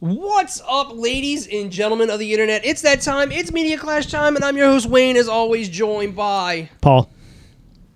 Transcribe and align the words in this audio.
What's 0.00 0.62
up, 0.66 0.92
ladies 0.94 1.46
and 1.46 1.70
gentlemen 1.70 2.08
of 2.08 2.18
the 2.18 2.32
internet? 2.32 2.64
It's 2.64 2.80
that 2.80 3.02
time. 3.02 3.30
It's 3.30 3.52
Media 3.52 3.76
Clash 3.76 4.06
time, 4.06 4.34
and 4.34 4.42
I'm 4.42 4.56
your 4.56 4.68
host 4.68 4.86
Wayne, 4.86 5.14
as 5.14 5.28
always, 5.28 5.68
joined 5.68 6.16
by. 6.16 6.70
Paul. 6.80 7.10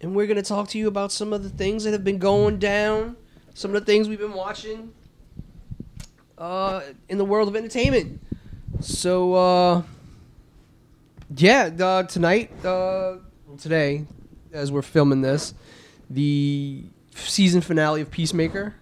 And 0.03 0.15
we're 0.15 0.27
gonna 0.27 0.43
talk 0.43 0.69
to 0.69 0.79
you 0.79 0.87
about 0.87 1.13
some 1.13 1.33
of 1.33 1.43
the 1.43 1.49
things 1.49 1.83
that 1.85 1.93
have 1.93 2.05
been 2.05 2.19
going 2.19 2.59
down, 2.59 3.17
some 3.55 3.75
of 3.75 3.81
the 3.81 3.91
things 3.91 4.07
we've 4.07 4.19
been 4.19 4.35
watching, 4.35 4.93
uh, 6.37 6.83
in 7.09 7.17
the 7.17 7.25
world 7.25 7.49
of 7.49 7.57
entertainment. 7.57 8.21
So, 8.81 9.33
uh, 9.33 9.83
yeah, 11.35 11.71
uh, 11.81 12.03
tonight, 12.03 12.53
uh, 12.67 13.17
today, 13.57 14.05
as 14.53 14.71
we're 14.71 14.83
filming 14.83 15.23
this, 15.23 15.55
the 16.11 16.85
season 17.15 17.63
finale 17.63 18.03
of 18.03 18.11
Peacemaker 18.11 18.75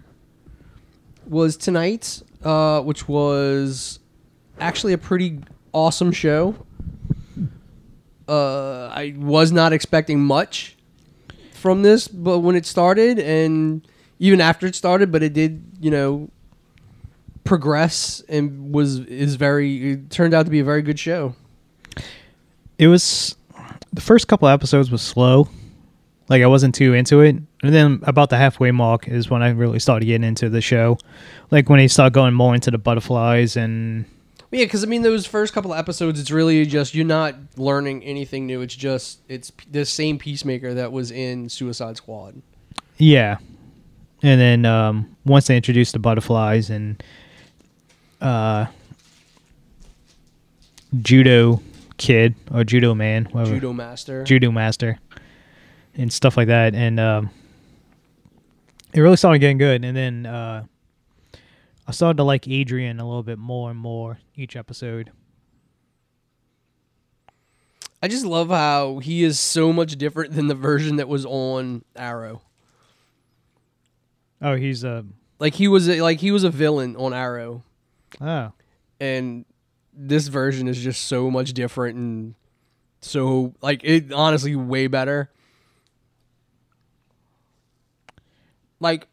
was 1.25 1.55
tonight, 1.55 2.21
uh, 2.43 2.81
which 2.81 3.07
was 3.07 3.99
actually 4.59 4.93
a 4.93 4.97
pretty 4.97 5.39
awesome 5.71 6.11
show. 6.11 6.55
Uh, 8.27 8.87
I 8.87 9.15
was 9.17 9.51
not 9.51 9.73
expecting 9.73 10.19
much 10.19 10.77
from 11.51 11.81
this, 11.81 12.07
but 12.07 12.39
when 12.39 12.55
it 12.55 12.65
started, 12.65 13.19
and 13.19 13.85
even 14.19 14.39
after 14.39 14.65
it 14.65 14.75
started, 14.75 15.11
but 15.11 15.23
it 15.23 15.33
did, 15.33 15.63
you 15.79 15.91
know, 15.91 16.29
progress 17.43 18.21
and 18.29 18.73
was 18.73 18.99
is 18.99 19.35
very. 19.35 19.91
It 19.91 20.09
turned 20.09 20.33
out 20.33 20.45
to 20.45 20.51
be 20.51 20.59
a 20.59 20.63
very 20.63 20.81
good 20.81 20.99
show. 20.99 21.35
It 22.77 22.87
was 22.87 23.35
the 23.91 24.01
first 24.01 24.27
couple 24.27 24.47
episodes 24.47 24.89
was 24.89 25.01
slow. 25.01 25.49
Like 26.33 26.41
I 26.41 26.47
wasn't 26.47 26.73
too 26.73 26.95
into 26.95 27.21
it. 27.21 27.35
And 27.61 27.73
then 27.75 27.99
about 28.07 28.31
the 28.31 28.37
halfway 28.37 28.71
mark 28.71 29.07
is 29.07 29.29
when 29.29 29.43
I 29.43 29.49
really 29.51 29.77
started 29.77 30.07
getting 30.07 30.23
into 30.27 30.49
the 30.49 30.61
show. 30.61 30.97
Like 31.51 31.69
when 31.69 31.79
he 31.79 31.87
started 31.87 32.11
going 32.11 32.33
more 32.33 32.55
into 32.55 32.71
the 32.71 32.79
butterflies 32.79 33.55
and 33.55 34.05
Yeah, 34.49 34.63
because 34.65 34.83
I 34.83 34.87
mean, 34.87 35.03
those 35.03 35.27
first 35.27 35.53
couple 35.53 35.71
of 35.71 35.77
episodes, 35.77 36.19
it's 36.19 36.31
really 36.31 36.65
just 36.65 36.95
you're 36.95 37.05
not 37.05 37.35
learning 37.55 38.03
anything 38.03 38.47
new. 38.47 38.61
It's 38.61 38.75
just 38.75 39.19
it's 39.29 39.51
the 39.69 39.85
same 39.85 40.17
peacemaker 40.17 40.73
that 40.73 40.91
was 40.91 41.11
in 41.11 41.49
Suicide 41.49 41.97
Squad. 41.97 42.41
yeah. 42.97 43.37
And 44.23 44.41
then 44.41 44.65
um 44.65 45.15
once 45.23 45.45
they 45.45 45.55
introduced 45.55 45.93
the 45.93 45.99
butterflies 45.99 46.71
and 46.71 47.03
uh 48.21 48.65
judo 50.99 51.61
kid 51.97 52.33
or 52.51 52.63
judo 52.63 52.95
man, 52.95 53.25
whatever. 53.25 53.53
Judo 53.53 53.71
Master. 53.71 54.23
judo 54.23 54.49
master 54.49 54.97
and 55.95 56.11
stuff 56.11 56.37
like 56.37 56.47
that. 56.47 56.75
And 56.75 56.99
um 56.99 57.29
it 58.93 59.01
really 59.01 59.17
started 59.17 59.39
getting 59.39 59.57
good. 59.57 59.83
And 59.83 59.95
then 59.95 60.25
uh 60.25 60.65
i 61.85 61.91
started 61.91 62.17
to 62.17 62.23
like 62.23 62.47
adrian 62.47 62.99
a 62.99 63.05
little 63.05 63.23
bit 63.23 63.37
more 63.37 63.69
and 63.69 63.79
more 63.79 64.19
each 64.35 64.55
episode. 64.55 65.11
I 68.01 68.07
just 68.09 68.25
love 68.25 68.49
how 68.49 68.99
he 68.99 69.23
is 69.23 69.39
so 69.39 69.71
much 69.71 69.95
different 69.97 70.33
than 70.33 70.47
the 70.47 70.55
version 70.55 70.97
that 70.97 71.07
was 71.07 71.25
on 71.25 71.85
Arrow. 71.95 72.41
oh 74.41 74.55
he's 74.55 74.83
uh 74.83 75.03
Like 75.39 75.53
he 75.55 75.67
was 75.69 75.87
a, 75.89 76.01
like 76.01 76.19
he 76.19 76.31
was 76.31 76.43
a 76.43 76.49
villain 76.49 76.95
on 76.97 77.13
Arrow, 77.13 77.63
oh. 78.19 78.51
And 78.99 79.45
this 79.93 80.27
version 80.27 80.67
is 80.67 80.79
just 80.81 81.05
so 81.05 81.29
much 81.31 81.53
different 81.53 81.97
and 81.97 82.35
so 82.99 83.53
like 83.61 83.81
it 83.83 84.11
honestly 84.11 84.55
way 84.55 84.87
better. 84.87 85.29
Like 88.79 89.07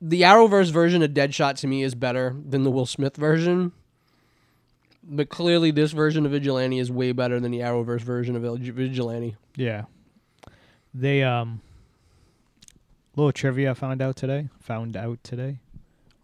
the 0.00 0.22
Arrowverse 0.22 0.70
version 0.70 1.02
of 1.02 1.10
Deadshot 1.12 1.56
to 1.58 1.66
me 1.66 1.82
is 1.82 1.94
better 1.94 2.36
than 2.48 2.62
the 2.62 2.70
Will 2.70 2.86
Smith 2.86 3.16
version. 3.16 3.72
But 5.02 5.28
clearly 5.28 5.70
this 5.70 5.92
version 5.92 6.24
of 6.24 6.32
Vigilante 6.32 6.78
is 6.78 6.90
way 6.90 7.12
better 7.12 7.38
than 7.40 7.50
the 7.52 7.60
Arrowverse 7.60 8.00
version 8.00 8.36
of 8.36 8.42
Vigilante. 8.42 9.36
yeah 9.56 9.84
they 10.96 11.22
um 11.24 11.60
little 13.16 13.32
trivia 13.32 13.72
i 13.72 13.74
found 13.74 14.00
out 14.00 14.14
today 14.16 14.48
found 14.60 14.96
out 14.96 15.18
today 15.24 15.58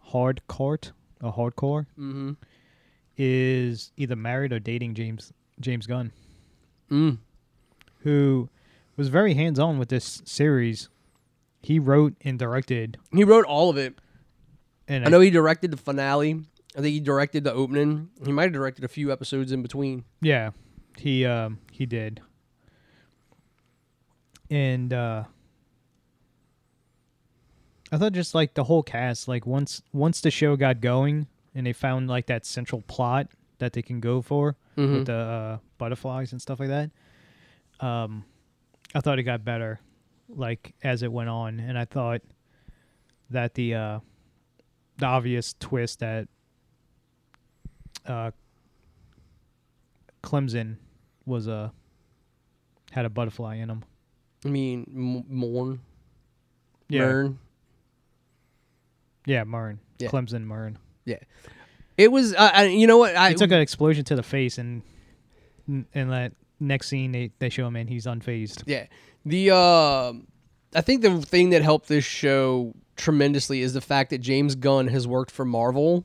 Harcourt 0.05 0.93
a 1.21 1.31
Harcourt 1.33 1.87
Mm-hmm. 1.99 2.33
is 3.19 3.91
either 3.97 4.15
married 4.17 4.53
or 4.53 4.61
dating 4.61 4.95
james 4.95 5.33
james 5.59 5.87
gunn 5.87 6.13
Mm. 6.91 7.19
who 8.03 8.49
was 8.97 9.09
very 9.09 9.35
hands-on 9.35 9.79
with 9.79 9.89
this 9.89 10.23
series 10.25 10.89
he 11.63 11.79
wrote 11.79 12.15
and 12.23 12.39
directed 12.39 12.97
He 13.13 13.25
wrote 13.25 13.45
all 13.45 13.69
of 13.71 13.77
it. 13.77 13.95
and 14.89 15.05
I 15.05 15.09
know 15.11 15.21
he 15.21 15.31
directed 15.31 15.71
the 15.71 15.77
finale. 15.77 16.41
I 16.77 16.81
think 16.81 16.93
he 16.95 17.01
directed 17.01 17.45
the 17.45 17.53
opening. 17.53 18.09
He 18.25 18.33
might 18.33 18.45
have 18.45 18.53
directed 18.53 18.85
a 18.85 18.89
few 18.89 19.11
episodes 19.13 19.51
in 19.53 19.61
between. 19.63 20.05
Yeah, 20.21 20.51
he 20.97 21.25
um 21.27 21.59
he 21.73 21.85
did. 21.87 22.21
And 24.51 24.93
uh 24.93 25.25
I 27.93 27.99
thought 27.99 28.13
just 28.13 28.35
like 28.35 28.55
the 28.55 28.65
whole 28.65 28.83
cast, 28.83 29.27
like 29.29 29.47
once 29.47 29.83
once 29.93 30.21
the 30.21 30.31
show 30.31 30.57
got 30.57 30.81
going 30.81 31.27
and 31.55 31.67
they 31.67 31.73
found 31.73 32.09
like 32.09 32.27
that 32.27 32.47
central 32.47 32.83
plot 32.83 33.29
that 33.59 33.73
they 33.73 33.83
can 33.83 34.01
go 34.01 34.23
for 34.23 34.57
Mhm. 34.77 34.93
with 34.95 35.07
the 35.07 35.13
uh, 35.15 35.59
butterflies 35.77 36.33
and 36.33 36.41
stuff 36.41 36.61
like 36.61 36.69
that. 36.69 36.91
Um 37.85 38.25
I 38.95 39.01
thought 39.01 39.19
it 39.19 39.25
got 39.25 39.45
better 39.45 39.81
like 40.35 40.75
as 40.83 41.03
it 41.03 41.11
went 41.13 41.29
on 41.29 41.59
and 41.61 41.79
I 41.79 41.85
thought 41.85 42.23
that 43.31 43.55
the 43.55 43.75
uh 43.75 44.01
the 44.99 45.07
obvious 45.07 45.55
twist 45.59 46.01
that 46.01 46.29
uh 48.07 48.31
Clemson 50.23 50.77
was 51.25 51.47
a 51.47 51.73
had 52.91 53.05
a 53.05 53.11
butterfly 53.11 53.57
in 53.57 53.71
him. 53.71 53.85
I 54.45 54.49
mean, 54.49 54.85
M- 54.95 55.25
Morn. 55.29 55.81
Yeah, 56.89 57.01
Mern. 57.03 57.39
yeah, 59.27 59.45
Murn. 59.45 59.79
Yeah. 59.99 60.09
Clemson 60.09 60.43
Murn. 60.45 60.79
Yeah. 61.05 61.19
It 61.97 62.11
was. 62.11 62.35
Uh, 62.35 62.51
I, 62.53 62.65
you 62.65 62.87
know 62.87 62.99
what? 62.99 63.15
I 63.17 63.31
He 63.31 63.35
took 63.35 63.51
an 63.53 63.61
explosion 63.61 64.05
to 64.07 64.17
the 64.17 64.23
face, 64.23 64.59
and 64.59 64.83
and 65.69 66.11
that 66.11 66.33
next 66.59 66.89
scene 66.89 67.13
they 67.13 67.31
they 67.39 67.49
show 67.49 67.67
him 67.67 67.77
and 67.77 67.89
he's 67.89 68.07
unfazed. 68.07 68.63
Yeah. 68.67 68.87
The 69.25 69.51
uh, 69.51 70.13
I 70.75 70.81
think 70.81 71.03
the 71.03 71.21
thing 71.21 71.51
that 71.51 71.63
helped 71.63 71.89
this 71.89 72.05
show 72.05 72.75
tremendously 72.97 73.61
is 73.61 73.73
the 73.73 73.81
fact 73.81 74.11
that 74.11 74.19
James 74.19 74.55
Gunn 74.55 74.89
has 74.89 75.07
worked 75.07 75.31
for 75.31 75.45
Marvel. 75.45 76.05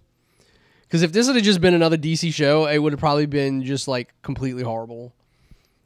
Because 0.83 1.01
if 1.01 1.11
this 1.11 1.27
had 1.27 1.43
just 1.43 1.61
been 1.61 1.73
another 1.73 1.97
DC 1.97 2.33
show, 2.33 2.67
it 2.67 2.77
would 2.77 2.93
have 2.93 2.99
probably 2.99 3.25
been 3.25 3.63
just 3.63 3.87
like 3.87 4.13
completely 4.21 4.63
horrible. 4.63 5.13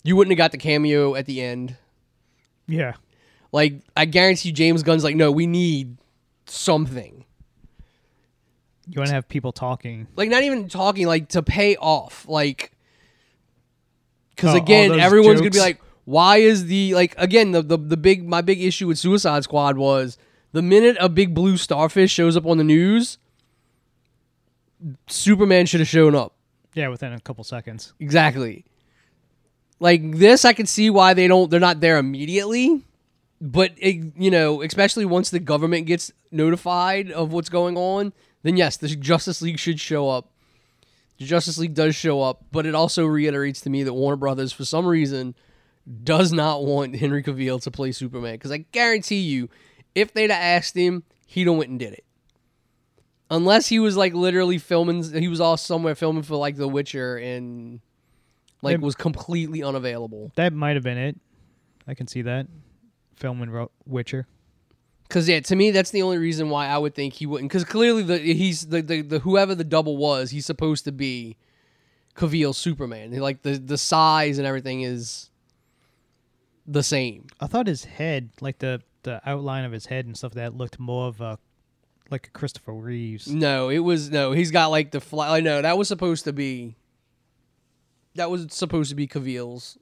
You 0.03 0.15
wouldn't 0.15 0.31
have 0.31 0.37
got 0.37 0.51
the 0.51 0.57
cameo 0.57 1.15
at 1.15 1.25
the 1.25 1.41
end. 1.41 1.75
Yeah, 2.67 2.93
Like 3.51 3.81
I 3.97 4.05
guarantee 4.05 4.49
you 4.49 4.53
James 4.53 4.83
Gunn's 4.83 5.03
like, 5.03 5.15
no, 5.15 5.31
we 5.31 5.47
need 5.47 5.97
something. 6.45 7.25
you 8.87 8.99
want 8.99 9.07
to 9.07 9.13
have 9.15 9.27
people 9.27 9.51
talking. 9.51 10.07
Like 10.15 10.29
not 10.29 10.43
even 10.43 10.67
talking, 10.69 11.07
like 11.07 11.29
to 11.29 11.41
pay 11.41 11.75
off. 11.77 12.27
Like 12.27 12.71
because 14.35 14.53
Oh, 14.53 14.57
again, 14.57 14.99
everyone's 14.99 15.39
gonna 15.39 15.49
be 15.49 15.59
like, 15.59 15.81
why 16.09 16.37
is 16.37 16.65
the 16.65 16.95
like 16.95 17.13
again 17.19 17.51
the, 17.51 17.61
the 17.61 17.77
the 17.77 17.95
big 17.95 18.27
my 18.27 18.41
big 18.41 18.59
issue 18.59 18.87
with 18.87 18.97
Suicide 18.97 19.43
Squad 19.43 19.77
was 19.77 20.17
the 20.53 20.63
minute 20.63 20.97
a 20.99 21.07
big 21.07 21.35
blue 21.35 21.55
starfish 21.55 22.11
shows 22.11 22.35
up 22.35 22.47
on 22.47 22.57
the 22.57 22.63
news, 22.63 23.19
Superman 25.05 25.67
should 25.67 25.81
have 25.81 25.87
shown 25.87 26.15
up. 26.15 26.33
Yeah, 26.73 26.87
within 26.87 27.13
a 27.13 27.19
couple 27.19 27.43
seconds. 27.43 27.93
Exactly. 27.99 28.65
Like 29.79 30.15
this, 30.15 30.45
I 30.45 30.53
can 30.53 30.65
see 30.65 30.89
why 30.89 31.13
they 31.13 31.27
don't. 31.27 31.51
They're 31.51 31.59
not 31.59 31.79
there 31.79 31.99
immediately, 31.99 32.81
but 33.39 33.73
it, 33.77 34.13
you 34.17 34.31
know, 34.31 34.63
especially 34.63 35.05
once 35.05 35.29
the 35.29 35.39
government 35.39 35.85
gets 35.85 36.11
notified 36.31 37.11
of 37.11 37.31
what's 37.31 37.49
going 37.49 37.77
on, 37.77 38.13
then 38.41 38.57
yes, 38.57 38.77
the 38.77 38.87
Justice 38.87 39.43
League 39.43 39.59
should 39.59 39.79
show 39.79 40.09
up. 40.09 40.31
The 41.19 41.25
Justice 41.25 41.59
League 41.59 41.75
does 41.75 41.95
show 41.95 42.23
up, 42.23 42.45
but 42.51 42.65
it 42.65 42.73
also 42.73 43.05
reiterates 43.05 43.61
to 43.61 43.69
me 43.69 43.83
that 43.83 43.93
Warner 43.93 44.15
Brothers, 44.15 44.51
for 44.51 44.65
some 44.65 44.87
reason, 44.87 45.35
does 46.03 46.31
not 46.31 46.63
want 46.65 46.95
Henry 46.95 47.23
Cavill 47.23 47.61
to 47.63 47.71
play 47.71 47.91
Superman. 47.91 48.35
Because 48.35 48.51
I 48.51 48.59
guarantee 48.71 49.19
you, 49.21 49.49
if 49.95 50.13
they'd 50.13 50.29
have 50.29 50.41
asked 50.41 50.75
him, 50.75 51.03
he'd 51.25 51.47
have 51.47 51.55
went 51.55 51.69
and 51.69 51.79
did 51.79 51.93
it. 51.93 52.03
Unless 53.31 53.67
he 53.67 53.79
was 53.79 53.95
like 53.95 54.13
literally 54.13 54.57
filming, 54.57 55.03
he 55.03 55.27
was 55.27 55.39
all 55.39 55.57
somewhere 55.57 55.95
filming 55.95 56.23
for 56.23 56.35
like 56.35 56.55
The 56.57 56.67
Witcher 56.67 57.17
and 57.17 57.79
like 58.61 58.75
It- 58.75 58.81
was 58.81 58.95
completely 58.95 59.61
unavailable. 59.63 60.31
That 60.35 60.53
might 60.53 60.75
have 60.75 60.83
been 60.83 60.97
it. 60.97 61.17
I 61.87 61.93
can 61.93 62.07
see 62.07 62.23
that. 62.23 62.47
Filming 63.15 63.49
Ro- 63.49 63.71
Witcher. 63.85 64.27
Because 65.07 65.27
yeah, 65.27 65.39
to 65.39 65.55
me, 65.55 65.71
that's 65.71 65.89
the 65.91 66.03
only 66.03 66.19
reason 66.19 66.49
why 66.49 66.67
I 66.67 66.77
would 66.77 66.93
think 66.93 67.15
he 67.15 67.25
wouldn't. 67.25 67.49
Because 67.51 67.63
clearly, 67.63 68.03
the 68.03 68.19
he's 68.19 68.67
the, 68.67 68.81
the 68.83 69.01
the 69.01 69.19
whoever 69.19 69.55
the 69.55 69.63
double 69.63 69.97
was, 69.97 70.29
he's 70.29 70.45
supposed 70.45 70.85
to 70.85 70.91
be 70.91 71.35
Cavill 72.15 72.53
Superman. 72.53 73.11
Like 73.19 73.41
the 73.41 73.57
the 73.57 73.77
size 73.77 74.37
and 74.37 74.45
everything 74.45 74.81
is 74.81 75.28
the 76.71 76.83
same. 76.83 77.27
I 77.39 77.47
thought 77.47 77.67
his 77.67 77.83
head, 77.85 78.29
like 78.41 78.59
the 78.59 78.81
the 79.03 79.21
outline 79.27 79.63
of 79.65 79.71
his 79.71 79.85
head 79.87 80.05
and 80.05 80.15
stuff, 80.17 80.33
that 80.33 80.55
looked 80.55 80.79
more 80.79 81.07
of 81.07 81.19
a 81.21 81.39
like 82.11 82.27
a 82.27 82.31
Christopher 82.31 82.73
Reeves. 82.73 83.27
No, 83.27 83.69
it 83.69 83.79
was 83.79 84.09
no. 84.11 84.31
He's 84.33 84.51
got 84.51 84.67
like 84.67 84.91
the 84.91 84.99
fly. 85.01 85.37
I 85.37 85.39
know 85.41 85.61
that 85.61 85.77
was 85.77 85.87
supposed 85.87 86.23
to 86.25 86.33
be. 86.33 86.75
That 88.15 88.29
was 88.31 88.47
supposed 88.49 88.89
to 88.89 88.95
be 88.95 89.07
Cavill's 89.07 89.77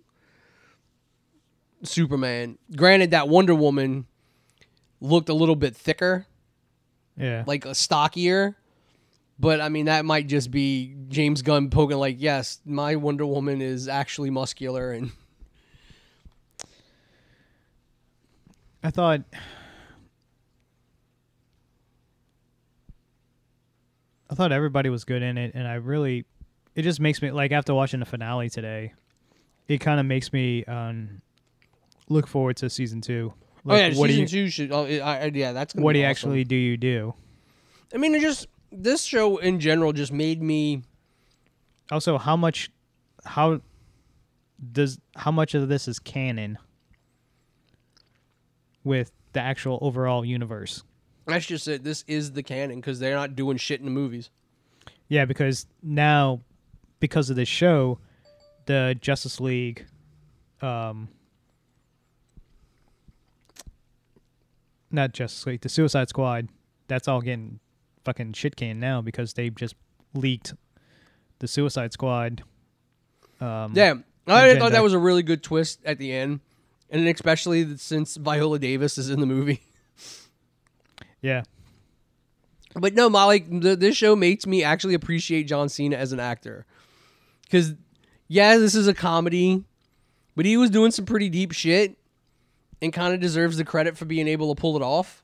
Superman. 1.84 2.58
Granted, 2.76 3.12
that 3.12 3.28
Wonder 3.30 3.56
Woman 3.56 4.06
looked 5.00 5.30
a 5.30 5.34
little 5.34 5.56
bit 5.56 5.76
thicker, 5.76 6.26
Yeah. 7.18 7.44
like 7.48 7.66
a 7.66 7.76
stockier. 7.76 8.56
But 9.40 9.62
I 9.62 9.70
mean, 9.70 9.86
that 9.86 10.04
might 10.04 10.28
just 10.28 10.50
be 10.50 10.96
James 11.10 11.44
Gunn 11.44 11.70
poking 11.70 11.98
like, 11.98 12.16
yes, 12.20 12.60
my 12.66 12.96
Wonder 12.96 13.26
Woman 13.26 13.62
is 13.62 13.88
actually 13.88 14.32
muscular 14.32 14.92
and 14.92 15.12
I 18.88 18.90
thought 18.90 19.20
I 24.30 24.36
thought 24.36 24.54
everybody 24.54 24.88
was 24.88 25.04
good 25.04 25.22
in 25.22 25.38
it 25.38 25.52
and 25.56 25.68
I 25.68 25.74
really 25.74 26.24
it 26.74 26.84
just 26.84 27.02
makes 27.02 27.22
me 27.22 27.32
like 27.32 27.52
after 27.52 27.74
watching 27.74 28.00
the 28.00 28.06
finale 28.06 28.50
today, 28.50 28.94
it 29.68 29.80
kind 29.80 30.00
of 30.00 30.06
makes 30.06 30.32
me 30.32 30.64
um 30.64 31.22
look 32.08 32.28
forward 32.28 32.56
to 32.58 32.70
season 32.70 33.02
2. 33.02 33.34
oh 33.68 33.76
yeah, 33.76 33.90
what 33.90 34.08
season 34.10 34.22
you 34.22 34.26
two 34.26 34.50
should. 34.50 34.72
Oh, 34.72 34.86
I, 34.86 35.18
I, 35.18 35.32
yeah, 35.34 35.52
that's 35.52 35.76
what 35.76 35.92
do 35.92 36.00
you 36.00 36.06
awesome. 36.06 36.12
actually 36.12 36.44
do 36.46 36.56
you 36.56 36.78
do? 36.78 37.14
I 37.94 37.98
mean, 37.98 38.16
it 38.16 38.22
just 38.22 38.48
this 38.72 39.04
show 39.04 39.36
in 39.36 39.60
general 39.60 39.92
just 39.92 40.14
made 40.14 40.42
me. 40.42 40.84
Also, 41.92 42.18
how 42.18 42.38
much 42.38 42.72
how 43.26 43.60
does 44.72 44.98
how 45.18 45.32
much 45.32 45.56
of 45.56 45.68
this 45.68 45.90
is 45.90 46.00
canon 46.00 46.58
with 48.88 49.12
the 49.34 49.40
actual 49.42 49.78
overall 49.82 50.26
universe? 50.26 50.84
That's 51.28 51.46
just 51.46 51.68
it. 51.68 51.84
This 51.84 52.04
is 52.08 52.32
the 52.32 52.42
canon 52.42 52.78
because 52.78 53.00
they're 53.00 53.16
not 53.16 53.36
doing 53.36 53.58
shit 53.58 53.80
in 53.80 53.86
the 53.86 53.92
movies. 53.92 54.30
Yeah, 55.10 55.26
because 55.26 55.68
now, 55.84 56.42
because 57.00 57.30
of 57.30 57.36
this 57.36 57.50
show, 57.50 58.00
the 58.66 58.98
Justice 59.00 59.40
League, 59.40 59.86
um, 60.62 61.10
not 64.92 65.12
Justice 65.14 65.46
League, 65.46 65.62
the 65.62 65.70
Suicide 65.70 66.10
Squad, 66.10 66.48
that's 66.88 67.08
all 67.08 67.22
getting 67.22 67.60
fucking 68.06 68.34
shit 68.34 68.56
canned 68.56 68.80
now 68.80 69.02
because 69.02 69.34
they 69.34 69.50
just 69.50 69.76
leaked 70.14 70.54
the 71.40 71.48
Suicide 71.48 71.92
Squad. 71.94 72.42
Um, 73.42 73.74
Yeah, 73.76 73.96
I 74.26 74.46
agenda. 74.48 74.62
thought 74.62 74.72
that 74.72 74.84
was 74.84 74.94
a 74.94 75.00
really 75.00 75.24
good 75.24 75.44
twist 75.44 75.80
at 75.86 76.00
the 76.00 76.12
end, 76.12 76.40
and 76.90 77.08
especially 77.08 77.78
since 77.78 78.16
Viola 78.18 78.60
Davis 78.60 78.98
is 78.98 79.10
in 79.10 79.20
the 79.20 79.26
movie. 79.26 79.62
yeah, 81.22 81.44
But 82.76 82.94
no, 82.94 83.08
like 83.08 83.46
this 83.50 83.98
show 83.98 84.16
makes 84.16 84.46
me 84.46 84.64
actually 84.64 84.94
appreciate 84.94 85.44
John 85.44 85.70
Cena 85.70 85.96
as 85.98 86.12
an 86.12 86.20
actor, 86.20 86.66
because 87.44 87.74
yeah, 88.28 88.58
this 88.58 88.76
is 88.76 88.88
a 88.88 88.94
comedy, 88.94 89.64
but 90.36 90.46
he 90.46 90.58
was 90.58 90.70
doing 90.70 90.92
some 90.92 91.06
pretty 91.06 91.30
deep 91.30 91.52
shit, 91.54 91.98
and 92.82 92.94
kind 92.94 93.14
of 93.14 93.20
deserves 93.20 93.58
the 93.58 93.64
credit 93.66 93.98
for 93.98 94.06
being 94.06 94.28
able 94.28 94.54
to 94.54 94.60
pull 94.60 94.76
it 94.76 94.82
off. 94.84 95.24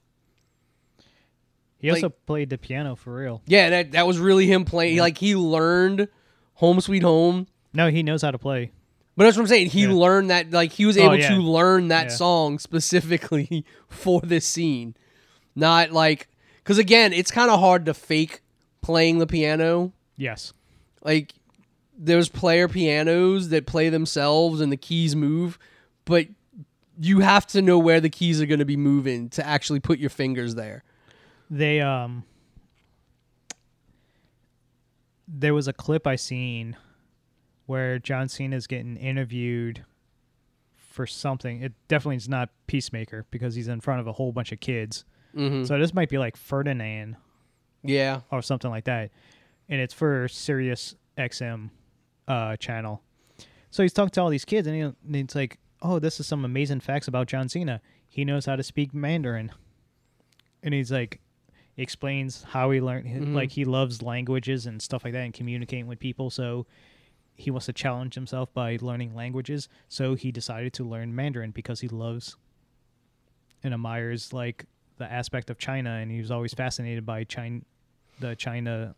he 1.79 1.89
also 1.91 2.09
played 2.09 2.49
the 2.49 2.57
piano 2.57 2.95
for 2.95 3.13
real. 3.15 3.41
Yeah, 3.45 3.69
that 3.69 3.91
that 3.91 4.07
was 4.07 4.17
really 4.19 4.47
him 4.47 4.65
playing. 4.65 4.97
Like 4.97 5.17
he 5.17 5.35
learned 5.35 6.07
"Home 6.55 6.81
Sweet 6.81 7.03
Home." 7.03 7.47
No, 7.73 7.89
he 7.89 8.03
knows 8.03 8.21
how 8.21 8.31
to 8.31 8.37
play. 8.37 8.71
But 9.15 9.25
that's 9.25 9.37
what 9.37 9.43
I'm 9.43 9.47
saying. 9.47 9.69
He 9.69 9.83
Yeah. 9.83 9.93
learned 9.93 10.29
that, 10.31 10.49
like, 10.51 10.71
he 10.73 10.85
was 10.85 10.97
Oh, 10.97 11.03
able 11.03 11.17
yeah. 11.17 11.29
to 11.29 11.35
learn 11.35 11.89
that 11.89 12.07
Yeah. 12.07 12.15
song 12.15 12.57
specifically 12.59 13.63
for 13.89 14.21
this 14.21 14.45
scene. 14.45 14.95
Not 15.55 15.91
like, 15.91 16.27
because 16.63 16.77
again, 16.79 17.13
it's 17.13 17.29
kind 17.29 17.51
of 17.51 17.59
hard 17.59 17.85
to 17.85 17.93
fake 17.93 18.41
playing 18.81 19.19
the 19.19 19.27
piano. 19.27 19.93
Yes. 20.17 20.53
Like, 21.03 21.33
there's 21.95 22.27
player 22.27 22.67
pianos 22.67 23.49
that 23.49 23.67
play 23.67 23.89
themselves 23.89 24.59
and 24.61 24.71
the 24.71 24.77
keys 24.77 25.15
move, 25.15 25.59
but 26.05 26.27
you 26.99 27.19
have 27.19 27.45
to 27.47 27.61
know 27.61 27.77
where 27.77 28.01
the 28.01 28.09
keys 28.09 28.41
are 28.41 28.45
going 28.47 28.59
to 28.59 28.65
be 28.65 28.77
moving 28.77 29.29
to 29.29 29.45
actually 29.45 29.79
put 29.79 29.99
your 29.99 30.09
fingers 30.09 30.55
there. 30.55 30.83
they 31.51 31.81
um 31.81 32.23
there 35.27 35.53
was 35.53 35.67
a 35.67 35.73
clip 35.73 36.05
I 36.07 36.15
seen 36.15 36.75
where 37.65 37.99
John 37.99 38.27
Cena 38.27 38.55
is 38.55 38.67
getting 38.67 38.97
interviewed 38.97 39.83
for 40.75 41.07
something. 41.07 41.61
It 41.63 41.73
definitely 41.87 42.17
is 42.17 42.29
not 42.29 42.49
Peacemaker 42.67 43.25
because 43.31 43.55
he's 43.55 43.67
in 43.67 43.81
front 43.81 43.99
of 44.01 44.07
a 44.07 44.13
whole 44.13 44.31
bunch 44.31 44.51
of 44.51 44.59
kids. 44.59 45.05
hmm 45.33 45.63
So 45.63 45.79
this 45.79 45.93
might 45.93 46.09
be 46.09 46.17
like 46.17 46.37
Ferdinand 46.37 47.15
Yeah. 47.83 48.21
or 48.31 48.41
something 48.41 48.69
like 48.69 48.83
that. 48.85 49.09
And 49.69 49.81
it's 49.81 49.93
for 49.93 50.27
Sirius 50.27 50.95
XM 51.17 51.69
uh, 52.27 52.57
channel. 52.57 53.01
So 53.71 53.81
he's 53.81 53.93
talking 53.93 54.11
to 54.11 54.21
all 54.21 54.29
these 54.29 54.45
kids 54.45 54.67
and, 54.67 54.75
he, 54.75 54.81
and 54.81 54.95
it's 55.15 55.33
like, 55.35 55.57
oh, 55.81 55.99
this 55.99 56.19
is 56.19 56.27
some 56.27 56.45
amazing 56.45 56.79
facts 56.81 57.07
about 57.07 57.27
John 57.27 57.49
Cena. 57.49 57.81
He 58.07 58.23
knows 58.23 58.45
how 58.45 58.55
to 58.55 58.63
speak 58.63 58.93
Mandarin. 58.93 59.51
And 60.61 60.73
he's 60.73 60.91
like, 60.91 61.19
explains 61.75 62.43
how 62.43 62.69
he 62.69 62.79
learned, 62.79 63.07
Mhm. 63.07 63.33
like, 63.33 63.51
he 63.51 63.65
loves 63.65 64.01
languages 64.03 64.67
and 64.67 64.79
stuff 64.81 65.03
like 65.03 65.13
that 65.13 65.23
and 65.23 65.33
communicating 65.33 65.87
with 65.87 65.99
people. 65.99 66.29
So 66.29 66.67
he 67.35 67.51
wants 67.51 67.65
to 67.65 67.73
challenge 67.73 68.15
himself 68.15 68.53
by 68.53 68.77
learning 68.81 69.15
languages. 69.15 69.67
So 69.89 70.15
he 70.15 70.31
decided 70.31 70.73
to 70.73 70.83
learn 70.83 71.15
Mandarin 71.15 71.51
because 71.51 71.81
he 71.81 71.87
loves 71.87 72.35
and 73.63 73.73
admires, 73.73 74.33
like, 74.33 74.65
the 74.97 75.11
aspect 75.11 75.49
of 75.49 75.57
China. 75.57 75.91
And 75.91 76.11
he 76.11 76.19
was 76.19 76.31
always 76.31 76.53
fascinated 76.53 77.05
by 77.05 77.23
China, 77.23 77.61
the 78.19 78.35
China, 78.35 78.95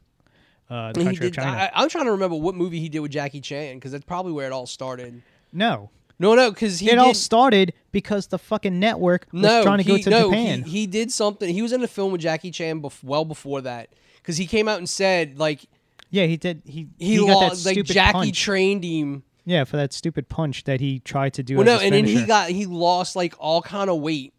uh, 0.70 0.92
the 0.92 1.04
country 1.04 1.30
did, 1.30 1.38
of 1.38 1.44
China. 1.44 1.52
I, 1.58 1.72
I'm 1.74 1.90
trying 1.90 2.06
to 2.06 2.12
remember 2.12 2.36
what 2.36 2.56
movie 2.56 2.80
he 2.80 2.90
did 2.90 3.00
with 3.00 3.12
Jackie 3.12 3.42
Chan 3.42 3.76
because 3.76 3.92
that's 3.92 4.06
probably 4.06 4.32
where 4.34 4.48
it 4.48 4.52
all 4.52 4.66
started. 4.66 5.22
no, 5.54 5.90
No, 6.20 6.34
no, 6.36 6.50
because 6.50 6.80
he 6.80 6.88
it 6.88 6.92
did, 6.92 7.00
all 7.00 7.14
started 7.14 7.74
because 7.92 8.28
the 8.28 8.38
fucking 8.40 8.80
network 8.80 9.28
was 9.32 9.44
no, 9.44 9.64
trying 9.64 9.78
to 9.78 9.84
go 9.84 9.98
to 9.98 10.10
no, 10.10 10.30
Japan. 10.30 10.64
He, 10.64 10.80
he 10.82 10.88
did 10.88 11.12
something. 11.12 11.54
He 11.54 11.62
was 11.62 11.72
in 11.72 11.84
a 11.84 11.88
film 11.88 12.12
with 12.12 12.22
Jackie 12.22 12.52
Chan 12.52 12.82
bef- 12.82 13.04
well 13.04 13.26
before 13.26 13.62
that 13.62 13.90
because 14.18 14.38
he 14.38 14.48
came 14.48 14.68
out 14.68 14.80
and 14.80 14.90
said 14.90 15.38
like 15.38 15.66
yeah, 16.10 16.25
he 16.25 16.38
did. 16.38 16.62
He 16.66 16.88
he, 16.98 17.18
got 17.18 17.28
that 17.28 17.34
lost 17.34 17.66
like 17.66 17.84
Jackie 17.84 18.13
punch. 18.13 18.41
trained 18.41 18.84
him. 18.84 19.24
yeah, 19.46 19.63
for 19.63 19.77
that 19.77 19.94
stupid 19.94 20.30
punch 20.30 20.63
that 20.65 20.80
he 20.80 21.00
tried 21.00 21.34
to 21.36 21.44
do. 21.44 21.58
Well, 21.58 21.68
as 21.68 21.80
no, 21.82 21.86
and 21.86 21.94
then 21.94 22.06
he 22.06 22.25
got 22.25 22.50
he 22.50 22.65
lost 22.65 23.15
like 23.15 23.36
all 23.39 23.62
kind 23.62 23.89
of 23.89 24.00
weight, 24.00 24.34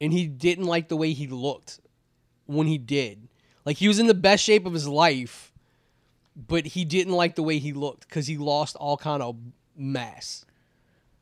and 0.00 0.12
he 0.12 0.26
didn't 0.26 0.66
like 0.66 0.88
the 0.88 0.96
way 0.96 1.12
he 1.12 1.26
looked 1.26 1.80
when 2.46 2.66
he 2.66 2.78
did. 2.78 3.28
Like 3.64 3.78
he 3.78 3.88
was 3.88 3.98
in 3.98 4.06
the 4.06 4.14
best 4.14 4.44
shape 4.44 4.66
of 4.66 4.72
his 4.72 4.88
life, 4.88 5.52
but 6.36 6.66
he 6.66 6.84
didn't 6.84 7.14
like 7.14 7.34
the 7.34 7.42
way 7.42 7.58
he 7.58 7.72
looked 7.72 8.08
because 8.08 8.26
he 8.26 8.36
lost 8.36 8.76
all 8.76 8.96
kind 8.96 9.22
of 9.22 9.36
mass. 9.76 10.44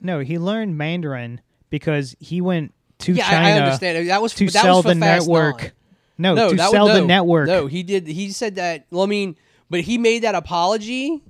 no. 0.00 0.20
He 0.20 0.38
learned 0.38 0.76
Mandarin 0.76 1.40
because 1.70 2.16
he 2.18 2.40
went 2.40 2.74
to 2.98 3.12
yeah, 3.12 3.28
China 3.28 3.46
I, 3.46 3.50
I 3.50 3.60
understand. 3.60 4.08
That 4.08 4.22
was 4.22 4.34
to 4.34 4.46
that 4.46 4.62
sell 4.62 4.76
was 4.76 4.84
for 4.84 4.94
the 4.94 5.00
Fast 5.00 5.26
network. 5.26 5.62
Nine. 5.62 5.72
No, 6.18 6.34
no, 6.34 6.50
to 6.52 6.58
sell 6.58 6.86
was, 6.86 7.00
the 7.00 7.06
network. 7.06 7.48
No, 7.48 7.66
he 7.66 7.82
did. 7.82 8.06
He 8.06 8.30
said 8.30 8.56
that. 8.56 8.86
Well, 8.90 9.02
I 9.02 9.06
mean, 9.06 9.36
but 9.72 9.80
he 9.80 9.96
made 9.96 10.22
that 10.22 10.34
apology 10.34 11.22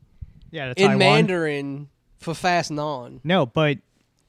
yeah, 0.50 0.74
in 0.76 0.98
Mandarin 0.98 1.88
for 2.18 2.34
Fast 2.34 2.72
Nine. 2.72 3.20
No, 3.22 3.46
but 3.46 3.78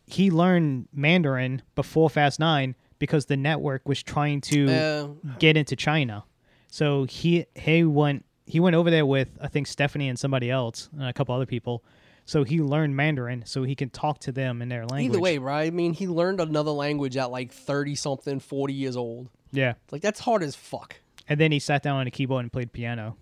he 0.06 0.30
learned 0.30 0.88
Mandarin 0.94 1.64
before 1.74 2.12
Fast 2.12 2.40
Nine 2.40 2.76
because 3.00 3.26
the 3.26 3.36
network 3.36 3.90
was 3.90 4.04
trying 4.04 4.40
to 4.42 4.70
Uh, 4.70 5.08
get 5.40 5.58
into 5.58 5.76
China. 5.76 6.26
So 6.70 7.06
he 7.06 7.48
he 7.56 7.84
went 7.84 8.24
he 8.46 8.60
went 8.60 8.76
over 8.76 8.92
there 8.92 9.06
with 9.06 9.30
I 9.42 9.48
think 9.48 9.66
Stephanie 9.66 10.10
and 10.10 10.20
somebody 10.20 10.52
else 10.52 10.90
and 10.94 11.08
a 11.08 11.14
couple 11.14 11.34
other 11.34 11.48
people. 11.48 11.84
So 12.26 12.44
he 12.44 12.62
learned 12.62 12.96
Mandarin 12.96 13.44
so 13.48 13.64
he 13.64 13.74
can 13.74 13.90
talk 13.90 14.20
to 14.20 14.32
them 14.32 14.62
in 14.62 14.70
their 14.70 14.86
language. 14.86 15.16
either 15.16 15.20
way, 15.20 15.40
right? 15.40 15.66
I 15.66 15.72
mean, 15.72 15.94
he 15.94 16.08
learned 16.08 16.40
another 16.40 16.72
language 16.72 17.18
at 17.18 17.32
like 17.32 17.52
thirty 17.52 17.96
something, 17.96 18.40
forty 18.40 18.76
years 18.76 18.96
old. 18.96 19.30
Yeah. 19.52 19.74
Like 19.90 20.04
that's 20.04 20.20
hard 20.20 20.44
as 20.44 20.56
fuck. 20.56 20.98
And 21.28 21.40
then 21.40 21.52
he 21.52 21.58
sat 21.58 21.82
down 21.82 21.96
on 21.98 22.06
a 22.06 22.12
keyboard 22.12 22.44
and 22.44 22.52
played 22.52 22.72
piano 22.74 23.18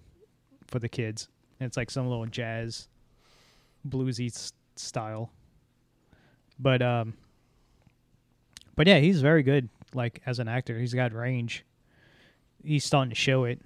for 0.71 0.79
the 0.79 0.89
kids. 0.89 1.27
And 1.59 1.67
it's 1.67 1.77
like 1.77 1.91
some 1.91 2.07
little 2.07 2.25
jazz 2.25 2.87
bluesy 3.87 4.27
s- 4.31 4.53
style. 4.75 5.29
But 6.57 6.81
um 6.81 7.13
but 8.75 8.87
yeah, 8.87 8.97
he's 8.99 9.21
very 9.21 9.43
good 9.43 9.69
like 9.93 10.21
as 10.25 10.39
an 10.39 10.47
actor. 10.47 10.79
He's 10.79 10.93
got 10.93 11.13
range. 11.13 11.63
He's 12.63 12.83
starting 12.85 13.09
to 13.09 13.15
show 13.15 13.43
it 13.43 13.59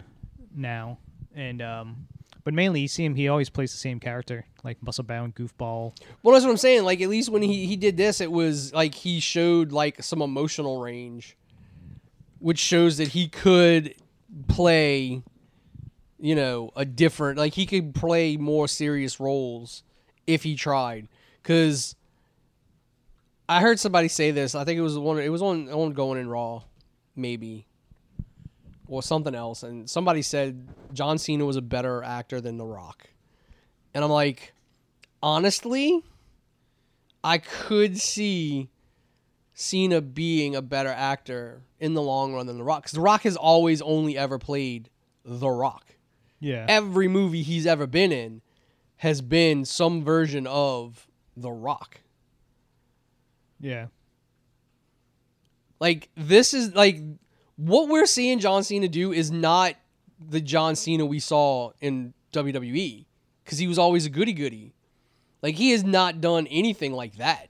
now. 0.53 0.97
And 1.35 1.61
um 1.61 2.07
but 2.43 2.53
mainly 2.53 2.81
you 2.81 2.87
see 2.87 3.03
him 3.05 3.15
he 3.15 3.27
always 3.27 3.49
plays 3.49 3.71
the 3.71 3.77
same 3.77 3.99
character, 3.99 4.45
like 4.63 4.81
muscle 4.83 5.03
bound 5.03 5.35
goofball. 5.35 5.93
Well, 6.23 6.33
that's 6.33 6.43
what 6.45 6.51
I'm 6.51 6.57
saying. 6.57 6.83
Like 6.83 7.01
at 7.01 7.09
least 7.09 7.29
when 7.29 7.41
he 7.41 7.65
he 7.65 7.75
did 7.75 7.97
this, 7.97 8.19
it 8.21 8.31
was 8.31 8.73
like 8.73 8.93
he 8.95 9.19
showed 9.19 9.71
like 9.71 10.01
some 10.03 10.21
emotional 10.21 10.79
range, 10.81 11.37
which 12.39 12.59
shows 12.59 12.97
that 12.97 13.09
he 13.09 13.27
could 13.27 13.95
play, 14.47 15.21
you 16.19 16.35
know, 16.35 16.71
a 16.75 16.85
different 16.85 17.37
like 17.37 17.53
he 17.53 17.65
could 17.65 17.93
play 17.95 18.37
more 18.37 18.67
serious 18.67 19.19
roles 19.19 19.83
if 20.25 20.43
he 20.43 20.55
tried. 20.55 21.07
Because 21.41 21.95
I 23.47 23.61
heard 23.61 23.79
somebody 23.79 24.07
say 24.07 24.31
this. 24.31 24.55
I 24.55 24.63
think 24.63 24.77
it 24.77 24.81
was 24.81 24.97
one. 24.97 25.19
It 25.19 25.29
was 25.29 25.41
on 25.41 25.69
on 25.69 25.93
going 25.93 26.19
in 26.19 26.27
Raw, 26.29 26.63
maybe. 27.15 27.67
or 28.87 29.01
something 29.01 29.35
else, 29.35 29.63
and 29.63 29.89
somebody 29.89 30.21
said 30.21 30.67
John 30.93 31.17
Cena 31.17 31.45
was 31.45 31.55
a 31.55 31.61
better 31.61 32.03
actor 32.03 32.39
than 32.39 32.57
The 32.57 32.65
Rock, 32.65 33.09
and 33.93 34.03
I'm 34.03 34.11
like, 34.11 34.53
honestly, 35.23 36.03
I 37.23 37.39
could 37.39 37.97
see 37.97 38.69
Cena 39.53 40.01
being 40.01 40.55
a 40.55 40.61
better 40.61 40.89
actor 40.89 41.61
in 41.79 41.93
the 41.93 42.01
long 42.01 42.33
run 42.33 42.45
than 42.45 42.57
The 42.57 42.63
Rock, 42.63 42.83
because 42.83 42.91
The 42.91 43.01
Rock 43.01 43.23
has 43.23 43.35
always 43.35 43.81
only 43.81 44.17
ever 44.17 44.37
played 44.37 44.89
The 45.23 45.49
Rock. 45.49 45.95
Yeah. 46.39 46.65
Every 46.67 47.07
movie 47.07 47.41
he's 47.41 47.65
ever 47.65 47.87
been 47.87 48.11
in 48.11 48.41
has 48.97 49.21
been 49.21 49.65
some 49.65 50.03
version 50.03 50.47
of 50.47 51.07
The 51.35 51.51
Rock. 51.51 52.01
yeah. 53.59 53.87
Like 55.79 56.09
this 56.15 56.53
is 56.53 56.73
like 56.73 57.01
what 57.57 57.89
we're 57.89 58.05
seeing 58.05 58.39
John 58.39 58.63
Cena 58.63 58.87
do 58.87 59.11
is 59.11 59.29
not 59.29 59.75
the 60.19 60.39
John 60.39 60.75
Cena 60.75 61.05
we 61.05 61.19
saw 61.19 61.71
in 61.81 62.13
WWE 62.31 63.05
because 63.43 63.57
he 63.57 63.67
was 63.67 63.77
always 63.77 64.05
a 64.05 64.09
goody 64.09 64.33
goody. 64.33 64.73
Like 65.41 65.55
he 65.55 65.71
has 65.71 65.83
not 65.83 66.21
done 66.21 66.47
anything 66.47 66.93
like 66.93 67.17
that. 67.17 67.49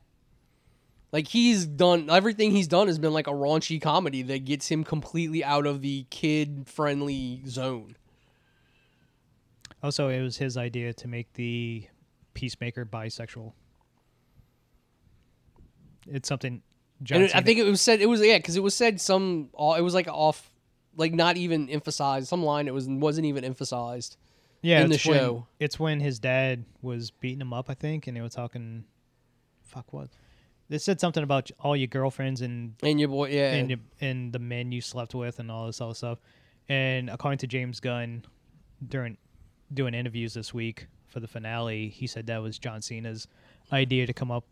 Like 1.12 1.28
he's 1.28 1.66
done 1.66 2.10
everything 2.10 2.52
he's 2.52 2.68
done 2.68 2.88
has 2.88 3.00
been 3.00 3.14
like 3.14 3.28
a 3.28 3.32
raunchy 3.32 3.82
comedy 3.82 4.22
that 4.24 4.44
gets 4.44 4.70
him 4.70 4.84
completely 4.84 5.44
out 5.44 5.66
of 5.66 5.82
the 5.82 6.06
kid 6.10 6.68
friendly 6.68 7.44
zone. 7.48 7.96
Oh, 9.86 9.90
also, 9.90 10.10
it 10.10 10.22
was 10.22 10.36
his 10.38 10.58
idea 10.58 10.94
to 10.94 11.08
make 11.08 11.32
the 11.34 11.86
Peacemaker 12.34 12.86
bisexual. 12.88 13.54
It's 16.08 16.28
something. 16.28 16.64
John 17.04 17.30
I 17.36 17.42
think 17.42 17.60
it 17.60 17.64
was 17.66 17.82
said 17.82 18.02
it 18.02 18.08
was 18.08 18.20
yeah 18.22 18.38
because 18.38 18.56
it 18.56 18.64
was 18.64 18.74
said 18.74 19.00
some 19.00 19.50
uh, 19.60 19.76
it 19.78 19.82
was 19.82 19.94
like 19.94 20.08
off 20.08 20.50
like 20.96 21.14
not 21.14 21.36
even 21.38 21.70
emphasized 21.70 22.28
some 22.30 22.42
line 22.42 22.68
it 22.70 22.74
was 22.74 22.88
wasn't 22.88 23.28
even 23.28 23.44
emphasized. 23.44 24.16
yeah, 24.62 24.82
in 24.82 24.90
the 24.90 24.96
it's 24.96 25.06
when- 25.06 25.20
show. 25.20 25.48
it's 25.60 25.78
when 25.80 26.00
his 26.00 26.18
dad 26.20 26.66
was 26.82 27.12
beating 27.12 27.42
him 27.42 27.54
up, 27.54 27.70
I 27.70 27.74
think, 27.76 28.08
and 28.08 28.16
they 28.18 28.22
were 28.22 28.30
talking. 28.30 28.86
Fuck 29.62 29.94
what? 29.94 30.10
They 30.70 30.80
said 30.80 31.00
something 31.00 31.22
about 31.22 31.52
all 31.60 31.76
your 31.76 31.88
girlfriends 31.88 32.42
and 32.42 32.74
And 32.82 33.00
your 33.00 33.10
boy 33.10 33.30
yeah 33.30 33.54
and 33.54 33.70
your, 33.70 33.80
and 34.02 34.34
the 34.34 34.40
men 34.40 34.72
you 34.72 34.82
slept 34.82 35.14
with 35.14 35.38
and 35.40 35.52
all 35.52 35.68
this 35.68 35.80
other 35.82 35.94
stuff. 35.94 36.20
And 36.70 37.10
according 37.12 37.38
to 37.40 37.48
James 37.48 37.80
Gunn, 37.80 38.26
during 38.88 39.18
doing 39.74 39.94
interviews 39.94 40.34
this 40.34 40.54
week 40.54 40.88
for 41.08 41.20
the 41.20 41.28
finale, 41.28 41.90
he 41.90 42.08
said 42.08 42.28
that 42.28 42.42
was 42.42 42.60
John 42.60 42.82
Cena's 42.82 43.28
idea 43.72 44.06
to 44.06 44.14
come 44.14 44.32
up 44.32 44.46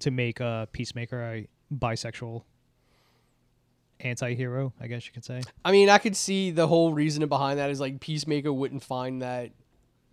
to 0.00 0.10
make 0.10 0.40
a 0.40 0.68
Peacemaker 0.72 1.22
a 1.22 1.48
bisexual 1.74 2.42
anti-hero, 4.00 4.72
I 4.80 4.86
guess 4.86 5.06
you 5.06 5.12
could 5.12 5.24
say. 5.24 5.42
I 5.64 5.72
mean, 5.72 5.88
I 5.88 5.98
could 5.98 6.16
see 6.16 6.50
the 6.50 6.66
whole 6.66 6.92
reason 6.92 7.26
behind 7.28 7.58
that 7.58 7.70
is 7.70 7.80
like 7.80 8.00
Peacemaker 8.00 8.52
wouldn't 8.52 8.82
find 8.82 9.22
that. 9.22 9.50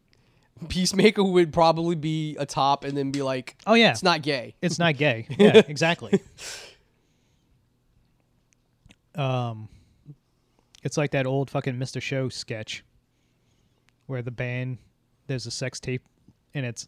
Peacemaker 0.70 1.24
would 1.24 1.54
probably 1.54 1.96
be 1.96 2.36
a 2.38 2.46
top 2.46 2.84
and 2.84 2.98
then 2.98 3.12
be 3.12 3.22
like, 3.22 3.56
Oh 3.66 3.74
yeah, 3.76 3.92
it's 3.92 4.04
not 4.04 4.22
gay. 4.22 4.56
It's 4.62 4.80
not 4.80 4.98
gay. 4.98 5.28
Yeah, 5.38 5.62
exactly. 5.68 6.22
Um, 9.16 9.68
it's 10.84 10.96
like 10.96 11.10
that 11.12 11.26
old 11.26 11.50
fucking 11.50 11.74
Mr. 11.74 12.00
Show 12.00 12.30
sketch 12.30 12.84
where 14.08 14.22
the 14.22 14.32
band 14.32 14.80
there's 15.28 15.46
a 15.46 15.52
sex 15.52 15.80
tape 15.80 16.02
and 16.54 16.66
it's 16.66 16.88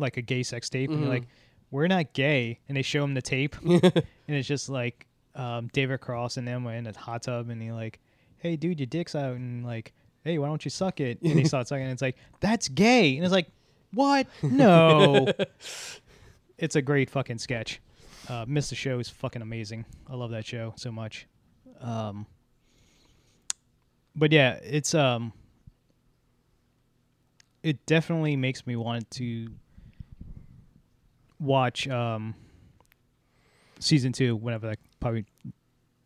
like 0.00 0.16
a 0.16 0.22
gay 0.22 0.42
sex 0.42 0.68
tape, 0.68 0.90
and 0.90 1.02
they're 1.02 1.10
like, 1.10 1.26
"We're 1.70 1.86
not 1.86 2.12
gay," 2.12 2.58
and 2.68 2.76
they 2.76 2.82
show 2.82 3.04
him 3.04 3.14
the 3.14 3.22
tape, 3.22 3.56
and 3.64 4.02
it's 4.28 4.48
just 4.48 4.68
like 4.68 5.06
um, 5.34 5.68
David 5.72 6.00
Cross 6.00 6.36
and 6.36 6.48
them 6.48 6.66
are 6.66 6.74
in 6.74 6.86
a 6.86 6.98
hot 6.98 7.22
tub, 7.24 7.50
and 7.50 7.60
he 7.62 7.70
like, 7.70 8.00
"Hey, 8.38 8.56
dude, 8.56 8.80
your 8.80 8.86
dick's 8.86 9.14
out," 9.14 9.34
and 9.34 9.64
like, 9.64 9.92
"Hey, 10.24 10.38
why 10.38 10.46
don't 10.46 10.64
you 10.64 10.70
suck 10.70 11.00
it?" 11.00 11.20
And 11.22 11.38
he 11.38 11.44
starts 11.44 11.68
sucking, 11.68 11.84
and 11.84 11.92
it's 11.92 12.02
like, 12.02 12.16
"That's 12.40 12.68
gay," 12.68 13.16
and 13.16 13.24
it's 13.24 13.32
like, 13.32 13.48
"What? 13.92 14.26
No." 14.42 15.28
it's 16.58 16.76
a 16.76 16.82
great 16.82 17.10
fucking 17.10 17.38
sketch. 17.38 17.80
Uh, 18.28 18.44
Mr. 18.46 18.76
Show 18.76 18.98
is 18.98 19.08
fucking 19.08 19.42
amazing. 19.42 19.84
I 20.08 20.14
love 20.14 20.30
that 20.30 20.46
show 20.46 20.72
so 20.76 20.92
much. 20.92 21.26
Um, 21.80 22.26
but 24.14 24.30
yeah, 24.32 24.58
it's 24.62 24.94
um, 24.94 25.32
it 27.62 27.84
definitely 27.86 28.36
makes 28.36 28.66
me 28.66 28.76
want 28.76 29.10
to 29.12 29.48
watch 31.38 31.88
um 31.88 32.34
season 33.78 34.12
two 34.12 34.36
whenever 34.36 34.68
that 34.68 34.78
probably 35.00 35.24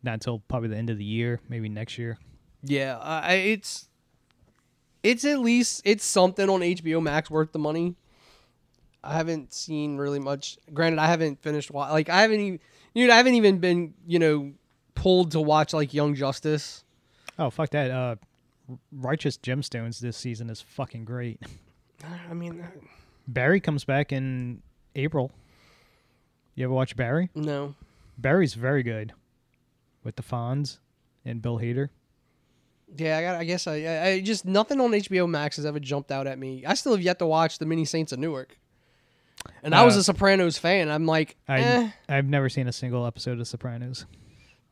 not 0.03 0.13
until 0.15 0.39
probably 0.47 0.69
the 0.69 0.77
end 0.77 0.89
of 0.89 0.97
the 0.97 1.03
year, 1.03 1.39
maybe 1.49 1.67
next 1.67 1.97
year. 1.97 2.17
Yeah, 2.63 2.97
I, 2.99 3.33
it's 3.35 3.89
it's 5.03 5.25
at 5.25 5.39
least 5.39 5.81
it's 5.85 6.05
something 6.05 6.49
on 6.49 6.61
HBO 6.61 7.01
Max 7.01 7.29
worth 7.29 7.51
the 7.51 7.59
money. 7.59 7.95
I 9.03 9.13
haven't 9.13 9.53
seen 9.53 9.97
really 9.97 10.19
much. 10.19 10.57
Granted, 10.73 10.99
I 10.99 11.07
haven't 11.07 11.41
finished. 11.41 11.69
wa- 11.71 11.91
Like 11.91 12.09
I 12.09 12.21
haven't 12.21 12.39
even, 12.39 12.59
dude, 12.95 13.09
I 13.09 13.17
haven't 13.17 13.35
even 13.35 13.59
been 13.59 13.93
you 14.07 14.19
know 14.19 14.53
pulled 14.95 15.31
to 15.31 15.41
watch 15.41 15.73
like 15.73 15.93
Young 15.93 16.15
Justice. 16.15 16.83
Oh 17.37 17.49
fuck 17.49 17.69
that! 17.71 17.91
Uh, 17.91 18.15
Righteous 18.91 19.37
Gemstones 19.37 19.99
this 19.99 20.17
season 20.17 20.49
is 20.49 20.61
fucking 20.61 21.05
great. 21.05 21.39
I 22.29 22.33
mean, 22.33 22.63
Barry 23.27 23.59
comes 23.59 23.83
back 23.85 24.11
in 24.11 24.61
April. 24.95 25.31
You 26.55 26.65
ever 26.65 26.73
watch 26.73 26.95
Barry? 26.95 27.29
no. 27.35 27.75
Barry's 28.17 28.53
very 28.53 28.81
good 28.81 29.11
with 30.05 30.15
the 30.15 30.23
Fonz 30.23 30.77
and 31.25 31.41
Bill 31.41 31.59
Hader. 31.59 31.89
Yeah, 32.95 33.17
I 33.17 33.21
got. 33.21 33.35
I 33.35 33.43
guess 33.43 33.67
I, 33.67 33.81
I, 33.83 34.07
I 34.07 34.21
just 34.21 34.45
nothing 34.45 34.79
on 34.79 34.91
HBO 34.91 35.27
Max 35.27 35.57
has 35.57 35.65
ever 35.65 35.79
jumped 35.81 36.11
out 36.13 36.25
at 36.27 36.39
me. 36.39 36.63
I 36.65 36.75
still 36.75 36.93
have 36.93 37.01
yet 37.01 37.19
to 37.19 37.25
watch 37.25 37.57
the 37.59 37.65
Many 37.65 37.83
Saints 37.83 38.13
of 38.13 38.19
Newark, 38.19 38.57
and 39.63 39.75
I 39.75 39.83
was 39.83 39.97
Uh, 39.97 39.99
a 39.99 40.03
Sopranos 40.03 40.57
fan. 40.57 40.89
I'm 40.89 41.05
like, 41.05 41.35
I 41.47 41.59
eh. 41.59 41.89
I've 42.07 42.27
never 42.27 42.47
seen 42.47 42.69
a 42.69 42.71
single 42.71 43.05
episode 43.05 43.37
of 43.41 43.47
Sopranos. 43.49 44.05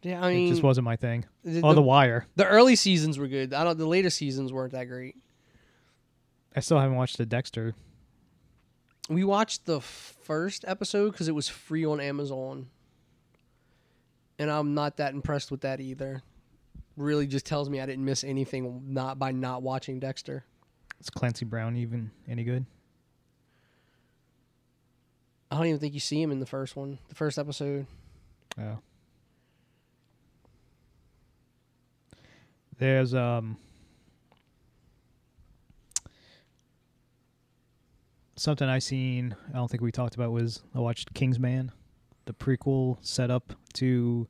Yeah. 0.04 0.24
I 0.24 0.32
mean, 0.34 0.48
It 0.48 0.52
just 0.52 0.64
wasn't 0.64 0.86
my 0.86 0.96
thing. 0.96 1.26
the, 1.44 1.62
Oh, 1.64 1.70
the, 1.70 1.76
The 1.76 1.82
Wire. 1.82 2.28
the 2.36 2.46
early 2.48 2.76
seasons 2.76 3.18
were 3.18 3.28
good. 3.28 3.54
I 3.54 3.64
don't. 3.64 3.78
The 3.78 3.86
later 3.88 4.10
seasons 4.10 4.54
weren't 4.54 4.74
that 4.74 4.86
great. 4.86 5.16
I 6.56 6.60
still 6.60 6.80
haven't 6.80 6.96
watched 6.98 7.18
the 7.18 7.26
Dexter. 7.26 7.74
We 9.10 9.24
watched 9.24 9.66
the 9.66 9.82
first 9.82 10.64
episode 10.68 11.12
because 11.12 11.28
it 11.28 11.36
was 11.36 11.50
free 11.50 11.86
on 11.86 12.00
Amazon, 12.00 12.68
and 14.40 14.50
I'm 14.52 14.74
not 14.74 14.98
that 14.98 15.14
impressed 15.14 15.52
with 15.52 15.62
that 15.62 15.82
either. 15.82 16.22
Really, 16.96 17.26
just 17.28 17.46
tells 17.46 17.70
me 17.70 17.82
I 17.82 17.86
didn't 17.88 18.06
miss 18.06 18.24
anything 18.24 18.84
not 18.94 19.18
by 19.18 19.32
not 19.32 19.64
watching 19.64 20.00
Dexter. 20.00 20.46
Is 21.02 21.10
Clancy 21.10 21.44
Brown 21.44 21.76
even 21.76 22.12
any 22.30 22.44
good? 22.44 22.66
I 25.52 25.58
don't 25.58 25.66
even 25.68 25.80
think 25.80 25.94
you 25.94 26.00
see 26.00 26.22
him 26.22 26.32
in 26.32 26.40
the 26.40 26.46
first 26.46 26.76
one, 26.76 27.00
the 27.10 27.16
first 27.16 27.38
episode. 27.38 27.88
Oh. 28.60 28.78
There's 32.84 33.14
um 33.14 33.56
something 38.36 38.68
I 38.68 38.80
seen. 38.80 39.38
I 39.54 39.56
don't 39.56 39.72
think 39.72 39.82
we 39.82 39.90
talked 39.90 40.16
about 40.16 40.34
was 40.34 40.62
I 40.76 40.80
watched 40.80 41.14
Kingsman, 41.14 41.72
the 42.26 42.34
prequel 42.34 42.98
setup 43.00 43.54
to 43.76 44.28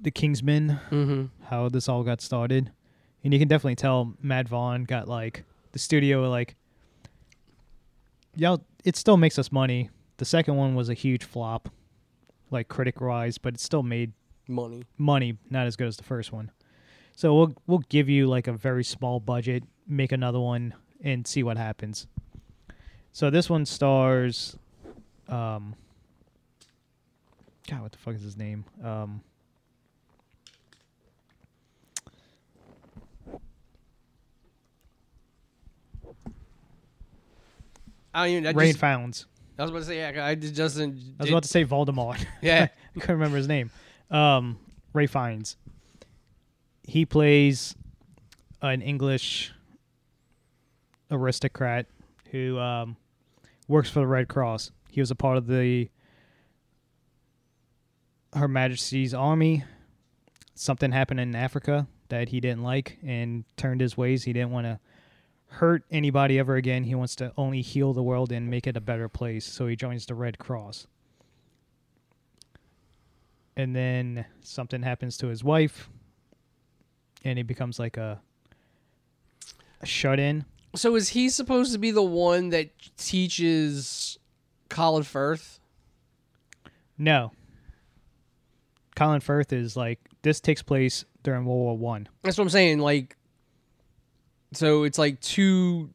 the 0.00 0.10
Kingsman, 0.10 0.80
Mm-hmm. 0.90 1.44
how 1.46 1.68
this 1.68 1.88
all 1.88 2.02
got 2.02 2.20
started, 2.20 2.72
and 3.22 3.32
you 3.32 3.38
can 3.38 3.46
definitely 3.46 3.76
tell 3.76 4.14
Matt 4.20 4.48
Vaughn 4.48 4.82
got 4.82 5.06
like 5.06 5.44
the 5.70 5.78
studio 5.78 6.28
like, 6.28 6.56
yeah, 8.34 8.56
it 8.84 8.96
still 8.96 9.16
makes 9.16 9.38
us 9.38 9.52
money. 9.52 9.88
The 10.16 10.24
second 10.24 10.56
one 10.56 10.74
was 10.74 10.88
a 10.88 10.94
huge 10.94 11.22
flop, 11.22 11.68
like 12.50 12.66
critic 12.66 13.00
wise, 13.00 13.38
but 13.38 13.54
it 13.54 13.60
still 13.60 13.84
made 13.84 14.14
Money. 14.48 14.82
money, 14.96 15.36
not 15.50 15.66
as 15.66 15.76
good 15.76 15.86
as 15.86 15.98
the 15.98 16.04
first 16.04 16.32
one. 16.32 16.50
So 17.14 17.34
we'll 17.34 17.54
we'll 17.66 17.84
give 17.88 18.08
you 18.08 18.26
like 18.26 18.46
a 18.46 18.52
very 18.52 18.84
small 18.84 19.20
budget, 19.20 19.62
make 19.86 20.12
another 20.12 20.40
one, 20.40 20.74
and 21.02 21.26
see 21.26 21.42
what 21.42 21.56
happens. 21.56 22.06
So 23.12 23.30
this 23.30 23.50
one 23.50 23.66
stars, 23.66 24.56
um, 25.28 25.74
God, 27.68 27.82
what 27.82 27.92
the 27.92 27.98
fuck 27.98 28.14
is 28.14 28.22
his 28.22 28.36
name? 28.36 28.64
Um, 28.82 29.20
I 38.14 38.26
don't 38.26 38.30
even. 38.30 38.46
I, 38.46 38.50
Rain 38.52 38.68
just, 38.68 38.78
Founds. 38.78 39.26
I 39.58 39.62
was 39.62 39.70
about 39.70 39.80
to 39.80 39.86
say, 39.86 39.98
yeah, 39.98 40.24
I 40.24 40.34
just 40.34 40.54
doesn't. 40.54 41.16
I 41.18 41.22
was 41.24 41.30
about 41.30 41.42
to 41.42 41.48
say 41.48 41.64
Voldemort. 41.64 42.24
Yeah. 42.40 42.68
I 42.96 43.00
couldn't 43.00 43.16
remember 43.16 43.36
his 43.36 43.48
name. 43.48 43.70
Um, 44.10 44.58
Ray 44.92 45.06
Fiennes. 45.06 45.56
He 46.82 47.04
plays 47.04 47.74
an 48.62 48.80
English 48.80 49.52
aristocrat 51.10 51.86
who 52.30 52.58
um, 52.58 52.96
works 53.66 53.90
for 53.90 54.00
the 54.00 54.06
Red 54.06 54.28
Cross. 54.28 54.70
He 54.90 55.00
was 55.00 55.10
a 55.10 55.14
part 55.14 55.36
of 55.36 55.46
the 55.46 55.88
Her 58.34 58.48
Majesty's 58.48 59.14
Army. 59.14 59.64
something 60.54 60.92
happened 60.92 61.20
in 61.20 61.34
Africa 61.34 61.86
that 62.08 62.30
he 62.30 62.40
didn't 62.40 62.62
like 62.62 62.98
and 63.04 63.44
turned 63.56 63.80
his 63.80 63.96
ways. 63.96 64.24
He 64.24 64.32
didn't 64.32 64.50
want 64.50 64.66
to 64.66 64.80
hurt 65.50 65.84
anybody 65.90 66.38
ever 66.38 66.56
again. 66.56 66.84
He 66.84 66.94
wants 66.94 67.14
to 67.16 67.32
only 67.36 67.62
heal 67.62 67.92
the 67.92 68.02
world 68.02 68.32
and 68.32 68.50
make 68.50 68.66
it 68.66 68.76
a 68.76 68.80
better 68.80 69.08
place. 69.08 69.44
So 69.46 69.66
he 69.66 69.76
joins 69.76 70.06
the 70.06 70.14
Red 70.14 70.38
Cross. 70.38 70.86
And 73.58 73.74
then 73.74 74.24
something 74.40 74.82
happens 74.82 75.16
to 75.18 75.26
his 75.26 75.42
wife 75.42 75.90
and 77.24 77.38
he 77.38 77.42
becomes 77.42 77.80
like 77.80 77.96
a, 77.96 78.20
a 79.80 79.86
shut 79.86 80.20
in. 80.20 80.44
So 80.76 80.94
is 80.94 81.08
he 81.08 81.28
supposed 81.28 81.72
to 81.72 81.78
be 81.78 81.90
the 81.90 82.02
one 82.02 82.50
that 82.50 82.70
teaches 82.96 84.16
Colin 84.68 85.02
Firth? 85.02 85.58
No. 86.96 87.32
Colin 88.94 89.20
Firth 89.20 89.52
is 89.52 89.76
like 89.76 89.98
this 90.22 90.40
takes 90.40 90.62
place 90.62 91.04
during 91.24 91.44
World 91.44 91.58
War 91.58 91.76
One. 91.76 92.08
That's 92.22 92.38
what 92.38 92.44
I'm 92.44 92.50
saying. 92.50 92.78
Like, 92.78 93.16
so 94.52 94.84
it's 94.84 94.98
like 94.98 95.20
two, 95.20 95.90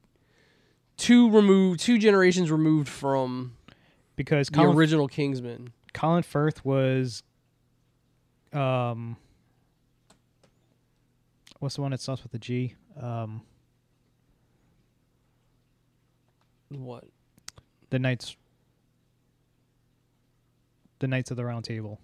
two 0.97 1.29
removed, 1.29 1.79
two 1.79 1.97
generations 1.97 2.51
removed 2.51 2.89
from 2.89 3.55
Because 4.17 4.47
the 4.49 4.63
original 4.63 5.07
Kingsman. 5.07 5.71
Colin 5.93 6.23
Firth 6.23 6.65
was 6.65 7.23
um 8.53 9.17
what's 11.59 11.75
the 11.75 11.81
one 11.81 11.91
that 11.91 12.01
starts 12.01 12.23
with 12.23 12.33
a 12.33 12.37
G? 12.39 12.75
Um 12.99 13.41
What? 16.69 17.05
the 17.89 17.99
Knights 17.99 18.35
the 20.99 21.07
Knights 21.07 21.31
of 21.31 21.37
the 21.37 21.45
Round 21.45 21.63
Table. 21.65 21.99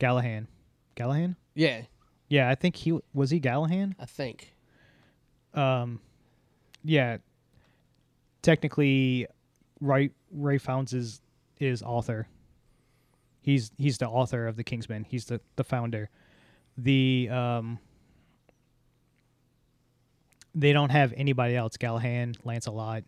Gallahan. 0.00 0.46
Gallahan? 0.94 1.36
Yeah, 1.54 1.82
Yeah, 2.28 2.50
I 2.50 2.54
think 2.54 2.76
he 2.76 2.98
was 3.14 3.30
he 3.30 3.40
Gallahan? 3.40 3.94
I 3.98 4.04
think. 4.06 4.54
um 5.54 6.00
yeah 6.84 7.16
technically 8.42 9.26
Ray 9.80 10.10
Ray 10.30 10.58
Founds 10.58 10.92
is 10.92 11.20
is 11.58 11.82
author. 11.82 12.28
He's 13.46 13.70
he's 13.78 13.98
the 13.98 14.08
author 14.08 14.48
of 14.48 14.56
the 14.56 14.64
Kingsman. 14.64 15.04
He's 15.04 15.26
the 15.26 15.40
the 15.54 15.62
founder. 15.62 16.10
The 16.76 17.28
um 17.30 17.78
they 20.52 20.72
don't 20.72 20.90
have 20.90 21.14
anybody 21.16 21.54
else. 21.54 21.76
Gallahan, 21.76 22.34
Lancelot, 22.42 23.04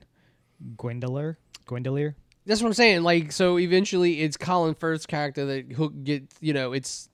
Gwendoler, 0.76 1.38
Gwendolyn. 1.66 2.14
That's 2.46 2.62
what 2.62 2.68
I'm 2.68 2.74
saying. 2.74 3.02
Like, 3.02 3.32
so 3.32 3.58
eventually, 3.58 4.20
it's 4.20 4.36
Colin 4.36 4.76
Firth's 4.76 5.06
character 5.06 5.44
that 5.46 5.72
Hook 5.72 5.92
get. 6.04 6.32
You 6.40 6.52
know, 6.52 6.72
it's 6.72 7.08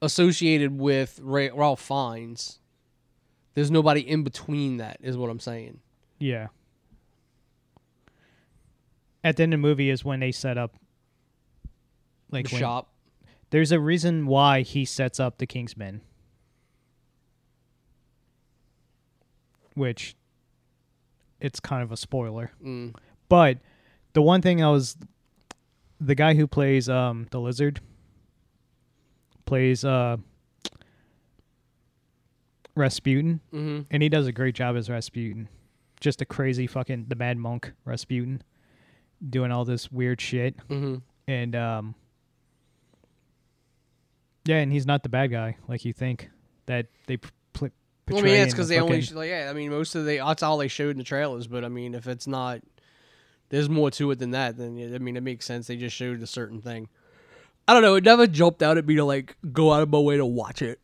associated 0.00 0.78
with 0.78 1.18
Ray, 1.24 1.50
Ralph 1.50 1.80
Fiennes. 1.80 2.60
There's 3.54 3.72
nobody 3.72 4.00
in 4.00 4.22
between 4.22 4.76
that, 4.76 4.98
is 5.02 5.16
what 5.16 5.28
I'm 5.28 5.40
saying. 5.40 5.80
Yeah. 6.20 6.48
At 9.24 9.36
the 9.36 9.42
end 9.42 9.54
of 9.54 9.58
the 9.58 9.66
movie 9.66 9.90
is 9.90 10.04
when 10.04 10.20
they 10.20 10.30
set 10.30 10.56
up 10.56 10.76
like 12.32 12.48
the 12.48 12.54
when- 12.54 12.60
shop. 12.60 12.88
There's 13.50 13.70
a 13.70 13.78
reason 13.78 14.26
why 14.26 14.62
he 14.62 14.86
sets 14.86 15.20
up 15.20 15.36
the 15.36 15.46
Kingsmen. 15.46 16.00
Which 19.74 20.14
it's 21.40 21.60
kind 21.60 21.82
of 21.82 21.92
a 21.92 21.96
spoiler. 21.96 22.50
Mm. 22.64 22.94
But 23.28 23.58
the 24.12 24.22
one 24.22 24.42
thing 24.42 24.62
I 24.62 24.70
was 24.70 24.96
the 26.00 26.14
guy 26.14 26.34
who 26.34 26.46
plays 26.46 26.88
um 26.88 27.26
the 27.30 27.40
lizard 27.40 27.80
plays 29.44 29.84
uh 29.84 30.16
Rasputin 32.74 33.40
hmm 33.50 33.80
and 33.90 34.02
he 34.02 34.08
does 34.08 34.26
a 34.26 34.32
great 34.32 34.54
job 34.54 34.76
as 34.76 34.88
Rasputin. 34.90 35.48
Just 36.00 36.20
a 36.20 36.24
crazy 36.24 36.66
fucking 36.66 37.06
the 37.08 37.14
mad 37.16 37.38
monk 37.38 37.72
Rasputin 37.84 38.42
doing 39.28 39.52
all 39.52 39.64
this 39.64 39.90
weird 39.92 40.20
shit 40.20 40.54
hmm 40.68 40.96
and 41.28 41.54
um 41.56 41.94
yeah 44.44 44.56
and 44.56 44.72
he's 44.72 44.86
not 44.86 45.02
the 45.02 45.08
bad 45.08 45.30
guy 45.30 45.56
like 45.68 45.84
you 45.84 45.92
think 45.92 46.30
that 46.66 46.86
they 47.06 47.16
pl- 47.16 47.30
I 48.10 48.14
mean, 48.14 48.26
yeah, 48.26 48.42
it's 48.42 48.52
because 48.52 48.68
the 48.68 48.74
they 48.74 48.80
only 48.80 48.94
fucking- 49.00 49.06
sh- 49.06 49.12
like 49.12 49.28
yeah. 49.30 49.46
I 49.48 49.52
mean, 49.54 49.70
most 49.70 49.94
of 49.94 50.04
the 50.04 50.16
that's 50.18 50.42
all 50.42 50.58
they 50.58 50.68
showed 50.68 50.90
in 50.90 50.98
the 50.98 51.04
trailers. 51.04 51.46
But 51.46 51.64
I 51.64 51.68
mean, 51.68 51.94
if 51.94 52.06
it's 52.08 52.26
not, 52.26 52.60
there's 53.48 53.68
more 53.70 53.90
to 53.92 54.10
it 54.10 54.18
than 54.18 54.32
that. 54.32 54.56
Then 54.58 54.76
I 54.94 54.98
mean, 54.98 55.16
it 55.16 55.22
makes 55.22 55.46
sense. 55.46 55.68
They 55.68 55.76
just 55.76 55.94
showed 55.96 56.20
a 56.20 56.26
certain 56.26 56.60
thing. 56.60 56.88
I 57.66 57.72
don't 57.72 57.82
know. 57.82 57.94
It 57.94 58.04
never 58.04 58.26
jumped 58.26 58.62
out 58.62 58.76
at 58.76 58.84
me 58.86 58.96
to 58.96 59.04
like 59.04 59.36
go 59.52 59.72
out 59.72 59.82
of 59.82 59.88
my 59.88 60.00
way 60.00 60.16
to 60.16 60.26
watch 60.26 60.60
it. 60.62 60.80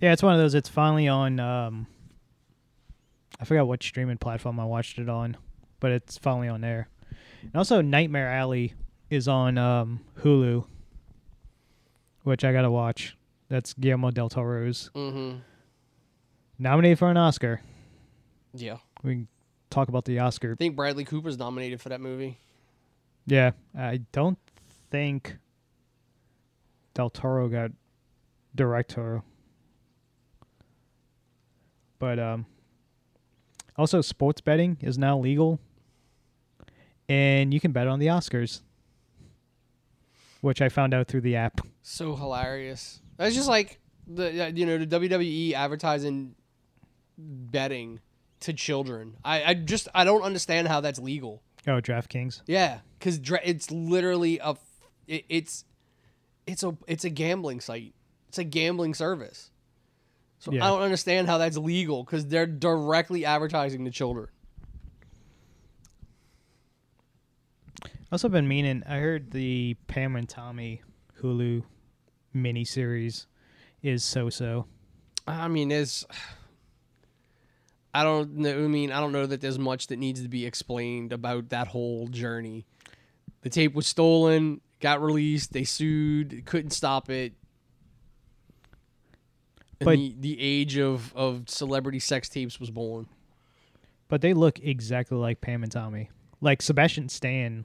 yeah 0.00 0.12
it's 0.12 0.22
one 0.22 0.34
of 0.34 0.40
those 0.40 0.54
it's 0.54 0.68
finally 0.68 1.06
on 1.08 1.38
um 1.40 1.86
i 3.40 3.44
forgot 3.44 3.66
what 3.68 3.82
streaming 3.82 4.18
platform 4.18 4.58
i 4.60 4.64
watched 4.64 4.98
it 4.98 5.08
on 5.08 5.36
but 5.80 5.90
it's 5.92 6.18
finally 6.18 6.48
on 6.48 6.60
there 6.60 6.88
and 7.42 7.54
also 7.54 7.80
nightmare 7.80 8.28
alley 8.28 8.74
is 9.10 9.26
on 9.28 9.56
um 9.58 10.00
hulu 10.20 10.64
which 12.28 12.44
i 12.44 12.52
gotta 12.52 12.70
watch 12.70 13.16
that's 13.48 13.72
guillermo 13.74 14.10
del 14.10 14.28
toro's 14.28 14.90
Mm-hmm. 14.94 15.38
nominated 16.58 16.98
for 16.98 17.08
an 17.10 17.16
oscar 17.16 17.60
Yeah, 18.52 18.78
we 19.02 19.14
can 19.14 19.28
talk 19.70 19.88
about 19.88 20.04
the 20.04 20.18
oscar 20.18 20.52
I 20.52 20.56
think 20.56 20.76
Bradley 20.76 21.04
Cooper's 21.04 21.38
nominated 21.38 21.80
for 21.80 21.88
that 21.90 22.00
movie. 22.00 22.38
Yeah, 23.26 23.50
I 23.76 23.98
don't 24.12 24.38
think 24.90 25.36
Del 26.94 27.10
Toro 27.10 27.48
got 27.48 27.70
director. 28.54 29.22
But 31.98 32.18
um 32.18 32.46
also 33.76 34.00
sports 34.00 34.40
betting 34.40 34.78
is 34.80 34.96
now 34.98 35.18
legal 35.18 35.60
and 37.08 37.52
you 37.54 37.60
can 37.60 37.72
bet 37.72 37.86
on 37.86 37.98
the 37.98 38.06
Oscars. 38.06 38.62
Which 40.40 40.62
I 40.62 40.68
found 40.68 40.94
out 40.94 41.08
through 41.08 41.22
the 41.22 41.36
app. 41.36 41.60
So 41.82 42.14
hilarious. 42.14 43.00
It's 43.18 43.34
just 43.34 43.48
like 43.48 43.78
the 44.06 44.52
you 44.54 44.64
know 44.66 44.78
the 44.78 44.86
WWE 44.86 45.52
advertising 45.52 46.34
betting 47.16 48.00
to 48.40 48.52
children. 48.52 49.16
I, 49.24 49.42
I 49.44 49.54
just 49.54 49.88
I 49.94 50.04
don't 50.04 50.22
understand 50.22 50.68
how 50.68 50.80
that's 50.80 50.98
legal. 50.98 51.42
Oh, 51.66 51.80
DraftKings. 51.80 52.42
Yeah, 52.46 52.78
because 52.98 53.18
dra- 53.18 53.40
it's 53.42 53.70
literally 53.70 54.38
a 54.38 54.50
f- 54.50 54.60
it, 55.06 55.24
it's 55.28 55.64
it's 56.46 56.62
a 56.62 56.76
it's 56.86 57.04
a 57.04 57.10
gambling 57.10 57.60
site. 57.60 57.94
It's 58.28 58.38
a 58.38 58.44
gambling 58.44 58.94
service. 58.94 59.50
So 60.38 60.52
Yeah. 60.52 60.64
I 60.64 60.68
don't 60.68 60.82
understand 60.82 61.26
how 61.26 61.38
that's 61.38 61.56
legal 61.56 62.04
because 62.04 62.26
they're 62.26 62.46
directly 62.46 63.24
advertising 63.24 63.84
to 63.86 63.90
children. 63.90 64.28
Also 68.10 68.28
been 68.28 68.48
meaning 68.48 68.82
I 68.88 68.98
heard 68.98 69.32
the 69.32 69.76
Pam 69.86 70.16
and 70.16 70.28
Tommy 70.28 70.82
Hulu 71.20 71.62
miniseries 72.34 73.26
is 73.82 74.02
so 74.04 74.30
so. 74.30 74.66
I 75.26 75.48
mean, 75.48 75.68
there's. 75.68 76.06
I 77.92 78.02
don't 78.04 78.36
know. 78.36 78.50
I 78.64 78.66
mean, 78.68 78.92
I 78.92 79.00
don't 79.00 79.12
know 79.12 79.26
that 79.26 79.40
there's 79.40 79.58
much 79.58 79.88
that 79.88 79.98
needs 79.98 80.22
to 80.22 80.28
be 80.28 80.46
explained 80.46 81.12
about 81.12 81.50
that 81.50 81.68
whole 81.68 82.06
journey. 82.08 82.64
The 83.42 83.50
tape 83.50 83.74
was 83.74 83.86
stolen, 83.86 84.60
got 84.80 85.02
released, 85.02 85.52
they 85.52 85.64
sued, 85.64 86.42
couldn't 86.44 86.70
stop 86.70 87.08
it. 87.10 87.34
And 89.80 89.84
But- 89.86 89.96
the, 89.96 90.14
the 90.18 90.40
age 90.40 90.76
of, 90.76 91.14
of 91.14 91.48
celebrity 91.48 91.98
sex 92.00 92.28
tapes 92.28 92.58
was 92.58 92.70
born. 92.70 93.06
But 94.08 94.22
they 94.22 94.32
look 94.34 94.58
exactly 94.60 95.16
like 95.18 95.40
Pam 95.40 95.62
and 95.62 95.70
Tommy. 95.70 96.10
Like 96.40 96.62
Sebastian 96.62 97.08
Stan 97.08 97.64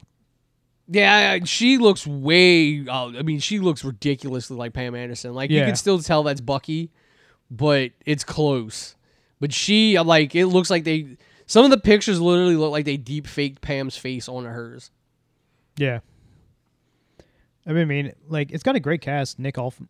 Yeah, 0.88 1.38
she 1.44 1.78
looks 1.78 2.06
way. 2.06 2.86
Uh, 2.86 3.08
I 3.18 3.22
mean, 3.22 3.38
she 3.40 3.58
looks 3.58 3.84
ridiculously 3.84 4.56
like 4.56 4.72
Pam 4.74 4.94
Anderson. 4.94 5.32
Like 5.34 5.50
you 5.50 5.58
Yeah. 5.60 5.66
can 5.66 5.76
still 5.76 5.98
tell 5.98 6.22
that's 6.22 6.40
Bucky, 6.42 6.90
but 7.50 7.92
it's 8.04 8.22
close. 8.24 8.94
But 9.40 9.52
she, 9.52 9.96
I'm 9.96 10.06
like, 10.06 10.34
it 10.34 10.46
looks 10.46 10.70
like 10.70 10.84
they. 10.84 11.16
Some 11.46 11.64
of 11.64 11.70
the 11.70 11.78
pictures 11.78 12.20
literally 12.20 12.56
look 12.56 12.70
like 12.72 12.84
they 12.84 12.96
deep 12.96 13.26
faked 13.26 13.60
Pam's 13.62 13.96
face 13.96 14.28
onto 14.28 14.48
hers. 14.48 14.90
Yeah. 15.76 16.00
I 17.66 17.72
mean, 17.72 17.82
I 17.82 17.84
mean, 17.86 18.12
like 18.28 18.52
it's 18.52 18.62
got 18.62 18.76
a 18.76 18.80
great 18.80 19.00
cast. 19.00 19.38
Nick 19.38 19.56
Alf- 19.58 19.80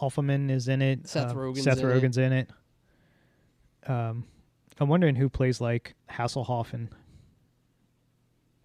Offerman 0.00 0.50
is 0.50 0.68
in 0.68 0.80
it. 0.82 1.06
Seth 1.08 1.32
Uh, 1.32 1.34
Rogen's 1.34 1.64
Seth 1.64 1.78
in 1.80 1.88
it. 1.90 1.92
Rogen's 1.92 2.18
in 2.18 2.32
it. 2.32 2.50
Um, 3.86 4.24
I'm 4.80 4.88
wondering 4.88 5.14
who 5.16 5.28
plays 5.28 5.60
like 5.60 5.94
Hasselhoff 6.10 6.72
and 6.72 6.88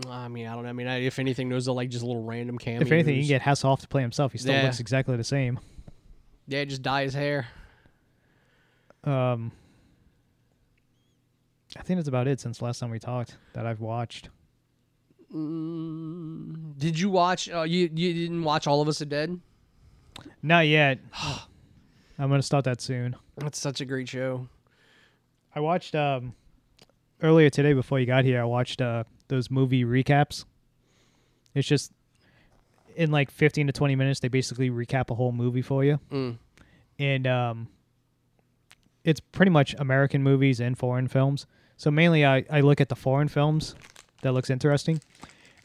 I 0.10 0.28
mean, 0.28 0.48
I 0.48 0.54
don't 0.56 0.64
know. 0.64 0.70
I 0.70 0.74
mean, 0.74 0.88
I, 0.88 0.98
if 1.02 1.20
anything, 1.20 1.50
those 1.50 1.68
are 1.68 1.72
like 1.74 1.90
just 1.90 2.04
a 2.04 2.08
little 2.08 2.24
random 2.24 2.58
cameos. 2.58 2.82
if 2.84 2.92
anything, 2.92 3.16
you 3.16 3.22
can 3.22 3.28
get 3.30 3.42
Hasselhoff 3.42 3.80
to 3.82 3.88
play 3.88 4.02
himself. 4.02 4.32
He 4.32 4.38
still 4.38 4.54
Yeah. 4.54 4.64
looks 4.64 4.80
exactly 4.80 5.16
the 5.18 5.24
same. 5.24 5.60
yeah, 6.48 6.64
just 6.66 6.82
dye 6.82 7.04
his 7.04 7.14
hair. 7.14 7.48
Um, 9.04 9.52
I 11.78 11.82
think 11.84 11.98
that's 12.00 12.08
about 12.08 12.28
it 12.28 12.40
since 12.40 12.62
last 12.62 12.80
time 12.80 12.90
we 12.92 13.00
talked 13.00 13.38
that 13.54 13.66
I've 13.66 13.82
watched. 13.82 14.30
Mm, 15.34 16.78
did 16.78 17.00
you 17.00 17.10
watch? 17.10 17.50
Uh, 17.50 17.64
you 17.64 17.90
you 17.94 18.14
didn't 18.14 18.44
watch 18.44 18.68
All 18.68 18.82
of 18.82 18.88
Us 18.88 19.02
Are 19.02 19.06
Dead? 19.06 19.40
Not 20.42 20.68
yet. 20.68 21.00
I'm 22.20 22.30
gonna 22.30 22.42
start 22.44 22.66
that 22.66 22.82
soon. 22.82 23.16
That's 23.38 23.60
such 23.60 23.82
a 23.82 23.86
great 23.86 24.08
show. 24.08 24.48
I 25.56 25.60
watched 25.60 25.96
um 25.96 26.34
earlier 27.22 27.50
today 27.50 27.74
before 27.74 28.00
you 28.00 28.06
got 28.06 28.24
here. 28.26 28.40
I 28.42 28.46
watched 28.46 28.82
uh 28.82 29.04
those 29.28 29.52
movie 29.52 29.84
recaps. 29.84 30.46
It's 31.56 31.68
just 31.68 31.92
in 32.96 33.12
like 33.12 33.32
15 33.32 33.68
to 33.68 33.74
20 33.74 33.96
minutes 33.96 34.20
they 34.20 34.28
basically 34.28 34.70
recap 34.70 35.10
a 35.10 35.16
whole 35.16 35.32
movie 35.32 35.64
for 35.64 35.84
you, 35.84 36.00
Mm. 36.12 36.38
and 37.00 37.26
um 37.28 37.68
it's 39.04 39.20
pretty 39.20 39.50
much 39.52 39.76
American 39.80 40.24
movies 40.24 40.60
and 40.60 40.78
foreign 40.78 41.08
films. 41.08 41.46
So 41.78 41.92
mainly 41.92 42.26
I 42.26 42.46
I 42.50 42.62
look 42.62 42.80
at 42.82 42.90
the 42.90 42.96
foreign 42.96 43.28
films 43.28 43.76
that 44.22 44.32
looks 44.34 44.50
interesting. 44.50 45.02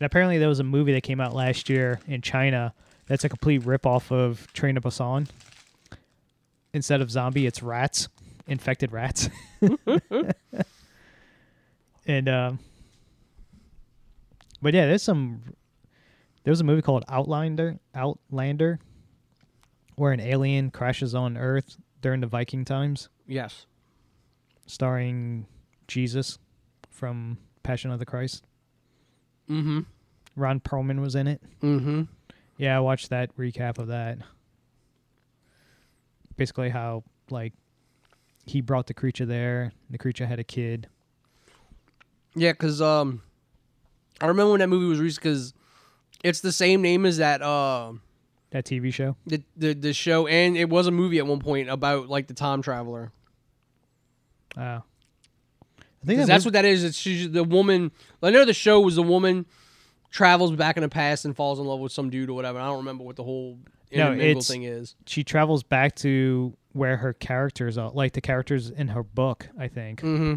And 0.00 0.06
apparently 0.06 0.38
there 0.38 0.48
was 0.48 0.60
a 0.60 0.64
movie 0.64 0.92
that 0.92 1.02
came 1.02 1.20
out 1.20 1.34
last 1.34 1.68
year 1.68 2.00
in 2.06 2.22
China 2.22 2.72
that's 3.06 3.24
a 3.24 3.28
complete 3.28 3.64
rip 3.64 3.84
off 3.86 4.12
of 4.12 4.46
Train 4.52 4.74
to 4.76 4.80
Busan. 4.80 5.28
Instead 6.72 7.00
of 7.00 7.10
zombie, 7.10 7.46
it's 7.46 7.62
rats, 7.62 8.08
infected 8.46 8.92
rats. 8.92 9.28
and 12.06 12.28
um 12.28 12.58
but 14.62 14.74
yeah, 14.74 14.86
there's 14.86 15.02
some 15.02 15.42
there 16.44 16.52
was 16.52 16.60
a 16.60 16.64
movie 16.64 16.82
called 16.82 17.04
Outlander 17.08 17.78
Outlander 17.94 18.78
where 19.96 20.12
an 20.12 20.20
alien 20.20 20.70
crashes 20.70 21.14
on 21.14 21.36
Earth 21.36 21.76
during 22.00 22.20
the 22.20 22.26
Viking 22.28 22.64
times, 22.64 23.08
Yes. 23.26 23.66
starring 24.66 25.46
Jesus 25.88 26.38
from 26.90 27.38
Passion 27.64 27.90
of 27.90 27.98
the 27.98 28.06
Christ. 28.06 28.44
Mm-hmm. 29.50 29.80
Ron 30.36 30.60
Perlman 30.60 31.00
was 31.00 31.16
in 31.16 31.26
it. 31.26 31.42
Mm-hmm. 31.62 32.02
Yeah, 32.58 32.76
I 32.76 32.80
watched 32.80 33.10
that 33.10 33.36
recap 33.36 33.78
of 33.78 33.88
that. 33.88 34.18
Basically, 36.36 36.68
how 36.70 37.02
like 37.30 37.52
he 38.46 38.60
brought 38.60 38.86
the 38.86 38.94
creature 38.94 39.26
there. 39.26 39.72
The 39.90 39.98
creature 39.98 40.26
had 40.26 40.38
a 40.38 40.44
kid. 40.44 40.88
Yeah, 42.36 42.52
because 42.52 42.80
um, 42.80 43.22
I 44.20 44.26
remember 44.26 44.52
when 44.52 44.60
that 44.60 44.68
movie 44.68 44.86
was 44.86 44.98
released 44.98 45.18
because 45.20 45.54
it's 46.24 46.40
the 46.40 46.52
same 46.52 46.82
name 46.82 47.06
as 47.06 47.18
that 47.18 47.40
uh 47.42 47.92
That 48.50 48.64
TV 48.64 48.92
show. 48.92 49.16
the, 49.26 49.42
the 49.56 49.72
the 49.74 49.92
show, 49.92 50.26
and 50.26 50.56
it 50.56 50.68
was 50.68 50.86
a 50.86 50.90
movie 50.90 51.18
at 51.18 51.26
one 51.26 51.38
point 51.40 51.68
about 51.68 52.08
like 52.08 52.26
the 52.26 52.34
time 52.34 52.62
traveler. 52.62 53.12
Oh, 54.56 54.82
I 56.02 56.06
think 56.06 56.18
that 56.20 56.26
that's 56.26 56.44
what 56.44 56.54
that 56.54 56.64
is. 56.64 56.84
It's 56.84 56.96
she's 56.96 57.30
the 57.30 57.44
woman. 57.44 57.92
I 58.22 58.30
know 58.30 58.44
the 58.44 58.54
show 58.54 58.80
was 58.80 58.96
the 58.96 59.02
woman 59.02 59.46
travels 60.10 60.52
back 60.52 60.76
in 60.76 60.82
the 60.82 60.88
past 60.88 61.24
and 61.24 61.36
falls 61.36 61.58
in 61.58 61.66
love 61.66 61.80
with 61.80 61.92
some 61.92 62.08
dude 62.10 62.30
or 62.30 62.34
whatever. 62.34 62.58
I 62.58 62.66
don't 62.66 62.78
remember 62.78 63.04
what 63.04 63.16
the 63.16 63.24
whole 63.24 63.58
No, 63.92 64.12
it's- 64.14 64.48
thing 64.48 64.62
is. 64.64 64.94
she 65.06 65.22
travels 65.22 65.62
back 65.62 65.94
to 65.96 66.56
where 66.72 66.96
her 66.98 67.12
characters 67.12 67.76
are, 67.76 67.90
like 67.90 68.12
the 68.14 68.20
characters 68.20 68.70
in 68.70 68.88
her 68.88 69.02
book. 69.02 69.48
I 69.58 69.68
think. 69.68 70.00
Mm-hmm. 70.00 70.36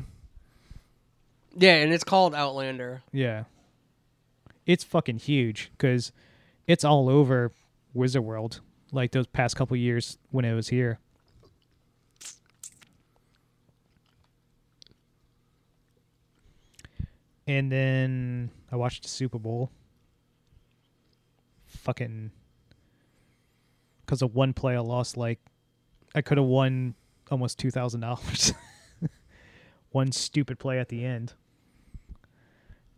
Yeah, 1.57 1.75
and 1.75 1.93
it's 1.93 2.03
called 2.03 2.33
Outlander. 2.35 3.01
Yeah, 3.11 3.43
it's 4.65 4.83
fucking 4.83 5.19
huge 5.19 5.71
because 5.71 6.11
it's 6.67 6.83
all 6.83 7.09
over 7.09 7.51
Wizard 7.93 8.23
World. 8.23 8.61
Like 8.91 9.11
those 9.11 9.27
past 9.27 9.55
couple 9.55 9.77
years 9.77 10.17
when 10.31 10.45
it 10.45 10.53
was 10.53 10.67
here. 10.67 10.99
And 17.47 17.71
then 17.71 18.51
I 18.71 18.75
watched 18.75 19.03
the 19.03 19.09
Super 19.09 19.39
Bowl. 19.39 19.71
Fucking. 21.65 22.31
Because 24.05 24.21
of 24.21 24.35
one 24.35 24.53
play, 24.53 24.75
I 24.75 24.79
lost 24.79 25.17
like. 25.17 25.39
I 26.13 26.21
could 26.21 26.37
have 26.37 26.47
won 26.47 26.95
almost 27.29 27.57
$2,000. 27.59 28.53
one 29.91 30.11
stupid 30.11 30.59
play 30.59 30.79
at 30.79 30.89
the 30.89 31.03
end. 31.05 31.33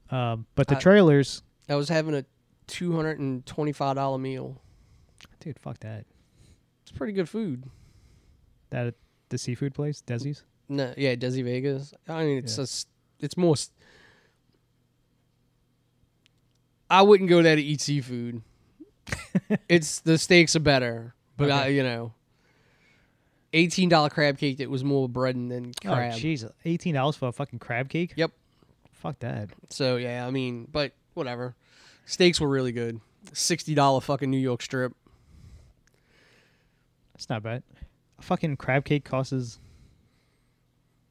Um, 0.10 0.45
but 0.56 0.67
the 0.67 0.78
I- 0.78 0.80
trailers. 0.80 1.41
I 1.69 1.76
was 1.76 1.89
having 1.89 2.13
a 2.15 2.26
two 2.67 2.93
hundred 2.95 3.19
and 3.19 3.45
twenty-five 3.45 3.95
dollar 3.95 4.17
meal. 4.17 4.62
Dude, 5.39 5.60
fuck 5.60 5.80
that. 5.80 6.06
It's 6.84 6.91
pretty 6.91 7.13
good 7.13 7.30
food. 7.30 7.63
That 8.69 8.95
the 9.30 9.38
seafood 9.38 9.73
place, 9.73 10.02
Desi's. 10.06 10.43
No, 10.69 10.93
yeah, 10.97 11.15
Desi 11.15 11.43
Vegas. 11.43 11.93
I 12.08 12.23
mean, 12.23 12.38
it's 12.39 12.58
Yeah. 12.58 12.63
just 12.63 12.88
it's 13.19 13.38
more. 13.38 13.56
I 16.89 17.02
wouldn't 17.02 17.30
go 17.30 17.41
there 17.41 17.56
to 17.56 17.62
eat 17.62 17.82
seafood. 17.82 18.41
it's 19.69 19.99
the 20.02 20.17
steaks 20.17 20.56
are 20.56 20.60
better, 20.62 21.13
but 21.38 21.52
I, 21.52 21.67
you 21.67 21.84
know, 21.84 22.13
eighteen 23.52 23.89
dollar 23.89 24.10
crab 24.10 24.38
cake 24.38 24.58
that 24.58 24.69
was 24.69 24.84
more 24.84 25.10
bread 25.10 25.36
and 25.36 25.52
than 25.52 25.71
oh, 25.86 25.93
crab. 25.93 26.13
Oh, 26.15 26.17
jeez, 26.17 26.49
eighteen 26.65 26.95
dollars 26.95 27.15
for 27.15 27.28
a 27.28 27.32
fucking 27.32 27.60
crab 27.60 27.89
cake. 27.89 28.13
Yep. 28.15 28.32
Fuck 28.91 29.19
that. 29.19 29.49
so 29.69 29.97
yeah, 29.97 30.26
I 30.26 30.32
mean, 30.32 30.67
but 30.71 30.93
whatever. 31.13 31.56
Steaks 32.06 32.39
were 32.39 32.49
really 32.49 32.71
good. 32.71 32.99
Sixty 33.32 33.73
dollar 33.73 34.02
fucking 34.02 34.30
New 34.30 34.38
York 34.38 34.62
strip. 34.62 34.93
That's 37.13 37.30
not 37.30 37.43
bad. 37.43 37.63
A 38.19 38.21
fucking 38.21 38.58
crab 38.58 38.86
cake 38.86 39.06
costs. 39.06 39.60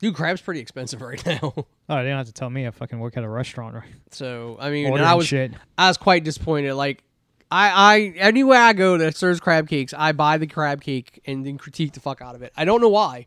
Dude, 0.01 0.15
crab's 0.15 0.41
pretty 0.41 0.61
expensive 0.61 1.01
right 1.03 1.25
now. 1.25 1.55
Oh, 1.55 1.65
they 1.89 2.09
don't 2.09 2.19
have 2.19 2.27
to 2.27 2.33
tell 2.33 2.51
me. 2.51 2.67
I 2.67 2.71
fucking 2.71 2.99
work 2.99 3.17
at 3.17 3.25
a 3.25 3.29
restaurant, 3.29 3.75
right? 3.75 3.85
So 4.11 4.57
I 4.61 4.71
mean, 4.71 4.87
and 4.87 4.93
Ordering 4.93 5.09
I 5.09 5.15
was 5.15 5.27
shit. 5.27 5.53
I 5.79 5.89
was 5.89 5.97
quite 5.97 6.25
disappointed. 6.25 6.75
Like, 6.75 7.03
I, 7.51 7.71
I 7.71 7.99
anywhere 8.17 8.61
I 8.61 8.73
go 8.73 8.99
that 8.99 9.17
serves 9.17 9.41
crab 9.41 9.69
cakes, 9.69 9.95
I 9.97 10.13
buy 10.13 10.39
the 10.39 10.47
crab 10.47 10.81
cake 10.81 11.23
and 11.25 11.47
then 11.47 11.57
critique 11.57 11.93
the 11.93 12.01
fuck 12.01 12.21
out 12.21 12.35
of 12.35 12.43
it. 12.43 12.53
I 12.57 12.65
don't 12.65 12.81
know 12.81 12.89
why. 12.89 13.27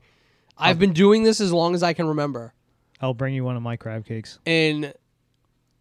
I've 0.58 0.78
oh. 0.78 0.80
been 0.80 0.94
doing 0.94 1.24
this 1.24 1.42
as 1.42 1.52
long 1.52 1.76
as 1.76 1.84
I 1.84 1.94
can 1.94 2.08
remember, 2.08 2.54
I'll 3.02 3.14
bring 3.14 3.34
you 3.34 3.44
one 3.44 3.56
of 3.56 3.62
my 3.62 3.76
crab 3.76 4.06
cakes. 4.06 4.40
and 4.46 4.94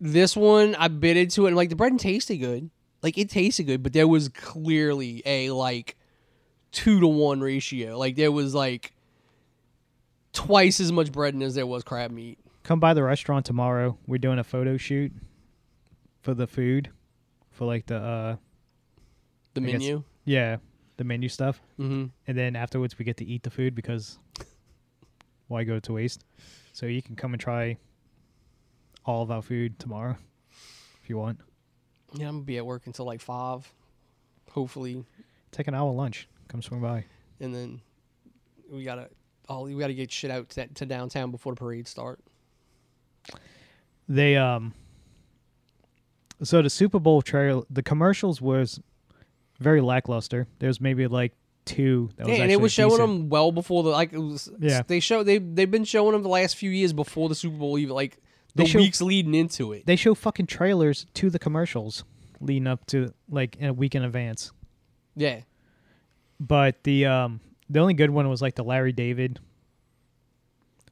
this 0.05 0.37
one 0.37 0.75
I 0.75 0.89
bit 0.89 1.17
into 1.17 1.45
it, 1.45 1.49
and 1.49 1.57
like 1.57 1.71
the 1.71 1.77
bread 1.77 1.91
and 1.93 1.99
tasted 2.01 2.37
good, 2.37 2.71
like 3.03 3.17
it 3.19 3.31
tasted 3.31 3.65
good, 3.65 3.83
but 3.83 3.93
there 3.93 4.07
was 4.07 4.29
clearly 4.29 5.23
a 5.25 5.51
like 5.51 5.97
two 6.73 7.01
to 7.01 7.07
one 7.07 7.41
ratio. 7.41 7.99
Like 7.99 8.15
there 8.17 8.31
was 8.33 8.55
like 8.55 8.93
twice 10.33 10.81
as 10.81 10.93
much 10.93 11.11
bread 11.13 11.41
as 11.43 11.55
there 11.55 11.67
was 11.67 11.83
crab 11.85 12.11
meat. 12.11 12.39
Come 12.63 12.81
by 12.81 12.95
the 12.95 13.03
restaurant 13.03 13.47
tomorrow. 13.47 13.99
We're 14.07 14.19
doing 14.19 14.39
a 14.39 14.45
photo 14.45 14.77
shoot 14.77 15.13
for 16.23 16.35
the 16.35 16.47
food, 16.47 16.91
for 17.51 17.65
like 17.67 17.87
the 17.87 17.97
uh 17.97 18.37
The 19.55 19.61
I 19.63 19.65
guess- 19.65 19.73
menu. 19.81 20.05
yeah 20.25 20.57
the 20.97 21.05
menu 21.05 21.29
stuff, 21.29 21.61
Mm-hmm. 21.79 22.05
and 22.29 22.39
then 22.39 22.55
afterwards 22.57 22.97
we 22.99 23.05
get 23.05 23.17
to 23.17 23.25
eat 23.25 23.43
the 23.43 23.51
food 23.51 23.75
because 23.75 24.19
why 25.49 25.65
go 25.65 25.81
to 25.81 25.93
waste? 25.93 26.25
So 26.73 26.87
you 26.87 27.03
can 27.03 27.17
come 27.17 27.33
and 27.35 27.41
try 27.41 27.79
all 29.05 29.23
of 29.23 29.31
our 29.31 29.43
food 29.43 29.79
tomorrow 29.79 30.17
if 31.03 31.09
you 31.11 31.17
want. 31.19 31.41
Yeah, 32.15 32.29
I'm 32.29 32.37
gonna 32.37 32.45
be 32.45 32.57
at 32.59 32.67
work 32.67 32.87
until 32.87 33.05
like 33.05 33.21
five, 33.21 33.71
hopefully, 34.51 35.05
Take 35.53 35.69
an 35.69 35.75
hour 35.75 35.93
lunch. 35.93 36.29
Come 36.49 36.63
swing 36.63 36.81
by. 36.81 37.05
and 37.41 37.55
then 37.55 37.81
we 38.71 38.83
gotta 38.85 39.09
all 39.49 39.65
we 39.65 39.75
gotta 39.79 39.95
get 39.95 40.11
shit 40.11 40.31
out 40.31 40.49
to, 40.51 40.67
to 40.69 40.87
downtown 40.87 41.31
before 41.31 41.53
the 41.53 41.57
parade 41.59 41.87
start. 41.89 42.21
They 44.09 44.37
um. 44.37 44.75
So 46.43 46.61
the 46.63 46.71
Super 46.71 46.99
Bowl 46.99 47.23
trail, 47.23 47.65
the 47.71 47.83
commercials 47.83 48.41
was 48.41 48.81
very 49.61 49.81
lackluster. 49.81 50.47
There's 50.59 50.81
maybe 50.81 51.07
like 51.07 51.33
two. 51.65 52.11
That 52.17 52.27
was 52.27 52.37
yeah, 52.37 52.43
and 52.45 52.53
it 52.53 52.61
was 52.61 52.73
showing 52.73 52.91
decent. 52.91 53.09
them 53.21 53.29
well 53.29 53.53
before 53.53 53.83
the 53.83 53.91
like. 53.91 54.13
It 54.13 54.19
was, 54.19 54.51
Yeah. 54.59 54.83
they 54.87 55.01
show 55.01 55.23
they 55.23 55.39
they've 55.39 55.71
been 55.71 55.85
showing 55.85 56.13
them 56.13 56.23
the 56.23 56.29
last 56.29 56.57
few 56.57 56.71
years 56.71 56.93
before 56.93 57.29
the 57.29 57.35
Super 57.35 57.57
Bowl 57.57 57.79
even 57.79 57.95
like 57.95 58.19
the 58.55 58.67
show- 58.67 58.79
weeks 58.79 59.01
leading 59.01 59.35
into 59.35 59.73
it. 59.73 59.87
They 59.87 59.97
show 59.97 60.15
fucking 60.15 60.47
trailers 60.47 61.07
to 61.15 61.31
the 61.31 61.39
commercials 61.39 62.05
leading 62.41 62.67
up 62.67 62.85
to 62.87 63.13
like 63.29 63.57
in 63.57 63.67
a 63.67 63.73
week 63.73 63.95
in 63.95 64.03
advance. 64.05 64.53
Yeah, 65.17 65.41
But 66.41 66.83
the 66.85 67.07
um 67.07 67.41
the 67.71 67.79
only 67.81 67.95
good 67.95 68.11
one 68.11 68.29
was 68.29 68.43
like 68.43 68.55
the 68.55 68.65
Larry 68.65 68.93
David. 68.93 69.39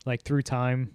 Like 0.07 0.23
through 0.23 0.43
time, 0.43 0.93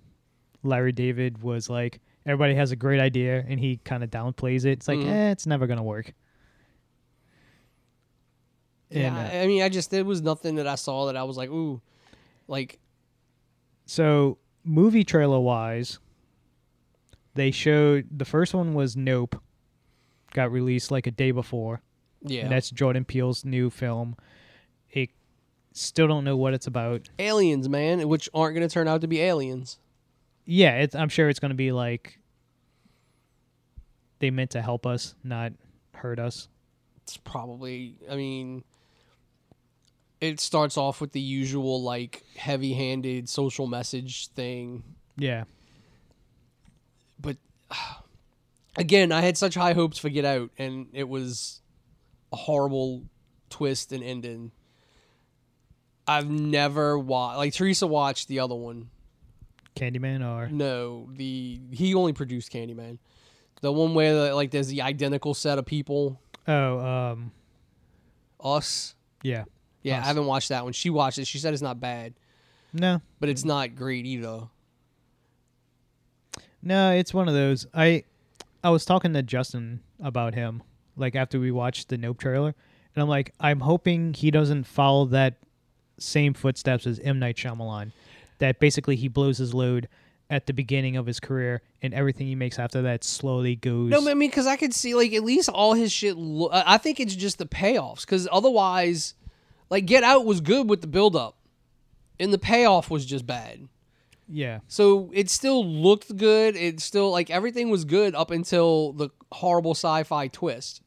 Larry 0.64 0.92
David 0.92 1.42
was 1.42 1.70
like 1.70 2.00
everybody 2.26 2.56
has 2.56 2.72
a 2.72 2.76
great 2.76 3.00
idea 3.00 3.44
and 3.48 3.60
he 3.60 3.78
kind 3.78 4.04
of 4.04 4.10
downplays 4.10 4.66
it. 4.66 4.72
It's 4.72 4.88
like, 4.88 5.00
Mhm. 5.00 5.08
eh, 5.10 5.32
it's 5.32 5.46
never 5.46 5.66
gonna 5.68 5.84
work. 5.84 6.14
yeah. 8.90 9.08
And, 9.08 9.18
uh, 9.18 9.38
I, 9.38 9.42
I 9.44 9.48
mean, 9.48 9.62
I 9.62 9.70
just 9.70 9.92
there 9.92 10.06
was 10.06 10.22
nothing 10.22 10.56
that 10.56 10.68
I 10.68 10.76
saw 10.76 11.06
that 11.08 11.16
I 11.18 11.24
was 11.24 11.38
like, 11.38 11.50
ooh, 11.50 11.82
like 12.48 12.80
So 13.86 14.38
movie 14.64 15.04
trailer 15.04 15.40
wise, 15.40 16.00
they 17.38 17.52
showed 17.52 18.08
the 18.12 18.26
first 18.26 18.54
one 18.54 18.74
was 18.74 18.98
Nope, 18.98 19.42
got 20.34 20.52
released 20.52 20.92
like 20.92 21.08
a 21.08 21.12
day 21.12 21.32
before, 21.32 21.82
yeah, 22.22 22.42
and 22.42 22.52
that's 22.52 22.70
Jordan 22.70 23.06
Peele's 23.06 23.46
new 23.46 23.70
film. 23.70 24.16
It 24.92 25.10
still 25.72 26.08
don't 26.08 26.24
know 26.24 26.36
what 26.36 26.54
it's 26.54 26.68
about. 26.68 27.10
aliens, 27.20 27.70
man, 27.70 28.08
which 28.10 28.30
aren't 28.34 28.56
gonna 28.56 28.68
turn 28.68 28.88
out 28.88 29.02
to 29.02 29.08
be 29.08 29.22
aliens. 29.22 29.80
Yeah, 30.46 30.76
it's, 30.78 30.96
I'm 30.96 31.10
sure 31.10 31.30
it's 31.30 31.40
gonna 31.40 31.54
be 31.54 31.72
like 31.72 32.20
they 34.20 34.32
meant 34.32 34.52
to 34.52 34.62
help 34.62 34.86
us, 34.86 35.16
not 35.24 35.54
hurt 35.94 36.20
us. 36.20 36.48
It's 37.04 37.18
probably. 37.18 37.96
I 38.10 38.16
mean, 38.16 38.64
it 40.20 40.40
starts 40.40 40.78
off 40.78 41.00
with 41.00 41.12
the 41.12 41.22
usual 41.22 41.82
like 41.82 42.24
heavy-handed 42.36 43.30
social 43.30 43.68
message 43.68 44.28
thing. 44.30 44.84
Yeah. 45.18 45.44
But 47.20 47.38
again, 48.78 49.12
I 49.12 49.22
had 49.22 49.38
such 49.38 49.56
high 49.56 49.74
hopes 49.74 49.98
for 49.98 50.10
Get 50.10 50.26
Out, 50.26 50.52
and 50.58 50.88
it 50.94 51.08
was 51.08 51.62
a 52.32 52.36
horrible 52.36 53.04
twist 53.50 53.92
and 53.92 54.04
ending. 54.04 54.52
I've 56.08 56.30
never 56.30 56.98
watched 56.98 57.38
like 57.38 57.54
Teresa 57.54 57.86
watched 57.86 58.28
the 58.28 58.40
other 58.40 58.56
one. 58.56 58.90
Candyman 59.76 60.26
or 60.26 60.50
No, 60.50 61.10
the 61.14 61.60
he 61.72 61.94
only 61.94 62.14
produced 62.14 62.52
Candyman. 62.52 62.98
The 63.62 63.72
one 63.72 63.94
where 63.94 64.34
like 64.34 64.52
there's 64.52 64.68
the 64.68 64.82
identical 64.82 65.34
set 65.34 65.58
of 65.58 65.66
people. 65.66 66.20
oh 66.48 66.80
um 66.80 67.32
Us. 68.40 68.96
yeah 69.22 69.44
Yeah, 69.84 70.00
Us. 70.00 70.06
I 70.06 70.08
haven't 70.08 70.26
watched 70.26 70.50
that 70.50 70.64
one. 70.64 70.74
She 70.74 70.90
watched 70.90 71.18
it. 71.18 71.28
She 71.28 71.40
said 71.40 71.54
it's 71.54 71.62
not 71.62 71.80
bad, 71.80 72.14
no 72.74 73.02
but 73.20 73.30
it's 73.30 73.44
not 73.44 73.76
great 73.76 74.06
either. 74.06 74.48
No 76.62 76.92
it's 76.92 77.14
one 77.14 77.28
of 77.28 77.34
those 77.34 77.68
I 77.74 78.04
I 78.64 78.70
was 78.70 78.86
talking 78.86 79.14
to 79.14 79.24
Justin 79.24 79.82
about 80.02 80.34
him 80.34 80.64
like 80.96 81.16
after 81.16 81.40
we 81.40 81.52
watched 81.52 81.90
the 81.90 81.98
Nope 81.98 82.20
trailer 82.20 82.56
and 82.96 83.02
I'm 83.02 83.10
like 83.10 83.34
I'm 83.40 83.62
hoping 83.62 84.14
he 84.14 84.32
doesn't 84.32 84.66
follow 84.66 85.06
that 85.06 85.36
same 86.00 86.34
footsteps 86.34 86.86
as 86.86 87.00
M 87.00 87.20
Night 87.20 87.36
Shyamalan 87.38 87.92
that 88.40 88.60
basically 88.60 88.96
he 88.96 89.08
blows 89.08 89.38
his 89.38 89.54
load 89.54 89.88
at 90.30 90.46
the 90.46 90.54
beginning 90.54 90.98
of 90.98 91.06
his 91.06 91.20
career 91.20 91.62
and 91.82 91.94
everything 91.94 92.28
he 92.28 92.36
makes 92.36 92.60
after 92.60 92.82
that 92.82 93.04
slowly 93.04 93.56
goes 93.56 93.90
No, 93.90 94.00
I 94.10 94.14
mean, 94.14 94.30
because 94.30 94.48
I 94.48 94.58
could 94.58 94.74
see 94.74 94.94
like 94.94 95.14
at 95.14 95.24
least 95.24 95.50
all 95.50 95.74
his 95.74 95.92
shit. 95.92 96.18
Lo- 96.18 96.50
I 96.52 96.78
think 96.78 97.00
it's 97.00 97.16
just 97.16 97.38
the 97.38 97.46
payoffs. 97.46 98.02
Because 98.02 98.28
otherwise, 98.32 99.14
like 99.70 99.86
Get 99.86 100.04
Out 100.04 100.26
was 100.26 100.42
good 100.42 100.70
with 100.70 100.82
the 100.82 100.88
build 100.88 101.16
up, 101.16 101.38
and 102.20 102.34
the 102.34 102.38
payoff 102.38 102.90
was 102.90 103.06
just 103.06 103.26
bad. 103.26 103.68
Yeah 104.28 104.60
So 104.68 105.10
it 105.14 105.30
still 105.30 105.66
looked 105.66 106.16
good. 106.18 106.56
It 106.56 106.80
still 106.82 107.12
like 107.12 107.30
everything 107.30 107.70
was 107.70 107.86
good 107.86 108.14
up 108.16 108.32
until 108.32 108.94
the 108.94 109.10
horrible 109.32 109.72
sci-fi 109.72 110.28
twist, 110.28 110.82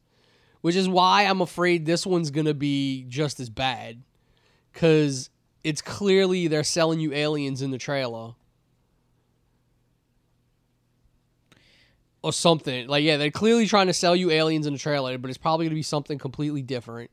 which 0.61 0.75
is 0.75 0.87
why 0.87 1.23
I'm 1.23 1.41
afraid 1.41 1.85
this 1.85 2.05
one's 2.05 2.31
gonna 2.31 2.53
be 2.53 3.05
just 3.09 3.39
as 3.39 3.49
bad, 3.49 4.03
because 4.71 5.29
it's 5.63 5.81
clearly 5.81 6.47
they're 6.47 6.63
selling 6.63 6.99
you 6.99 7.13
aliens 7.13 7.61
in 7.61 7.71
the 7.71 7.77
trailer. 7.77 8.33
Or 12.23 12.31
something 12.31 12.87
like 12.87 13.03
yeah, 13.03 13.17
they're 13.17 13.31
clearly 13.31 13.65
trying 13.65 13.87
to 13.87 13.93
sell 13.93 14.15
you 14.15 14.29
aliens 14.29 14.67
in 14.67 14.73
the 14.73 14.79
trailer, 14.79 15.17
but 15.17 15.29
it's 15.29 15.39
probably 15.39 15.65
gonna 15.65 15.73
be 15.73 15.81
something 15.81 16.19
completely 16.19 16.61
different. 16.61 17.09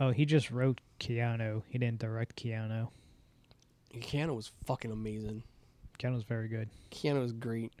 oh 0.00 0.10
he 0.10 0.24
just 0.24 0.50
wrote 0.50 0.80
Keanu 0.98 1.62
he 1.68 1.76
didn't 1.78 1.98
direct 1.98 2.36
Keanu 2.42 2.88
Keanu 4.00 4.34
was 4.36 4.52
fucking 4.66 4.90
amazing. 4.90 5.42
Keanu's 5.98 6.24
very 6.24 6.48
good 6.48 6.68
Keanu 6.90 7.22
was 7.22 7.32
great. 7.32 7.72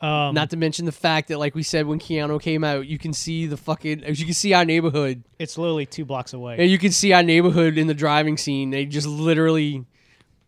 um 0.00 0.34
Not 0.34 0.50
to 0.50 0.56
mention 0.56 0.84
the 0.86 0.92
fact 0.92 1.28
that, 1.28 1.38
like 1.38 1.54
we 1.54 1.62
said, 1.62 1.86
when 1.86 1.98
Keanu 1.98 2.40
came 2.40 2.64
out, 2.64 2.86
you 2.86 2.98
can 2.98 3.12
see 3.12 3.46
the 3.46 3.56
fucking, 3.56 4.04
as 4.04 4.18
you 4.18 4.24
can 4.26 4.34
see 4.34 4.52
our 4.54 4.64
neighborhood, 4.64 5.22
it's 5.38 5.58
literally 5.58 5.86
two 5.86 6.04
blocks 6.04 6.32
away 6.32 6.56
and 6.58 6.70
you 6.70 6.78
can 6.78 6.92
see 6.92 7.12
our 7.12 7.22
neighborhood 7.22 7.78
in 7.78 7.86
the 7.86 7.94
driving 7.94 8.36
scene. 8.36 8.70
They 8.70 8.86
just 8.86 9.06
literally 9.06 9.84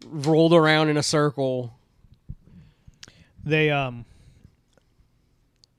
rolled 0.07 0.53
around 0.55 0.89
in 0.89 0.97
a 0.97 1.03
circle. 1.03 1.75
They 3.45 3.71
um 3.71 4.05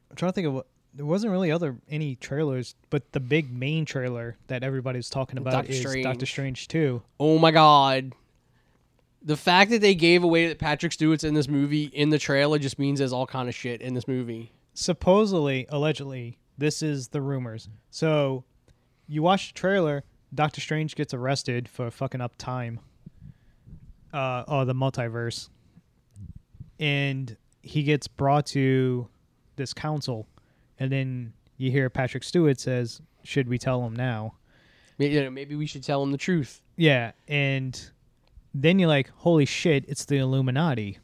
I'm 0.09 0.15
trying 0.15 0.31
to 0.31 0.35
think 0.35 0.47
of 0.47 0.53
what 0.53 0.67
there 0.93 1.05
wasn't 1.05 1.31
really 1.31 1.51
other 1.51 1.75
any 1.89 2.15
trailers, 2.15 2.75
but 2.89 3.11
the 3.11 3.19
big 3.19 3.51
main 3.51 3.83
trailer 3.85 4.37
that 4.47 4.63
everybody's 4.63 5.09
talking 5.09 5.37
about 5.37 5.51
Doctor 5.51 5.71
is 5.73 5.79
Strange. 5.79 6.03
Doctor 6.05 6.25
Strange 6.25 6.67
2. 6.69 7.01
Oh 7.19 7.37
my 7.37 7.51
god, 7.51 8.13
the 9.25 9.35
fact 9.35 9.71
that 9.71 9.81
they 9.81 9.95
gave 9.95 10.23
away 10.23 10.47
that 10.47 10.59
Patrick 10.59 10.93
Stewart's 10.93 11.23
in 11.23 11.33
this 11.33 11.47
movie 11.47 11.85
in 11.85 12.11
the 12.11 12.19
trailer 12.19 12.59
just 12.59 12.77
means 12.77 12.99
there's 12.99 13.11
all 13.11 13.25
kind 13.25 13.49
of 13.49 13.55
shit 13.55 13.81
in 13.81 13.95
this 13.95 14.07
movie. 14.07 14.53
Supposedly, 14.75 15.65
allegedly, 15.69 16.37
this 16.57 16.83
is 16.83 17.07
the 17.07 17.21
rumors. 17.21 17.67
So 17.89 18.43
you 19.07 19.23
watch 19.23 19.53
the 19.53 19.59
trailer, 19.59 20.03
Doctor 20.33 20.61
Strange 20.61 20.95
gets 20.95 21.13
arrested 21.13 21.67
for 21.67 21.89
fucking 21.89 22.21
up 22.21 22.33
time. 22.37 22.79
Uh 24.13 24.43
oh, 24.47 24.63
the 24.63 24.75
multiverse. 24.75 25.49
And 26.79 27.35
he 27.63 27.81
gets 27.81 28.07
brought 28.07 28.45
to 28.47 29.07
this 29.55 29.73
council 29.73 30.27
and 30.77 30.91
then 30.91 31.33
you 31.57 31.71
hear 31.71 31.89
Patrick 31.89 32.23
Stewart 32.23 32.59
says, 32.59 33.01
"Should 33.23 33.47
we 33.47 33.57
tell 33.57 33.85
him 33.85 33.95
now?" 33.95 34.35
Maybe, 34.97 35.15
you 35.15 35.23
know, 35.23 35.29
maybe 35.29 35.55
we 35.55 35.65
should 35.65 35.83
tell 35.83 36.03
him 36.03 36.11
the 36.11 36.17
truth. 36.17 36.61
Yeah, 36.77 37.13
and 37.27 37.91
then 38.55 38.79
you're 38.79 38.87
like, 38.89 39.09
holy 39.17 39.45
shit, 39.45 39.83
it's 39.87 40.05
the 40.05 40.17
Illuminati. 40.17 40.99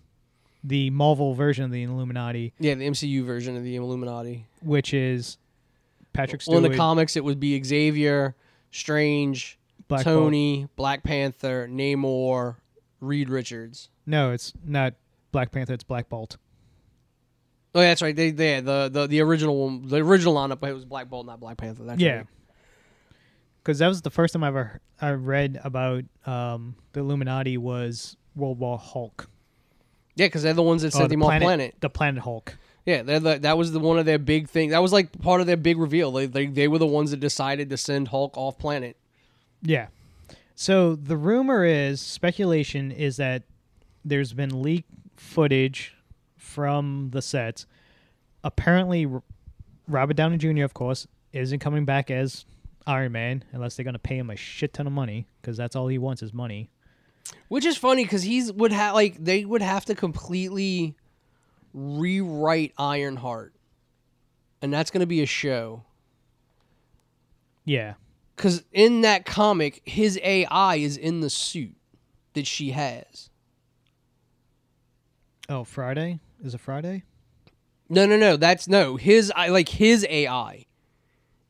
The 0.64 0.90
Marvel 0.92 1.34
version 1.34 1.66
of 1.66 1.72
the 1.72 1.84
Illuminati, 1.84 2.54
Yeah, 2.60 2.76
the 2.76 2.88
MCU 2.88 3.24
version 3.24 3.58
of 3.58 3.64
the 3.64 3.76
Illuminati. 3.76 4.46
which 4.62 4.94
is 4.94 5.38
Patrick 6.14 6.42
Well, 6.48 6.64
in 6.64 6.72
the 6.72 6.78
comics, 6.78 7.16
it 7.18 7.24
would 7.24 7.40
be 7.40 7.62
Xavier, 7.64 8.36
Strange, 8.70 9.58
Black 9.88 10.06
Bolt. 10.06 10.16
Tony, 10.16 10.68
Black 10.76 11.04
Panther, 11.04 11.68
Namor, 11.70 12.58
Reed 13.00 13.30
Richards. 13.30 13.90
No, 14.06 14.32
it's 14.32 14.54
not 14.64 14.94
Black 15.32 15.52
Panther, 15.52 15.74
it's 15.74 15.84
Black 15.84 16.10
Bolt. 16.10 16.38
Oh, 17.74 17.82
yeah, 17.82 17.88
that's 17.88 18.02
right. 18.02 18.16
They, 18.16 18.32
they 18.32 18.60
the, 18.60 18.90
the 18.92 19.08
the 19.08 19.22
original 19.22 19.58
one, 19.58 19.88
the 19.88 19.98
original 19.98 20.36
lineup 20.36 20.68
it 20.68 20.74
was 20.74 20.86
Black 20.86 21.10
Bolt, 21.10 21.26
not 21.26 21.40
Black 21.40 21.58
Panther. 21.58 21.84
That's 21.86 22.02
yeah. 22.02 22.18
right. 22.18 22.28
Because 23.64 23.80
that 23.80 23.88
was 23.88 24.02
the 24.02 24.10
first 24.10 24.34
time 24.34 24.44
I 24.44 24.48
ever 24.48 24.80
I 25.02 25.12
read 25.12 25.60
about 25.64 26.04
um, 26.26 26.76
the 26.94 27.00
Illuminati 27.02 27.58
was 27.58 28.18
World 28.36 28.60
War 28.60 28.78
Hulk. 28.78 29.30
Yeah, 30.16 30.28
because 30.28 30.44
they're 30.44 30.54
the 30.54 30.64
ones 30.64 30.82
that 30.82 30.94
Oh, 30.96 31.00
sent 31.00 31.10
the 31.10 31.14
him 31.16 31.24
off 31.24 31.40
planet. 31.42 31.76
The 31.80 31.90
planet 31.90 32.24
Hulk. 32.24 32.58
Yeah, 32.86 33.04
they're 33.04 33.20
the, 33.20 33.38
that 33.40 33.58
was 33.58 33.72
the 33.72 33.80
one 33.80 34.00
of 34.00 34.06
their 34.06 34.18
big 34.18 34.50
things. 34.50 34.72
That 34.72 34.82
was 34.82 34.92
like 34.92 35.20
part 35.22 35.42
of 35.42 35.48
their 35.48 35.58
big 35.58 35.78
reveal. 35.78 36.12
They, 36.12 36.26
they 36.26 36.48
they 36.48 36.68
were 36.68 36.80
the 36.80 36.88
ones 36.88 37.12
that 37.12 37.20
decided 37.20 37.70
to 37.70 37.78
send 37.78 38.08
Hulk 38.08 38.36
off 38.36 38.58
planet. 38.58 38.98
Yeah. 39.62 39.88
So 40.56 40.96
the 40.96 41.18
rumor 41.18 41.64
is, 41.66 42.02
speculation 42.02 42.92
is 42.92 43.18
that 43.18 43.44
there's 44.04 44.34
been 44.34 44.62
leaked 44.62 44.90
footage 45.16 45.96
from 46.38 47.10
the 47.12 47.22
sets. 47.22 47.66
Apparently, 48.44 49.08
Robert 49.88 50.16
Downey 50.16 50.38
Jr., 50.38 50.64
of 50.64 50.74
course, 50.74 51.08
isn't 51.34 51.60
coming 51.60 51.86
back 51.86 52.10
as 52.12 52.46
Iron 52.88 53.12
Man 53.12 53.44
unless 53.52 53.76
they're 53.76 53.84
going 53.84 53.94
to 53.94 54.00
pay 54.00 54.18
him 54.18 54.30
a 54.30 54.36
shit 54.36 54.74
ton 54.74 54.88
of 54.88 54.94
money 54.94 55.28
because 55.42 55.58
that's 55.58 55.76
all 55.76 55.88
he 55.88 55.98
wants 55.98 56.22
is 56.22 56.34
money. 56.34 56.70
Which 57.48 57.66
is 57.66 57.78
funny 57.78 58.04
because 58.04 58.24
he's 58.24 58.52
would 58.52 58.72
have 58.72 58.96
like 58.96 59.24
they 59.24 59.46
would 59.46 59.62
have 59.62 59.86
to 59.86 59.96
completely 59.96 60.96
rewrite 61.74 62.74
Ironheart, 62.78 63.54
and 64.62 64.74
that's 64.74 64.92
going 64.92 65.02
to 65.02 65.08
be 65.08 65.22
a 65.22 65.28
show. 65.28 65.84
Yeah. 67.64 67.94
Because 68.36 68.64
in 68.72 69.02
that 69.02 69.26
comic, 69.26 69.82
his 69.86 70.20
AI 70.24 70.78
is 70.78 70.98
in 70.98 71.22
the 71.22 71.30
suit 71.30 71.76
that 72.34 72.48
she 72.48 72.72
has. 72.72 73.30
Oh, 75.48 75.64
Friday? 75.64 76.20
Is 76.44 76.56
it 76.56 76.62
Friday? 76.62 77.04
No, 77.88 78.06
no, 78.06 78.18
no. 78.18 78.38
That's 78.38 78.68
no. 78.68 78.96
His 78.96 79.32
I 79.36 79.50
like 79.50 79.70
his 79.70 80.06
AI 80.10 80.66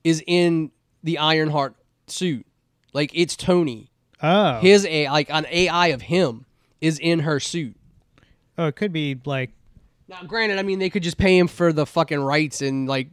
is 0.03 0.23
in 0.25 0.71
the 1.03 1.17
Ironheart 1.17 1.75
suit. 2.07 2.45
Like 2.93 3.11
it's 3.13 3.35
Tony. 3.35 3.89
Oh. 4.21 4.59
His 4.59 4.85
AI, 4.85 5.11
like 5.11 5.29
an 5.31 5.45
AI 5.49 5.87
of 5.87 6.01
him, 6.03 6.45
is 6.79 6.99
in 6.99 7.19
her 7.19 7.39
suit. 7.39 7.75
oh, 8.57 8.67
it 8.67 8.75
could 8.75 8.91
be 8.93 9.19
like 9.25 9.51
Now, 10.07 10.21
granted, 10.27 10.59
I 10.59 10.63
mean 10.63 10.79
they 10.79 10.89
could 10.89 11.03
just 11.03 11.17
pay 11.17 11.37
him 11.37 11.47
for 11.47 11.71
the 11.73 11.85
fucking 11.85 12.19
rights 12.19 12.61
and 12.61 12.87
like 12.87 13.07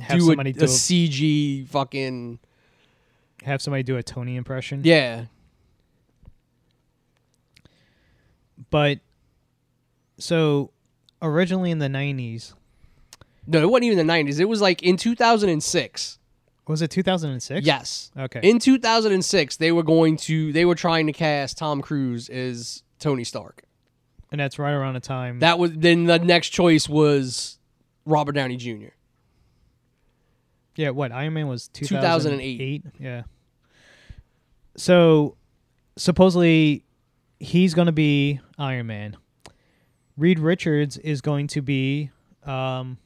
have 0.00 0.18
do 0.18 0.26
somebody 0.26 0.50
a 0.50 0.52
do 0.54 0.64
a, 0.64 0.68
CG 0.68 1.66
fucking 1.68 2.38
have 3.44 3.62
somebody 3.62 3.82
do 3.82 3.96
a 3.96 4.02
Tony 4.02 4.36
impression. 4.36 4.80
yeah. 4.84 5.24
But 8.70 8.98
so 10.18 10.70
originally 11.22 11.70
in 11.70 11.78
the 11.78 11.86
90s, 11.86 12.52
No, 13.46 13.60
it 13.62 13.70
wasn't 13.70 13.84
even 13.84 13.98
the 13.98 14.04
nineties. 14.04 14.40
It 14.40 14.48
was 14.48 14.60
like 14.60 14.82
in 14.82 14.96
two 14.96 15.14
thousand 15.14 15.48
and 15.48 15.62
six. 15.62 16.18
Was 16.68 16.82
it 16.82 16.90
2006? 16.90 17.66
Yes. 17.66 18.10
Okay. 18.16 18.40
In 18.42 18.58
2006, 18.58 19.56
they 19.56 19.72
were 19.72 19.82
going 19.82 20.16
to 20.18 20.52
they 20.52 20.64
were 20.64 20.74
trying 20.74 21.06
to 21.06 21.12
cast 21.12 21.58
Tom 21.58 21.80
Cruise 21.82 22.28
as 22.28 22.82
Tony 22.98 23.24
Stark. 23.24 23.62
and 24.30 24.40
that's 24.40 24.58
right 24.58 24.72
around 24.72 24.94
the 24.94 25.00
time 25.00 25.38
That 25.38 25.58
was 25.58 25.72
then 25.72 26.04
the 26.04 26.18
next 26.18 26.50
choice 26.50 26.88
was 26.88 27.58
Robert 28.04 28.32
Downey 28.32 28.56
Jr. 28.56 28.88
Yeah, 30.76 30.90
what 30.90 31.10
Iron 31.10 31.32
Man 31.34 31.48
was 31.48 31.68
2008. 31.68 32.82
2008. 32.82 32.84
Yeah. 33.00 33.22
So 34.76 35.36
supposedly 35.96 36.84
he's 37.40 37.74
going 37.74 37.86
to 37.86 37.92
be 37.92 38.40
Iron 38.58 38.86
Man. 38.86 39.16
Reed 40.16 40.38
Richards 40.38 40.96
is 40.98 41.20
going 41.20 41.46
to 41.48 41.62
be 41.62 42.10
um, 42.44 42.98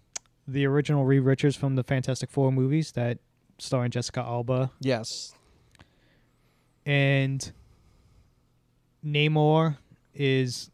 the 0.46 0.66
original 0.66 1.04
Reed 1.04 1.22
Richards 1.22 1.56
from 1.56 1.76
the 1.76 1.82
Fantastic 1.82 2.30
Four 2.30 2.52
movies 2.52 2.92
that 2.92 3.18
starring 3.62 3.90
Jessica 3.90 4.20
Alba. 4.20 4.70
Yes. 4.80 5.34
and 6.84 7.52
Namor 9.04 9.76
is 10.14 10.70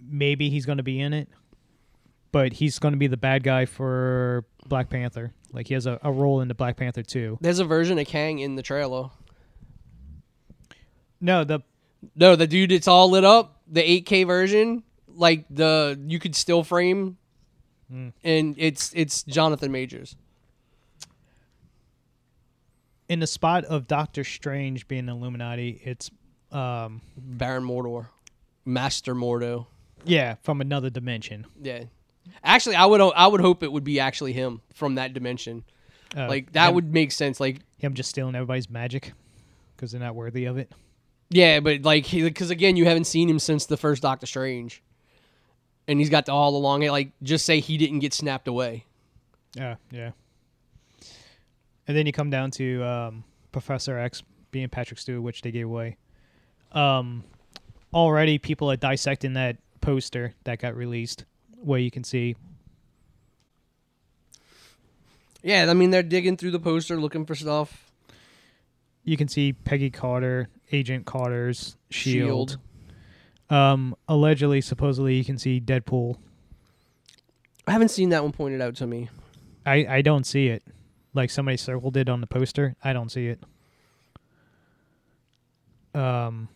maybe 0.00 0.50
he's 0.50 0.66
going 0.66 0.78
to 0.78 0.84
be 0.84 1.00
in 1.00 1.12
it, 1.12 1.28
but 2.32 2.52
he's 2.52 2.78
going 2.78 2.92
to 2.92 2.98
be 2.98 3.06
the 3.06 3.16
bad 3.16 3.42
guy 3.42 3.64
for 3.66 4.44
Black 4.66 4.88
Panther. 4.90 5.32
Like 5.52 5.68
he 5.68 5.74
has 5.74 5.86
a, 5.86 5.98
a 6.02 6.10
role 6.12 6.40
in 6.40 6.48
the 6.48 6.54
Black 6.54 6.76
Panther 6.76 7.02
too. 7.02 7.38
There's 7.40 7.58
a 7.60 7.64
version 7.64 7.98
of 7.98 8.06
Kang 8.06 8.38
in 8.40 8.56
the 8.56 8.62
trailer. 8.62 9.10
No, 11.20 11.44
the 11.44 11.60
No, 12.16 12.36
the 12.36 12.46
dude, 12.46 12.72
it's 12.72 12.88
all 12.88 13.10
lit 13.10 13.24
up. 13.24 13.60
The 13.66 13.80
8K 14.02 14.26
version, 14.26 14.82
like 15.08 15.46
the 15.48 15.98
you 16.06 16.18
could 16.18 16.34
still 16.36 16.62
frame, 16.64 17.16
Mm. 17.92 18.12
and 18.24 18.54
it's 18.58 18.92
it's 18.94 19.22
Jonathan 19.24 19.70
Majors. 19.70 20.16
In 23.08 23.20
the 23.20 23.26
spot 23.26 23.64
of 23.64 23.86
Doctor 23.86 24.24
Strange 24.24 24.88
being 24.88 25.08
Illuminati, 25.08 25.80
it's 25.84 26.10
um 26.52 27.00
Baron 27.16 27.64
Mordor, 27.64 28.06
Master 28.64 29.14
Mordo. 29.14 29.66
yeah 30.04 30.36
from 30.42 30.60
another 30.60 30.90
dimension. 30.90 31.46
Yeah, 31.60 31.84
actually, 32.42 32.76
I 32.76 32.86
would 32.86 33.00
I 33.00 33.26
would 33.26 33.40
hope 33.40 33.62
it 33.62 33.72
would 33.72 33.84
be 33.84 34.00
actually 34.00 34.32
him 34.32 34.60
from 34.74 34.94
that 34.96 35.12
dimension. 35.14 35.64
Uh, 36.16 36.28
like 36.28 36.52
that 36.52 36.68
him, 36.68 36.74
would 36.76 36.92
make 36.92 37.10
sense. 37.12 37.40
Like 37.40 37.60
him 37.78 37.94
just 37.94 38.10
stealing 38.10 38.34
everybody's 38.34 38.70
magic 38.70 39.12
because 39.76 39.90
they're 39.92 40.00
not 40.00 40.14
worthy 40.14 40.44
of 40.44 40.56
it. 40.58 40.70
yeah, 41.30 41.60
but 41.60 41.82
like 41.82 42.08
because 42.10 42.50
again, 42.50 42.76
you 42.76 42.84
haven't 42.84 43.04
seen 43.06 43.28
him 43.28 43.38
since 43.40 43.66
the 43.66 43.76
first 43.76 44.02
Doctor 44.02 44.26
Strange, 44.26 44.80
and 45.88 45.98
he's 45.98 46.10
got 46.10 46.26
the 46.26 46.32
all 46.32 46.56
along 46.56 46.84
it. 46.84 46.92
Like 46.92 47.10
just 47.22 47.44
say 47.44 47.58
he 47.60 47.76
didn't 47.76 47.98
get 47.98 48.14
snapped 48.14 48.46
away. 48.46 48.84
Yeah, 49.56 49.76
yeah. 49.90 50.10
And 51.86 51.96
then 51.96 52.06
you 52.06 52.12
come 52.12 52.30
down 52.30 52.50
to 52.52 52.82
um, 52.82 53.24
Professor 53.52 53.98
X 53.98 54.22
being 54.50 54.68
Patrick 54.68 54.98
Stewart, 54.98 55.22
which 55.22 55.42
they 55.42 55.50
gave 55.50 55.66
away. 55.66 55.96
Um, 56.72 57.24
already, 57.92 58.38
people 58.38 58.70
are 58.70 58.76
dissecting 58.76 59.34
that 59.34 59.56
poster 59.80 60.34
that 60.44 60.58
got 60.58 60.74
released, 60.76 61.24
where 61.62 61.78
you 61.78 61.90
can 61.90 62.04
see. 62.04 62.36
Yeah, 65.42 65.66
I 65.68 65.74
mean 65.74 65.90
they're 65.90 66.02
digging 66.02 66.38
through 66.38 66.52
the 66.52 66.58
poster 66.58 66.98
looking 66.98 67.26
for 67.26 67.34
stuff. 67.34 67.92
You 69.04 69.18
can 69.18 69.28
see 69.28 69.52
Peggy 69.52 69.90
Carter, 69.90 70.48
Agent 70.72 71.04
Carter's 71.04 71.76
shield. 71.90 72.50
Shield. 72.50 72.58
Um, 73.50 73.94
allegedly, 74.08 74.62
supposedly, 74.62 75.16
you 75.16 75.24
can 75.24 75.36
see 75.36 75.60
Deadpool. 75.60 76.16
I 77.66 77.72
haven't 77.72 77.90
seen 77.90 78.08
that 78.08 78.22
one 78.22 78.32
pointed 78.32 78.62
out 78.62 78.76
to 78.76 78.86
me. 78.86 79.10
I 79.66 79.86
I 79.86 80.02
don't 80.02 80.24
see 80.24 80.48
it. 80.48 80.62
Like 81.14 81.30
somebody 81.30 81.56
circled 81.56 81.96
it 81.96 82.08
on 82.08 82.20
the 82.20 82.26
poster. 82.26 82.76
I 82.82 82.92
don't 82.92 83.10
see 83.10 83.28
it. 83.28 83.40
Um, 85.94 86.48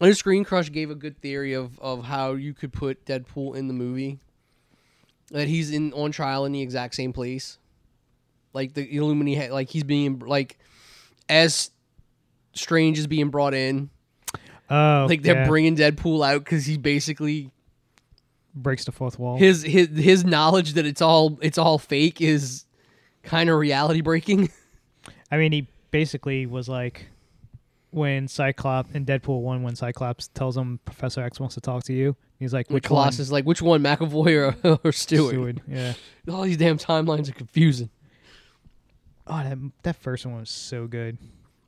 I 0.00 0.06
know 0.06 0.12
Screen 0.12 0.44
Crush 0.44 0.70
gave 0.70 0.90
a 0.90 0.94
good 0.94 1.18
theory 1.20 1.54
of, 1.54 1.78
of 1.78 2.04
how 2.04 2.32
you 2.32 2.54
could 2.54 2.72
put 2.72 3.04
Deadpool 3.06 3.56
in 3.56 3.66
the 3.66 3.74
movie. 3.74 4.18
That 5.30 5.46
he's 5.46 5.70
in 5.70 5.92
on 5.92 6.10
trial 6.10 6.44
in 6.44 6.52
the 6.52 6.60
exact 6.60 6.96
same 6.96 7.12
place, 7.12 7.58
like 8.52 8.74
the 8.74 8.96
Illuminati, 8.96 9.50
like 9.50 9.70
he's 9.70 9.84
being 9.84 10.18
like 10.18 10.58
as 11.28 11.70
Strange 12.52 12.98
is 12.98 13.06
being 13.06 13.28
brought 13.28 13.54
in, 13.54 13.90
oh, 14.68 15.06
like 15.08 15.22
they're 15.22 15.42
yeah. 15.42 15.46
bringing 15.46 15.76
Deadpool 15.76 16.26
out 16.26 16.42
because 16.42 16.66
he 16.66 16.76
basically 16.76 17.52
breaks 18.56 18.84
the 18.84 18.90
fourth 18.90 19.20
wall. 19.20 19.38
his 19.38 19.62
his 19.62 19.88
his 19.96 20.24
knowledge 20.24 20.72
that 20.72 20.84
it's 20.84 21.00
all 21.00 21.38
it's 21.42 21.58
all 21.58 21.78
fake 21.78 22.20
is 22.20 22.64
kind 23.22 23.50
of 23.50 23.58
reality 23.58 24.00
breaking. 24.00 24.50
I 25.30 25.36
mean, 25.36 25.52
he 25.52 25.68
basically 25.90 26.46
was 26.46 26.68
like 26.68 27.06
when 27.90 28.28
Cyclops 28.28 28.94
in 28.94 29.04
Deadpool 29.04 29.40
one, 29.42 29.62
when 29.62 29.74
Cyclops 29.76 30.28
tells 30.28 30.56
him 30.56 30.78
Professor 30.84 31.22
X 31.22 31.40
wants 31.40 31.54
to 31.56 31.60
talk 31.60 31.84
to 31.84 31.92
you. 31.92 32.16
He's 32.38 32.52
like, 32.54 32.70
Which 32.70 32.84
Colossus 32.84 33.18
one? 33.18 33.22
is 33.24 33.32
like, 33.32 33.44
which 33.44 33.60
one, 33.60 33.82
McAvoy 33.82 34.64
or, 34.64 34.78
or 34.84 34.92
Stewart? 34.92 35.30
Stewart. 35.32 35.56
Yeah. 35.68 35.92
All 36.30 36.42
these 36.42 36.56
damn 36.56 36.78
timelines 36.78 37.28
are 37.28 37.32
confusing. 37.34 37.90
Oh, 39.26 39.42
that 39.42 39.58
that 39.82 39.96
first 39.96 40.26
one 40.26 40.38
was 40.40 40.50
so 40.50 40.86
good. 40.86 41.18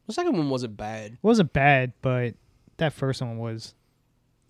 The 0.06 0.12
second 0.12 0.36
one 0.36 0.50
wasn't 0.50 0.76
bad. 0.76 1.12
It 1.12 1.18
wasn't 1.22 1.52
bad, 1.52 1.92
but 2.02 2.34
that 2.78 2.92
first 2.92 3.20
one 3.22 3.38
was. 3.38 3.74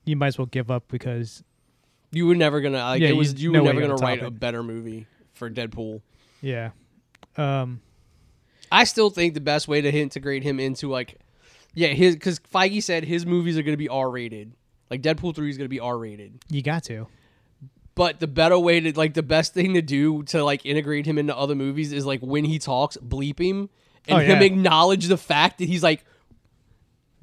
You 0.04 0.16
might 0.16 0.28
as 0.28 0.38
well 0.38 0.46
give 0.46 0.70
up 0.70 0.88
because 0.88 1.42
You 2.10 2.26
were 2.26 2.34
never 2.34 2.60
gonna 2.60 2.78
like 2.78 3.00
Yeah, 3.02 3.08
it 3.08 3.10
you- 3.12 3.16
was. 3.16 3.42
You 3.42 3.52
no 3.52 3.60
were 3.60 3.66
never 3.66 3.80
gonna 3.80 3.94
gonna 3.94 4.02
write 4.06 4.20
top 4.20 4.28
a 4.28 4.30
better 4.30 4.62
movie 4.62 5.06
for 5.34 5.50
Deadpool. 5.50 6.00
yeah, 6.40 6.70
um, 7.36 7.80
I 8.70 8.84
still 8.84 9.10
think 9.10 9.34
the 9.34 9.40
best 9.40 9.68
way 9.68 9.80
to 9.80 9.90
integrate 9.90 10.42
him 10.42 10.58
into 10.60 10.88
like, 10.88 11.18
yeah, 11.74 11.88
his 11.88 12.14
because 12.16 12.38
Feige 12.40 12.82
said 12.82 13.04
his 13.04 13.24
movies 13.26 13.56
are 13.58 13.62
gonna 13.62 13.76
be 13.76 13.88
R 13.88 14.10
rated. 14.10 14.52
Like 14.90 15.02
Deadpool 15.02 15.34
three 15.34 15.50
is 15.50 15.56
gonna 15.56 15.68
be 15.68 15.80
R 15.80 15.96
rated. 15.98 16.38
you 16.50 16.62
got 16.62 16.84
to. 16.84 17.06
But 17.94 18.20
the 18.20 18.26
better 18.26 18.58
way 18.58 18.80
to 18.80 18.96
like 18.98 19.14
the 19.14 19.22
best 19.22 19.52
thing 19.54 19.74
to 19.74 19.82
do 19.82 20.22
to 20.24 20.42
like 20.42 20.64
integrate 20.64 21.04
him 21.06 21.18
into 21.18 21.36
other 21.36 21.54
movies 21.54 21.92
is 21.92 22.06
like 22.06 22.20
when 22.20 22.44
he 22.44 22.58
talks, 22.58 22.96
bleep 22.96 23.38
him 23.38 23.68
and 24.08 24.18
Oh, 24.18 24.20
him 24.22 24.42
acknowledge 24.42 25.06
the 25.08 25.18
fact 25.18 25.58
that 25.58 25.66
he's 25.66 25.82
like 25.82 26.04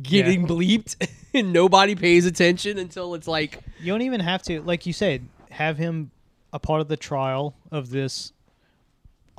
getting 0.01 0.47
bleeped 0.47 0.95
and 1.33 1.51
nobody 1.51 1.95
pays 1.95 2.25
attention 2.25 2.77
until 2.77 3.15
it's 3.15 3.27
like 3.27 3.59
You 3.79 3.91
don't 3.91 4.03
even 4.03 4.19
have 4.21 4.43
to, 4.43 4.61
like 4.61 4.85
you 4.85 4.93
said, 4.93 5.27
have 5.49 5.77
him 5.77 6.11
a 6.53 6.59
part 6.59 6.81
of 6.81 6.87
the 6.87 6.97
trial 6.97 7.55
of 7.71 7.89
this 7.89 8.31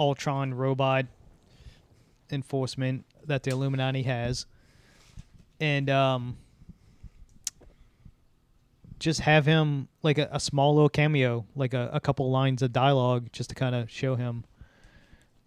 Ultron 0.01 0.55
robot 0.55 1.05
enforcement 2.33 3.05
that 3.27 3.43
the 3.43 3.51
Illuminati 3.51 4.03
has, 4.05 4.47
and 5.61 5.91
um, 5.91 6.39
just 8.99 9.21
have 9.21 9.45
him 9.45 9.89
like 10.03 10.19
a, 10.19 10.29
a 10.33 10.41
small 10.41 10.75
little 10.75 10.89
cameo, 10.89 11.45
like 11.55 11.75
a, 11.75 11.91
a 11.93 12.01
couple 12.01 12.31
lines 12.31 12.63
of 12.63 12.73
dialogue, 12.73 13.29
just 13.33 13.51
to 13.51 13.55
kind 13.55 13.75
of 13.75 13.91
show 13.91 14.15
him. 14.17 14.45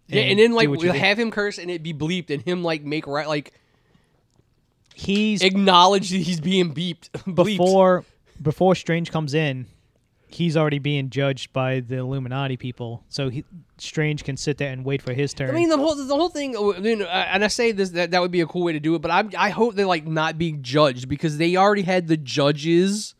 yeah, 0.06 0.22
and 0.22 0.38
then 0.38 0.52
like 0.52 0.68
we'll 0.68 0.92
have 0.92 1.18
him 1.18 1.32
curse 1.32 1.58
and 1.58 1.70
it 1.70 1.82
be 1.82 1.92
bleeped 1.92 2.30
and 2.30 2.40
him 2.42 2.62
like 2.62 2.82
make 2.82 3.06
right 3.08 3.26
like 3.26 3.52
he's 4.94 5.42
acknowledge 5.42 6.10
that 6.10 6.18
he's 6.18 6.40
being 6.40 6.72
beeped 6.72 7.10
bleeped. 7.26 7.44
before 7.58 8.04
before 8.40 8.74
Strange 8.76 9.10
comes 9.10 9.34
in, 9.34 9.66
he's 10.34 10.56
already 10.56 10.78
being 10.78 11.10
judged 11.10 11.52
by 11.52 11.80
the 11.80 11.96
Illuminati 11.96 12.56
people. 12.56 13.04
So 13.08 13.28
he, 13.28 13.44
Strange 13.78 14.24
can 14.24 14.36
sit 14.36 14.58
there 14.58 14.72
and 14.72 14.84
wait 14.84 15.00
for 15.00 15.12
his 15.12 15.32
turn. 15.32 15.48
I 15.48 15.52
mean 15.52 15.68
the 15.68 15.78
whole 15.78 15.94
the 15.94 16.14
whole 16.14 16.28
thing, 16.28 16.52
you 16.52 16.96
know, 16.96 17.06
uh, 17.06 17.26
and 17.30 17.44
I 17.44 17.48
say 17.48 17.72
this 17.72 17.90
that 17.90 18.10
that 18.10 18.20
would 18.20 18.30
be 18.30 18.40
a 18.40 18.46
cool 18.46 18.64
way 18.64 18.72
to 18.72 18.80
do 18.80 18.94
it, 18.94 19.02
but 19.02 19.10
I 19.10 19.24
I 19.36 19.50
hope 19.50 19.74
they're 19.74 19.86
like 19.86 20.06
not 20.06 20.36
being 20.36 20.62
judged 20.62 21.08
because 21.08 21.38
they 21.38 21.56
already 21.56 21.82
had 21.82 22.08
the 22.08 22.16
judges, 22.16 23.14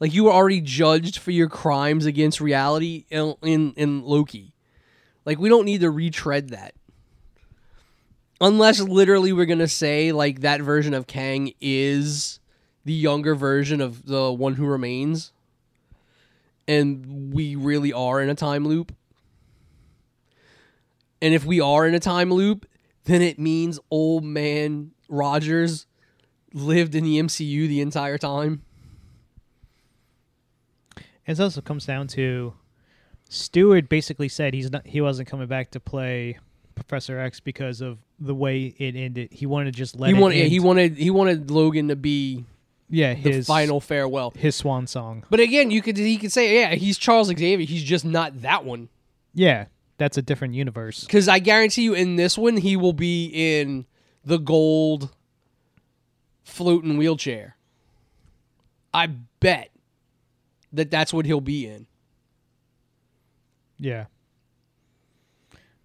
like 0.00 0.14
you 0.14 0.24
were 0.24 0.32
already 0.32 0.60
judged 0.60 1.18
for 1.18 1.32
your 1.32 1.48
crimes 1.48 2.06
against 2.06 2.40
reality 2.40 3.04
in 3.10 3.34
in, 3.42 3.72
in 3.76 4.02
Loki, 4.02 4.54
like 5.24 5.38
we 5.38 5.48
don't 5.48 5.64
need 5.64 5.80
to 5.80 5.90
retread 5.90 6.50
that, 6.50 6.74
unless 8.40 8.80
literally 8.80 9.32
we're 9.32 9.46
gonna 9.46 9.68
say 9.68 10.12
like 10.12 10.40
that 10.40 10.60
version 10.60 10.94
of 10.94 11.06
Kang 11.06 11.52
is 11.60 12.40
the 12.84 12.92
younger 12.92 13.34
version 13.34 13.80
of 13.80 14.06
the 14.06 14.32
one 14.32 14.54
who 14.54 14.66
remains, 14.66 15.32
and 16.66 17.32
we 17.32 17.56
really 17.56 17.92
are 17.92 18.20
in 18.20 18.28
a 18.28 18.34
time 18.34 18.66
loop. 18.66 18.94
And 21.20 21.32
if 21.34 21.44
we 21.44 21.60
are 21.60 21.86
in 21.86 21.94
a 21.94 22.00
time 22.00 22.32
loop, 22.32 22.66
then 23.04 23.22
it 23.22 23.38
means 23.38 23.78
old 23.90 24.24
man 24.24 24.92
Rogers 25.08 25.86
lived 26.52 26.94
in 26.94 27.04
the 27.04 27.18
MCU 27.18 27.68
the 27.68 27.80
entire 27.80 28.18
time. 28.18 28.62
It 31.26 31.40
also 31.40 31.60
comes 31.60 31.86
down 31.86 32.08
to 32.08 32.54
Stewart 33.28 33.88
basically 33.88 34.28
said 34.28 34.54
he's 34.54 34.70
not 34.70 34.86
he 34.86 35.00
wasn't 35.00 35.28
coming 35.28 35.48
back 35.48 35.70
to 35.72 35.80
play 35.80 36.38
Professor 36.74 37.18
X 37.18 37.40
because 37.40 37.80
of 37.80 37.98
the 38.18 38.34
way 38.34 38.74
it 38.78 38.94
ended. 38.94 39.32
He 39.32 39.46
wanted 39.46 39.66
to 39.66 39.72
just 39.72 39.98
let 39.98 40.14
he 40.14 40.20
wanted 40.20 40.36
end. 40.36 40.52
he 40.52 40.60
wanted 40.60 40.96
he 40.96 41.10
wanted 41.10 41.50
Logan 41.50 41.88
to 41.88 41.96
be 41.96 42.44
yeah 42.88 43.14
the 43.14 43.20
his 43.20 43.46
final 43.46 43.80
farewell. 43.80 44.32
his 44.36 44.56
swan 44.56 44.86
song. 44.86 45.24
But 45.30 45.40
again, 45.40 45.70
you 45.70 45.82
could 45.82 45.96
he 45.96 46.16
could 46.16 46.32
say 46.32 46.60
yeah, 46.60 46.74
he's 46.74 46.98
Charles 46.98 47.28
Xavier, 47.28 47.58
he's 47.58 47.82
just 47.82 48.04
not 48.04 48.42
that 48.42 48.64
one. 48.64 48.88
Yeah, 49.32 49.66
that's 49.98 50.16
a 50.16 50.22
different 50.22 50.54
universe. 50.54 51.06
Cuz 51.06 51.28
I 51.28 51.38
guarantee 51.38 51.82
you 51.82 51.94
in 51.94 52.16
this 52.16 52.36
one 52.38 52.56
he 52.56 52.76
will 52.76 52.92
be 52.92 53.26
in 53.26 53.86
the 54.24 54.38
gold 54.38 55.14
floating 56.42 56.96
wheelchair. 56.96 57.56
I 58.92 59.06
bet 59.06 59.70
that 60.72 60.90
that's 60.90 61.12
what 61.12 61.26
he'll 61.26 61.40
be 61.40 61.66
in. 61.66 61.86
Yeah, 63.76 64.06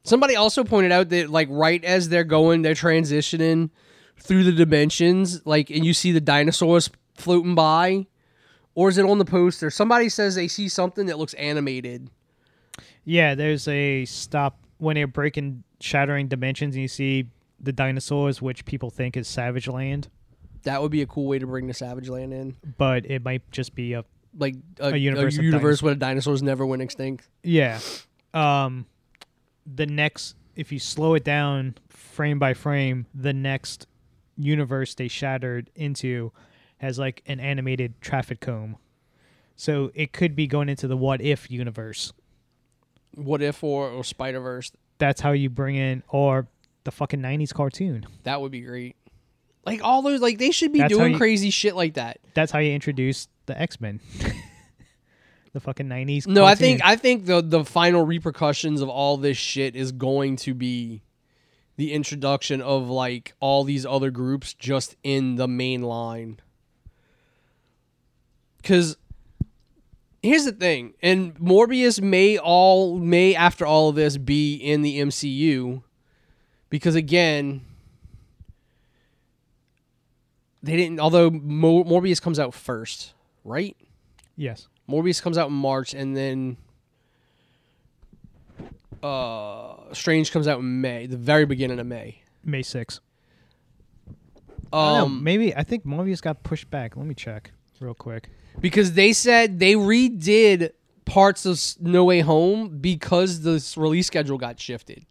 Somebody 0.09 0.35
also 0.35 0.63
pointed 0.63 0.91
out 0.91 1.09
that 1.09 1.29
like 1.29 1.47
right 1.51 1.83
as 1.83 2.09
they're 2.09 2.23
going, 2.23 2.63
they're 2.63 2.73
transitioning 2.73 3.69
through 4.21 4.43
the 4.43 4.51
dimensions, 4.51 5.45
like 5.45 5.69
and 5.69 5.85
you 5.85 5.93
see 5.93 6.11
the 6.11 6.21
dinosaurs 6.21 6.89
floating 7.15 7.55
by, 7.55 8.07
or 8.75 8.89
is 8.89 8.97
it 8.97 9.05
on 9.05 9.17
the 9.17 9.25
poster? 9.25 9.69
Somebody 9.69 10.09
says 10.09 10.35
they 10.35 10.47
see 10.47 10.69
something 10.69 11.05
that 11.07 11.17
looks 11.17 11.33
animated. 11.35 12.09
yeah. 13.03 13.35
There's 13.35 13.67
a 13.67 14.05
stop 14.05 14.59
when 14.77 14.95
they're 14.95 15.07
breaking, 15.07 15.63
shattering 15.81 16.27
dimensions, 16.27 16.75
and 16.75 16.81
you 16.81 16.87
see 16.87 17.27
the 17.59 17.71
dinosaurs, 17.73 18.41
which 18.41 18.63
people 18.65 18.89
think 18.89 19.17
is 19.17 19.27
Savage 19.27 19.67
Land, 19.67 20.07
That 20.63 20.81
would 20.81 20.91
be 20.91 21.01
a 21.01 21.05
cool 21.05 21.27
way 21.27 21.39
to 21.39 21.45
bring 21.47 21.67
the 21.67 21.73
Savage 21.73 22.07
Land 22.07 22.33
in, 22.33 22.55
but 22.77 23.05
it 23.05 23.23
might 23.25 23.49
just 23.51 23.75
be 23.75 23.93
a 23.93 24.05
like 24.37 24.55
a, 24.79 24.89
A 24.89 24.93
a 24.93 24.95
universe 24.97 25.35
universe, 25.37 25.81
where 25.83 25.93
the 25.93 25.99
dinosaurs 25.99 26.41
never 26.43 26.65
went 26.65 26.81
extinct. 26.81 27.27
yeah. 27.43 27.79
Um, 28.33 28.85
the 29.65 29.85
next, 29.87 30.35
if 30.55 30.71
you 30.71 30.77
slow 30.79 31.15
it 31.15 31.23
down 31.23 31.75
frame 31.89 32.37
by 32.39 32.53
frame, 32.53 33.07
the 33.13 33.33
next 33.33 33.87
universe 34.39 34.95
they 34.95 35.07
shattered 35.07 35.69
into 35.75 36.31
has 36.77 36.97
like 36.97 37.21
an 37.27 37.39
animated 37.39 38.01
traffic 38.01 38.39
cone. 38.39 38.77
So 39.55 39.91
it 39.93 40.13
could 40.13 40.35
be 40.35 40.47
going 40.47 40.69
into 40.69 40.87
the 40.87 40.95
what 40.95 41.21
if 41.21 41.51
universe. 41.51 42.13
What 43.15 43.41
if 43.41 43.63
or, 43.63 43.89
or 43.89 44.03
Spider 44.03 44.39
Verse? 44.39 44.71
That's 44.97 45.19
how 45.19 45.31
you 45.31 45.49
bring 45.49 45.75
in 45.75 46.03
or 46.07 46.47
the 46.85 46.91
fucking 46.91 47.21
nineties 47.21 47.51
cartoon. 47.51 48.05
That 48.23 48.39
would 48.41 48.51
be 48.51 48.61
great. 48.61 48.95
Like 49.65 49.83
all 49.83 50.01
those, 50.01 50.21
like 50.21 50.37
they 50.37 50.51
should 50.51 50.71
be 50.71 50.79
That's 50.79 50.93
doing 50.93 51.11
you- 51.11 51.17
crazy 51.17 51.49
shit 51.49 51.75
like 51.75 51.95
that. 51.95 52.19
That's 52.33 52.51
how 52.51 52.59
you 52.59 52.71
introduce 52.71 53.27
the 53.45 53.59
X 53.59 53.81
Men. 53.81 53.99
the 55.53 55.59
fucking 55.59 55.87
nineties. 55.87 56.25
No, 56.25 56.45
I 56.45 56.55
think 56.55 56.81
I 56.83 56.95
think 56.95 57.25
the 57.25 57.41
the 57.41 57.65
final 57.65 58.05
repercussions 58.05 58.81
of 58.81 58.87
all 58.87 59.17
this 59.17 59.37
shit 59.37 59.75
is 59.75 59.91
going 59.91 60.37
to 60.37 60.53
be 60.53 61.01
the 61.79 61.93
introduction 61.93 62.59
of 62.59 62.89
like 62.89 63.33
all 63.39 63.63
these 63.63 63.85
other 63.85 64.11
groups 64.11 64.53
just 64.53 64.97
in 65.01 65.37
the 65.37 65.47
main 65.47 65.81
line. 65.81 66.37
Cuz 68.63 68.97
here's 70.21 70.43
the 70.43 70.51
thing, 70.51 70.93
and 71.01 71.33
Morbius 71.35 72.01
may 72.01 72.37
all 72.37 72.97
may 72.99 73.33
after 73.33 73.65
all 73.65 73.87
of 73.87 73.95
this 73.95 74.17
be 74.17 74.55
in 74.55 74.81
the 74.81 74.99
MCU 74.99 75.81
because 76.69 76.95
again 76.95 77.61
they 80.61 80.75
didn't 80.75 80.99
although 80.99 81.29
Mo- 81.29 81.85
Morbius 81.85 82.21
comes 82.21 82.39
out 82.39 82.53
first, 82.53 83.13
right? 83.45 83.77
yes. 84.35 84.67
Morbius 84.89 85.21
comes 85.21 85.37
out 85.37 85.47
in 85.47 85.55
March, 85.55 85.93
and 85.93 86.17
then 86.17 86.57
uh, 89.03 89.93
Strange 89.93 90.31
comes 90.31 90.47
out 90.47 90.59
in 90.59 90.81
May, 90.81 91.05
the 91.07 91.17
very 91.17 91.45
beginning 91.45 91.79
of 91.79 91.87
May. 91.87 92.21
May 92.43 92.61
sixth. 92.63 92.99
Um, 94.71 94.79
Um, 94.81 95.23
maybe 95.23 95.55
I 95.55 95.63
think 95.63 95.85
Morbius 95.85 96.21
got 96.21 96.43
pushed 96.43 96.69
back. 96.69 96.95
Let 96.95 97.05
me 97.05 97.15
check 97.15 97.51
real 97.79 97.93
quick. 97.93 98.29
because 98.59 98.93
they 98.93 99.13
said 99.13 99.59
they 99.59 99.73
redid 99.73 100.71
parts 101.05 101.45
of 101.45 101.59
No 101.81 102.03
Way 102.05 102.19
Home 102.19 102.77
because 102.79 103.41
the 103.41 103.63
release 103.81 104.07
schedule 104.07 104.37
got 104.37 104.59
shifted. 104.59 105.05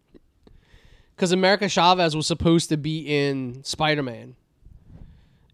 Because 1.15 1.31
America 1.33 1.67
Chavez 1.67 2.15
was 2.15 2.25
supposed 2.27 2.69
to 2.69 2.77
be 2.77 2.99
in 2.99 3.61
Spider 3.65 4.01
Man, 4.03 4.35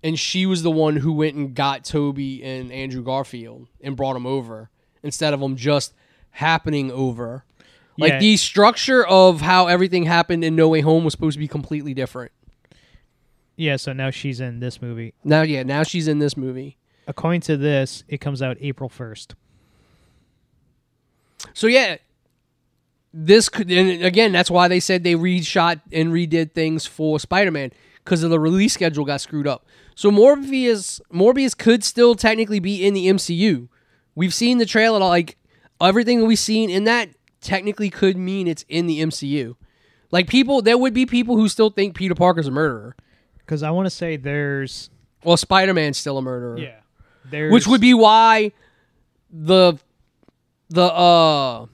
and 0.03 0.19
she 0.19 0.45
was 0.45 0.61
the 0.61 0.69
one 0.69 0.97
who 0.97 1.11
went 1.13 1.35
and 1.35 1.55
got 1.55 1.83
Tobey 1.83 2.43
and 2.43 2.71
Andrew 2.71 3.01
Garfield 3.01 3.67
and 3.81 3.95
brought 3.97 4.13
them 4.13 4.27
over 4.27 4.69
instead 5.01 5.33
of 5.33 5.39
them 5.39 5.55
just 5.55 5.93
happening 6.29 6.91
over. 6.91 7.43
Like 7.97 8.13
Yeah. 8.13 8.19
the 8.19 8.37
structure 8.37 9.05
of 9.05 9.41
how 9.41 9.67
everything 9.67 10.03
happened 10.03 10.43
in 10.43 10.55
No 10.55 10.67
Way 10.69 10.81
Home 10.81 11.03
was 11.03 11.13
supposed 11.13 11.35
to 11.35 11.39
be 11.39 11.47
completely 11.47 11.93
different. 11.93 12.31
Yeah, 13.55 13.77
so 13.77 13.93
now 13.93 14.09
she's 14.09 14.41
in 14.41 14.59
this 14.59 14.81
movie. 14.81 15.13
Now, 15.23 15.43
yeah, 15.43 15.63
now 15.63 15.83
she's 15.83 16.07
in 16.09 16.19
this 16.19 16.35
movie. 16.35 16.77
According 17.07 17.41
to 17.41 17.55
this, 17.55 18.03
it 18.09 18.19
comes 18.19 18.41
out 18.41 18.57
April 18.59 18.89
first. 18.89 19.35
So 21.53 21.67
yeah, 21.67 21.97
this 23.13 23.47
could 23.49 23.71
and 23.71 24.03
again 24.03 24.31
that's 24.31 24.51
why 24.51 24.67
they 24.67 24.79
said 24.79 25.03
they 25.03 25.15
reshot 25.15 25.79
and 25.91 26.11
redid 26.11 26.51
things 26.51 26.85
for 26.85 27.19
Spider-Man 27.19 27.71
because 28.03 28.23
of 28.23 28.29
the 28.29 28.39
release 28.39 28.73
schedule 28.73 29.05
got 29.05 29.21
screwed 29.21 29.47
up. 29.47 29.65
So 29.95 30.11
Morbius 30.11 30.99
Morbius 31.13 31.57
could 31.57 31.83
still 31.83 32.15
technically 32.15 32.59
be 32.59 32.85
in 32.85 32.93
the 32.93 33.07
MCU. 33.07 33.67
We've 34.15 34.33
seen 34.33 34.57
the 34.57 34.65
trailer 34.65 34.99
like 34.99 35.37
everything 35.79 36.25
we've 36.25 36.39
seen 36.39 36.69
in 36.69 36.83
that 36.85 37.09
technically 37.45 37.89
could 37.89 38.17
mean 38.17 38.47
it's 38.47 38.65
in 38.67 38.87
the 38.87 38.99
MCU. 39.01 39.55
Like 40.11 40.27
people 40.27 40.61
there 40.61 40.77
would 40.77 40.93
be 40.93 41.05
people 41.05 41.37
who 41.37 41.47
still 41.47 41.69
think 41.69 41.95
Peter 41.95 42.15
Parker's 42.15 42.47
a 42.47 42.51
murderer. 42.51 42.95
Because 43.37 43.63
I 43.63 43.71
want 43.71 43.85
to 43.85 43.89
say 43.91 44.17
there's 44.17 44.89
Well, 45.23 45.37
Spider-Man's 45.37 45.97
still 45.97 46.17
a 46.17 46.21
murderer. 46.21 46.57
yeah, 46.57 46.79
there's 47.29 47.53
which 47.53 47.67
would 47.67 47.81
be 47.81 47.93
why 47.93 48.51
the 49.31 49.77
the 50.69 50.83
uh 50.83 51.65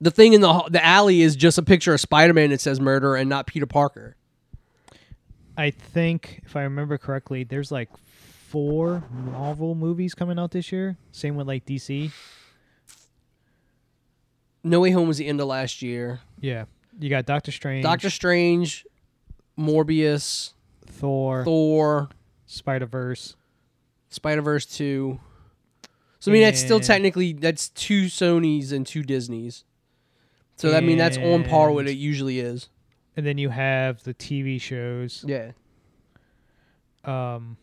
the 0.00 0.10
thing 0.10 0.32
in 0.32 0.40
the 0.40 0.62
the 0.70 0.84
alley 0.84 1.22
is 1.22 1.36
just 1.36 1.56
a 1.58 1.62
picture 1.62 1.94
of 1.94 2.00
Spider-Man 2.00 2.50
that 2.50 2.60
says 2.60 2.80
murder 2.80 3.14
and 3.16 3.28
not 3.28 3.46
Peter 3.46 3.66
Parker. 3.66 4.16
I 5.56 5.70
think 5.70 6.40
if 6.44 6.56
I 6.56 6.62
remember 6.62 6.96
correctly, 6.98 7.44
there's 7.44 7.70
like 7.70 7.90
four 8.48 9.04
Marvel 9.12 9.74
movies 9.74 10.14
coming 10.14 10.38
out 10.38 10.52
this 10.52 10.72
year. 10.72 10.96
Same 11.12 11.36
with 11.36 11.46
like 11.46 11.66
DC. 11.66 12.10
No 14.62 14.80
Way 14.80 14.90
Home 14.90 15.08
was 15.08 15.18
the 15.18 15.26
end 15.26 15.40
of 15.40 15.46
last 15.46 15.82
year. 15.82 16.20
Yeah, 16.40 16.64
you 16.98 17.08
got 17.10 17.26
Doctor 17.26 17.50
Strange, 17.52 17.82
Doctor 17.82 18.10
Strange, 18.10 18.86
Morbius, 19.58 20.52
Thor, 20.86 21.44
Thor, 21.44 22.08
Spider 22.46 22.86
Verse. 22.86 23.36
Spider-Verse 24.12 24.66
2. 24.66 25.20
So 26.18 26.30
I 26.30 26.34
mean 26.34 26.42
that's 26.42 26.58
still 26.60 26.80
technically 26.80 27.32
that's 27.32 27.68
two 27.68 28.06
Sonys 28.06 28.72
and 28.72 28.84
two 28.84 29.04
Disneys. 29.04 29.62
So 30.56 30.70
that 30.72 30.82
I 30.82 30.86
mean 30.86 30.98
that's 30.98 31.16
on 31.16 31.44
par 31.44 31.70
with 31.70 31.86
And- 31.86 31.90
it 31.90 31.98
usually 31.98 32.40
is. 32.40 32.68
And 33.16 33.24
then 33.24 33.38
you 33.38 33.50
have 33.50 34.02
the 34.02 34.12
TV 34.14 34.60
shows. 34.60 35.24
Yeah. 35.26 35.52
Um, 37.04 37.56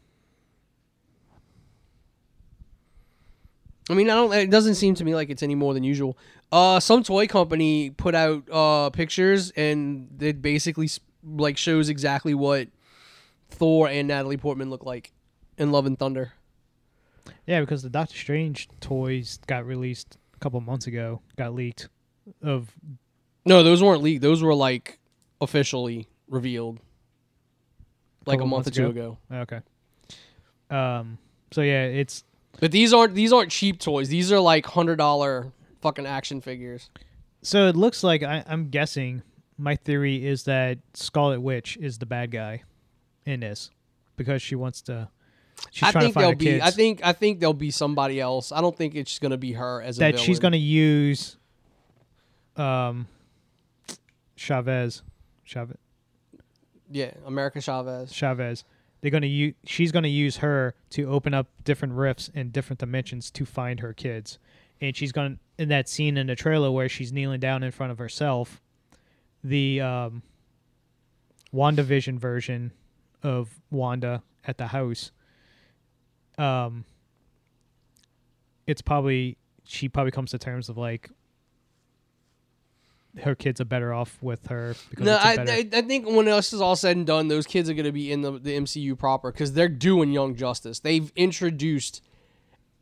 I 3.89 3.93
mean, 3.93 4.09
I 4.09 4.15
don't. 4.15 4.33
It 4.33 4.49
doesn't 4.49 4.75
seem 4.75 4.95
to 4.95 5.03
me 5.05 5.15
like 5.15 5.29
it's 5.29 5.43
any 5.43 5.55
more 5.55 5.73
than 5.73 5.83
usual. 5.83 6.17
Uh, 6.51 6.79
some 6.79 7.03
toy 7.03 7.27
company 7.27 7.89
put 7.89 8.15
out 8.15 8.43
uh 8.51 8.89
pictures, 8.91 9.51
and 9.51 10.21
it 10.21 10.41
basically 10.41 10.89
like 11.23 11.57
shows 11.57 11.89
exactly 11.89 12.33
what 12.33 12.69
Thor 13.49 13.87
and 13.89 14.07
Natalie 14.07 14.37
Portman 14.37 14.69
look 14.69 14.85
like 14.85 15.11
in 15.57 15.71
Love 15.71 15.85
and 15.85 15.99
Thunder. 15.99 16.33
yeah, 17.45 17.59
because 17.59 17.83
the 17.83 17.89
Doctor 17.89 18.15
Strange 18.15 18.69
toys 18.79 19.39
got 19.47 19.65
released 19.65 20.17
a 20.35 20.39
couple 20.39 20.61
months 20.61 20.87
ago, 20.87 21.21
got 21.35 21.53
leaked. 21.53 21.89
Of 22.41 22.71
No, 23.45 23.63
those 23.63 23.83
weren't 23.83 24.01
leaked. 24.03 24.21
Those 24.21 24.41
were 24.41 24.55
like 24.55 24.99
officially 25.41 26.07
revealed, 26.29 26.79
like 28.25 28.39
a 28.41 28.45
month 28.45 28.67
or 28.67 28.71
two 28.71 28.87
ago? 28.87 29.17
ago. 29.29 29.41
okay. 29.41 29.61
Um. 30.69 31.17
So 31.51 31.61
yeah, 31.61 31.83
it's 31.85 32.23
But 32.59 32.71
these 32.71 32.93
aren't 32.93 33.13
these 33.15 33.33
aren't 33.33 33.51
cheap 33.51 33.79
toys. 33.79 34.09
These 34.09 34.31
are 34.31 34.39
like 34.39 34.65
hundred 34.65 34.97
dollar 34.97 35.51
fucking 35.81 36.05
action 36.05 36.41
figures. 36.41 36.89
so 37.41 37.67
it 37.67 37.75
looks 37.75 38.03
like 38.03 38.23
I, 38.23 38.43
I'm 38.47 38.69
guessing. 38.69 39.21
My 39.59 39.75
theory 39.75 40.23
is 40.25 40.43
that 40.43 40.77
Scarlet 40.93 41.41
Witch 41.41 41.77
is 41.81 41.97
the 41.97 42.05
bad 42.05 42.29
guy 42.31 42.61
in 43.25 43.39
this 43.39 43.71
because 44.15 44.41
she 44.41 44.53
wants 44.55 44.81
to. 44.83 45.09
She's 45.71 45.87
I 45.87 45.91
trying 45.91 46.01
think 46.03 46.13
to 46.13 46.13
find 46.13 46.21
there'll 46.23 46.31
her 46.33 46.35
be. 46.35 46.45
kids. 46.45 46.63
I 46.63 46.69
think. 46.69 47.01
I 47.03 47.13
think 47.13 47.39
there'll 47.39 47.53
be 47.53 47.71
somebody 47.71 48.21
else. 48.21 48.51
I 48.51 48.61
don't 48.61 48.77
think 48.77 48.93
it's 48.93 49.17
gonna 49.17 49.37
be 49.37 49.53
her 49.53 49.81
as 49.81 49.97
a 49.97 49.99
that 50.01 50.19
she's 50.19 50.39
going 50.39 50.51
to 50.51 50.59
use 50.59 51.37
um 52.55 53.07
Chavez 54.35 55.01
Chavez 55.43 55.77
Yeah, 56.91 57.11
America 57.25 57.61
Chavez. 57.61 58.11
Chavez 58.11 58.63
they're 59.01 59.11
going 59.11 59.21
to 59.21 59.27
use 59.27 59.53
she's 59.65 59.91
going 59.91 60.03
to 60.03 60.09
use 60.09 60.37
her 60.37 60.73
to 60.91 61.03
open 61.09 61.33
up 61.33 61.47
different 61.63 61.93
rifts 61.93 62.29
in 62.33 62.49
different 62.49 62.79
dimensions 62.79 63.29
to 63.31 63.45
find 63.45 63.79
her 63.79 63.93
kids 63.93 64.39
and 64.81 64.95
she's 64.95 65.11
going 65.11 65.39
in 65.57 65.69
that 65.69 65.89
scene 65.89 66.17
in 66.17 66.27
the 66.27 66.35
trailer 66.35 66.71
where 66.71 66.89
she's 66.89 67.11
kneeling 67.11 67.39
down 67.39 67.63
in 67.63 67.71
front 67.71 67.91
of 67.91 67.97
herself 67.97 68.61
the 69.43 69.81
um 69.81 70.21
WandaVision 71.53 72.19
version 72.19 72.71
of 73.23 73.59
Wanda 73.71 74.21
at 74.45 74.57
the 74.57 74.67
house 74.67 75.11
um 76.37 76.85
it's 78.67 78.81
probably 78.81 79.37
she 79.63 79.89
probably 79.89 80.11
comes 80.11 80.31
to 80.31 80.37
terms 80.37 80.69
of 80.69 80.77
like 80.77 81.09
her 83.23 83.35
kids 83.35 83.59
are 83.59 83.65
better 83.65 83.93
off 83.93 84.17
with 84.21 84.47
her 84.47 84.75
because 84.89 85.05
No, 85.05 85.15
I, 85.15 85.37
I 85.39 85.69
I 85.73 85.81
think 85.81 86.05
when 86.05 86.25
this 86.25 86.53
is 86.53 86.61
all 86.61 86.75
said 86.75 86.97
and 86.97 87.07
done, 87.07 87.27
those 87.27 87.47
kids 87.47 87.69
are 87.69 87.73
going 87.73 87.85
to 87.85 87.91
be 87.91 88.11
in 88.11 88.21
the, 88.21 88.33
the 88.33 88.55
MCU 88.57 88.97
proper 88.97 89.31
because 89.31 89.53
they're 89.53 89.67
doing 89.67 90.11
Young 90.11 90.35
Justice. 90.35 90.79
They've 90.79 91.11
introduced 91.15 92.01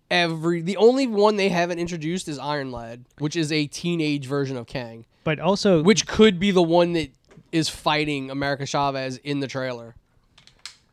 every. 0.10 0.62
The 0.62 0.78
only 0.78 1.08
one 1.08 1.36
they 1.36 1.50
haven't 1.50 1.80
introduced 1.80 2.28
is 2.28 2.40
Iron 2.40 2.72
Lad, 2.72 3.06
which 3.20 3.36
is 3.36 3.52
a 3.52 3.68
teenage 3.68 4.26
version 4.26 4.58
of 4.58 4.68
Kang, 4.68 5.06
but 5.24 5.40
also 5.40 5.84
which 5.84 6.08
could 6.08 6.40
be 6.40 6.52
the 6.52 6.64
one 6.64 6.94
that 6.94 7.12
is 7.52 7.70
fighting 7.70 8.30
America 8.30 8.66
Chavez 8.66 9.18
in 9.18 9.40
the 9.40 9.48
trailer 9.48 9.96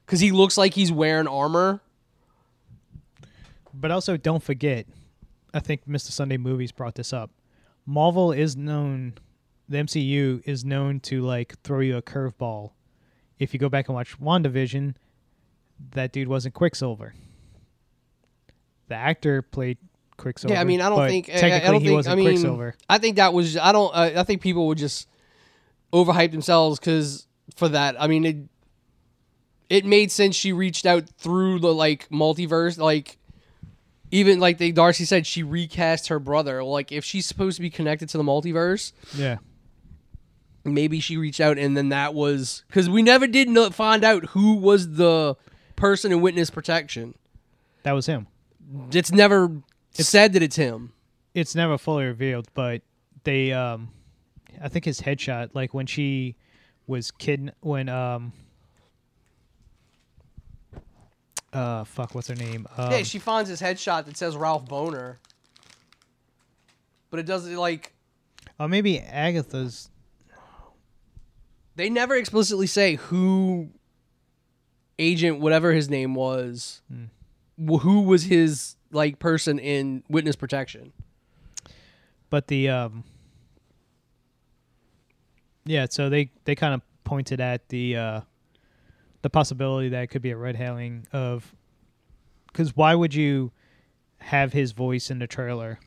because 0.06 0.20
he 0.20 0.30
looks 0.30 0.58
like 0.58 0.74
he's 0.74 0.92
wearing 0.92 1.26
armor. 1.26 1.80
But 3.74 3.90
also, 3.90 4.16
don't 4.16 4.42
forget, 4.42 4.86
I 5.54 5.60
think 5.60 5.88
Mr. 5.88 6.10
Sunday 6.10 6.36
Movies 6.36 6.70
brought 6.70 6.94
this 6.94 7.12
up. 7.12 7.30
Marvel 7.86 8.30
is 8.30 8.54
known 8.54 9.14
the 9.68 9.78
MCU 9.78 10.42
is 10.44 10.64
known 10.64 11.00
to 11.00 11.22
like 11.22 11.58
throw 11.62 11.80
you 11.80 11.96
a 11.96 12.02
curveball. 12.02 12.72
If 13.38 13.54
you 13.54 13.58
go 13.58 13.68
back 13.68 13.88
and 13.88 13.94
watch 13.94 14.20
WandaVision, 14.20 14.94
that 15.92 16.12
dude 16.12 16.28
wasn't 16.28 16.54
Quicksilver. 16.54 17.14
The 18.92 18.98
actor 18.98 19.40
played 19.40 19.78
Quicksilver. 20.18 20.52
Yeah, 20.54 20.60
I 20.60 20.64
mean, 20.64 20.82
I 20.82 20.90
don't 20.90 21.08
think 21.08 21.30
I- 21.30 21.32
I 21.32 21.36
technically 21.38 21.66
don't 21.72 21.80
he 21.80 21.86
think- 21.86 21.96
wasn't 21.96 22.12
I 22.12 22.16
mean, 22.16 22.26
Quicksilver. 22.26 22.74
I 22.90 22.98
think 22.98 23.16
that 23.16 23.32
was. 23.32 23.56
I 23.56 23.72
don't. 23.72 23.90
Uh, 23.94 24.10
I 24.20 24.22
think 24.24 24.42
people 24.42 24.66
would 24.66 24.76
just 24.76 25.08
overhype 25.94 26.30
themselves 26.30 26.78
because 26.78 27.26
for 27.56 27.70
that. 27.70 27.96
I 27.98 28.06
mean, 28.06 28.26
it 28.26 28.36
it 29.70 29.86
made 29.86 30.12
sense. 30.12 30.36
She 30.36 30.52
reached 30.52 30.84
out 30.84 31.08
through 31.16 31.60
the 31.60 31.72
like 31.72 32.06
multiverse, 32.10 32.76
like 32.76 33.16
even 34.10 34.38
like 34.40 34.58
they 34.58 34.72
Darcy 34.72 35.06
said, 35.06 35.26
she 35.26 35.42
recast 35.42 36.08
her 36.08 36.18
brother. 36.18 36.62
Like 36.62 36.92
if 36.92 37.02
she's 37.02 37.24
supposed 37.24 37.56
to 37.56 37.62
be 37.62 37.70
connected 37.70 38.10
to 38.10 38.18
the 38.18 38.24
multiverse, 38.24 38.92
Yeah, 39.16 39.38
maybe 40.64 41.00
she 41.00 41.16
reached 41.16 41.40
out 41.40 41.56
and 41.56 41.74
then 41.74 41.88
that 41.88 42.12
was 42.12 42.62
because 42.68 42.90
we 42.90 43.00
never 43.02 43.26
did 43.26 43.48
know, 43.48 43.70
find 43.70 44.04
out 44.04 44.26
who 44.26 44.56
was 44.56 44.96
the 44.96 45.34
person 45.76 46.12
in 46.12 46.20
witness 46.20 46.50
protection. 46.50 47.14
that 47.84 47.92
was 47.92 48.04
him. 48.06 48.26
It's 48.92 49.12
never 49.12 49.62
said 49.92 50.32
that 50.32 50.42
it's 50.42 50.56
him. 50.56 50.92
It's 51.34 51.54
never 51.54 51.78
fully 51.78 52.04
revealed, 52.04 52.48
but 52.54 52.82
they, 53.24 53.52
um, 53.52 53.88
I 54.62 54.68
think 54.68 54.84
his 54.84 55.00
headshot, 55.00 55.50
like 55.54 55.72
when 55.72 55.86
she 55.86 56.36
was 56.86 57.10
kid, 57.10 57.52
when 57.60 57.88
um, 57.88 58.32
uh, 61.52 61.84
fuck, 61.84 62.14
what's 62.14 62.28
her 62.28 62.34
name? 62.34 62.66
Um, 62.76 62.92
yeah, 62.92 63.02
she 63.02 63.18
finds 63.18 63.48
his 63.48 63.60
headshot 63.60 64.06
that 64.06 64.16
says 64.16 64.36
Ralph 64.36 64.66
Bohner, 64.66 65.16
but 67.10 67.20
it 67.20 67.26
doesn't 67.26 67.54
like 67.56 67.94
oh, 68.58 68.68
maybe 68.68 68.98
Agatha's. 68.98 69.88
they 71.76 71.88
never 71.90 72.14
explicitly 72.16 72.66
say 72.66 72.96
who 72.96 73.70
agent 74.98 75.40
whatever 75.40 75.72
his 75.72 75.88
name 75.88 76.14
was 76.14 76.82
wh- 76.90 77.06
who 77.66 78.02
was 78.02 78.24
his 78.24 78.76
like 78.90 79.18
person 79.18 79.58
in 79.58 80.02
witness 80.08 80.36
protection 80.36 80.92
but 82.30 82.48
the 82.48 82.68
um 82.68 83.04
yeah 85.64 85.86
so 85.88 86.08
they 86.08 86.30
they 86.44 86.54
kind 86.54 86.74
of 86.74 86.82
pointed 87.04 87.40
at 87.40 87.68
the 87.68 87.96
uh 87.96 88.20
the 89.22 89.30
possibility 89.30 89.88
that 89.88 90.02
it 90.02 90.06
could 90.08 90.22
be 90.22 90.30
a 90.30 90.36
red 90.36 90.56
herring 90.56 91.06
of 91.12 91.54
because 92.48 92.76
why 92.76 92.94
would 92.94 93.14
you 93.14 93.50
have 94.18 94.52
his 94.52 94.72
voice 94.72 95.10
in 95.10 95.18
the 95.18 95.26
trailer 95.26 95.78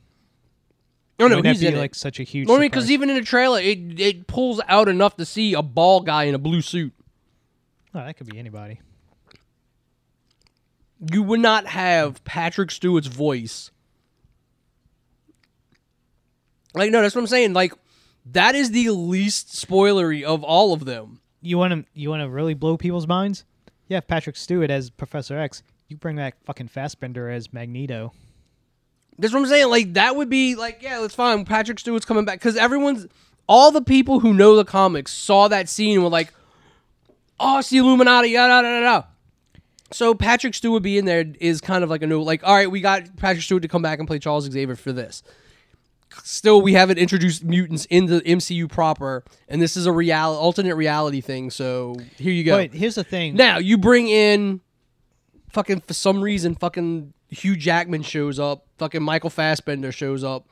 oh 1.19 1.27
no 1.27 1.35
Would 1.37 1.45
that 1.45 1.49
he's 1.51 1.61
be 1.61 1.67
in 1.67 1.77
like 1.77 1.91
it. 1.91 1.95
such 1.97 2.19
a 2.19 2.23
huge 2.23 2.49
I 2.49 2.53
mean, 2.53 2.61
because 2.61 2.89
even 2.91 3.09
in 3.09 3.15
the 3.15 3.21
trailer, 3.21 3.59
it 3.59 3.99
it 3.99 4.27
pulls 4.27 4.59
out 4.67 4.87
enough 4.89 5.15
to 5.17 5.25
see 5.25 5.53
a 5.53 5.61
bald 5.61 6.05
guy 6.05 6.23
in 6.23 6.35
a 6.35 6.37
blue 6.37 6.61
suit. 6.61 6.93
oh, 7.93 7.99
that 7.99 8.17
could 8.17 8.27
be 8.27 8.37
anybody 8.37 8.79
You 11.11 11.23
would 11.23 11.39
not 11.39 11.67
have 11.67 12.23
Patrick 12.23 12.71
Stewart's 12.71 13.07
voice. 13.07 13.71
Like, 16.73 16.91
no, 16.91 17.01
that's 17.01 17.15
what 17.15 17.21
I'm 17.21 17.27
saying. 17.27 17.53
Like, 17.53 17.73
that 18.25 18.55
is 18.55 18.71
the 18.71 18.89
least 18.89 19.49
spoilery 19.55 20.23
of 20.23 20.43
all 20.43 20.73
of 20.73 20.85
them. 20.85 21.19
you 21.41 21.57
want 21.57 21.73
to 21.73 21.85
you 21.93 22.09
want 22.09 22.21
to 22.21 22.29
really 22.29 22.55
blow 22.55 22.75
people's 22.75 23.07
minds 23.07 23.43
you 23.87 23.93
have 23.95 24.07
patrick 24.07 24.35
stewart 24.35 24.71
as 24.71 24.89
professor 24.89 25.37
x 25.37 25.61
you 25.89 25.95
bring 25.95 26.15
back 26.15 26.35
fucking 26.43 26.67
Fassbender 26.67 27.29
as 27.29 27.53
magneto 27.53 28.11
That's 29.19 29.31
what 29.33 29.41
I'm 29.41 29.45
saying. 29.45 29.69
Like, 29.69 29.93
that 29.93 30.15
would 30.15 30.29
be 30.29 30.55
like, 30.55 30.81
yeah, 30.81 30.99
that's 30.99 31.15
fine. 31.15 31.45
Patrick 31.45 31.79
Stewart's 31.79 32.05
coming 32.05 32.25
back 32.25 32.39
because 32.39 32.57
everyone's, 32.57 33.07
all 33.47 33.71
the 33.71 33.81
people 33.81 34.19
who 34.19 34.33
know 34.33 34.55
the 34.55 34.65
comics 34.65 35.13
saw 35.13 35.47
that 35.47 35.69
scene 35.69 35.93
and 35.93 36.03
were 36.03 36.09
like, 36.09 36.33
oh, 37.39 37.59
it's 37.59 37.69
the 37.69 37.77
Illuminati, 37.77 38.29
yeah, 38.29 38.47
da, 38.47 38.61
da, 38.61 38.79
da, 38.79 38.81
da. 38.81 39.03
So 39.95 40.13
Patrick 40.13 40.53
Stewart 40.53 40.83
being 40.83 41.05
there 41.05 41.23
is 41.39 41.61
kind 41.61 41.81
of 41.81 41.89
like 41.89 42.01
a 42.01 42.07
new, 42.07 42.21
like, 42.21 42.43
all 42.43 42.53
right, 42.53 42.69
we 42.69 42.81
got 42.81 43.15
Patrick 43.15 43.41
Stewart 43.41 43.61
to 43.61 43.69
come 43.69 43.81
back 43.81 43.97
and 43.97 44.05
play 44.05 44.19
Charles 44.19 44.43
Xavier 44.43 44.75
for 44.75 44.91
this. 44.91 45.23
Still, 46.21 46.61
we 46.61 46.73
haven't 46.73 46.97
introduced 46.97 47.45
mutants 47.45 47.85
into 47.85 48.19
the 48.19 48.21
MCU 48.21 48.69
proper, 48.69 49.23
and 49.47 49.61
this 49.61 49.77
is 49.77 49.85
a 49.85 49.93
real 49.93 50.17
alternate 50.17 50.75
reality 50.75 51.21
thing. 51.21 51.49
So 51.49 51.95
here 52.17 52.33
you 52.33 52.43
go. 52.43 52.57
but 52.57 52.73
here's 52.73 52.95
the 52.95 53.05
thing 53.05 53.35
Now 53.35 53.57
you 53.57 53.77
bring 53.77 54.09
in 54.09 54.59
fucking 55.53 55.79
for 55.79 55.93
some 55.93 56.21
reason 56.21 56.55
fucking 56.55 57.13
Hugh 57.29 57.55
Jackman 57.55 58.01
shows 58.01 58.37
up, 58.37 58.65
fucking 58.77 59.01
Michael 59.01 59.29
Fassbender 59.29 59.93
shows 59.93 60.25
up. 60.25 60.45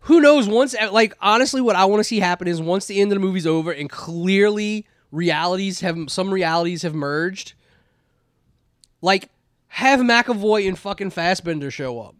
Who 0.00 0.20
knows? 0.20 0.46
Once 0.46 0.74
eh, 0.78 0.90
like 0.90 1.14
honestly, 1.22 1.62
what 1.62 1.74
I 1.74 1.86
want 1.86 2.00
to 2.00 2.04
see 2.04 2.20
happen 2.20 2.48
is 2.48 2.60
once 2.60 2.84
the 2.84 3.00
end 3.00 3.12
of 3.12 3.16
the 3.16 3.24
movie's 3.24 3.46
over 3.46 3.72
and 3.72 3.88
clearly 3.88 4.86
realities 5.10 5.80
have 5.80 5.98
some 6.08 6.34
realities 6.34 6.82
have 6.82 6.94
merged. 6.94 7.54
Like 9.02 9.28
have 9.68 10.00
McAvoy 10.00 10.66
and 10.66 10.78
fucking 10.78 11.10
Fassbender 11.10 11.70
show 11.70 12.00
up. 12.00 12.14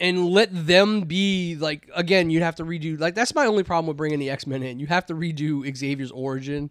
and 0.00 0.30
let 0.30 0.48
them 0.66 1.02
be 1.02 1.54
like 1.60 1.88
again 1.94 2.28
you'd 2.28 2.42
have 2.42 2.56
to 2.56 2.64
redo 2.64 2.98
like 2.98 3.14
that's 3.14 3.36
my 3.36 3.46
only 3.46 3.62
problem 3.62 3.86
with 3.86 3.96
bringing 3.96 4.18
the 4.18 4.30
x-men 4.30 4.60
in 4.60 4.80
you 4.80 4.86
have 4.88 5.06
to 5.06 5.14
redo 5.14 5.64
xavier's 5.76 6.10
origin 6.10 6.68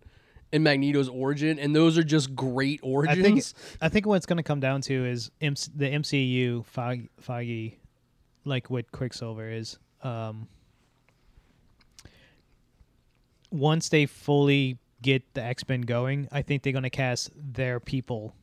and 0.53 0.63
magneto's 0.63 1.09
origin 1.09 1.59
and 1.59 1.75
those 1.75 1.97
are 1.97 2.03
just 2.03 2.35
great 2.35 2.79
origins. 2.83 3.19
I 3.19 3.21
think 3.21 3.43
I 3.81 3.89
think 3.89 4.05
what 4.05 4.15
it's 4.15 4.25
going 4.25 4.37
to 4.37 4.43
come 4.43 4.59
down 4.59 4.81
to 4.81 5.05
is 5.05 5.31
MC, 5.41 5.71
the 5.75 5.85
MCU 5.85 6.65
Feige, 7.21 7.75
like 8.45 8.69
what 8.69 8.91
Quicksilver 8.91 9.49
is. 9.49 9.77
Um, 10.03 10.47
once 13.49 13.89
they 13.89 14.05
fully 14.05 14.77
get 15.01 15.33
the 15.33 15.43
X 15.43 15.67
Men 15.67 15.81
going, 15.81 16.27
I 16.31 16.41
think 16.41 16.63
they're 16.63 16.73
going 16.73 16.83
to 16.83 16.89
cast 16.89 17.31
their 17.35 17.79
people 17.79 18.35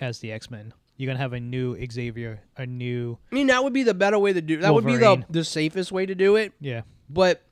as 0.00 0.18
the 0.20 0.32
X 0.32 0.50
Men. 0.50 0.72
You're 0.96 1.06
going 1.06 1.18
to 1.18 1.22
have 1.22 1.34
a 1.34 1.40
new 1.40 1.76
Xavier, 1.92 2.40
a 2.56 2.64
new 2.64 3.18
i 3.30 3.34
mean 3.34 3.48
that 3.48 3.62
would 3.62 3.72
be 3.74 3.82
the 3.82 3.92
better 3.94 4.18
way 4.18 4.32
to 4.32 4.40
do 4.40 4.56
that 4.58 4.72
would 4.72 4.86
be 4.86 4.96
the, 4.96 5.22
the 5.28 5.44
safest 5.44 5.92
way 5.92 6.06
to 6.06 6.14
do 6.14 6.36
it 6.36 6.52
yeah. 6.58 6.82
but 7.10 7.42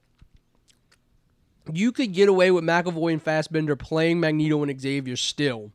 you 1.73 1.93
could 1.93 2.13
get 2.13 2.29
away 2.29 2.51
with 2.51 2.65
mcavoy 2.65 3.13
and 3.13 3.23
fassbender 3.23 3.77
playing 3.77 4.19
magneto 4.21 4.63
and 4.63 4.81
xavier 4.81 5.17
still 5.17 5.71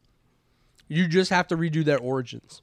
you 0.87 1.07
just 1.07 1.29
have 1.29 1.47
to 1.47 1.55
redo 1.57 1.83
their 1.85 1.99
origins 1.99 2.61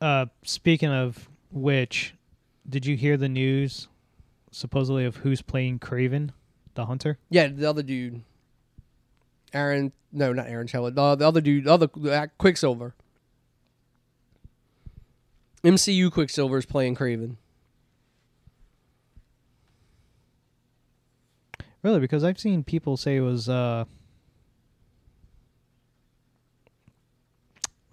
Uh, 0.00 0.26
speaking 0.42 0.90
of 0.90 1.28
which, 1.50 2.14
did 2.68 2.84
you 2.86 2.96
hear 2.96 3.16
the 3.16 3.28
news 3.28 3.88
supposedly 4.50 5.04
of 5.04 5.16
who's 5.16 5.40
playing 5.42 5.78
Kraven, 5.78 6.30
the 6.74 6.86
Hunter? 6.86 7.18
yeah 7.30 7.48
the 7.48 7.68
other 7.68 7.82
dude 7.82 8.22
aaron 9.54 9.92
no 10.12 10.32
not 10.32 10.46
aaron 10.48 10.66
Taylor. 10.66 10.90
the, 10.90 11.14
the 11.16 11.26
other 11.26 11.40
dude 11.40 11.64
the 11.64 11.72
other 11.72 11.88
uh, 12.10 12.26
quicksilver 12.38 12.94
MCU 15.64 16.12
Quicksilver 16.12 16.58
is 16.58 16.66
playing 16.66 16.94
Kraven. 16.94 17.36
Really, 21.82 22.00
because 22.00 22.22
I've 22.22 22.38
seen 22.38 22.62
people 22.64 22.96
say 22.96 23.16
it 23.16 23.20
was 23.20 23.48
uh 23.48 23.84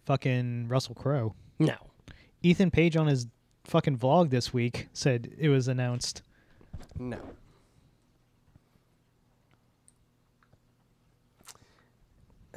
fucking 0.05 0.67
Russell 0.67 0.95
Crowe. 0.95 1.33
No. 1.59 1.75
Ethan 2.43 2.71
Page 2.71 2.97
on 2.97 3.07
his 3.07 3.27
fucking 3.63 3.97
vlog 3.97 4.29
this 4.29 4.53
week 4.53 4.89
said 4.91 5.31
it 5.37 5.49
was 5.49 5.67
announced. 5.67 6.23
No. 6.97 7.19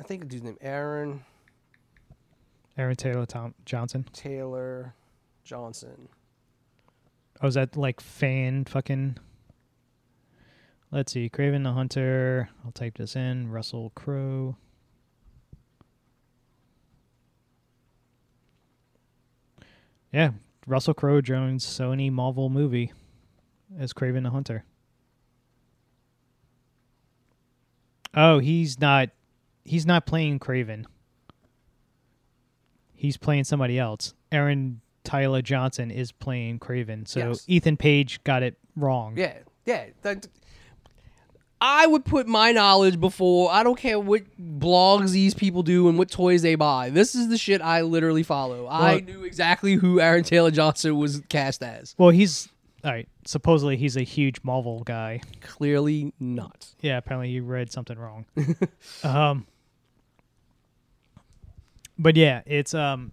Think 0.07 0.23
the 0.23 0.29
dude's 0.29 0.45
name 0.45 0.59
Aaron 0.61 1.25
Aaron 2.77 2.97
Taylor 2.97 3.25
Tom- 3.25 3.55
Johnson. 3.65 4.05
Taylor 4.13 4.95
Johnson. 5.45 6.09
Oh, 7.41 7.47
is 7.47 7.55
that 7.55 7.77
like 7.77 8.01
fan 8.01 8.65
fucking? 8.65 9.17
Let's 10.91 11.13
see, 11.13 11.29
Kraven 11.29 11.65
the 11.65 11.73
Hunter. 11.73 12.49
I'll 12.65 12.73
type 12.73 12.99
this 12.99 13.17
in. 13.17 13.51
Russell 13.51 13.93
Crowe. 13.95 14.57
Yeah, 20.13 20.31
Russell 20.67 20.95
Crowe 20.95 21.21
joins 21.21 21.65
Sony 21.67 22.11
Marvel 22.13 22.49
movie 22.49 22.93
as 23.79 23.93
Kraven 23.93 24.23
the 24.23 24.31
Hunter. 24.31 24.65
Oh, 28.15 28.39
he's 28.39 28.79
not. 28.81 29.11
He's 29.65 29.87
not 29.87 30.07
playing 30.07 30.39
Kraven. 30.41 30.85
He's 32.95 33.17
playing 33.17 33.45
somebody 33.45 33.79
else. 33.79 34.15
Aaron 34.33 34.81
Taylor 35.05 35.43
Johnson 35.43 35.91
is 35.91 36.13
playing 36.13 36.59
Kraven. 36.59 37.07
So 37.07 37.21
Yes. 37.21 37.45
Ethan 37.47 37.77
Page 37.77 38.23
got 38.25 38.43
it 38.43 38.57
wrong. 38.77 39.15
Yeah, 39.17 39.35
yeah. 39.67 39.87
I 41.61 41.87
would 41.87 42.05
put 42.05 42.27
my 42.27 42.53
knowledge 42.53 43.01
before. 43.01 43.51
I 43.51 43.63
don't 43.63 43.79
care 43.79 43.99
what 43.99 44.23
blogs 44.39 45.13
these 45.13 45.33
people 45.33 45.63
do 45.63 45.89
and 45.89 45.97
what 45.97 46.11
toys 46.11 46.43
they 46.43 46.57
buy. 46.57 46.91
This 46.91 47.15
is 47.15 47.29
the 47.29 47.39
shit 47.39 47.63
I 47.63 47.83
literally 47.83 48.23
follow. 48.23 48.69
I 48.69 49.01
knew 49.01 49.25
exactly 49.25 49.75
who 49.75 49.99
Aaron 49.99 50.25
Taylor 50.25 50.51
Johnson 50.51 50.99
was 50.99 51.23
cast 51.31 51.63
as. 51.63 51.95
Well, 51.97 52.11
he's 52.11 52.49
all 52.85 52.91
right. 52.91 53.09
Supposedly, 53.25 53.79
he's 53.79 53.97
a 53.97 54.03
huge 54.03 54.41
Marvel 54.43 54.83
guy. 54.85 55.23
Clearly 55.41 56.13
not. 56.21 56.75
Yeah, 56.81 56.99
apparently 56.99 57.31
you 57.31 57.43
read 57.43 57.73
something 57.73 57.99
wrong. 57.99 58.27
um, 59.03 59.47
but 61.99 62.17
yeah, 62.17 62.43
it's 62.47 62.75
um, 62.75 63.13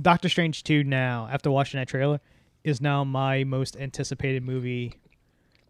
Doctor 0.00 0.28
Strange 0.28 0.62
two 0.62 0.84
now. 0.84 1.28
After 1.30 1.50
watching 1.50 1.78
that 1.80 1.88
trailer, 1.88 2.20
is 2.64 2.80
now 2.80 3.04
my 3.04 3.44
most 3.44 3.76
anticipated 3.76 4.42
movie. 4.42 4.94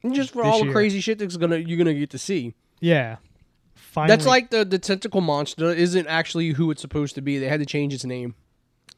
And 0.02 0.14
just 0.14 0.32
for 0.32 0.44
all 0.44 0.58
the 0.58 0.64
year. 0.66 0.72
crazy 0.72 1.00
shit 1.00 1.18
that's 1.18 1.36
gonna 1.36 1.56
you're 1.56 1.78
gonna 1.78 1.94
get 1.94 2.10
to 2.10 2.18
see. 2.18 2.54
Yeah, 2.80 3.16
finally. 3.74 4.16
That's 4.16 4.26
like 4.26 4.50
the 4.50 4.64
the 4.64 4.78
tentacle 4.78 5.20
monster 5.20 5.70
isn't 5.70 6.06
actually 6.06 6.50
who 6.50 6.70
it's 6.70 6.80
supposed 6.80 7.14
to 7.16 7.22
be. 7.22 7.38
They 7.38 7.48
had 7.48 7.60
to 7.60 7.66
change 7.66 7.94
its 7.94 8.04
name 8.04 8.34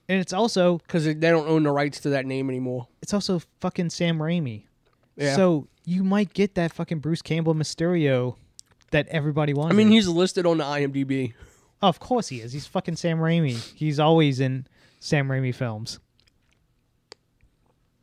and 0.08 0.20
it's 0.20 0.32
also 0.32 0.78
because 0.78 1.04
they 1.04 1.14
don't 1.14 1.46
own 1.46 1.64
the 1.64 1.70
rights 1.70 2.00
to 2.00 2.10
that 2.10 2.26
name 2.26 2.48
anymore. 2.48 2.88
it's 3.02 3.12
also 3.12 3.42
fucking 3.60 3.90
Sam 3.90 4.18
Raimi. 4.18 4.64
Yeah. 5.16 5.36
So 5.36 5.68
you 5.84 6.02
might 6.02 6.32
get 6.32 6.54
that 6.54 6.72
fucking 6.72 7.00
Bruce 7.00 7.22
Campbell 7.22 7.54
Mysterio 7.54 8.36
that 8.90 9.06
everybody 9.08 9.52
wants. 9.52 9.72
I 9.72 9.76
mean, 9.76 9.90
he's 9.90 10.08
listed 10.08 10.46
on 10.46 10.58
the 10.58 10.64
IMDb. 10.64 11.34
Oh, 11.82 11.88
of 11.88 12.00
course 12.00 12.28
he 12.28 12.40
is. 12.40 12.52
He's 12.52 12.66
fucking 12.66 12.96
Sam 12.96 13.18
Raimi. 13.18 13.72
He's 13.74 14.00
always 14.00 14.40
in 14.40 14.66
Sam 15.00 15.28
Raimi 15.28 15.54
films. 15.54 16.00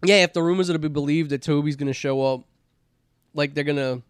Yeah, 0.03 0.23
if 0.23 0.34
the 0.34 0.41
rumors 0.43 0.69
are 0.69 0.73
to 0.73 0.80
be 0.80 0.88
believed 0.88 1.32
that 1.32 1.41
Tobey's 1.41 1.76
gonna 1.76 1.93
show 1.93 2.21
up, 2.21 2.41
like 3.34 3.53
they're 3.53 3.63
gonna 3.63 4.01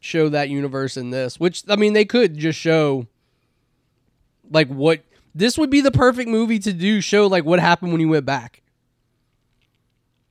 show 0.00 0.28
that 0.28 0.48
universe 0.50 0.96
in 0.96 1.10
this, 1.10 1.40
which 1.40 1.62
I 1.68 1.76
mean 1.76 1.92
they 1.94 2.04
could 2.04 2.36
just 2.36 2.58
show 2.58 3.06
like 4.50 4.68
what 4.68 5.00
this 5.34 5.56
would 5.58 5.70
be 5.70 5.80
the 5.80 5.90
perfect 5.90 6.28
movie 6.28 6.58
to 6.60 6.72
do 6.72 7.00
show 7.00 7.26
like 7.26 7.44
what 7.44 7.60
happened 7.60 7.92
when 7.92 8.00
he 8.00 8.06
went 8.06 8.26
back. 8.26 8.62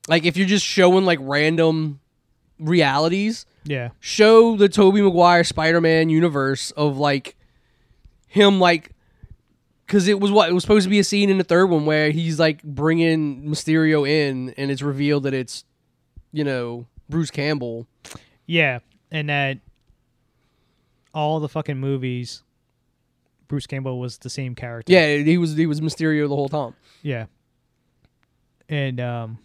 Like 0.07 0.25
if 0.25 0.37
you're 0.37 0.47
just 0.47 0.65
showing 0.65 1.03
like 1.05 1.19
random 1.21 1.99
realities, 2.59 3.45
Yeah. 3.65 3.89
show 3.99 4.55
the 4.55 4.69
Tobey 4.69 5.01
Maguire 5.01 5.43
Spider-Man 5.43 6.09
universe 6.09 6.71
of 6.71 6.97
like 6.97 7.35
him 8.37 8.59
like 8.59 8.91
because 9.85 10.07
it 10.07 10.19
was 10.19 10.31
what 10.31 10.49
it 10.49 10.53
was 10.53 10.63
supposed 10.63 10.83
to 10.85 10.89
be 10.89 10.99
a 10.99 11.03
scene 11.03 11.29
in 11.29 11.37
the 11.37 11.43
third 11.43 11.67
one 11.67 11.85
where 11.85 12.11
he's 12.11 12.39
like 12.39 12.61
bringing 12.63 13.43
Mysterio 13.43 14.07
in 14.07 14.53
and 14.57 14.71
it's 14.71 14.81
revealed 14.81 15.23
that 15.23 15.33
it's 15.33 15.63
you 16.31 16.43
know 16.43 16.85
Bruce 17.09 17.31
Campbell. 17.31 17.87
Yeah, 18.45 18.79
and 19.11 19.29
that 19.29 19.59
all 21.13 21.39
the 21.39 21.49
fucking 21.49 21.77
movies, 21.77 22.43
Bruce 23.47 23.67
Campbell 23.67 23.99
was 23.99 24.19
the 24.19 24.29
same 24.29 24.55
character. 24.55 24.93
Yeah, 24.93 25.17
he 25.17 25.37
was 25.37 25.55
he 25.55 25.65
was 25.65 25.81
Mysterio 25.81 26.27
the 26.29 26.35
whole 26.35 26.49
time. 26.49 26.73
yeah. 27.01 27.25
And 28.69 28.99
um, 28.99 29.39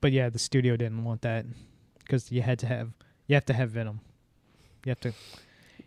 but 0.00 0.12
yeah, 0.12 0.28
the 0.28 0.38
studio 0.38 0.76
didn't 0.76 1.02
want 1.02 1.22
that 1.22 1.44
because 1.98 2.30
you 2.30 2.42
had 2.42 2.60
to 2.60 2.66
have 2.66 2.90
you 3.26 3.34
have 3.34 3.44
to 3.46 3.52
have 3.52 3.70
Venom. 3.70 4.00
You 4.84 4.90
have 4.90 5.00
to. 5.00 5.12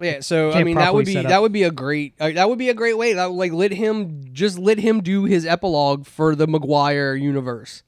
Yeah, 0.01 0.21
so 0.21 0.51
I 0.53 0.63
mean 0.63 0.77
that 0.77 0.93
would 0.93 1.05
be 1.05 1.13
that 1.21 1.41
would 1.41 1.51
be 1.51 1.63
a 1.63 1.71
great 1.71 2.13
uh, 2.19 2.31
that 2.31 2.47
would 2.49 2.57
be 2.59 2.69
a 2.69 2.73
great 2.73 2.97
way. 2.97 3.13
That 3.13 3.31
would, 3.31 3.37
like 3.37 3.51
let 3.51 3.71
him 3.71 4.23
just 4.31 4.57
let 4.57 4.79
him 4.79 5.01
do 5.01 5.25
his 5.25 5.45
epilogue 5.45 6.05
for 6.05 6.35
the 6.35 6.47
Maguire 6.47 7.15
universe, 7.15 7.83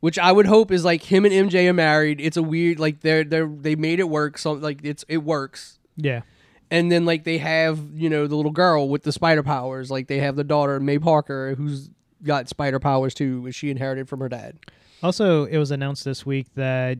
which 0.00 0.18
I 0.18 0.30
would 0.32 0.46
hope 0.46 0.70
is 0.70 0.84
like 0.84 1.02
him 1.02 1.24
and 1.24 1.34
MJ 1.50 1.68
are 1.68 1.72
married. 1.72 2.20
It's 2.20 2.36
a 2.36 2.42
weird 2.42 2.78
like 2.78 3.00
they're 3.00 3.24
they 3.24 3.38
are 3.38 3.48
they 3.48 3.74
made 3.74 3.98
it 4.00 4.08
work. 4.08 4.38
So 4.38 4.52
like 4.52 4.80
it's 4.84 5.04
it 5.08 5.18
works. 5.18 5.78
Yeah. 5.96 6.22
and 6.70 6.90
then 6.90 7.04
like 7.04 7.24
they 7.24 7.38
have 7.38 7.78
you 7.94 8.08
know 8.10 8.26
the 8.26 8.34
little 8.36 8.50
girl 8.52 8.88
with 8.88 9.02
the 9.04 9.12
spider 9.12 9.42
powers 9.44 9.90
like 9.92 10.08
they 10.08 10.18
have 10.18 10.34
the 10.34 10.42
daughter 10.42 10.80
may 10.80 10.98
parker 10.98 11.54
who's 11.56 11.88
got 12.24 12.48
spider 12.48 12.80
powers 12.80 13.14
too 13.14 13.40
which 13.42 13.54
she 13.54 13.70
inherited 13.70 14.08
from 14.08 14.18
her 14.18 14.28
dad 14.28 14.58
Also, 15.02 15.44
it 15.44 15.56
was 15.58 15.70
announced 15.70 16.04
this 16.04 16.24
week 16.26 16.46
that 16.56 16.98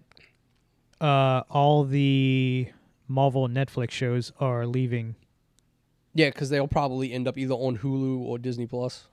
uh, 1.01 1.43
all 1.51 1.83
the 1.85 2.69
Marvel 3.09 3.49
Netflix 3.49 3.91
shows 3.93 4.33
are 4.41 4.67
leaving. 4.67 5.15
yeah 6.15 6.29
because 6.31 6.49
they'll 6.51 6.69
probably 6.69 7.13
end 7.13 7.27
up 7.29 7.37
either 7.39 7.55
on 7.55 7.79
hulu 7.79 8.19
or 8.21 8.39
disney 8.39 8.67
plus 8.67 9.05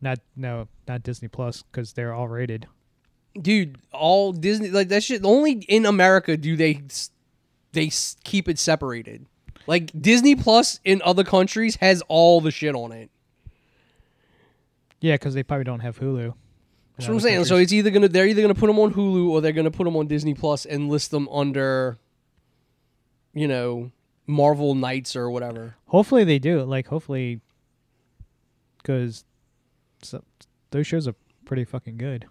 Not 0.00 0.18
no, 0.36 0.68
not 0.86 1.02
Disney 1.02 1.28
Plus 1.28 1.62
because 1.62 1.92
they're 1.94 2.12
all 2.14 2.28
rated. 2.28 2.66
dude 3.40 3.78
all 3.92 4.32
disney 4.32 4.68
like 4.70 4.88
that 4.88 5.02
shit 5.02 5.24
only 5.24 5.52
in 5.68 5.86
america 5.86 6.36
do 6.36 6.56
they 6.56 6.82
they 7.72 7.90
keep 8.24 8.48
it 8.48 8.58
separated 8.58 9.26
like 9.66 9.90
disney 10.00 10.34
plus 10.36 10.80
in 10.84 11.00
other 11.04 11.24
countries 11.24 11.76
has 11.76 12.02
all 12.08 12.40
the 12.40 12.50
shit 12.50 12.74
on 12.74 12.92
it 12.92 13.10
Yeah, 15.00 15.14
because 15.14 15.34
they 15.34 15.44
probably 15.44 15.62
don't 15.64 15.80
have 15.80 15.98
Hulu. 16.00 16.34
That's 16.96 17.06
what 17.08 17.14
I'm 17.14 17.20
saying. 17.20 17.44
So 17.44 17.54
it's 17.56 17.72
either 17.72 17.90
gonna 17.90 18.08
they're 18.08 18.26
either 18.26 18.42
gonna 18.42 18.54
put 18.62 18.66
them 18.66 18.80
on 18.80 18.92
Hulu 18.92 19.28
or 19.30 19.40
they're 19.40 19.52
gonna 19.54 19.70
put 19.70 19.84
them 19.84 19.94
on 19.96 20.08
Disney 20.08 20.34
Plus 20.34 20.66
and 20.66 20.88
list 20.88 21.12
them 21.12 21.28
under, 21.28 21.98
you 23.38 23.46
know, 23.46 23.92
Marvel 24.26 24.74
Knights 24.74 25.14
or 25.14 25.30
whatever. 25.30 25.76
hopefully 25.86 26.24
they 26.24 26.38
do. 26.40 26.62
Like 26.64 26.88
hopefully, 26.88 27.40
because 28.78 29.24
those 30.70 30.86
shows 30.86 31.06
are 31.06 31.14
pretty 31.44 31.64
fucking 31.64 31.98
good. 31.98 32.26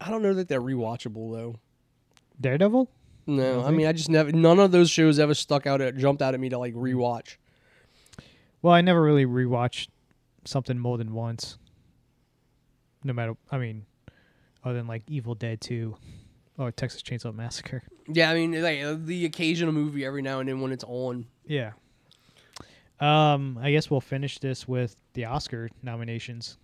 I 0.00 0.10
don't 0.10 0.22
know 0.22 0.32
that 0.34 0.48
they're 0.48 0.62
rewatchable 0.62 1.32
though. 1.32 1.56
Daredevil. 2.40 2.90
No, 3.26 3.62
I 3.62 3.70
mean 3.70 3.86
I 3.86 3.92
just 3.92 4.08
never 4.08 4.32
none 4.32 4.58
of 4.58 4.72
those 4.72 4.88
shows 4.90 5.18
ever 5.18 5.34
stuck 5.34 5.66
out 5.66 5.82
at 5.82 5.96
jumped 5.98 6.22
out 6.22 6.32
at 6.32 6.40
me 6.40 6.48
to 6.48 6.58
like 6.58 6.72
rewatch. 6.74 7.36
Well, 8.62 8.72
I 8.72 8.80
never 8.80 9.02
really 9.02 9.26
rewatched 9.26 9.88
something 10.44 10.78
more 10.78 10.96
than 10.96 11.12
once. 11.12 11.58
No 13.04 13.12
matter, 13.12 13.36
I 13.50 13.58
mean, 13.58 13.84
other 14.64 14.74
than 14.74 14.86
like 14.86 15.02
Evil 15.08 15.34
Dead 15.34 15.60
Two 15.60 15.96
or 16.58 16.70
Texas 16.72 17.02
Chainsaw 17.02 17.34
Massacre. 17.34 17.82
Yeah, 18.08 18.30
I 18.30 18.34
mean 18.34 18.60
like 18.62 18.82
uh, 18.82 18.96
the 18.98 19.24
occasional 19.24 19.72
movie 19.72 20.04
every 20.04 20.22
now 20.22 20.40
and 20.40 20.48
then 20.48 20.60
when 20.60 20.72
it's 20.72 20.84
on. 20.84 21.26
Yeah. 21.46 21.72
Um, 23.00 23.58
I 23.62 23.70
guess 23.70 23.90
we'll 23.90 24.00
finish 24.00 24.38
this 24.40 24.66
with 24.66 24.96
the 25.14 25.26
Oscar 25.26 25.70
nominations. 25.82 26.58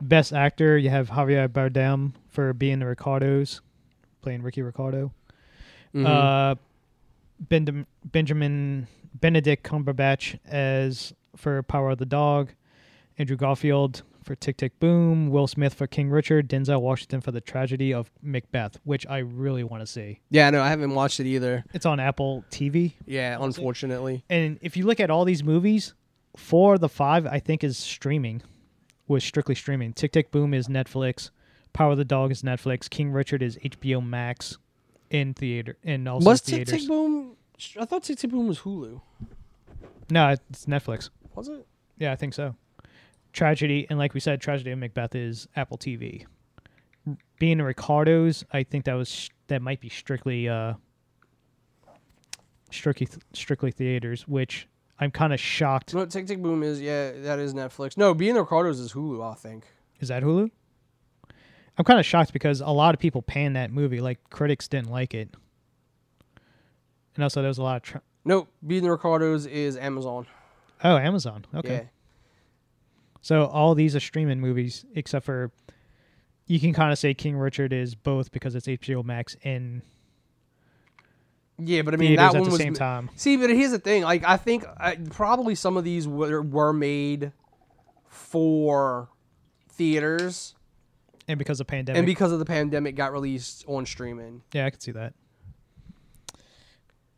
Best 0.00 0.32
actor, 0.32 0.78
you 0.78 0.88
have 0.90 1.10
Javier 1.10 1.48
Bardem 1.48 2.12
for 2.28 2.52
being 2.54 2.78
the 2.78 2.86
Ricardos, 2.86 3.60
playing 4.22 4.42
Ricky 4.42 4.62
Ricardo. 4.62 5.12
Mhm. 5.94 6.06
Uh, 6.06 6.54
Bend- 7.40 7.86
Benjamin 8.04 8.86
Benedict 9.14 9.62
Cumberbatch 9.66 10.38
as 10.46 11.12
for 11.36 11.62
Power 11.62 11.90
of 11.90 11.98
the 11.98 12.06
Dog, 12.06 12.50
Andrew 13.18 13.36
Garfield 13.36 14.02
for 14.30 14.36
Tick 14.36 14.58
Tick 14.58 14.78
Boom, 14.78 15.28
Will 15.28 15.48
Smith 15.48 15.74
for 15.74 15.88
King 15.88 16.08
Richard, 16.08 16.48
Denzel 16.48 16.80
Washington 16.80 17.20
for 17.20 17.32
The 17.32 17.40
Tragedy 17.40 17.92
of 17.92 18.12
Macbeth, 18.22 18.76
which 18.84 19.04
I 19.08 19.18
really 19.18 19.64
want 19.64 19.82
to 19.82 19.88
see. 19.88 20.20
yeah, 20.30 20.48
no, 20.50 20.62
I 20.62 20.68
haven't 20.68 20.94
watched 20.94 21.18
it 21.18 21.26
either. 21.26 21.64
It's 21.74 21.84
on 21.84 21.98
Apple 21.98 22.44
TV. 22.48 22.92
Yeah, 23.06 23.36
Wanna 23.38 23.52
see 23.52 23.56
it? 23.56 23.58
unfortunately. 23.58 24.24
And 24.30 24.60
if 24.62 24.76
you 24.76 24.86
look 24.86 25.00
at 25.00 25.10
all 25.10 25.24
these 25.24 25.42
movies, 25.42 25.94
four 26.36 26.74
of 26.74 26.80
the 26.80 26.88
five 26.88 27.26
I 27.26 27.40
think 27.40 27.64
is 27.64 27.76
streaming, 27.76 28.40
was 29.08 29.24
strictly 29.24 29.56
streaming. 29.56 29.94
Tick 29.94 30.12
Tick 30.12 30.30
Boom 30.30 30.54
is 30.54 30.68
Netflix, 30.68 31.30
Power 31.72 31.90
of 31.90 31.98
the 31.98 32.04
Dog 32.04 32.30
is 32.30 32.42
Netflix, 32.42 32.88
King 32.88 33.10
Richard 33.10 33.42
is 33.42 33.56
HBO 33.56 34.00
Max 34.00 34.58
in 35.10 35.34
theater 35.34 35.76
and 35.82 36.08
also 36.08 36.24
Was 36.30 36.40
Tick 36.40 36.68
theaters. 36.68 36.82
Tick 36.82 36.88
Boom? 36.88 37.32
I 37.80 37.84
thought 37.84 38.04
Tick 38.04 38.16
Tick 38.18 38.30
Boom 38.30 38.46
was 38.46 38.60
Hulu. 38.60 39.00
no, 40.08 40.28
it's 40.48 40.66
Netflix. 40.66 41.10
Was 41.34 41.48
it? 41.48 41.66
Yeah, 41.98 42.12
I 42.12 42.16
think 42.16 42.32
so. 42.32 42.54
Tragedy 43.32 43.86
and 43.90 43.98
like 43.98 44.14
we 44.14 44.20
said, 44.20 44.40
Tragedy 44.40 44.70
of 44.70 44.78
Macbeth 44.78 45.14
is 45.14 45.46
Apple 45.56 45.78
TV. 45.78 46.26
Being 47.38 47.58
the 47.58 47.64
Ricardos, 47.64 48.44
I 48.52 48.62
think 48.64 48.84
that 48.84 48.94
was 48.94 49.30
that 49.48 49.62
might 49.62 49.80
be 49.80 49.88
strictly 49.88 50.48
uh 50.48 50.74
strictly 52.70 53.08
strictly 53.32 53.70
theaters, 53.70 54.26
which 54.28 54.68
I'm 54.98 55.10
kind 55.10 55.32
of 55.32 55.40
shocked. 55.40 55.94
No, 55.94 56.04
Tick 56.06 56.26
Tick 56.26 56.42
Boom 56.42 56.62
is 56.62 56.80
yeah, 56.80 57.12
that 57.12 57.38
is 57.38 57.54
Netflix. 57.54 57.96
No, 57.96 58.14
Being 58.14 58.34
the 58.34 58.40
Ricardos 58.40 58.78
is 58.78 58.92
Hulu, 58.92 59.22
I 59.28 59.34
think. 59.34 59.64
Is 60.00 60.08
that 60.08 60.22
Hulu? 60.22 60.50
I'm 61.78 61.84
kind 61.84 61.98
of 61.98 62.04
shocked 62.04 62.32
because 62.32 62.60
a 62.60 62.68
lot 62.68 62.94
of 62.94 63.00
people 63.00 63.22
panned 63.22 63.56
that 63.56 63.70
movie. 63.72 64.00
Like 64.00 64.18
critics 64.30 64.68
didn't 64.68 64.90
like 64.90 65.14
it, 65.14 65.34
and 67.14 67.24
also 67.24 67.40
there 67.40 67.48
was 67.48 67.58
a 67.58 67.62
lot 67.62 67.76
of. 67.76 67.82
Tr- 67.82 67.98
Nope, 68.22 68.48
Being 68.66 68.82
the 68.82 68.90
Ricardos 68.90 69.46
is 69.46 69.78
Amazon. 69.78 70.26
oh, 70.84 70.98
Amazon. 70.98 71.46
Okay. 71.54 71.74
Yeah. 71.74 71.82
So 73.22 73.44
all 73.46 73.74
these 73.74 73.94
are 73.94 74.00
streaming 74.00 74.40
movies, 74.40 74.84
except 74.94 75.26
for 75.26 75.50
you 76.46 76.58
can 76.58 76.72
kind 76.72 76.90
of 76.92 76.98
say 76.98 77.14
King 77.14 77.36
Richard 77.36 77.72
is 77.72 77.94
both 77.94 78.32
because 78.32 78.54
it's 78.54 78.66
HBO 78.66 79.04
Max 79.04 79.36
and 79.44 79.82
Yeah, 81.58 81.82
but 81.82 81.94
I 81.94 81.96
mean 81.98 82.16
that 82.16 82.34
at 82.34 82.40
one 82.40 82.44
the 82.44 82.50
was 82.50 82.58
same 82.60 82.74
time. 82.74 83.10
See, 83.16 83.36
but 83.36 83.50
here's 83.50 83.70
the 83.72 83.78
thing. 83.78 84.02
Like, 84.02 84.24
I 84.24 84.36
think 84.36 84.64
uh, 84.78 84.94
probably 85.10 85.54
some 85.54 85.76
of 85.76 85.84
these 85.84 86.08
were, 86.08 86.40
were 86.42 86.72
made 86.72 87.32
for 88.08 89.08
theaters, 89.68 90.54
And 91.28 91.38
because 91.38 91.60
of 91.60 91.66
pandemic, 91.66 91.98
and 91.98 92.06
because 92.06 92.32
of 92.32 92.38
the 92.38 92.44
pandemic, 92.44 92.96
got 92.96 93.12
released 93.12 93.64
on 93.68 93.86
streaming. 93.86 94.42
yeah, 94.52 94.66
I 94.66 94.70
can 94.70 94.80
see 94.80 94.92
that. 94.92 95.14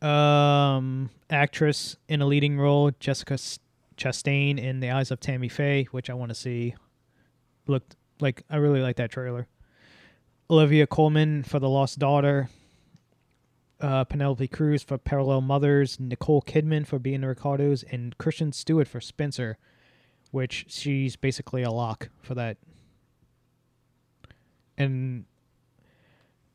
Um, 0.06 1.10
actress 1.30 1.96
in 2.08 2.20
a 2.20 2.26
leading 2.26 2.58
role, 2.58 2.90
Jessica 2.98 3.34
S- 3.34 3.60
Chastain 4.02 4.58
in 4.58 4.80
The 4.80 4.90
Eyes 4.90 5.10
of 5.10 5.20
Tammy 5.20 5.48
Faye, 5.48 5.84
which 5.92 6.10
I 6.10 6.14
want 6.14 6.30
to 6.30 6.34
see. 6.34 6.74
Looked 7.68 7.94
like 8.20 8.42
I 8.50 8.56
really 8.56 8.80
like 8.80 8.96
that 8.96 9.10
trailer. 9.10 9.46
Olivia 10.50 10.86
Colman 10.86 11.44
for 11.44 11.60
The 11.60 11.68
Lost 11.68 11.98
Daughter. 11.98 12.48
Uh, 13.80 14.04
Penelope 14.04 14.48
Cruz 14.48 14.82
for 14.82 14.98
Parallel 14.98 15.40
Mothers. 15.42 15.98
Nicole 16.00 16.42
Kidman 16.42 16.86
for 16.86 16.98
Being 16.98 17.20
the 17.20 17.28
Ricardos, 17.28 17.84
and 17.84 18.16
Kristen 18.18 18.52
Stewart 18.52 18.88
for 18.88 19.00
Spencer, 19.00 19.56
which 20.30 20.66
she's 20.68 21.16
basically 21.16 21.62
a 21.62 21.70
lock 21.70 22.08
for 22.20 22.34
that. 22.34 22.58
And 24.76 25.26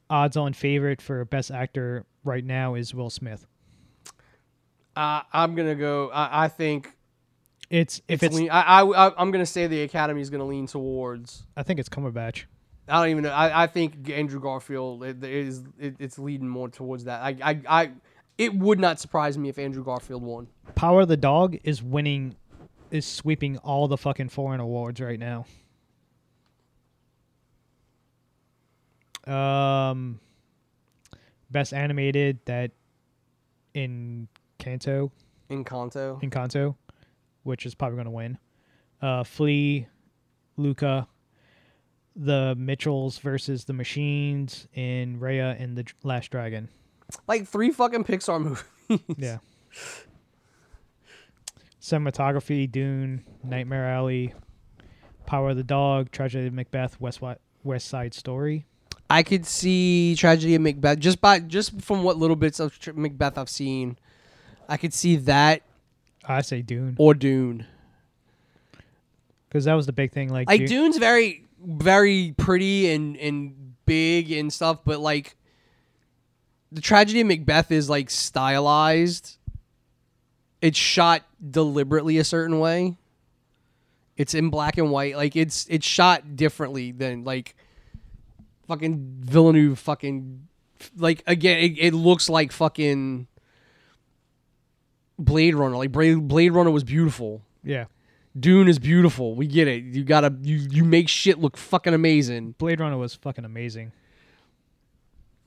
odds-on 0.10 0.54
favorite 0.54 1.02
for 1.02 1.24
Best 1.26 1.52
Actor 1.52 2.06
right 2.24 2.44
now 2.44 2.76
is 2.76 2.94
Will 2.94 3.10
Smith. 3.10 3.46
Uh, 4.96 5.22
I'm 5.32 5.56
gonna 5.56 5.76
go. 5.76 6.10
I, 6.10 6.46
I 6.46 6.48
think 6.48 6.97
It's 7.70 8.02
if 8.08 8.24
it's. 8.24 8.36
lean, 8.36 8.50
I, 8.50 8.82
I 8.82 9.14
I'm 9.18 9.32
gonna 9.32 9.46
say 9.46 9.68
the 9.68 9.82
Academy 9.84 10.22
is 10.22 10.30
gonna 10.30 10.46
lean 10.46 10.68
towards. 10.68 11.44
I 11.56 11.64
think 11.64 11.80
it's 11.80 11.90
Cumberbatch. 11.90 12.46
I 12.88 13.02
don't 13.02 13.10
even 13.10 13.24
know. 13.24 13.32
I, 13.32 13.64
I 13.64 13.68
think 13.68 14.10
Andrew 14.10 14.40
Garfield 14.40 15.04
is 15.24 15.64
it, 15.78 15.96
it's 16.00 16.18
leading 16.18 16.48
more 16.48 16.70
towards 16.70 17.04
that. 17.04 17.22
I, 17.22 17.36
I 17.44 17.62
I 17.68 17.92
it 18.38 18.56
would 18.56 18.80
not 18.80 19.00
surprise 19.00 19.38
me 19.38 19.50
if 19.50 19.60
Andrew 19.60 19.84
Garfield 19.84 20.24
won. 20.24 20.48
Power 20.76 21.02
of 21.02 21.08
the 21.08 21.18
Dog 21.18 21.58
is 21.64 21.84
winning, 21.84 22.36
is 22.92 23.06
sweeping 23.06 23.58
all 23.58 23.88
the 23.88 23.98
fucking 23.98 24.30
foreign 24.30 24.60
awards 24.60 25.02
right 25.02 25.20
now. 25.20 25.46
Um, 29.26 30.20
best 31.52 31.74
animated 31.74 32.40
that 32.46 32.72
in 33.74 34.28
Canto. 34.58 35.12
Encanto. 35.50 36.22
in 36.22 36.30
Kanto, 36.30 36.76
which 37.48 37.66
is 37.66 37.74
probably 37.74 37.96
going 37.96 38.06
to 38.06 38.12
win. 38.12 38.38
Uh, 39.02 39.24
Flee, 39.24 39.88
Luca, 40.58 41.08
the 42.16 42.56
Mitchells 42.58 43.20
versus 43.20 43.64
the 43.66 43.74
Machines, 43.74 44.68
and 44.76 45.22
Raya 45.22 45.60
and 45.62 45.78
the 45.78 45.86
Last 46.04 46.30
Dragon. 46.30 46.68
like 47.28 47.48
three 47.48 47.72
fucking 47.72 48.04
Pixar 48.04 48.42
movies. 48.90 49.16
Yeah. 49.18 49.38
Cinematography, 51.82 52.70
Dune, 52.70 53.24
Nightmare 53.44 53.88
Alley, 53.88 54.34
Power 55.26 55.52
of 55.52 55.58
the 55.58 55.64
Dog, 55.64 56.12
Tragedy 56.12 56.48
of 56.48 56.54
Macbeth, 56.54 57.00
West 57.00 57.22
West 57.64 57.88
Side 57.88 58.14
Story. 58.14 58.66
I 59.10 59.24
could 59.24 59.46
see 59.46 60.16
Tragedy 60.18 60.56
of 60.56 60.62
Macbeth 60.62 61.00
just 61.00 61.22
by 61.22 61.40
just 61.40 61.80
from 61.82 62.04
what 62.04 62.18
little 62.18 62.36
bits 62.36 62.60
of 62.60 62.78
Macbeth 62.94 63.38
I've 63.38 63.50
seen. 63.50 63.98
I 64.68 64.76
could 64.76 64.94
see 64.94 65.16
that 65.18 65.62
I 66.28 66.42
say 66.42 66.62
Dune 66.62 66.96
or 67.00 67.14
Dune. 67.14 67.66
because 69.48 69.66
that 69.66 69.74
was 69.76 69.86
the 69.86 69.94
big 69.94 70.12
thing. 70.12 70.30
Like, 70.30 70.48
Like 70.48 70.60
Dune- 70.62 70.68
Dune's 70.70 70.98
very 70.98 71.44
very 71.64 72.34
pretty 72.38 72.92
and 72.92 73.16
and 73.18 73.76
big 73.86 74.32
and 74.32 74.52
stuff, 74.52 74.80
but 74.86 75.00
like 75.00 75.36
the 76.72 76.82
tragedy 76.82 77.22
of 77.22 77.28
Macbeth 77.28 77.72
is 77.72 77.90
like 77.90 78.10
stylized. 78.10 79.38
It's 80.62 80.78
shot 80.78 81.24
deliberately 81.52 82.18
a 82.18 82.24
certain 82.24 82.60
way. 82.60 82.98
It's 84.18 84.34
in 84.34 84.50
black 84.50 84.78
and 84.78 84.92
white. 84.92 85.16
Like 85.16 85.36
it's 85.36 85.66
it's 85.70 85.86
shot 85.86 86.36
differently 86.36 86.92
than 86.92 87.24
like 87.24 87.56
fucking 88.68 89.18
Villeneuve 89.22 89.80
fucking 89.80 90.48
like 90.98 91.24
again 91.26 91.58
it, 91.60 91.78
it 91.80 91.94
looks 91.94 92.28
like 92.30 92.52
fucking 92.52 93.28
Blade 95.20 95.56
Runner. 95.56 95.76
Like 95.78 95.92
Blade, 95.92 96.28
Blade 96.28 96.52
Runner 96.54 96.72
was 96.72 96.84
beautiful. 96.84 97.42
yeah, 97.64 97.86
Dune 98.40 98.68
is 98.68 98.80
beautiful. 98.80 99.34
We 99.36 99.48
get 99.48 99.68
it. 99.68 99.84
You 99.84 100.04
gotta 100.04 100.36
you 100.42 100.58
you 100.70 100.84
make 100.84 101.10
shit 101.10 101.40
look 101.40 101.58
fucking 101.58 101.94
amazing. 101.94 102.52
Blade 102.58 102.80
Runner 102.80 102.98
was 102.98 103.16
fucking 103.16 103.46
amazing. 103.46 103.92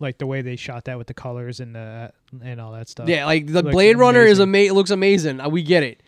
Like 0.01 0.17
the 0.19 0.27
way 0.27 0.41
they 0.41 0.57
shot 0.57 0.87
that 0.87 0.97
with 0.97 1.07
the 1.09 1.15
colors 1.15 1.61
and 1.61 1.75
the 1.75 2.13
and 2.43 2.61
all 2.61 2.73
that 2.73 2.89
stuff. 2.89 3.09
Yeah, 3.09 3.27
like 3.27 3.47
the 3.47 3.63
Looks 3.63 3.75
Blade 3.75 3.99
Runner 3.99 4.23
is 4.23 4.39
amazing. 4.39 4.71
ama- 4.71 4.75
looks 4.75 4.91
amazing. 4.91 5.41
Uh, 5.41 5.49
We 5.51 5.63
get 5.63 5.83
it. 5.83 6.03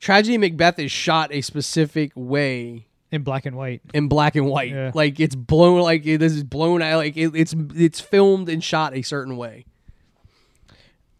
Tragedy 0.00 0.36
Macbeth 0.38 0.78
is 0.78 0.92
shot 0.92 1.32
a 1.32 1.40
specific 1.40 2.12
way 2.14 2.86
in 3.10 3.22
black 3.22 3.46
and 3.46 3.56
white. 3.56 3.80
in 3.94 4.06
black 4.06 4.36
and 4.36 4.46
white. 4.46 4.70
Yeah. 4.70 4.90
Like 4.94 5.18
it's 5.18 5.34
blown 5.34 5.80
like 5.80 6.04
this 6.04 6.34
is 6.34 6.44
blown 6.44 6.82
out 6.82 6.98
like 6.98 7.16
it, 7.16 7.34
it's 7.34 7.54
it's 7.74 8.00
filmed 8.00 8.48
and 8.50 8.62
shot 8.62 8.94
a 8.94 9.00
certain 9.02 9.36
way. 9.38 9.64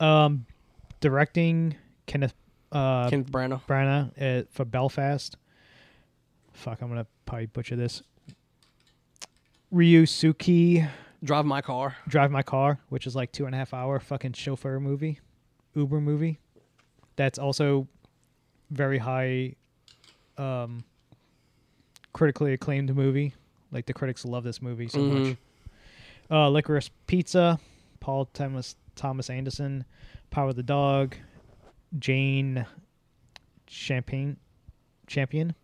Um, 0.01 0.47
directing 1.01 1.77
Kenneth 2.09 2.35
uh, 2.73 3.09
Kenneth 3.09 3.31
Branagh. 3.31 3.61
Branagh 3.69 4.41
uh, 4.43 4.45
for 4.51 4.65
Belfast. 4.65 5.37
Fuck, 6.53 6.83
I'm 6.83 6.89
gonna 6.89 7.07
probably 7.25 7.47
butcher 7.47 7.77
this. 7.77 8.03
Ryusuke 9.73 10.89
Drive 11.23 11.47
my 11.47 11.61
car. 11.61 11.97
Drive 12.07 12.31
My 12.31 12.43
Car, 12.43 12.79
which 12.91 13.07
is 13.07 13.17
like 13.17 13.33
two 13.33 13.47
and 13.47 13.55
a 13.55 13.59
half 13.59 13.75
hour 13.75 13.99
fucking 13.99 14.35
chauffeur 14.35 14.79
movie, 14.79 15.19
Uber 15.75 16.01
movie. 16.01 16.39
That's 17.17 17.39
also 17.41 17.89
very 18.71 18.99
high, 18.99 19.57
um, 20.37 20.85
critically 22.13 22.53
acclaimed 22.53 22.95
movie. 22.95 23.35
Like 23.73 23.87
the 23.87 23.93
critics 23.93 24.25
love 24.25 24.45
this 24.45 24.63
movie 24.63 24.87
so 24.89 25.01
much. 25.01 25.23
Mhm. 25.23 25.37
Uh, 26.31 26.49
Licorice 26.51 26.91
Pizza, 27.09 27.59
Paul 28.01 28.27
Thomas 28.27 28.77
Thomas 28.95 29.29
Anderson, 29.29 29.85
Power 30.31 30.51
of 30.51 30.57
the 30.57 30.63
Dog, 30.63 31.17
Jane 31.99 32.67
Champagne 33.69 34.37
Champion, 35.07 35.55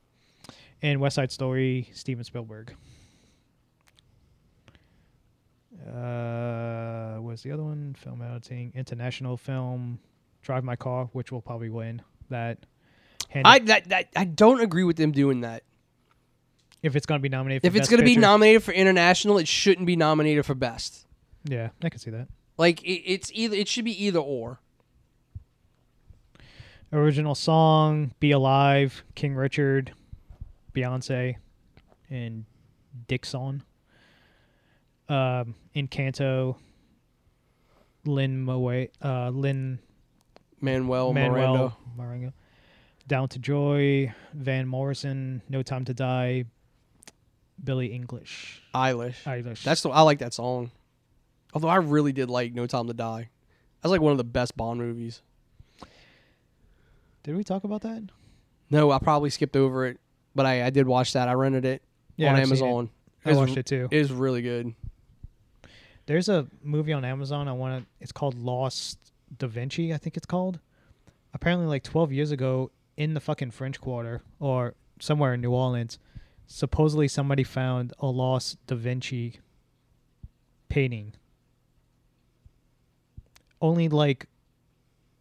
and 0.83 1.01
West 1.01 1.17
Side 1.17 1.31
Story, 1.31 1.89
Steven 1.93 2.25
Spielberg. 2.25 2.75
Uh, 5.87 7.17
what's 7.17 7.43
the 7.43 7.53
other 7.53 7.65
one? 7.65 7.95
Film 7.99 8.23
editing, 8.23 8.73
international 8.75 9.37
film, 9.37 9.99
Drive 10.43 10.65
My 10.65 10.77
Car, 10.77 11.07
which 11.13 11.31
will 11.31 11.43
probably 11.43 11.69
win 11.69 12.03
that. 12.31 12.59
I 13.45 13.59
that, 13.61 13.89
that, 13.89 14.09
I 14.15 14.25
don't 14.25 14.61
agree 14.61 14.85
with 14.85 14.97
them 14.97 15.13
doing 15.13 15.41
that. 15.41 15.65
if 16.83 16.95
it's 16.95 17.07
gonna 17.07 17.21
be 17.21 17.29
nominated, 17.29 17.63
for 17.63 17.67
If 17.67 17.77
it's 17.77 17.89
going 17.89 18.01
to 18.01 18.05
be 18.05 18.17
nominated 18.17 18.63
for 18.63 18.73
international, 18.73 19.39
it 19.39 19.49
shouldn't 19.49 19.87
be 19.87 19.97
nominated 19.97 20.47
for 20.47 20.55
best. 20.55 21.07
yeah, 21.45 21.71
I 21.83 21.89
can 21.89 21.99
see 21.99 22.11
that. 22.11 22.29
Like 22.57 22.83
it, 22.83 23.03
it's 23.05 23.31
either 23.35 23.57
it 23.57 23.67
should 23.69 23.85
be 23.85 24.05
either 24.05 24.21
or. 24.21 24.61
Original 26.95 27.35
song, 27.35 28.13
Be 28.21 28.31
Alive, 28.31 29.03
King 29.17 29.35
Richard, 29.35 29.93
Beyonce, 30.73 31.35
and 32.09 32.45
Dixson. 33.09 33.63
Um, 35.09 35.57
Encanto, 35.75 36.57
Lin 38.07 38.43
Moe, 38.43 38.87
uh, 39.03 39.31
Lin 39.31 39.81
Manuel, 40.61 41.13
Manuel 41.13 41.33
Miranda. 41.33 41.77
Miranda, 41.97 42.33
Down 43.09 43.29
to 43.31 43.39
Joy, 43.41 44.15
Van 44.33 44.69
Morrison, 44.69 45.43
No 45.49 45.63
Time 45.63 45.85
to 45.87 45.95
Die, 45.95 46.45
Billie 47.63 47.93
English, 47.93 48.63
Eilish. 48.73 49.23
Eilish. 49.25 49.65
That's 49.65 49.83
the 49.83 49.91
I 49.91 50.03
like 50.03 50.21
that 50.21 50.33
song. 50.33 50.71
Although 51.53 51.69
I 51.69 51.77
really 51.77 52.13
did 52.13 52.31
like 52.31 52.55
No 52.55 52.67
Time 52.67 52.87
to 52.87 52.95
Die. 52.95 53.29
That's 53.83 53.91
like 53.91 54.01
one 54.01 54.13
of 54.13 54.19
the 54.19 54.25
best 54.25 54.57
Bond 54.57 54.79
movies. 54.79 55.23
Did 57.25 57.37
we 57.37 57.43
talk 57.43 57.65
about 57.65 57.81
that? 57.83 58.03
No, 58.71 58.91
I 58.93 58.99
probably 58.99 59.31
skipped 59.31 59.57
over 59.57 59.87
it, 59.87 59.99
but 60.35 60.47
I, 60.47 60.67
I 60.67 60.71
did 60.71 60.87
watch 60.87 61.15
that. 61.15 61.29
I 61.29 61.33
rented 61.33 61.65
it 61.65 61.83
on 62.21 62.27
I've 62.27 62.47
seen 62.47 62.59
Amazon. 62.59 62.91
It. 63.25 63.29
I 63.29 63.31
was- 63.31 63.39
watched 63.39 63.57
it 63.57 63.67
too. 63.67 63.89
It 63.91 63.99
is 63.99 64.13
really 64.13 64.43
good. 64.43 64.75
There's 66.07 66.29
a 66.29 66.47
movie 66.63 66.93
on 66.93 67.05
Amazon. 67.05 67.49
I 67.49 67.53
want 67.53 67.83
to. 67.83 67.89
It's 67.99 68.13
called 68.13 68.35
Lost 68.39 68.99
Da 69.39 69.47
Vinci. 69.47 69.93
I 69.93 69.97
think 69.97 70.17
it's 70.19 70.27
called. 70.27 70.61
Apparently, 71.33 71.67
like 71.67 71.83
12 71.83 72.13
years 72.13 72.31
ago, 72.31 72.71
in 72.97 73.15
the 73.15 73.21
fucking 73.21 73.51
French 73.51 73.81
Quarter 73.81 74.23
or 74.39 74.75
somewhere 75.01 75.35
in 75.35 75.41
New 75.41 75.51
Orleans, 75.51 75.99
supposedly 76.47 77.09
somebody 77.09 77.43
found 77.43 77.95
a 77.99 78.07
lost 78.07 78.59
Da 78.67 78.77
Vinci 78.77 79.41
painting. 80.69 81.15
Only 83.61 83.89
like 83.89 84.27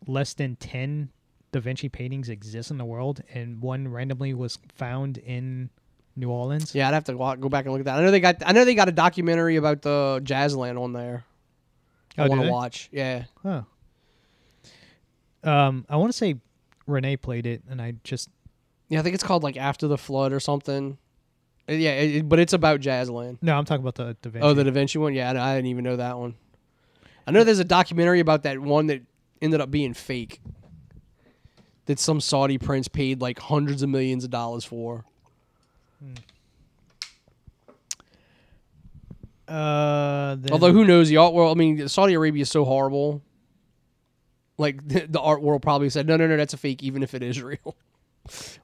less 0.05 0.33
than 0.33 0.57
10 0.57 1.09
Da 1.53 1.59
Vinci 1.61 1.87
paintings 1.87 2.27
exist 2.29 2.69
in 2.71 2.77
the 2.77 2.83
world, 2.85 3.21
and 3.33 3.61
one 3.61 3.87
randomly 3.87 4.33
was 4.33 4.57
found 4.75 5.19
in 5.19 5.69
New 6.15 6.29
Orleans. 6.29 6.73
Yeah, 6.75 6.87
I'd 6.89 6.93
have 6.93 7.03
to 7.05 7.13
go 7.13 7.47
back 7.49 7.63
and 7.65 7.71
look 7.73 7.79
at 7.79 7.85
that. 7.85 7.99
I 7.99 8.01
know 8.03 8.11
they 8.11 8.19
got 8.19 8.37
I 8.45 8.51
know 8.51 8.65
they 8.65 8.75
got 8.75 8.89
a 8.89 8.91
documentary 8.91 9.55
about 9.55 9.81
the 9.83 10.19
Jazzland 10.23 10.81
on 10.81 10.93
there. 10.93 11.23
I 12.17 12.25
Oh, 12.25 12.27
want 12.27 12.41
to 12.41 12.49
watch. 12.51 12.89
Yeah. 12.91 13.23
Huh. 13.41 13.61
Um, 15.43 15.85
I 15.89 15.97
want 15.97 16.11
to 16.11 16.17
say 16.17 16.35
Renee 16.87 17.17
played 17.17 17.45
it, 17.45 17.61
and 17.69 17.81
I 17.81 17.93
just 18.03 18.29
Yeah, 18.89 18.99
I 18.99 19.03
think 19.03 19.15
it's 19.15 19.23
called 19.23 19.43
like 19.43 19.57
After 19.57 19.87
the 19.87 19.97
Flood 19.97 20.33
or 20.33 20.39
something. 20.39 20.97
Uh, 21.69 21.73
Yeah, 21.73 21.91
it, 21.91 22.15
it- 22.17 22.29
but 22.29 22.39
it's 22.39 22.53
about 22.53 22.79
Jazzland. 22.81 23.37
no, 23.41 23.57
I'm 23.57 23.65
talking 23.65 23.83
about 23.83 23.95
the 23.95 24.15
Da 24.21 24.29
Vinci. 24.29 24.45
Oh, 24.45 24.53
the 24.53 24.63
Da 24.63 24.71
Vinci 24.71 24.97
one? 24.99 25.13
Yeah, 25.13 25.31
I, 25.31 25.51
I 25.51 25.55
didn't 25.55 25.67
even 25.67 25.83
know 25.83 25.97
that 25.97 26.17
one. 26.17 26.35
I 27.27 27.31
know 27.31 27.43
there's 27.43 27.59
a 27.59 27.63
documentary 27.65 28.19
about 28.19 28.43
that 28.43 28.59
one 28.59 28.87
that 28.87 29.01
ended 29.41 29.61
up 29.61 29.71
being 29.71 29.93
fake. 29.93 30.41
That 31.85 31.99
some 31.99 32.21
Saudi 32.21 32.57
prince 32.57 32.87
paid 32.87 33.19
like 33.19 33.39
hundreds 33.39 33.83
of 33.83 33.89
millions 33.89 34.23
of 34.23 34.29
dollars 34.29 34.63
for. 34.63 35.03
Uh, 39.47 40.37
Although 40.51 40.71
who 40.71 40.85
knows 40.85 41.09
the 41.09 41.17
art 41.17 41.33
world? 41.33 41.55
I 41.55 41.59
mean, 41.59 41.87
Saudi 41.87 42.13
Arabia 42.13 42.43
is 42.43 42.49
so 42.49 42.63
horrible. 42.63 43.21
Like 44.57 44.87
the, 44.87 45.05
the 45.09 45.19
art 45.19 45.41
world 45.41 45.61
probably 45.61 45.89
said, 45.89 46.07
no, 46.07 46.15
no, 46.15 46.27
no, 46.27 46.37
that's 46.37 46.53
a 46.53 46.57
fake, 46.57 46.81
even 46.83 47.03
if 47.03 47.13
it 47.13 47.21
is 47.21 47.41
real. 47.43 47.75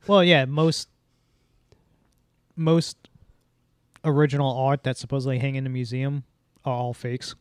well, 0.07 0.23
yeah, 0.23 0.45
most 0.45 0.87
most 2.55 2.97
original 4.03 4.57
art 4.57 4.83
that's 4.83 4.99
supposedly 4.99 5.39
hang 5.39 5.55
in 5.55 5.65
a 5.65 5.69
museum 5.69 6.23
are 6.65 6.73
all 6.73 6.93
fakes. 6.93 7.35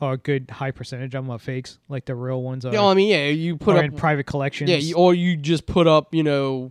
Or 0.00 0.12
a 0.12 0.16
good 0.16 0.48
high 0.50 0.70
percentage 0.70 1.14
of 1.16 1.24
them 1.24 1.30
are 1.30 1.38
fakes. 1.38 1.78
Like 1.88 2.04
the 2.04 2.14
real 2.14 2.40
ones 2.42 2.64
are, 2.64 2.70
know, 2.72 2.88
I 2.88 2.94
mean, 2.94 3.08
yeah, 3.08 3.26
you 3.28 3.56
put 3.56 3.74
are 3.74 3.78
up, 3.80 3.84
in 3.86 3.92
private 3.92 4.26
collections. 4.26 4.70
yeah, 4.70 4.76
you, 4.76 4.94
or 4.94 5.12
you 5.12 5.36
just 5.36 5.66
put 5.66 5.88
up, 5.88 6.14
you 6.14 6.22
know, 6.22 6.70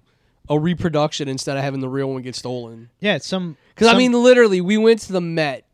a 0.50 0.58
reproduction 0.58 1.28
instead 1.28 1.58
of 1.58 1.64
having 1.64 1.82
the 1.82 1.90
real 1.90 2.10
one 2.10 2.22
get 2.22 2.36
stolen. 2.36 2.90
yeah, 3.02 3.18
some 3.18 3.58
Because 3.76 3.88
I 3.88 3.92
some- 3.92 3.98
mean, 3.98 4.14
literally, 4.14 4.62
we 4.62 4.78
went 4.78 5.02
to 5.02 5.12
the 5.12 5.20
Met, 5.20 5.66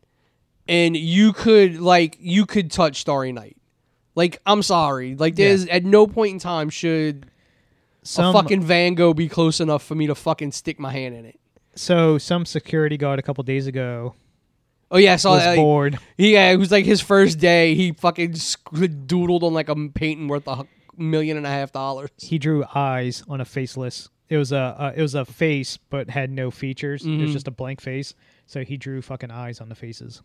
and 0.68 0.97
you 0.97 1.32
could 1.32 1.80
like 1.80 2.18
you 2.20 2.47
could 2.47 2.72
touch 2.72 3.01
Starry 3.01 3.32
Night. 3.32 3.58
Like, 4.16 4.41
I'm 4.47 4.64
sorry, 4.64 5.16
like 5.16 5.38
Yeah. 5.38 5.49
there's 5.49 5.68
at 5.68 5.84
no 5.86 6.08
point 6.08 6.34
in 6.34 6.39
time 6.39 6.70
should 6.72 7.28
some 8.01 8.34
a 8.36 8.41
fucking 8.41 8.62
Van 8.64 8.95
Gogh 8.95 9.14
be 9.14 9.30
close 9.30 9.60
enough 9.60 9.84
for 9.84 9.93
me 9.93 10.08
to 10.08 10.16
fucking 10.16 10.54
stick 10.54 10.80
my 10.80 10.91
hand 10.91 11.14
in 11.16 11.26
it. 11.26 11.39
so 11.76 12.18
some 12.18 12.45
security 12.45 12.97
guard 12.97 13.20
a 13.20 13.22
couple 13.22 13.43
days 13.43 13.66
ago 13.68 14.16
Oh 14.94 14.98
yeah, 15.00 15.14
I 15.14 15.16
saw 15.18 15.32
was 15.32 15.41
that. 15.44 15.50
like, 15.50 15.58
bored. 15.58 16.00
Yeah, 16.18 16.52
it 16.52 16.58
was 16.58 16.72
like 16.72 16.86
his 16.86 17.02
first 17.02 17.39
day. 17.39 17.74
He 17.76 17.91
fucking 17.94 18.36
sc- 18.36 18.64
doodled 18.72 19.41
on 19.44 19.54
like 19.54 19.68
a 19.68 19.76
painting 19.89 20.28
worth 20.28 20.48
a 20.48 20.68
million 20.96 21.36
and 21.36 21.46
a 21.46 21.50
half 21.50 21.72
dollars. 21.72 22.12
He 22.20 22.38
drew 22.38 22.64
eyes 22.76 23.24
on 23.28 23.41
a 23.41 23.46
faceless. 23.46 24.10
It 24.30 24.38
was 24.38 24.52
a 24.52 24.58
uh, 24.58 24.94
it 24.96 25.02
was 25.02 25.16
a 25.16 25.26
face, 25.26 25.78
but 25.89 26.10
had 26.12 26.30
no 26.32 26.52
features. 26.52 27.06
It 27.06 27.10
was 27.20 27.30
Mhm. 27.32 27.34
just 27.34 27.48
a 27.48 27.52
blank 27.52 27.82
face. 27.82 28.14
So 28.46 28.64
he 28.64 28.78
drew 28.78 29.02
fucking 29.02 29.32
eyes 29.32 29.60
on 29.60 29.68
the 29.70 29.76
faces. 29.76 30.22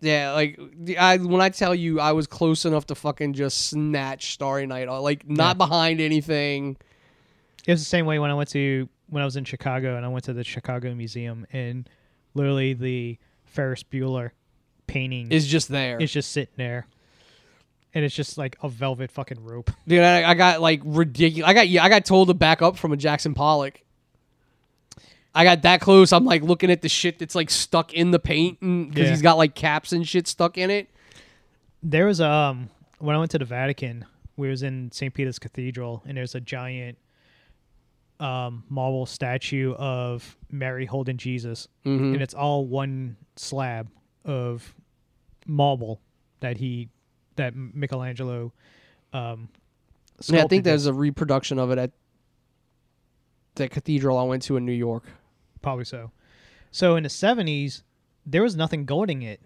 Yeah, 0.00 0.32
like 0.32 0.58
I 0.98 1.16
when 1.18 1.40
I 1.40 1.48
tell 1.48 1.74
you 1.74 1.98
I 2.00 2.12
was 2.12 2.26
close 2.26 2.64
enough 2.64 2.86
to 2.86 2.94
fucking 2.94 3.32
just 3.34 3.68
snatch 3.70 4.32
Starry 4.34 4.66
Night, 4.66 4.88
like 4.88 5.28
not 5.28 5.50
Yeah. 5.50 5.54
behind 5.54 6.00
anything. 6.00 6.76
It 7.66 7.70
was 7.72 7.80
the 7.80 7.86
same 7.86 8.04
way 8.04 8.18
when 8.18 8.30
I 8.30 8.34
went 8.34 8.50
to 8.50 8.88
when 9.08 9.22
I 9.22 9.24
was 9.24 9.36
in 9.36 9.44
Chicago 9.44 9.96
and 9.96 10.04
I 10.04 10.08
went 10.08 10.24
to 10.24 10.32
the 10.34 10.44
Chicago 10.44 10.94
Museum 10.94 11.46
and 11.52 11.88
literally 12.34 12.74
the 12.74 13.18
Ferris 13.44 13.82
Bueller 13.82 14.30
painting 14.86 15.30
Is 15.32 15.46
just 15.46 15.68
there. 15.68 15.98
It's 16.00 16.12
just 16.12 16.32
sitting 16.32 16.54
there. 16.56 16.86
And 17.94 18.04
it's 18.04 18.14
just 18.14 18.36
like 18.36 18.56
a 18.62 18.68
velvet 18.68 19.10
fucking 19.12 19.44
rope. 19.44 19.70
Dude, 19.86 20.00
I, 20.00 20.28
I 20.30 20.34
got 20.34 20.60
like 20.60 20.80
ridiculous. 20.84 21.48
I 21.48 21.54
got 21.54 21.68
yeah, 21.68 21.84
I 21.84 21.88
got 21.88 22.04
told 22.04 22.28
to 22.28 22.34
back 22.34 22.60
up 22.60 22.76
from 22.76 22.92
a 22.92 22.96
Jackson 22.96 23.34
Pollock. 23.34 23.80
I 25.34 25.44
got 25.44 25.62
that 25.62 25.80
close. 25.80 26.12
I'm 26.12 26.24
like 26.24 26.42
looking 26.42 26.70
at 26.70 26.82
the 26.82 26.88
shit 26.88 27.18
that's 27.18 27.34
like 27.34 27.50
stuck 27.50 27.92
in 27.92 28.10
the 28.10 28.18
paint 28.18 28.60
because 28.60 29.04
Yeah. 29.04 29.10
he's 29.10 29.22
got 29.22 29.36
like 29.36 29.54
caps 29.54 29.92
and 29.92 30.06
shit 30.06 30.26
stuck 30.28 30.58
in 30.58 30.70
it. 30.70 30.88
There 31.82 32.06
was 32.06 32.20
um 32.20 32.68
when 32.98 33.14
I 33.14 33.18
went 33.18 33.30
to 33.32 33.38
the 33.38 33.44
Vatican, 33.44 34.06
we 34.36 34.48
was 34.48 34.62
in 34.62 34.90
St. 34.92 35.12
Peter's 35.14 35.38
Cathedral 35.38 36.02
and 36.06 36.16
there's 36.16 36.34
a 36.34 36.40
giant 36.40 36.98
um 38.20 38.62
marble 38.68 39.06
statue 39.06 39.74
of 39.74 40.36
Mary 40.50 40.86
holding 40.86 41.16
Jesus. 41.16 41.66
Mhm. 41.84 42.14
And 42.14 42.22
it's 42.22 42.34
all 42.34 42.64
one 42.66 43.16
slab 43.36 43.88
of 44.24 44.74
marble 45.46 46.00
that 46.40 46.56
he 46.58 46.88
that 47.36 47.54
Michelangelo 47.56 48.52
um 49.12 49.48
Yeah, 50.28 50.44
I 50.44 50.46
think 50.46 50.64
there's 50.64 50.86
a 50.86 50.92
reproduction 50.94 51.58
of 51.58 51.70
it 51.72 51.78
at 51.78 51.90
that 53.56 53.70
cathedral 53.70 54.18
I 54.18 54.22
went 54.24 54.42
to 54.44 54.56
in 54.56 54.64
New 54.64 54.72
York. 54.72 55.04
Probably 55.62 55.84
so. 55.84 56.10
So 56.70 56.96
in 56.96 57.02
the 57.04 57.08
seventies, 57.08 57.82
there 58.26 58.42
was 58.42 58.56
nothing 58.56 58.84
guarding 58.84 59.22
it. 59.22 59.40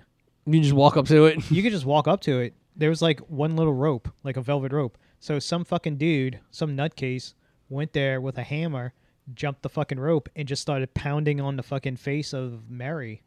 You 0.46 0.60
just 0.60 0.72
walk 0.74 0.96
up 0.96 1.06
to 1.08 1.26
it. 1.26 1.50
You 1.50 1.62
could 1.62 1.72
just 1.72 1.84
walk 1.84 2.08
up 2.08 2.20
to 2.22 2.40
it. 2.40 2.54
There 2.76 2.88
was 2.88 3.02
like 3.02 3.20
one 3.28 3.56
little 3.56 3.74
rope, 3.74 4.08
like 4.24 4.36
a 4.36 4.40
velvet 4.40 4.72
rope. 4.72 4.96
So 5.20 5.38
some 5.38 5.64
fucking 5.64 5.96
dude, 5.96 6.40
some 6.50 6.76
nutcase, 6.76 7.34
went 7.68 7.92
there 7.92 8.20
with 8.20 8.38
a 8.38 8.42
hammer, 8.42 8.92
jumped 9.34 9.62
the 9.62 9.68
fucking 9.68 9.98
rope, 10.00 10.28
and 10.36 10.46
just 10.48 10.62
started 10.62 10.94
pounding 10.94 11.40
on 11.40 11.56
the 11.56 11.62
fucking 11.62 11.96
face 11.96 12.32
of 12.32 12.70
Mary, 12.70 13.22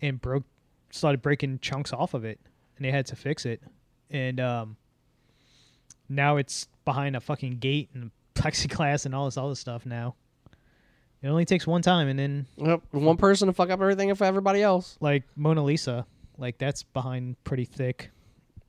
and 0.00 0.20
broke, 0.20 0.44
started 0.90 1.20
breaking 1.22 1.58
chunks 1.60 1.92
off 1.92 2.14
of 2.14 2.24
it, 2.24 2.40
and 2.76 2.84
they 2.84 2.90
had 2.90 3.06
to 3.06 3.16
fix 3.16 3.44
it, 3.46 3.62
and 4.10 4.40
um. 4.40 4.76
Now 6.08 6.36
it's 6.38 6.68
behind 6.86 7.16
a 7.16 7.20
fucking 7.20 7.58
gate 7.58 7.90
and 7.92 8.10
plexiglass 8.34 9.04
and 9.04 9.14
all 9.14 9.26
this 9.26 9.36
other 9.36 9.54
stuff. 9.54 9.84
Now, 9.84 10.14
it 11.20 11.28
only 11.28 11.44
takes 11.44 11.66
one 11.66 11.82
time, 11.82 12.08
and 12.08 12.18
then 12.18 12.46
Yep, 12.56 12.82
one 12.92 13.16
person 13.18 13.48
to 13.48 13.52
fuck 13.52 13.68
up 13.70 13.80
everything 13.80 14.14
for 14.14 14.24
everybody 14.24 14.62
else. 14.62 14.96
like 15.00 15.24
Mona 15.36 15.62
Lisa, 15.62 16.06
like 16.38 16.56
that's 16.58 16.82
behind 16.82 17.36
pretty 17.44 17.66
thick 17.66 18.10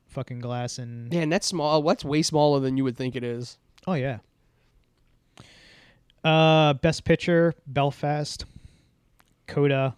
fucking 0.07 0.39
glass 0.39 0.79
and 0.79 1.13
Yeah, 1.13 1.21
and 1.21 1.31
that's 1.31 1.47
small. 1.47 1.81
What's 1.81 2.03
way 2.03 2.23
smaller 2.23 2.59
than 2.59 2.75
you 2.75 2.83
would 2.83 2.97
think 2.97 3.15
it 3.15 3.23
is. 3.23 3.57
oh 3.87 3.93
yeah. 3.93 4.17
Uh 6.23 6.73
best 6.73 7.03
picture, 7.05 7.53
Belfast, 7.67 8.45
Coda, 9.47 9.95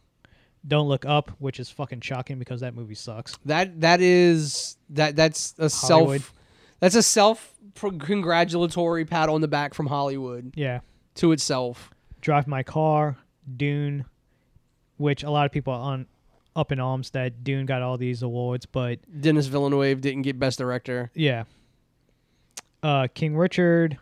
Don't 0.68 0.88
Look 0.88 1.06
Up, 1.06 1.32
which 1.40 1.60
is 1.60 1.70
fucking 1.70 2.02
shocking 2.02 2.38
because 2.40 2.62
that 2.62 2.76
movie 2.76 2.96
sucks. 2.96 3.38
That 3.46 3.82
that 3.82 4.02
is 4.02 4.78
that 4.92 5.16
that's 5.16 5.56
a 5.58 5.70
Hollywood. 5.70 6.22
self. 6.22 6.34
That's 6.80 6.96
a 6.96 7.04
self 7.04 7.54
congratulatory 7.76 9.06
pat 9.06 9.30
on 9.30 9.42
the 9.42 9.48
back 9.48 9.74
from 9.74 9.88
Hollywood 9.88 10.54
Yeah. 10.56 10.82
to 11.16 11.32
itself. 11.32 11.90
Drive 12.22 12.46
My 12.48 12.64
Car, 12.64 13.18
Dune, 13.58 14.06
which 14.98 15.24
a 15.24 15.30
lot 15.32 15.46
of 15.46 15.52
people 15.52 15.74
are 15.74 15.80
on 15.94 16.06
up 16.56 16.72
in 16.72 16.80
arms 16.80 17.12
that 17.12 17.44
Dune 17.44 17.66
got 17.66 17.82
all 17.82 17.98
these 17.98 18.22
awards, 18.22 18.66
but 18.66 19.00
Denis 19.22 19.48
Villeneuve 19.48 20.02
didn't 20.02 20.24
get 20.24 20.38
best 20.38 20.60
director. 20.60 21.10
yeah. 21.16 21.44
Uh 22.84 23.08
King 23.14 23.36
Richard, 23.38 23.98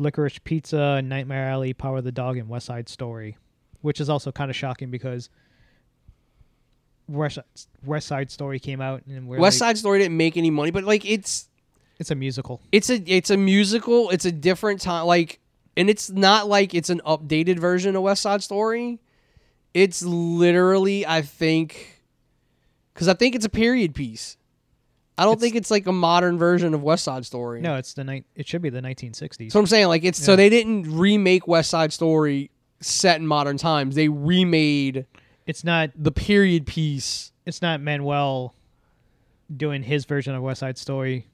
Licorice 0.00 0.38
Pizza, 0.42 1.02
Nightmare 1.02 1.48
Alley, 1.50 1.72
Power 1.74 1.98
of 1.98 2.04
the 2.04 2.10
Dog, 2.12 2.38
and 2.38 2.48
West 2.48 2.66
Side 2.66 2.88
Story, 2.88 3.36
which 3.82 4.00
is 4.00 4.08
also 4.08 4.32
kind 4.32 4.50
of 4.50 4.56
shocking 4.56 4.90
because 4.90 5.28
West 7.08 7.38
West 7.84 8.06
Side 8.06 8.30
Story 8.30 8.58
came 8.58 8.80
out 8.80 9.02
and 9.06 9.28
we're 9.28 9.38
West 9.38 9.60
like- 9.60 9.68
Side 9.70 9.78
Story 9.78 9.98
didn't 10.00 10.16
make 10.16 10.36
any 10.36 10.50
money, 10.50 10.70
but 10.70 10.84
like 10.84 11.04
it's 11.04 11.48
it's 11.98 12.10
a 12.10 12.14
musical. 12.14 12.60
it's 12.72 12.88
a 12.88 12.94
it's 13.06 13.30
a 13.30 13.36
musical. 13.36 14.10
It's 14.10 14.24
a 14.24 14.32
different 14.32 14.80
time. 14.80 15.06
Like, 15.06 15.38
and 15.76 15.90
it's 15.90 16.08
not 16.10 16.48
like 16.48 16.74
it's 16.74 16.88
an 16.88 17.02
updated 17.04 17.58
version 17.58 17.94
of 17.94 18.02
West 18.02 18.22
Side 18.22 18.42
Story. 18.42 19.00
It's 19.74 20.02
literally, 20.02 21.06
I 21.06 21.22
think, 21.22 22.02
because 22.94 23.06
I 23.06 23.14
think 23.14 23.34
it's 23.34 23.44
a 23.44 23.50
period 23.50 23.94
piece. 23.94 24.36
I 25.20 25.24
don't 25.24 25.32
It's- 25.34 25.42
think 25.42 25.54
it's 25.56 25.70
like 25.70 25.86
a 25.86 25.92
modern 25.92 26.38
version 26.38 26.72
of 26.74 26.82
West 26.82 27.04
Side 27.04 27.24
Story. 27.26 27.60
No, 27.60 27.76
it's 27.76 27.92
the 27.94 28.04
night. 28.04 28.24
It 28.34 28.48
should 28.48 28.62
be 28.62 28.70
the 28.70 28.80
1960s. 28.80 29.52
So 29.52 29.60
I'm 29.60 29.66
saying 29.66 29.88
like 29.88 30.02
it's 30.04 30.22
so 30.22 30.34
they 30.34 30.48
didn't 30.48 30.90
remake 30.96 31.46
West 31.46 31.70
Side 31.70 31.92
Story 31.92 32.50
set 32.80 33.20
in 33.20 33.26
modern 33.26 33.56
times. 33.58 33.94
They 33.94 34.08
remade 34.08 35.06
it's 35.46 35.62
not. 35.64 35.90
the 35.96 36.10
period 36.12 36.66
piece. 36.66 37.32
It's 37.46 37.60
not 37.62 37.80
Manuel 37.80 38.54
doing 39.54 39.82
his 39.82 40.04
version 40.04 40.34
of 40.34 40.42
West 40.42 40.60
Side 40.60 40.78
Story. 40.78 41.26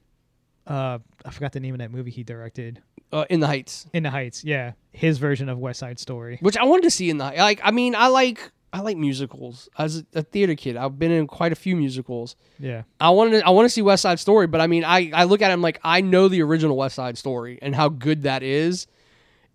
Uh, 0.65 0.99
I 1.23 1.31
forgot 1.31 1.53
the 1.53 1.59
name 1.59 1.73
of 1.73 1.79
that 1.79 1.91
movie 1.91 2.11
he 2.11 2.23
directed. 2.23 2.81
Uh, 3.13 3.23
in 3.29 3.39
the 3.39 3.47
Heights, 3.47 3.85
In 3.93 4.03
the 4.03 4.09
Heights, 4.09 4.43
yeah, 4.43 4.73
his 4.91 5.17
version 5.17 5.47
of 5.47 5.57
West 5.59 5.79
Side 5.79 5.97
Story. 5.97 6.39
which 6.41 6.57
I 6.57 6.65
wanted 6.65 6.83
to 6.83 6.91
see 6.91 7.09
in 7.09 7.17
the 7.19 7.23
like. 7.37 7.61
I 7.63 7.71
mean, 7.71 7.95
I 7.95 8.07
like 8.07 8.51
I 8.73 8.81
like 8.81 8.97
musicals. 8.97 9.69
As 9.77 10.03
a 10.13 10.21
theater 10.21 10.55
kid, 10.55 10.75
I've 10.75 10.99
been 10.99 11.11
in 11.11 11.25
quite 11.25 11.51
a 11.51 11.55
few 11.55 11.75
musicals. 11.75 12.35
Yeah, 12.59 12.83
I 12.99 13.09
wanted 13.11 13.39
to, 13.39 13.47
I 13.47 13.49
want 13.51 13.65
to 13.65 13.69
see 13.69 13.81
West 13.81 14.01
Side 14.01 14.19
Story, 14.19 14.47
but 14.47 14.59
I 14.59 14.67
mean, 14.67 14.83
I 14.83 15.11
I 15.13 15.23
look 15.23 15.41
at 15.41 15.49
it 15.49 15.53
I'm 15.53 15.61
like 15.61 15.79
I 15.83 16.01
know 16.01 16.27
the 16.27 16.41
original 16.41 16.75
West 16.75 16.95
Side 16.95 17.17
Story 17.17 17.59
and 17.61 17.75
how 17.75 17.89
good 17.89 18.23
that 18.23 18.43
is. 18.43 18.87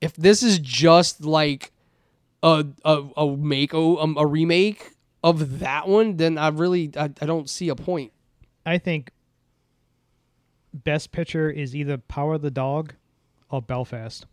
If 0.01 0.17
this 0.17 0.43
is 0.43 0.59
just 0.59 1.25
like 1.25 1.73
a 2.43 2.67
a, 2.85 3.05
a 3.17 3.37
make 3.37 3.75
a, 3.75 3.79
a 3.79 4.27
remake 4.27 4.93
of 5.23 5.61
that 5.61 5.89
one, 5.89 6.17
then 6.17 6.39
I 6.39 6.49
really 6.49 6.91
I, 6.97 7.05
I 7.05 7.27
don't 7.27 7.49
see 7.51 7.69
a 7.69 7.77
point. 7.77 8.13
I 8.65 8.79
think 8.79 9.11
best 10.73 11.13
picture 11.13 11.51
is 11.51 11.77
either 11.77 11.99
Power 11.99 12.35
of 12.35 12.43
the 12.43 12.51
Dog 12.51 12.95
or 13.51 13.61
Belfast. 13.61 14.27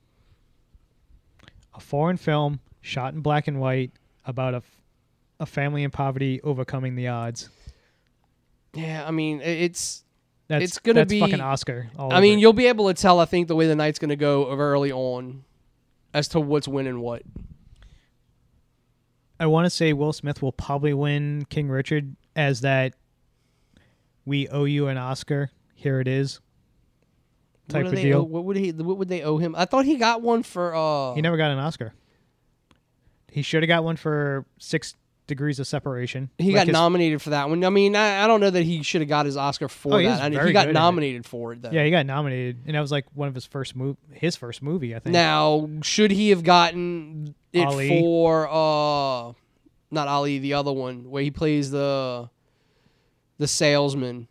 A 1.76 1.80
foreign 1.80 2.18
film 2.18 2.60
shot 2.82 3.14
in 3.14 3.22
black 3.22 3.48
and 3.48 3.60
white 3.60 3.92
about 4.30 4.54
a, 4.54 4.58
f- 4.58 4.82
a 5.42 5.46
family 5.46 5.84
in 5.84 5.92
poverty 5.92 6.40
overcoming 6.42 6.96
the 6.96 7.08
odds. 7.10 7.50
Yeah, 8.74 9.04
I 9.08 9.12
mean, 9.12 9.42
it's. 9.42 10.04
That's 10.48 10.64
It's 10.64 10.80
gonna 10.80 11.02
that's 11.02 11.10
be- 11.12 11.20
fucking 11.20 11.42
Oscar. 11.42 11.90
I 11.98 12.22
mean, 12.22 12.40
you'll 12.40 12.54
be 12.54 12.66
able 12.68 12.88
to 12.88 12.94
tell. 12.96 13.20
I 13.20 13.26
think 13.26 13.48
the 13.48 13.56
way 13.56 13.68
the 13.68 13.76
night's 13.76 14.00
going 14.00 14.10
to 14.10 14.16
go 14.16 14.46
of 14.46 14.60
early 14.60 14.92
on, 14.92 15.44
as 16.14 16.28
to 16.30 16.40
what's 16.40 16.68
winning 16.68 17.00
what. 17.02 17.22
I 19.40 19.46
want 19.46 19.66
to 19.66 19.70
say 19.70 19.94
Will 19.94 20.12
Smith 20.12 20.42
will 20.42 20.52
probably 20.52 20.94
win 20.94 21.46
King 21.50 21.70
Richard 21.70 22.16
as 22.36 22.62
that 22.62 22.94
we 24.26 24.48
owe 24.50 24.66
you 24.66 24.88
an 24.88 24.98
Oscar. 24.98 25.52
here 25.76 26.00
it 26.00 26.08
is 26.08 26.40
type 27.70 27.86
what 27.86 27.94
of 27.94 28.00
deal. 28.02 28.20
Owe, 28.20 28.24
what 28.24 28.44
would 28.46 28.58
he? 28.58 28.72
What 28.72 28.98
would 28.98 29.08
they 29.08 29.22
owe 29.22 29.38
him? 29.38 29.56
I 29.56 29.66
thought 29.66 29.86
he 29.86 29.98
got 29.98 30.22
one 30.24 30.42
for. 30.44 30.76
uh 30.76 31.14
He 31.14 31.22
never 31.22 31.38
got 31.38 31.52
an 31.52 31.60
Oscar. 31.60 31.94
He 33.32 33.42
should 33.42 33.64
have 33.64 33.68
got 33.68 33.84
one 33.84 33.96
for 33.96 34.46
Six 34.58 34.96
Degrees 35.28 35.60
of 35.60 35.68
Separation. 35.68 36.30
He 36.40 36.48
Like 36.48 36.56
got 36.62 36.68
his- 36.68 36.74
nominated 36.74 37.22
for 37.22 37.30
that 37.32 37.48
one. 37.50 37.64
I 37.64 37.70
mean, 37.70 37.96
I, 37.96 38.24
I 38.24 38.28
don't 38.28 38.40
know 38.42 38.50
that 38.50 38.64
he 38.64 38.82
should 38.82 39.02
have 39.02 39.08
got 39.10 39.26
his 39.28 39.38
Oscar 39.38 39.68
for 39.68 39.94
Oh, 39.94 39.98
he 39.98 40.08
that. 40.08 40.22
I 40.22 40.30
mean, 40.30 40.46
he 40.48 40.52
got 40.54 40.64
at 40.66 40.70
it. 40.70 40.74
nominated 40.74 41.26
for 41.26 41.54
it 41.54 41.62
though. 41.62 41.70
Yeah, 41.72 41.84
he 41.84 41.92
got 41.92 42.06
nominated, 42.08 42.64
and 42.66 42.76
that 42.76 42.82
was 42.82 42.92
like 42.92 43.06
one 43.14 43.28
of 43.28 43.36
his 43.36 43.46
first 43.46 43.76
move, 43.76 43.98
his 44.12 44.36
first 44.36 44.64
movie, 44.64 44.96
I 44.96 45.00
think. 45.00 45.14
Now, 45.14 45.70
should 45.84 46.10
he 46.12 46.30
have 46.32 46.44
gotten 46.44 47.36
it 47.54 47.66
Ali. 47.66 47.90
for 48.02 48.48
uh 48.50 49.34
not 49.92 50.08
Ali, 50.08 50.40
the 50.40 50.54
other 50.54 50.72
one 50.74 51.10
where 51.10 51.22
he 51.24 51.30
plays 51.32 51.70
the 51.72 52.30
the 53.38 53.48
salesman 53.48 54.28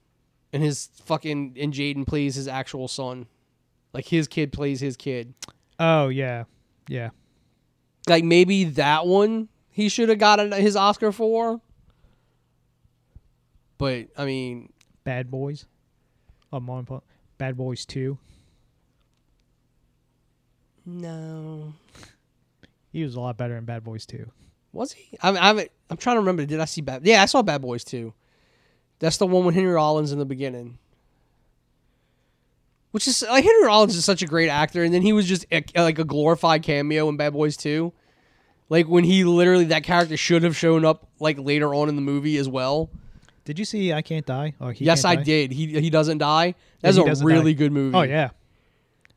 and 0.53 0.63
his 0.63 0.89
fucking 1.05 1.57
and 1.61 1.73
Jaden 1.73 2.07
plays 2.07 2.35
his 2.35 2.49
actual 2.49 2.89
son. 2.89 3.27
Like 3.93 4.07
his 4.07 4.29
kid 4.29 4.53
plays 4.53 4.81
his 4.81 4.97
kid. 4.97 5.35
oh 5.79 6.09
yeah, 6.09 6.45
yeah. 6.89 7.11
Like 8.07 8.25
maybe 8.25 8.65
that 8.65 9.07
one 9.07 9.49
he 9.71 9.89
should 9.89 10.09
have 10.09 10.19
gotten 10.19 10.53
his 10.53 10.77
Oscar 10.77 11.13
for. 11.13 11.61
But 13.79 14.09
I 14.17 14.25
mean, 14.25 14.73
Bad 15.05 15.31
Boys. 15.31 15.67
Oh, 16.53 16.57
important, 16.57 17.05
Bad 17.39 17.57
Boys 17.57 17.85
Two. 17.85 18.19
no. 20.85 21.75
He 22.91 23.05
was 23.05 23.15
a 23.15 23.21
lot 23.21 23.37
better 23.37 23.57
in 23.57 23.65
Bad 23.65 23.85
Boys 23.85 24.07
Two. 24.07 24.31
Was 24.73 24.93
he? 24.93 25.17
I'm 25.23 25.37
I'm 25.37 25.61
I'm 25.91 25.97
trying 25.97 26.17
to 26.17 26.21
remember. 26.21 26.45
Did 26.47 26.61
I 26.61 26.65
see 26.65 26.81
Bad? 26.81 27.07
Yeah, 27.07 27.23
I 27.23 27.27
saw 27.27 27.43
Bad 27.43 27.63
Boys 27.63 27.85
too. 27.85 28.15
That's 28.99 29.19
the 29.19 29.27
one 29.27 29.45
with 29.45 29.55
Henry 29.55 29.73
Rollins 29.73 30.11
in 30.11 30.19
the 30.19 30.25
beginning. 30.25 30.79
Which 32.91 33.07
is 33.07 33.23
like 33.23 33.45
Henry 33.45 33.67
Rollins 33.67 33.95
is 33.97 34.05
such 34.05 34.23
a 34.23 34.27
great 34.27 34.49
actor, 34.49 34.83
and 34.83 34.93
then 34.95 35.03
he 35.03 35.13
was 35.13 35.27
just 35.27 35.45
a, 35.53 35.63
like 35.77 35.99
a 35.99 36.05
glorified 36.05 36.63
cameo 36.63 37.09
in 37.09 37.17
Bad 37.19 37.33
Boys 37.35 37.57
Two, 37.57 37.93
Like 38.71 38.89
when 38.89 39.05
he 39.05 39.25
literally 39.25 39.65
that 39.67 39.83
character 39.85 40.17
should 40.17 40.43
have 40.43 40.57
shown 40.57 40.85
up 40.85 41.07
like 41.21 41.39
later 41.39 41.75
on 41.75 41.89
in 41.89 41.97
the 41.97 42.03
movie 42.03 42.39
as 42.39 42.49
well. 42.49 42.89
Did 43.45 43.59
you 43.59 43.65
see 43.67 43.93
I 43.93 44.01
Can't 44.03 44.25
Die? 44.27 44.55
Oh, 44.61 44.69
he 44.71 44.85
yes, 44.87 45.05
I 45.05 45.17
Die? 45.17 45.23
did. 45.23 45.53
He 45.53 45.81
he 45.81 45.91
doesn't 45.91 46.19
die. 46.19 46.55
That's 46.81 46.97
he 46.97 47.03
a 47.03 47.07
doesn't 47.07 47.27
really 47.27 47.53
die. 47.55 47.59
good 47.59 47.73
movie. 47.73 47.97
Oh 47.97 48.03
yeah. 48.03 48.31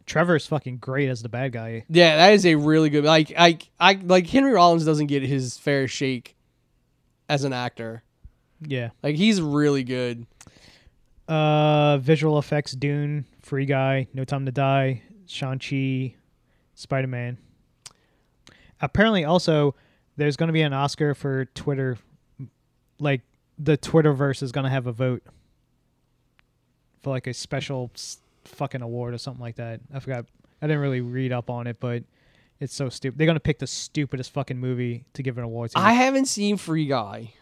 Trevor's 0.05 0.45
fucking 0.47 0.78
great 0.78 1.07
as 1.09 1.22
the 1.22 1.30
bad 1.30 1.53
guy. 1.53 1.86
yeah, 1.88 2.17
that 2.17 2.34
is 2.34 2.45
a 2.45 2.55
really 2.55 2.89
good. 2.89 3.05
Like 3.05 3.32
I 3.38 3.57
I 3.80 3.93
like 4.03 4.28
Henry 4.28 4.51
Rollins 4.51 4.84
doesn't 4.86 5.07
get 5.07 5.24
his 5.24 5.57
fair 5.57 5.88
shake 5.88 6.36
as 7.30 7.45
an 7.45 7.53
actor. 7.53 8.03
Yeah. 8.59 8.89
Like 9.01 9.15
he's 9.15 9.41
really 9.41 9.84
good. 9.86 10.26
Uh, 11.28 11.97
visual 11.99 12.38
effects: 12.39 12.74
Dune, 12.74 13.26
Free 13.42 13.66
Guy, 13.66 14.08
No 14.14 14.24
Time 14.24 14.46
to 14.46 14.52
Die, 14.52 15.02
Shang 15.26 15.60
Chi, 15.60 16.16
Spider 16.76 17.08
Man. 17.08 17.38
Apparently, 18.80 19.26
also 19.26 19.76
there's 20.18 20.38
going 20.38 20.48
to 20.48 20.54
be 20.54 20.62
an 20.62 20.74
Oscar 20.74 21.14
for 21.14 21.46
Twitter. 21.46 21.98
Like 23.00 23.22
the 23.58 23.78
Twitterverse 23.78 24.44
is 24.44 24.52
going 24.52 24.66
to 24.66 24.70
have 24.70 24.88
a 24.88 24.92
vote 24.92 25.24
for 27.02 27.10
like 27.10 27.28
a 27.28 27.34
special 27.34 27.92
fucking 28.46 28.82
award 28.82 29.14
or 29.14 29.18
something 29.18 29.42
like 29.42 29.56
that. 29.56 29.82
I 29.94 30.00
forgot. 30.00 30.26
I 30.62 30.68
didn't 30.68 30.82
really 30.82 31.02
read 31.02 31.32
up 31.32 31.50
on 31.50 31.66
it, 31.66 31.80
but 31.80 32.04
it's 32.60 32.76
so 32.76 32.89
stupid. 32.89 33.18
They're 33.18 33.26
going 33.26 33.36
to 33.36 33.39
pick 33.39 33.58
the 33.58 33.66
stupidest 33.66 34.32
fucking 34.32 34.60
movie 34.60 35.06
to 35.14 35.24
give 35.24 35.39
an 35.39 35.44
award 35.44 35.72
to. 35.72 35.80
I 35.80 35.94
haven't 35.94 36.26
seen 36.28 36.58
Free 36.58 36.86
Guy, 36.86 37.34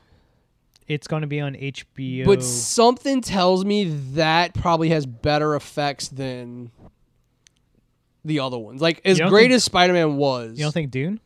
it's 0.89 1.07
going 1.07 1.21
to 1.21 1.27
be 1.27 1.39
on 1.39 1.53
HBO. 1.53 2.25
but 2.25 2.43
something 2.43 3.21
tells 3.21 3.63
me 3.63 3.85
that 4.15 4.53
probably 4.53 4.89
has 4.89 5.05
better 5.05 5.55
effects 5.55 6.09
than 6.09 6.71
the 8.25 8.39
other 8.39 8.57
ones. 8.57 8.81
Like 8.81 9.01
as 9.05 9.19
great 9.19 9.43
think- 9.43 9.53
as 9.53 9.63
Spider 9.63 9.93
Man 9.93 10.17
was, 10.17 10.57
you 10.57 10.65
don't 10.65 10.71
think 10.73 10.91
Dune? 10.91 11.19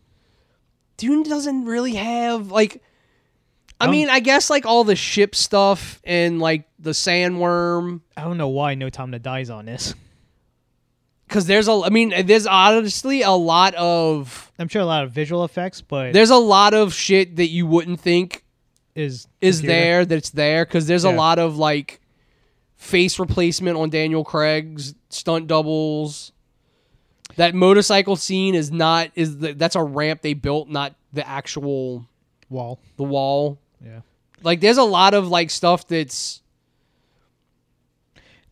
Dune 0.97 1.23
doesn't 1.23 1.65
really 1.65 1.95
have 1.95 2.51
like. 2.51 2.83
I 3.81 3.85
Um, 3.85 3.91
mean, 3.91 4.09
I 4.09 4.19
guess 4.19 4.49
like 4.49 4.65
all 4.65 4.83
the 4.83 4.95
ship 4.95 5.33
stuff 5.35 5.99
and 6.03 6.39
like 6.39 6.65
the 6.79 6.91
sandworm, 6.91 8.01
I 8.15 8.23
don't 8.23 8.37
know 8.37 8.47
why 8.49 8.75
No 8.75 8.89
Time 8.89 9.11
to 9.11 9.19
Die's 9.19 9.49
on 9.49 9.65
this. 9.65 9.95
because 11.27 11.47
there's 11.47 11.67
a. 11.67 11.81
I 11.83 11.89
mean, 11.89 12.13
there's 12.27 12.45
honestly 12.45 13.23
a 13.23 13.31
lot 13.31 13.73
of 13.73 14.51
I'm 14.59 14.67
sure 14.67 14.81
a 14.81 14.85
lot 14.85 15.03
of 15.03 15.11
visual 15.11 15.43
effects, 15.43 15.81
but 15.81 16.13
there's 16.13 16.29
a 16.29 16.37
lot 16.37 16.73
of 16.75 16.93
shit 16.93 17.37
that 17.37 17.47
you 17.47 17.65
wouldn't 17.65 17.99
think 17.99 18.42
is 18.95 19.27
is 19.41 19.57
computer. 19.59 19.75
there 19.75 20.05
that's 20.05 20.29
there 20.29 20.65
because 20.65 20.87
there's 20.87 21.03
a 21.03 21.11
lot 21.11 21.39
of 21.39 21.57
like 21.57 21.99
face 22.75 23.17
replacement 23.19 23.77
on 23.77 23.89
Daniel 23.89 24.23
Craig's 24.23 24.93
stunt 25.09 25.47
doubles. 25.47 26.31
That 27.37 27.55
motorcycle 27.55 28.15
scene 28.15 28.53
is 28.53 28.71
not 28.71 29.09
is 29.15 29.37
the, 29.39 29.53
that's 29.53 29.75
a 29.75 29.83
ramp 29.83 30.21
they 30.21 30.33
built, 30.33 30.69
not 30.69 30.95
the 31.13 31.27
actual 31.27 32.07
wall. 32.49 32.79
the 32.97 33.03
wall. 33.03 33.59
Yeah, 33.83 34.01
Like 34.43 34.61
there's 34.61 34.77
a 34.77 34.83
lot 34.83 35.13
of 35.13 35.27
like 35.27 35.49
stuff 35.49 35.87
that's 35.87 36.41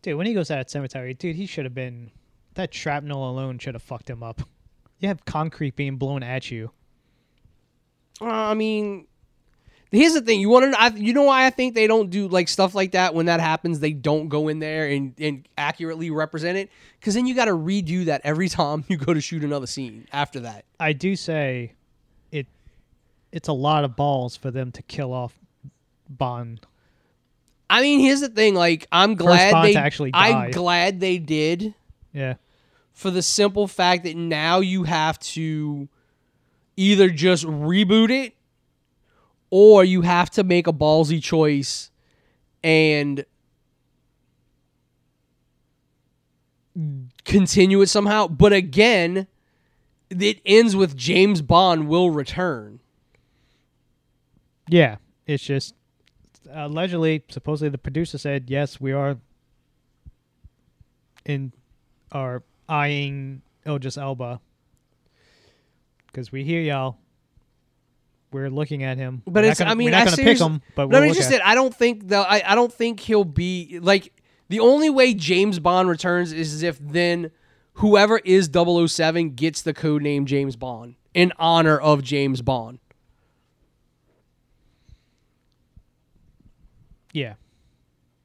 dude. 0.02 0.16
When 0.16 0.26
he 0.26 0.34
goes 0.34 0.50
out 0.50 0.56
that 0.56 0.70
cemetery, 0.70 1.14
dude, 1.14 1.36
he 1.36 1.46
should 1.46 1.64
have 1.64 1.74
been. 1.74 2.10
That 2.54 2.74
shrapnel 2.74 3.30
alone 3.30 3.58
should 3.58 3.74
have 3.74 3.82
fucked 3.82 4.10
him 4.10 4.22
up. 4.22 4.42
You 4.98 5.08
have 5.08 5.24
concrete 5.24 5.74
being 5.74 5.96
blown 5.96 6.22
at 6.22 6.50
you. 6.50 6.70
uh, 8.20 8.26
I 8.26 8.54
mean. 8.54 9.06
Here's 9.92 10.14
the 10.14 10.22
thing. 10.22 10.40
You 10.40 10.48
want 10.48 10.72
to? 10.72 10.80
I, 10.80 10.88
you 10.88 11.12
know 11.12 11.24
why 11.24 11.46
I 11.46 11.50
think 11.50 11.74
they 11.74 11.86
don't 11.86 12.08
do 12.08 12.26
like 12.26 12.48
stuff 12.48 12.74
like 12.74 12.92
that 12.92 13.14
when 13.14 13.26
that 13.26 13.40
happens. 13.40 13.78
They 13.78 13.92
don't 13.92 14.28
go 14.28 14.48
in 14.48 14.58
there 14.58 14.88
and, 14.88 15.14
and 15.18 15.46
accurately 15.58 16.10
represent 16.10 16.56
it 16.56 16.70
because 16.98 17.12
then 17.12 17.26
you 17.26 17.34
got 17.34 17.44
to 17.44 17.52
redo 17.52 18.06
that 18.06 18.22
every 18.24 18.48
time 18.48 18.84
you 18.88 18.96
go 18.96 19.12
to 19.12 19.20
shoot 19.20 19.44
another 19.44 19.66
scene 19.66 20.08
after 20.10 20.40
that. 20.40 20.64
I 20.80 20.94
do 20.94 21.14
say, 21.14 21.74
it. 22.30 22.46
It's 23.32 23.48
a 23.48 23.52
lot 23.52 23.84
of 23.84 23.94
balls 23.94 24.34
for 24.34 24.50
them 24.50 24.72
to 24.72 24.82
kill 24.82 25.12
off 25.12 25.38
Bond. 26.08 26.66
I 27.68 27.82
mean, 27.82 28.00
here's 28.00 28.20
the 28.20 28.28
thing. 28.28 28.54
Like, 28.54 28.86
I'm 28.90 29.14
glad 29.14 29.64
they 29.64 29.76
actually 29.76 30.10
I'm 30.14 30.50
glad 30.50 31.00
they 31.00 31.18
did 31.18 31.74
Yeah, 32.14 32.34
for 32.92 33.10
the 33.10 33.22
simple 33.22 33.68
fact 33.68 34.04
that 34.04 34.16
now 34.16 34.60
you 34.60 34.84
have 34.84 35.18
to 35.20 35.88
either 36.76 37.10
just 37.10 37.44
reboot 37.44 38.10
it 38.10 38.34
or 39.52 39.84
you 39.84 40.00
have 40.00 40.30
to 40.30 40.42
make 40.42 40.66
a 40.66 40.72
ballsy 40.72 41.22
choice 41.22 41.90
and 42.64 43.26
continue 47.26 47.82
it 47.82 47.88
somehow. 47.88 48.26
But 48.26 48.54
again, 48.54 49.26
it 50.08 50.40
ends 50.46 50.74
with 50.74 50.96
James 50.96 51.42
Bond 51.42 51.86
will 51.86 52.10
return. 52.10 52.80
yeah. 54.68 54.96
It's 55.26 55.44
just 55.44 55.74
allegedly, 56.50 57.22
supposedly, 57.28 57.68
the 57.68 57.78
producer 57.78 58.18
said 58.18 58.48
yes, 58.48 58.80
we 58.80 58.92
are 58.92 59.18
in 61.24 61.52
are 62.10 62.42
eyeing 62.68 63.42
Idris 63.66 63.96
Elba 63.98 64.40
because 66.06 66.32
we 66.32 66.42
hear 66.42 66.60
y'all. 66.60 66.96
We're 68.32 68.50
looking 68.50 68.82
at 68.82 68.96
him, 68.96 69.22
But 69.26 69.44
We're 69.44 69.50
it's, 69.50 69.58
gonna- 69.58 69.70
I 69.70 69.74
mean, 69.74 69.86
we're 69.86 69.90
not 69.92 70.00
I 70.00 70.04
going 70.06 70.16
to 70.16 70.22
pick 70.24 70.38
him, 70.40 70.62
but 70.74 70.86
But 70.86 70.88
we'll 70.88 71.02
I 71.02 71.04
mean, 71.06 71.14
just 71.14 71.30
that 71.30 71.44
I 71.46 71.54
don't 71.54 71.74
think 71.74 72.08
though. 72.08 72.22
I, 72.22 72.42
I 72.44 72.54
don't 72.54 72.72
think 72.72 73.00
he'll 73.00 73.24
be 73.24 73.78
like 73.80 74.12
the 74.48 74.60
only 74.60 74.90
way 74.90 75.14
James 75.14 75.58
Bond 75.58 75.88
returns 75.88 76.32
is 76.32 76.62
if 76.62 76.78
then 76.80 77.30
whoever 77.74 78.18
is 78.24 78.50
007 78.52 79.30
gets 79.34 79.62
the 79.62 79.72
code 79.74 80.02
name 80.02 80.26
James 80.26 80.56
Bond 80.56 80.94
in 81.14 81.32
honor 81.38 81.78
of 81.78 82.02
James 82.02 82.42
Bond. 82.42 82.78
yeah, 87.12 87.34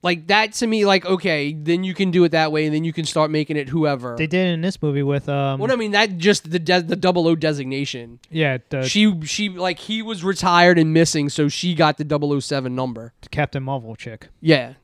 Like 0.08 0.28
that 0.28 0.54
to 0.54 0.68
me, 0.68 0.86
like 0.86 1.06
okay, 1.06 1.52
then 1.54 1.84
you 1.84 1.94
can 1.94 2.12
do 2.12 2.24
it 2.24 2.30
that 2.32 2.50
way, 2.54 2.66
and 2.66 2.74
then 2.74 2.86
you 2.86 2.94
can 2.94 3.04
start 3.04 3.30
making 3.30 3.58
it 3.58 3.68
whoever. 3.68 4.16
they 4.18 4.26
did 4.28 4.48
in 4.54 4.62
this 4.62 4.82
movie 4.82 5.04
with 5.04 5.28
um, 5.28 5.60
well, 5.60 5.70
I 5.72 5.76
mean 5.76 5.92
that 5.92 6.18
just 6.18 6.50
the 6.50 6.60
de- 6.60 6.82
the 6.82 6.96
double 6.96 7.28
O 7.28 7.36
designation. 7.36 8.20
yeah, 8.32 8.60
the 8.70 8.84
she 8.88 9.20
she 9.26 9.50
like 9.50 9.80
he 9.80 10.02
was 10.02 10.24
retired 10.24 10.80
and 10.80 10.94
missing, 10.94 11.28
so 11.28 11.50
she 11.50 11.76
got 11.76 11.98
the 11.98 12.06
007 12.42 12.74
number. 12.74 13.12
Captain 13.32 13.62
Marvel 13.62 13.96
chick. 13.98 14.30
Yeah. 14.40 14.76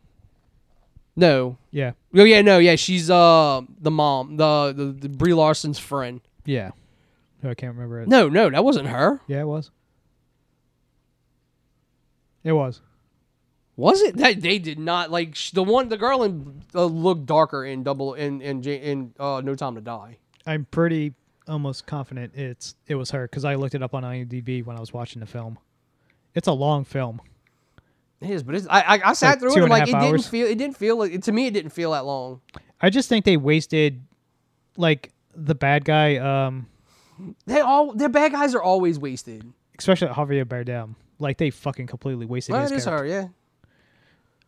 No, 1.15 1.57
Yeah, 1.71 1.91
Oh 2.15 2.23
yeah, 2.25 2.41
no, 2.41 2.57
yeah, 2.57 2.75
she's 2.75 3.09
uh 3.09 3.61
the 3.79 3.91
mom, 3.91 4.35
the 4.37 4.73
the, 4.75 4.85
the 5.03 5.09
Brie 5.09 5.33
Larson's 5.33 5.79
friend. 5.79 6.19
yeah. 6.43 6.71
No, 7.41 7.49
I 7.49 7.55
can't 7.55 7.73
remember 7.75 8.01
it. 8.01 8.07
No, 8.09 8.27
no, 8.29 8.49
that 8.49 8.63
wasn't 8.65 8.87
her. 8.87 9.21
Yeah, 9.27 9.41
it 9.41 9.47
was. 9.47 9.69
It 12.43 12.51
was. 12.53 12.81
Was 13.75 14.01
it? 14.01 14.17
That 14.17 14.41
they 14.41 14.59
did 14.59 14.77
not 14.79 15.09
like 15.11 15.35
sh- 15.35 15.51
the 15.51 15.63
one 15.63 15.89
the 15.89 15.97
girl 15.97 16.23
in 16.23 16.61
uh, 16.75 16.85
looked 16.85 17.25
darker 17.25 17.65
in 17.65 17.83
double 17.83 18.13
in 18.13 18.41
in 18.41 18.61
J- 18.61 18.75
in 18.91 19.13
uh 19.19 19.41
No 19.43 19.55
Time 19.55 19.75
to 19.75 19.81
Die. 19.81 20.17
I'm 20.45 20.65
pretty 20.65 21.13
almost 21.47 21.85
confident 21.87 22.33
it's 22.35 22.75
it 22.87 22.95
was 22.95 23.11
her 23.11 23.27
because 23.27 23.43
I 23.45 23.55
looked 23.55 23.75
it 23.75 23.81
up 23.83 23.93
on 23.95 24.03
IMDb 24.03 24.63
when 24.63 24.77
I 24.77 24.79
was 24.79 24.93
watching 24.93 25.19
the 25.21 25.25
film. 25.25 25.57
It's 26.35 26.47
a 26.47 26.51
long 26.53 26.85
film. 26.85 27.21
It 28.21 28.29
is, 28.29 28.43
but 28.43 28.55
it's, 28.55 28.67
I, 28.69 28.81
I 28.81 29.01
I 29.09 29.13
sat 29.13 29.29
Like 29.31 29.39
through 29.39 29.55
it 29.55 29.61
and 29.61 29.69
like 29.69 29.87
it 29.87 29.93
half 29.93 30.03
didn't 30.03 30.23
feel 30.25 30.47
it 30.47 30.57
didn't 30.57 30.77
feel 30.77 30.97
like 30.97 31.21
to 31.21 31.31
me 31.31 31.47
it 31.47 31.53
didn't 31.53 31.71
feel 31.71 31.91
that 31.91 32.05
long. 32.05 32.41
I 32.79 32.89
just 32.89 33.09
think 33.09 33.25
they 33.25 33.37
wasted, 33.37 34.01
like 34.77 35.11
the 35.35 35.55
bad 35.55 35.83
guy, 35.83 36.17
um, 36.17 36.67
They 37.45 37.59
all 37.59 37.93
their 37.93 38.09
bad 38.09 38.31
guys 38.33 38.53
are 38.55 38.61
always 38.61 38.99
wasted. 38.99 39.51
especially 39.79 40.09
Javier 40.09 40.45
Bardem. 40.45 40.95
Like 41.19 41.37
they 41.37 41.49
fucking 41.49 41.87
completely 41.87 42.25
wasted 42.25 42.53
Well, 42.53 42.61
his 42.63 42.71
it 42.71 42.75
is 42.75 42.85
her, 42.85 43.05
yeah. 43.05 43.27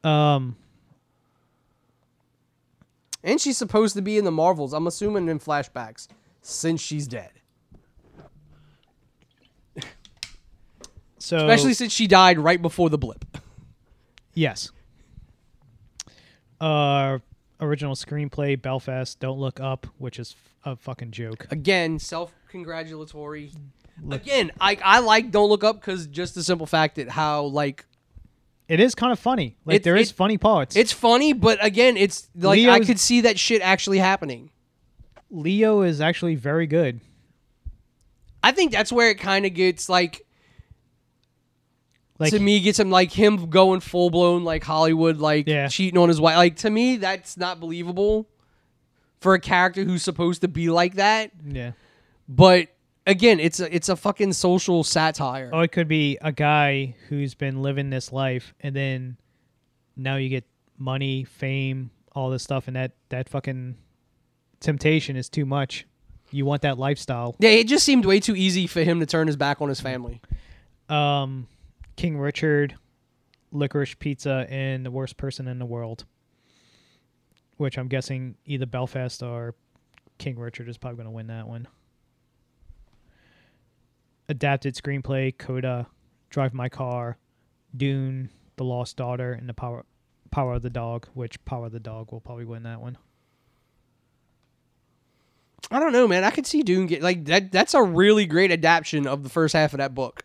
Um, 0.06 0.56
And 3.24 3.41
she's 3.41 3.58
supposed 3.58 3.95
to 3.95 4.01
be 4.01 4.18
in 4.18 4.24
the 4.26 4.32
Marvels. 4.32 4.72
I'm 4.74 4.86
assuming 4.88 5.28
in 5.30 5.39
flashbacks 5.39 6.08
since 6.41 6.80
she's 6.80 7.08
dead. 7.08 7.32
so 11.18 11.38
Especially 11.38 11.74
since 11.74 11.91
she 11.91 12.08
died 12.08 12.38
right 12.39 12.62
before 12.62 12.89
the 12.89 12.97
blip. 12.97 13.26
yes. 14.34 14.72
Uh, 16.62 17.18
original 17.60 17.95
screenplay 17.95 18.62
Belfast. 18.62 19.20
Don't 19.20 19.39
look 19.39 19.60
up, 19.60 19.88
which 19.97 20.20
is 20.20 20.36
a 20.64 20.76
fucking 20.76 21.12
joke. 21.12 21.47
Again, 21.51 21.99
self 21.99 22.32
congratulatory. 22.49 23.51
Again, 24.12 24.51
I 24.62 24.78
I 24.84 24.99
like 24.99 25.32
Don't 25.32 25.49
Look 25.49 25.64
Up 25.64 25.80
because 25.80 26.06
just 26.08 26.36
the 26.36 26.43
simple 26.43 26.68
fact 26.68 26.95
that 26.95 27.10
how 27.10 27.43
like 27.45 27.86
It 28.68 28.80
is 28.80 28.95
kind 28.95 29.11
of 29.11 29.20
funny. 29.20 29.57
Like 29.66 29.78
It- 29.78 29.84
there 29.84 29.95
is 29.95 30.09
it- 30.09 30.16
funny 30.16 30.38
parts. 30.38 30.76
it's 30.76 30.91
funny, 30.91 31.34
but 31.34 31.63
again, 31.63 31.97
it's 31.97 32.28
like 32.36 32.59
I 32.68 32.80
could 32.80 32.99
see 32.99 33.22
that 33.22 33.38
shit 33.39 33.61
actually 33.61 33.99
happening. 33.99 34.49
Leo 35.30 35.82
is 35.82 36.01
actually 36.01 36.36
very 36.36 36.66
good. 36.68 36.99
I 38.43 38.51
think 38.51 38.72
that's 38.72 38.91
where 38.91 39.09
it 39.09 39.20
kind 39.20 39.45
of 39.45 39.53
gets 39.53 39.89
like 39.89 40.26
Like 42.20 42.32
to 42.32 42.39
me 42.39 42.59
gets 42.61 42.80
him 42.80 42.89
like 42.89 43.11
him 43.11 43.49
going 43.49 43.82
full 43.82 44.09
blown 44.09 44.43
like 44.43 44.63
Hollywood 44.63 45.18
like 45.18 45.47
Yeah. 45.47 45.68
cheating 45.68 45.97
on 45.99 46.09
his 46.09 46.22
wife. 46.22 46.38
Like 46.38 46.55
to 46.57 46.70
me, 46.70 46.97
that's 46.97 47.38
not 47.38 47.59
believable 47.59 48.30
for 49.20 49.34
a 49.34 49.39
character 49.39 49.84
who's 49.84 50.03
supposed 50.03 50.41
to 50.41 50.47
be 50.47 50.70
like 50.70 50.95
that. 50.95 51.32
yeah. 51.47 51.72
But 52.30 52.70
again, 53.06 53.39
it's 53.39 53.60
a 53.60 53.74
it's 53.74 53.89
a 53.89 53.95
fucking 53.95 54.34
social 54.34 54.84
satire. 54.84 55.49
Oh, 55.53 55.62
it 55.62 55.72
could 55.72 55.88
be 55.88 56.18
a 56.22 56.32
guy 56.32 56.95
who's 57.10 57.34
been 57.34 57.62
living 57.62 57.89
this 57.89 58.12
life, 58.12 58.53
and 58.60 58.76
then 58.76 59.18
now 59.95 60.16
you 60.16 60.30
get 60.30 60.45
money, 60.78 61.24
fame, 61.24 61.91
all 62.14 62.30
this 62.30 62.43
stuff, 62.43 62.68
and 62.68 62.76
that 62.76 62.93
that 63.10 63.30
fucking 63.30 63.78
temptation 64.60 65.16
is 65.16 65.30
too 65.30 65.45
much. 65.45 65.86
You 66.32 66.45
want 66.45 66.64
that 66.64 66.78
lifestyle. 66.78 67.36
Yeah, 67.39 67.51
it 67.51 67.68
just 67.68 67.86
seemed 67.86 68.06
way 68.06 68.20
too 68.20 68.36
easy 68.36 68.68
for 68.68 68.82
him 68.84 68.99
to 68.99 69.06
turn 69.06 69.28
his 69.28 69.38
back 69.38 69.62
on 69.62 69.70
his 69.70 69.80
family. 69.80 70.22
Um, 70.89 71.47
King 71.95 72.18
Richard, 72.18 72.76
Licorice 73.51 73.97
Pizza, 73.97 74.45
and 74.49 74.86
the 74.86 74.91
worst 74.91 75.18
person 75.18 75.47
in 75.47 75.60
the 75.60 75.66
world. 75.66 76.06
Which 77.58 77.78
I'm 77.78 77.88
guessing 77.88 78.36
either 78.45 78.66
Belfast 78.66 79.24
or 79.24 79.56
King 80.18 80.38
Richard 80.38 80.68
is 80.68 80.78
probably 80.78 80.97
going 80.97 81.06
to 81.06 81.12
win 81.12 81.28
that 81.28 81.47
one. 81.47 81.70
Adapted 84.28 84.76
screenplay: 84.76 85.38
Coda, 85.38 85.88
Drive 86.30 86.53
My 86.53 86.69
Car, 86.69 87.17
Dune, 87.76 88.30
The 88.55 88.63
Lost 88.63 88.97
Daughter, 88.97 89.34
and 89.34 89.47
the 89.47 89.53
Power 89.53 89.86
Power 90.32 90.53
of 90.55 90.61
the 90.61 90.69
Dog. 90.69 91.07
Which 91.13 91.43
Power 91.45 91.67
of 91.67 91.71
the 91.71 91.80
Dog 91.80 92.11
will 92.11 92.21
probably 92.21 92.45
win 92.45 92.63
that 92.63 92.82
one. 92.82 92.97
I 95.71 95.80
don't 95.80 95.93
know, 95.93 96.07
man. 96.07 96.23
I 96.23 96.30
could 96.30 96.45
see 96.45 96.61
Dune 96.63 96.86
get 96.88 97.01
like 97.01 97.26
that. 97.26 97.51
That's 97.51 97.73
a 97.73 97.82
really 97.84 98.26
great 98.26 98.51
adaptation 98.51 99.07
of 99.07 99.23
the 99.23 99.30
first 99.30 99.53
half 99.53 99.73
of 99.73 99.80
that 99.80 99.93
book. 99.95 100.23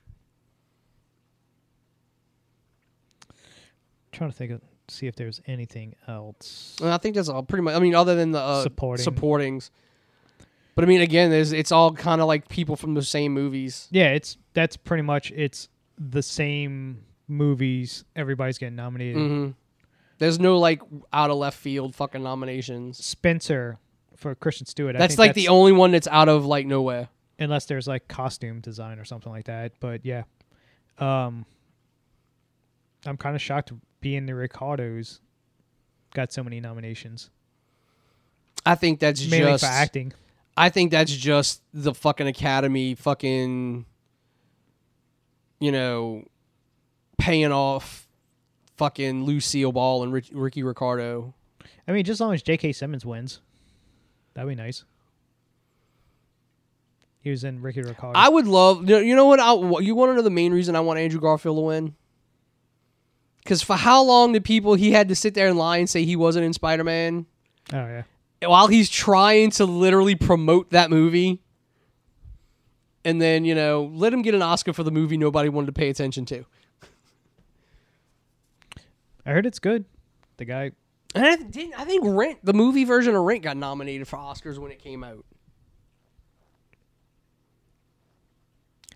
trying 4.21 4.31
to 4.31 4.37
think 4.37 4.53
of 4.53 4.61
see 4.89 5.07
if 5.07 5.17
there's 5.17 5.41
anything 5.47 5.95
else. 6.07 6.77
I 6.83 6.99
think 6.99 7.15
that's 7.17 7.29
all 7.29 7.43
pretty 7.43 7.63
much. 7.63 7.75
I 7.75 7.79
mean, 7.79 7.95
other 7.95 8.15
than 8.15 8.33
the 8.33 8.41
uh, 8.41 8.63
Supporting. 8.63 9.07
supportings. 9.07 9.71
But 10.81 10.87
I 10.87 10.89
mean, 10.89 11.03
again, 11.03 11.31
there's 11.31 11.53
it's 11.53 11.73
all 11.73 11.93
kind 11.93 12.23
of 12.23 12.27
like 12.27 12.49
people 12.49 12.75
from 12.75 12.95
the 12.95 13.03
same 13.03 13.35
movies. 13.35 13.87
Yeah, 13.91 14.13
it's 14.13 14.39
that's 14.55 14.79
pretty 14.79 15.03
much 15.03 15.31
it's 15.31 15.69
the 15.99 16.23
same 16.23 17.05
movies. 17.29 18.07
Everybody's 18.17 18.57
getting 18.57 18.77
nominated. 18.77 19.17
hmm 19.17 19.51
There's 20.17 20.41
no 20.41 20.57
like 20.59 20.81
out 21.13 21.29
of 21.29 21.37
left 21.37 21.59
field 21.59 21.95
fucking 21.95 22.23
nominations. 22.23 23.05
Spencer 23.05 23.77
for 24.17 24.35
Kristen 24.35 24.67
Stewart. 24.67 24.97
I 24.97 25.01
That's 25.01 25.19
like 25.19 25.35
the 25.35 25.49
only 25.49 25.73
one 25.73 25.91
that's 25.91 26.09
out 26.09 26.31
of 26.31 26.47
like 26.47 26.65
nowhere. 26.65 27.09
unless 27.39 27.67
there's 27.67 27.87
like 27.87 28.09
costume 28.09 28.61
design 28.61 28.99
or 28.99 29.05
something 29.05 29.31
like 29.31 29.45
that. 29.45 29.73
But 29.81 30.07
yeah, 30.07 30.23
um, 30.99 31.45
I'm 33.05 33.19
kind 33.19 33.37
of 33.37 33.43
shocked 33.43 33.71
being 34.01 34.25
the 34.25 34.35
Ricardos 34.35 35.21
got 36.15 36.33
so 36.33 36.43
many 36.43 36.59
nominations, 36.59 37.29
I 38.65 38.77
think 38.77 38.99
that's 38.99 39.29
mainly 39.31 39.53
just. 39.53 39.63
for 39.65 39.71
acting. 39.71 40.15
I 40.61 40.69
think 40.69 40.91
that's 40.91 41.13
just 41.15 41.63
the 41.73 41.95
fucking 41.95 42.27
Academy 42.27 42.95
fucking. 42.95 43.87
You 45.59 45.73
know, 45.73 46.25
paying 47.19 47.53
off, 47.53 48.09
fucking 48.79 49.25
Lucille 49.25 49.73
Ball 49.73 50.03
and 50.05 50.13
Rick, 50.13 50.27
Ricky 50.33 50.63
Ricardo. 50.63 51.35
I 51.87 51.93
mean, 51.93 52.05
just 52.05 52.17
as 52.17 52.21
long 52.23 52.33
as 52.33 52.43
J.K. 52.43 52.73
Simmons 52.73 53.05
wins, 53.05 53.41
that'd 54.35 54.49
be 54.49 54.55
nice. 54.55 54.85
He 57.21 57.29
was 57.31 57.45
in 57.45 57.61
Ricky 57.61 57.83
Ricardo. 57.83 58.19
I 58.19 58.29
would 58.31 58.47
love. 58.47 58.89
You 58.89 58.97
know- 58.97 59.01
you 59.03 59.15
know 59.17 59.27
what? 59.27 59.41
I, 59.41 59.53
you 59.81 59.95
want 59.95 60.11
to 60.13 60.15
know 60.15 60.23
the 60.23 60.31
main 60.31 60.53
reason 60.55 60.75
I 60.77 60.81
want 60.81 60.99
Andrew 60.99 61.21
Garfield 61.21 61.57
to 61.59 61.61
win? 61.61 61.95
Because 63.43 63.63
for 63.63 63.77
how 63.77 64.03
long 64.03 64.33
did 64.33 64.45
people 64.45 64.75
he 64.75 64.93
had 64.93 65.09
to 65.09 65.15
sit 65.15 65.35
there 65.35 65.49
and 65.49 65.59
lie 65.59 65.77
and 65.79 65.89
say 65.91 66.05
he 66.05 66.17
wasn't 66.17 66.45
in 66.47 66.53
Spider 66.53 66.85
Man 66.85 67.27
oh 67.73 67.77
yeah, 67.77 68.03
while 68.43 68.69
he's 68.69 68.89
trying 68.89 69.51
to 69.53 69.65
literally 69.67 70.15
promote 70.15 70.71
that 70.71 70.91
movie? 70.91 71.41
And 73.05 73.21
then 73.21 73.45
you 73.45 73.55
know, 73.55 73.91
let 73.95 74.13
him 74.13 74.23
get 74.23 74.35
an 74.35 74.43
Oscar 74.43 74.73
for 74.73 74.83
the 74.83 74.91
movie 74.91 75.17
nobody 75.17 75.49
wanted 75.49 75.67
to 75.67 75.73
pay 75.73 75.89
attention 75.89 76.25
to. 76.27 76.45
I 79.25 79.31
heard 79.33 79.47
it's 79.47 79.59
good. 79.59 79.85
The 80.39 80.45
guy, 80.45 80.73
And 81.15 81.25
I 81.25 81.37
didn't. 81.37 81.79
I 81.79 81.85
think 81.85 82.03
Rent, 82.05 82.39
the 82.43 82.55
movie 82.55 82.85
version 82.85 83.15
of 83.15 83.23
Rent, 83.23 83.43
got 83.43 83.57
nominated 83.57 84.09
for 84.09 84.17
Oscars 84.17 84.59
when 84.59 84.71
it 84.73 84.79
came 84.79 85.05
out. 85.05 85.25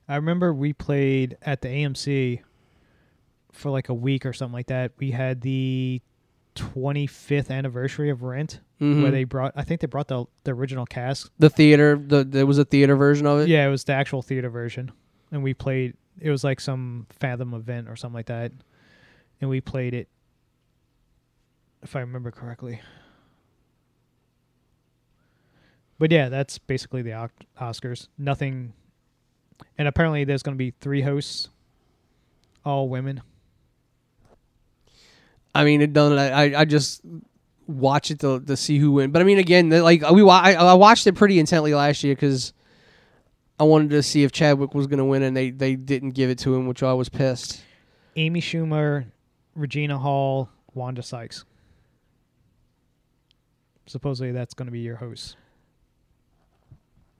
I 0.08 0.16
remember 0.16 0.52
we 0.52 0.72
played 0.72 1.36
at 1.42 1.62
the 1.62 1.68
AMC 1.68 2.40
for 3.52 3.70
like 3.70 3.88
a 3.88 3.94
week 3.94 4.26
or 4.26 4.32
something 4.32 4.52
like 4.52 4.66
that. 4.66 4.92
We 4.98 5.12
had 5.12 5.40
the 5.40 6.02
25th 6.54 7.50
anniversary 7.50 8.10
of 8.10 8.22
Rent, 8.22 8.60
Mhm. 8.80 9.02
where 9.02 9.10
they 9.10 9.24
brought. 9.24 9.52
I 9.56 9.62
think 9.64 9.80
they 9.80 9.86
brought 9.86 10.08
the 10.08 10.24
the 10.44 10.52
original 10.52 10.86
cast. 10.86 11.30
The 11.38 11.50
theater, 11.50 11.96
the 11.96 12.24
there 12.24 12.46
was 12.46 12.58
a 12.58 12.64
theater 12.64 12.96
version 12.96 13.26
of 13.26 13.40
it. 13.40 13.48
Yeah, 13.48 13.66
it 13.66 13.70
was 13.70 13.84
the 13.84 13.92
actual 13.92 14.22
theater 14.22 14.48
version, 14.50 14.92
and 15.32 15.42
we 15.42 15.54
played. 15.54 15.96
It 16.20 16.30
was 16.30 16.44
like 16.44 16.60
some 16.60 17.06
Fathom 17.10 17.54
event 17.54 17.88
or 17.88 17.96
something 17.96 18.14
like 18.14 18.26
that, 18.26 18.52
and 19.40 19.50
we 19.50 19.60
played 19.60 19.94
it. 19.94 20.08
If 21.82 21.96
I 21.96 22.00
remember 22.00 22.30
correctly. 22.30 22.80
But 25.98 26.10
yeah, 26.10 26.28
that's 26.28 26.58
basically 26.58 27.02
the 27.02 27.28
Oscars. 27.60 28.08
Nothing. 28.18 28.72
And 29.78 29.86
apparently, 29.86 30.24
there's 30.24 30.42
going 30.42 30.54
to 30.56 30.58
be 30.58 30.72
three 30.80 31.02
hosts, 31.02 31.48
all 32.64 32.88
women. 32.88 33.22
I 35.54 35.64
mean, 35.64 35.80
it 35.80 35.92
done. 35.92 36.18
I 36.18 36.60
I 36.60 36.64
just 36.64 37.02
watch 37.66 38.10
it 38.10 38.20
to 38.20 38.40
to 38.40 38.56
see 38.56 38.78
who 38.78 38.92
win. 38.92 39.10
But 39.10 39.22
I 39.22 39.24
mean, 39.24 39.38
again, 39.38 39.70
like 39.70 40.02
we 40.10 40.28
I, 40.28 40.54
I 40.54 40.74
watched 40.74 41.06
it 41.06 41.12
pretty 41.14 41.38
intently 41.38 41.74
last 41.74 42.02
year 42.04 42.14
because 42.14 42.52
I 43.58 43.64
wanted 43.64 43.90
to 43.90 44.02
see 44.02 44.24
if 44.24 44.32
Chadwick 44.32 44.74
was 44.74 44.86
going 44.88 44.98
to 44.98 45.04
win, 45.04 45.22
and 45.22 45.36
they 45.36 45.50
they 45.50 45.76
didn't 45.76 46.10
give 46.10 46.28
it 46.30 46.38
to 46.40 46.54
him, 46.54 46.66
which 46.66 46.82
I 46.82 46.92
was 46.92 47.08
pissed. 47.08 47.62
Amy 48.16 48.40
Schumer, 48.40 49.06
Regina 49.54 49.98
Hall, 49.98 50.48
Wanda 50.74 51.02
Sykes. 51.02 51.44
Supposedly, 53.86 54.32
that's 54.32 54.54
going 54.54 54.66
to 54.66 54.72
be 54.72 54.80
your 54.80 54.96
host. 54.96 55.36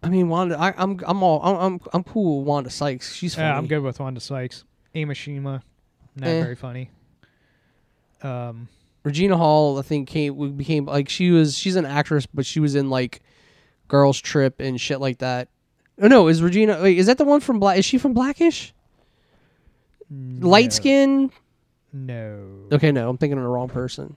I 0.03 0.09
mean, 0.09 0.29
Wanda, 0.29 0.59
I, 0.59 0.75
I'm 0.77 0.99
I'm 1.07 1.23
all 1.23 1.41
I'm 1.43 1.57
I'm, 1.75 1.81
I'm 1.93 2.05
cool 2.05 2.41
with 2.41 2.49
Wanda 2.49 2.71
Sykes. 2.71 3.15
She's 3.15 3.35
funny. 3.35 3.49
Yeah, 3.49 3.57
I'm 3.57 3.67
good 3.67 3.81
with 3.81 4.01
Wanda 4.01 4.21
Sykes. 4.21 4.65
Amy 4.95 5.15
Schumer, 5.15 5.61
not 6.17 6.29
Eh. 6.29 6.43
very 6.43 6.57
funny. 6.57 6.91
Um, 8.25 8.69
Regina 9.05 9.37
Hall, 9.37 9.79
I 9.79 9.83
think, 9.83 10.09
came 10.09 10.57
became 10.57 10.87
like 10.87 11.09
she 11.09 11.31
was. 11.31 11.57
She's 11.57 11.77
an 11.77 11.85
actress, 11.85 12.27
but 12.27 12.47
she 12.47 12.59
was 12.59 12.75
in 12.75 12.91
like 12.91 13.21
Girls 13.87 14.21
Trip 14.21 14.61
and 14.61 14.81
shit 14.81 15.01
like 15.01 15.19
that. 15.19 15.49
Oh 16.01 16.09
no, 16.09 16.29
is 16.29 16.43
Regina? 16.43 16.81
Wait, 16.83 16.99
is 16.99 17.07
that 17.07 17.19
the 17.19 17.25
one 17.25 17.41
from 17.41 17.61
Black? 17.61 17.79
Is 17.79 17.85
she 17.85 17.99
from 17.99 18.15
Blackish? 18.15 18.73
Light 20.11 20.73
skin? 20.73 21.31
No. 21.93 22.67
Okay, 22.73 22.91
no, 22.93 23.09
I'm 23.09 23.19
thinking 23.19 23.39
of 23.39 23.45
the 23.45 23.49
wrong 23.49 23.69
person. 23.69 24.17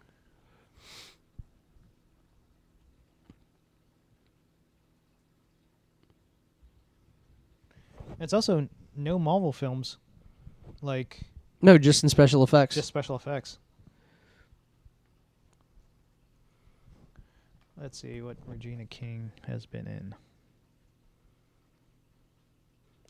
It's 8.19 8.33
also 8.33 8.67
no 8.95 9.19
Marvel 9.19 9.53
films. 9.53 9.97
Like 10.81 11.21
No, 11.61 11.77
just 11.77 12.03
in 12.03 12.09
special 12.09 12.43
effects. 12.43 12.75
Just 12.75 12.87
special 12.87 13.15
effects. 13.15 13.59
Let's 17.79 17.99
see 17.99 18.21
what 18.21 18.37
Regina 18.47 18.85
King 18.85 19.31
has 19.45 19.65
been 19.65 19.85
in. 19.87 20.15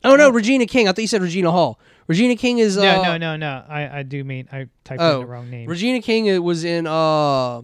oh 0.03 0.15
no, 0.15 0.30
Regina 0.30 0.65
King. 0.65 0.88
I 0.88 0.91
thought 0.91 1.02
you 1.02 1.07
said 1.07 1.22
Regina 1.22 1.52
Hall. 1.52 1.80
Regina 2.07 2.35
King 2.35 2.60
is 2.60 2.77
uh, 2.77 2.81
no, 2.81 3.03
no, 3.03 3.18
no, 3.18 3.35
no. 3.38 3.64
I, 3.68 3.99
I 3.99 4.03
do 4.03 4.23
mean 4.23 4.48
I 4.52 4.68
typed 4.84 5.02
Oh, 5.02 5.15
in 5.15 5.19
the 5.22 5.26
wrong 5.26 5.49
name. 5.49 5.69
Regina 5.69 6.02
King 6.02 6.30
uh, 6.35 6.41
was 6.41 6.64
in 6.64 6.85
uh 6.88 7.61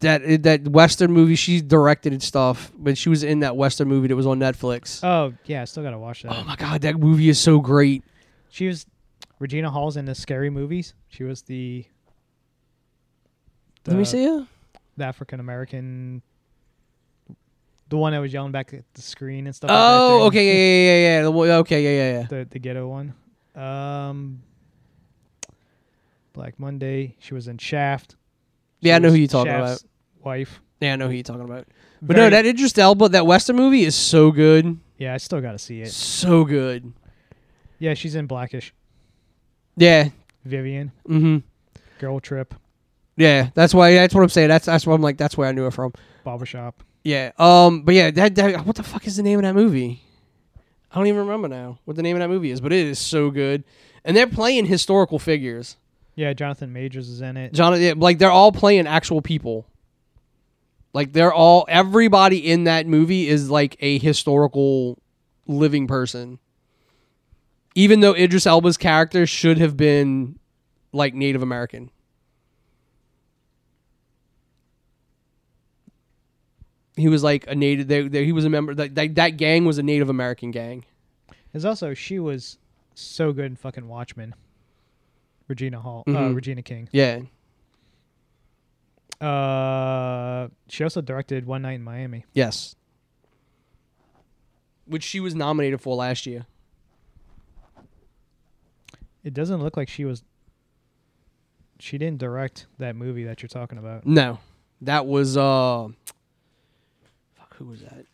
that 0.00 0.42
that 0.44 0.68
western 0.68 1.12
movie. 1.12 1.34
She 1.34 1.60
directed 1.60 2.12
and 2.12 2.22
stuff, 2.22 2.70
but 2.76 2.96
she 2.96 3.08
was 3.08 3.24
in 3.24 3.40
that 3.40 3.56
western 3.56 3.88
movie 3.88 4.08
that 4.08 4.16
was 4.16 4.26
on 4.26 4.38
Netflix. 4.38 5.02
oh 5.04 5.34
yeah, 5.44 5.62
I 5.62 5.64
still 5.64 5.82
gotta 5.82 5.98
watch 5.98 6.22
that. 6.22 6.32
oh 6.36 6.44
my 6.44 6.56
god, 6.56 6.82
that 6.82 6.96
movie 6.98 7.28
is 7.28 7.38
so 7.40 7.60
great. 7.60 8.04
She 8.48 8.66
was 8.68 8.86
Regina 9.38 9.70
Hall's 9.70 9.96
in 9.96 10.04
the 10.04 10.14
scary 10.14 10.50
movies. 10.50 10.94
She 11.08 11.24
was 11.24 11.42
the 11.42 11.84
Let 13.88 13.96
me 13.98 14.04
see 14.04 14.22
you. 14.22 14.46
the 14.96 15.04
African 15.04 15.40
American, 15.40 16.22
the 17.88 17.96
one 17.96 18.12
that 18.12 18.18
was 18.18 18.32
yelling 18.32 18.52
back 18.52 18.72
at 18.74 18.84
the 18.94 19.02
screen 19.02 19.46
and 19.46 19.54
stuff. 19.56 19.70
Oh, 19.72 19.74
like 19.74 20.32
that 20.32 20.38
okay, 20.38 20.46
yeah, 20.46 20.52
yeah, 20.52 20.98
yeah, 20.98 21.16
yeah. 21.16 21.22
The 21.48 21.54
Okay, 21.58 21.82
yeah, 21.82 21.90
yeah, 22.12 22.20
yeah. 22.20 22.26
the 22.28 22.48
the 22.50 22.58
ghetto 22.58 22.86
one. 22.88 23.14
Um, 23.54 24.42
Black 26.32 26.58
Monday. 26.58 27.16
She 27.18 27.34
was 27.34 27.48
in 27.48 27.58
Shaft. 27.58 28.16
Yeah, 28.80 28.96
I 28.96 28.98
know 29.00 29.08
who 29.10 29.16
you're 29.16 29.26
talking 29.28 29.52
Shaft's 29.52 29.84
Wife. 30.22 30.60
Yeah, 30.80 30.92
I 30.92 30.96
know 30.96 31.08
who 31.08 31.14
you're 31.14 31.22
talking 31.24 31.42
about. 31.44 31.66
But 32.00 32.14
Very- 32.16 32.30
no, 32.30 32.36
that 32.36 32.46
Idris 32.46 32.78
Elba, 32.78 33.08
that 33.08 33.26
western 33.26 33.56
movie 33.56 33.82
is 33.82 33.96
so 33.96 34.30
good, 34.30 34.78
yeah, 34.98 35.14
I 35.14 35.16
still 35.16 35.40
gotta 35.40 35.58
see 35.58 35.80
it. 35.82 35.90
so 35.90 36.44
good. 36.44 36.92
Yeah, 37.80 37.94
she's 37.94 38.14
in 38.14 38.26
Blackish. 38.26 38.72
Yeah. 39.76 40.10
Vivian, 40.44 40.92
Mm-hmm. 41.08 41.38
Girl 41.98 42.20
Trip, 42.20 42.54
Yeah, 43.18 43.50
that's 43.54 43.74
why. 43.74 43.94
That's 43.94 44.14
what 44.14 44.22
I'm 44.22 44.28
saying. 44.28 44.48
That's 44.48 44.64
that's 44.64 44.86
what 44.86 44.94
I'm 44.94 45.02
like. 45.02 45.18
That's 45.18 45.36
where 45.36 45.48
I 45.48 45.52
knew 45.52 45.66
it 45.66 45.72
from. 45.72 45.92
Barbershop. 46.24 46.82
Yeah. 47.02 47.32
Um. 47.36 47.82
But 47.82 47.94
yeah, 47.94 48.10
that, 48.12 48.34
that 48.36 48.64
what 48.64 48.76
the 48.76 48.84
fuck 48.84 49.06
is 49.06 49.16
the 49.16 49.24
name 49.24 49.40
of 49.40 49.42
that 49.42 49.56
movie? 49.56 50.02
I 50.90 50.96
don't 50.96 51.08
even 51.08 51.20
remember 51.20 51.48
now 51.48 51.80
what 51.84 51.96
the 51.96 52.02
name 52.02 52.16
of 52.16 52.20
that 52.20 52.28
movie 52.28 52.50
is, 52.50 52.60
but 52.60 52.72
it 52.72 52.86
is 52.86 52.98
so 52.98 53.30
good. 53.30 53.64
And 54.04 54.16
they're 54.16 54.28
playing 54.28 54.66
historical 54.66 55.18
figures. 55.18 55.76
Yeah, 56.14 56.32
Jonathan 56.32 56.72
Majors 56.72 57.08
is 57.08 57.20
in 57.20 57.36
it. 57.36 57.52
Jonathan, 57.52 57.84
yeah, 57.84 57.94
like 57.96 58.18
they're 58.18 58.30
all 58.30 58.52
playing 58.52 58.86
actual 58.86 59.20
people. 59.20 59.66
Like 60.92 61.12
they're 61.12 61.32
all 61.32 61.66
everybody 61.68 62.38
in 62.38 62.64
that 62.64 62.86
movie 62.86 63.28
is 63.28 63.50
like 63.50 63.76
a 63.80 63.98
historical 63.98 64.98
living 65.46 65.88
person. 65.88 66.38
Even 67.74 68.00
though 68.00 68.14
Idris 68.14 68.46
Elba's 68.46 68.76
character 68.76 69.26
should 69.26 69.58
have 69.58 69.76
been 69.76 70.38
like 70.92 71.14
Native 71.14 71.42
American. 71.42 71.90
He 76.98 77.08
was 77.08 77.22
like 77.22 77.46
a 77.46 77.54
native. 77.54 77.86
They, 77.88 78.08
they, 78.08 78.24
he 78.24 78.32
was 78.32 78.44
a 78.44 78.50
member. 78.50 78.74
That, 78.74 78.94
that 78.96 79.14
that 79.14 79.28
gang 79.36 79.64
was 79.64 79.78
a 79.78 79.82
Native 79.82 80.08
American 80.08 80.50
gang. 80.50 80.84
There's 81.52 81.64
also 81.64 81.94
she 81.94 82.18
was 82.18 82.58
so 82.94 83.32
good 83.32 83.46
in 83.46 83.56
fucking 83.56 83.86
Watchmen. 83.88 84.34
Regina 85.46 85.80
Hall, 85.80 86.04
uh, 86.06 86.10
Mhm. 86.10 86.34
Regina 86.34 86.62
King. 86.62 86.88
Yeah. 86.92 87.20
Uh, 89.20 90.48
she 90.68 90.84
also 90.84 91.00
directed 91.00 91.46
One 91.46 91.62
Night 91.62 91.74
in 91.74 91.82
Miami. 91.82 92.24
Yes. 92.34 92.76
Which 94.86 95.02
she 95.02 95.20
was 95.20 95.34
nominated 95.34 95.80
for 95.80 95.96
last 95.96 96.26
year. 96.26 96.46
It 99.24 99.34
doesn't 99.34 99.60
look 99.62 99.76
like 99.76 99.88
she 99.88 100.04
was. 100.04 100.22
She 101.80 101.96
didn't 101.98 102.18
direct 102.18 102.66
that 102.78 102.96
movie 102.96 103.24
that 103.24 103.42
you're 103.42 103.48
talking 103.48 103.78
about. 103.78 104.06
No, 104.06 104.38
that 104.80 105.06
was 105.06 105.36
uh, 105.36 105.88
who 107.58 107.66
was 107.66 107.80
that? 107.82 108.06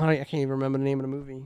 I, 0.00 0.12
I 0.12 0.16
can't 0.16 0.34
even 0.34 0.50
remember 0.50 0.78
the 0.78 0.84
name 0.84 1.00
of 1.00 1.02
the 1.02 1.08
movie. 1.08 1.42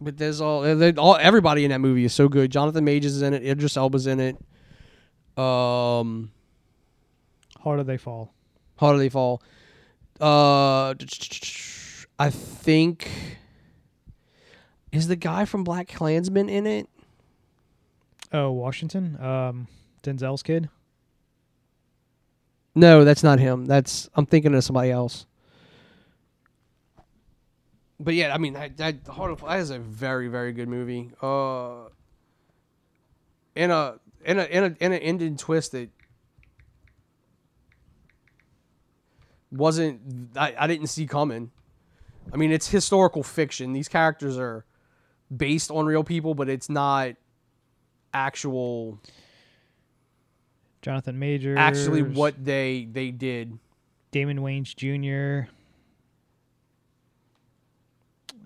But 0.00 0.16
there's 0.16 0.40
all, 0.40 0.64
all 0.98 1.16
everybody 1.16 1.64
in 1.64 1.70
that 1.70 1.80
movie 1.80 2.04
is 2.04 2.14
so 2.14 2.28
good. 2.28 2.50
Jonathan 2.50 2.84
Majors 2.84 3.16
is 3.16 3.22
in 3.22 3.34
it. 3.34 3.44
Idris 3.44 3.76
Elba's 3.76 4.06
in 4.06 4.20
it. 4.20 4.36
Um, 5.36 6.30
Harder 7.60 7.84
They 7.84 7.96
Fall. 7.96 8.32
how 8.76 8.92
do 8.92 8.98
they 8.98 9.08
fall? 9.08 9.42
Uh, 10.20 10.94
I 12.18 12.30
think 12.30 13.08
is 14.90 15.08
the 15.08 15.16
guy 15.16 15.44
from 15.44 15.64
Black 15.64 15.88
Klansman 15.88 16.48
in 16.48 16.66
it. 16.66 16.88
Oh, 18.32 18.50
Washington. 18.50 19.20
Um, 19.22 19.68
Denzel's 20.02 20.42
kid. 20.42 20.68
No, 22.74 23.04
that's 23.04 23.22
not 23.22 23.38
him. 23.40 23.66
That's 23.66 24.08
I'm 24.14 24.26
thinking 24.26 24.54
of 24.54 24.62
somebody 24.62 24.90
else. 24.90 25.26
But 27.98 28.14
yeah, 28.14 28.32
I 28.32 28.38
mean 28.38 28.52
that 28.52 28.76
that 28.76 29.06
Heart 29.08 29.42
of 29.42 29.44
is 29.56 29.70
a 29.70 29.78
very 29.78 30.28
very 30.28 30.52
good 30.52 30.68
movie. 30.68 31.10
Uh, 31.20 31.88
in 33.56 33.72
a 33.72 33.98
in 34.24 34.38
a 34.38 34.44
in 34.44 34.64
a 34.64 34.76
in 34.78 34.92
an 34.92 35.00
ending 35.00 35.36
twist 35.36 35.72
that 35.72 35.90
wasn't 39.50 40.36
I, 40.36 40.54
I 40.56 40.66
didn't 40.68 40.86
see 40.86 41.06
coming. 41.06 41.50
I 42.32 42.36
mean, 42.36 42.52
it's 42.52 42.68
historical 42.68 43.22
fiction. 43.22 43.72
These 43.72 43.88
characters 43.88 44.38
are 44.38 44.64
based 45.34 45.70
on 45.70 45.86
real 45.86 46.04
people, 46.04 46.34
but 46.34 46.48
it's 46.48 46.68
not 46.68 47.16
actual 48.14 49.00
Jonathan 50.82 51.18
Major, 51.18 51.56
actually 51.56 52.02
what 52.02 52.44
they 52.44 52.88
they 52.90 53.10
did. 53.10 53.58
Damon 54.10 54.38
Wayans 54.38 54.74
Jr. 54.74 55.50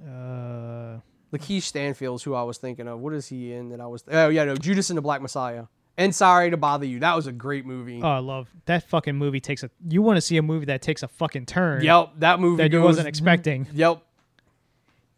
Uh, 0.05 0.99
Lakeith 1.33 1.63
Stanfield's 1.63 2.23
who 2.23 2.35
I 2.35 2.43
was 2.43 2.59
thinking 2.59 2.89
of. 2.89 2.99
What 2.99 3.13
is 3.15 3.29
he 3.29 3.53
in 3.53 3.69
that 3.71 3.81
I 3.81 3.87
was? 3.87 4.05
Oh 4.11 4.29
yeah, 4.29 4.45
no, 4.45 4.57
Judas 4.57 4.91
and 4.91 4.97
the 4.97 5.03
Black 5.03 5.23
Messiah. 5.23 5.65
And 5.99 6.15
Sorry 6.15 6.51
to 6.51 6.57
Bother 6.57 6.87
You. 6.87 7.01
That 7.01 7.15
was 7.15 7.27
a 7.27 7.33
great 7.33 7.67
movie. 7.67 8.01
oh, 8.03 8.09
I 8.09 8.19
love 8.19 8.49
that 8.65 8.89
fucking 8.89 9.15
movie. 9.15 9.41
Takes 9.41 9.63
a. 9.63 9.71
You 9.89 10.01
want 10.03 10.17
to 10.17 10.21
see 10.23 10.39
a 10.39 10.43
movie 10.43 10.65
that 10.67 10.81
takes 10.83 11.03
a 11.03 11.09
fucking 11.09 11.47
turn. 11.47 11.83
yep, 11.85 12.13
that 12.19 12.41
movie 12.41 12.63
That 12.63 12.73
you 12.73 12.81
wasn't 12.83 13.09
expecting. 13.09 13.69
Yep. 13.75 14.03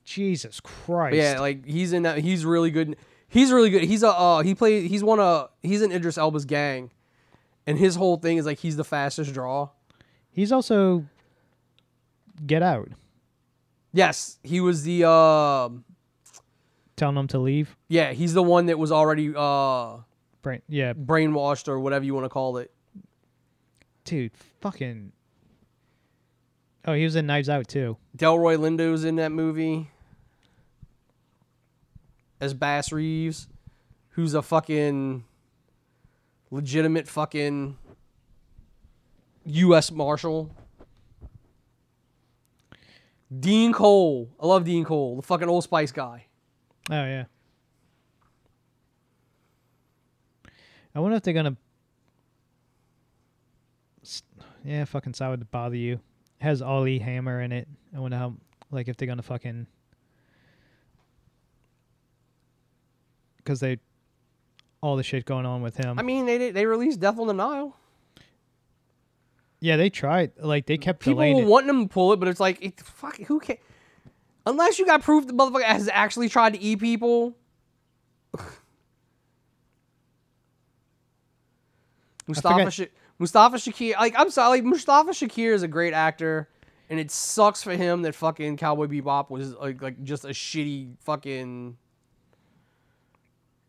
Jesus 0.05 0.61
But 0.61 0.71
Christ. 0.71 1.17
yeah, 1.17 1.41
like 1.41 1.65
he's 1.65 1.93
in 1.95 2.03
that. 2.03 2.19
He's 2.19 2.45
really 2.45 2.71
good. 2.71 2.97
He's 3.35 3.51
really 3.53 3.69
good. 3.69 3.83
He's 3.83 4.03
a. 4.05 4.09
Uh, 4.11 4.43
he 4.43 4.55
played. 4.55 4.89
He's 4.89 5.03
one 5.05 5.19
of. 5.21 5.51
He's 5.61 5.83
in 5.83 5.91
Idris 5.91 6.17
Elba's 6.17 6.45
gang, 6.45 6.93
and 7.67 7.77
his 7.77 7.97
whole 7.97 8.17
thing 8.17 8.37
is 8.37 8.47
like 8.47 8.61
he's 8.61 8.77
the 8.77 8.85
fastest 8.85 9.35
draw. 9.35 9.71
He's 10.31 10.53
also 10.53 11.05
Get 12.47 12.63
Out. 12.63 12.91
Yes, 13.93 14.39
he 14.45 14.61
was 14.61 14.85
the. 14.85 15.05
Uh, 15.09 15.69
Telling 16.97 17.17
them 17.17 17.27
to 17.29 17.41
leave. 17.41 17.77
yeah, 17.89 18.13
he's 18.13 18.35
the 18.35 18.43
one 18.43 18.67
that 18.67 18.79
was 18.79 18.93
already 18.93 19.33
uh, 19.37 19.97
Brain. 20.43 20.63
Yeah, 20.69 20.93
brainwashed 20.93 21.67
or 21.67 21.81
whatever 21.81 22.05
you 22.05 22.15
want 22.15 22.25
to 22.27 22.29
call 22.29 22.57
it. 22.59 22.71
dude. 24.05 24.31
Fucking. 24.61 25.11
Oh, 26.87 26.93
he 26.93 27.03
was 27.03 27.17
in 27.17 27.27
Knives 27.27 27.49
Out 27.49 27.67
too. 27.67 27.97
Delroy 28.17 28.57
Lindo's 28.59 29.03
in 29.05 29.17
that 29.17 29.33
movie 29.33 29.91
as 32.41 32.55
Bass 32.55 32.93
Reeves, 32.93 33.49
who's 34.11 34.35
a 34.35 34.43
fucking 34.43 35.25
legitimate 36.51 37.09
fucking 37.09 37.77
U.S. 39.45 39.91
Marshal. 39.91 40.51
Deon 43.33 43.73
Cole, 43.75 44.31
I 44.41 44.47
love 44.47 44.65
Deon 44.65 44.85
Cole, 44.85 45.17
the 45.17 45.23
fucking 45.23 45.49
Old 45.49 45.65
Spice 45.65 45.91
guy. 45.91 46.27
Oh 46.91 46.95
yeah. 46.95 47.25
I 50.95 51.01
wonder 51.01 51.17
if 51.17 51.23
they're 51.23 51.35
gonna. 51.35 51.57
Yeah, 54.65 54.85
fucking 54.85 55.15
sorry 55.15 55.39
to 55.39 55.45
bother 55.45 55.77
you. 55.77 55.95
It 55.95 56.45
has 56.45 56.63
Armie 56.63 56.99
Hammer 56.99 57.41
in 57.41 57.53
it. 57.53 57.67
I 57.95 57.99
wonder 57.99 58.17
how, 58.17 58.35
like, 58.71 58.89
if 58.89 58.97
they're 58.97 59.09
gonna 59.09 59.23
fucking. 59.23 59.67
Because 63.45 63.61
they, 63.61 63.79
all 64.81 64.97
the 64.97 65.03
shit 65.03 65.27
going 65.27 65.45
on 65.47 65.61
with 65.63 65.77
him. 65.77 65.99
I 65.99 66.03
mean, 66.03 66.27
they 66.27 66.51
they 66.51 66.67
released 66.67 66.99
Death 67.01 67.19
on 67.19 67.27
the 67.27 67.35
Nile. 67.35 67.77
yeah, 69.61 69.77
they 69.77 69.91
tried. 69.91 70.33
Like 70.39 70.67
they 70.67 70.79
kept 70.79 71.01
People 71.01 71.15
delaying 71.15 71.37
were 71.45 71.51
wanting 71.51 71.69
them 71.69 71.89
to 71.89 71.93
pull 71.93 72.13
it, 72.13 72.17
but 72.21 72.29
it's 72.29 72.41
like, 72.41 72.63
it, 72.65 72.81
fuck, 72.81 73.19
who 73.19 73.39
can? 73.41 73.59
Unless 74.47 74.79
you 74.79 74.87
got 74.87 75.03
proof 75.03 75.27
the 75.27 75.33
motherfucker 75.33 75.63
has 75.63 75.89
actually 75.93 76.29
tried 76.29 76.53
to 76.55 76.61
eat 76.61 76.81
people. 76.81 77.37
Mustafa 82.27 82.71
should 82.71 82.91
Mustafa 83.19 83.57
Shakir, 83.57 83.97
like 83.97 84.15
I'm 84.19 84.31
sorry, 84.31 84.59
like 84.59 84.65
Mustafa 84.65 85.11
Shakir 85.11 85.53
is 85.53 85.63
a 85.63 85.69
great 85.69 85.93
actor, 85.95 86.49
and 86.91 86.99
it 86.99 87.11
sucks 87.11 87.63
for 87.63 87.75
him 87.75 88.03
that 88.03 88.15
fucking 88.15 88.57
Cowboy 88.57 88.87
Bebop 88.87 89.31
was 89.31 89.55
like 89.55 89.81
like 89.81 90.03
just 90.03 90.25
a 90.25 90.29
shitty 90.29 90.97
fucking 91.01 91.77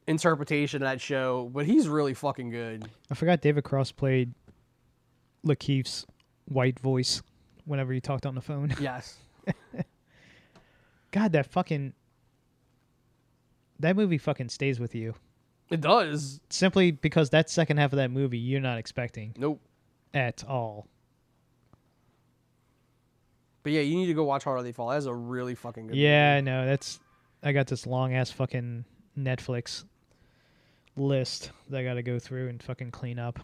interpretation 0.08 0.82
of 0.82 0.90
that 0.90 1.02
show. 1.02 1.50
But 1.54 1.66
he's 1.66 1.88
really 1.88 2.14
fucking 2.14 2.50
good. 2.50 2.88
I 3.12 3.16
forgot 3.16 3.42
David 3.42 3.64
Cross 3.64 3.94
played 3.94 4.34
Lakeith's 5.44 6.06
white 6.46 6.80
voice 6.80 7.22
whenever 7.66 7.92
he 7.94 8.00
talked 8.02 8.26
on 8.26 8.36
the 8.36 8.42
phone. 8.42 8.74
Yes. 8.80 9.18
God, 11.12 11.32
that 11.32 11.46
fucking 11.48 11.94
that 13.80 13.96
movie 13.96 14.18
fucking 14.18 14.50
stays 14.50 14.80
with 14.80 14.96
you 14.96 15.14
It 15.70 15.82
does. 15.82 16.40
simply 16.50 16.92
because 16.92 17.30
that 17.30 17.50
second 17.50 17.78
half 17.78 17.94
of 17.94 17.98
that 17.98 18.12
movie 18.12 18.38
you're 18.38 18.60
not 18.62 18.78
expecting 18.78 19.34
Nope. 19.38 19.62
at 20.14 20.44
all. 20.46 20.88
But 23.64 23.72
yeah, 23.74 23.82
you 23.82 23.96
need 23.96 24.08
to 24.08 24.14
go 24.14 24.24
watch 24.26 24.44
Harder 24.44 24.62
They 24.64 24.72
Fall. 24.72 24.90
That's 24.90 25.06
a 25.06 25.14
really 25.14 25.56
fucking 25.56 25.88
good. 25.88 25.96
Yeah, 25.96 26.36
I 26.38 26.42
know. 26.42 26.66
That's 26.66 27.00
I 27.44 27.52
got 27.52 27.68
this 27.68 27.88
long 27.88 28.14
ass 28.14 28.30
fucking 28.32 28.86
Netflix 29.18 29.86
list 30.96 31.52
that 31.70 31.80
I 31.80 31.84
got 31.84 31.96
to 31.96 32.04
go 32.04 32.20
through 32.20 32.50
and 32.50 32.62
fucking 32.62 32.92
clean 32.92 33.20
up. 33.20 33.40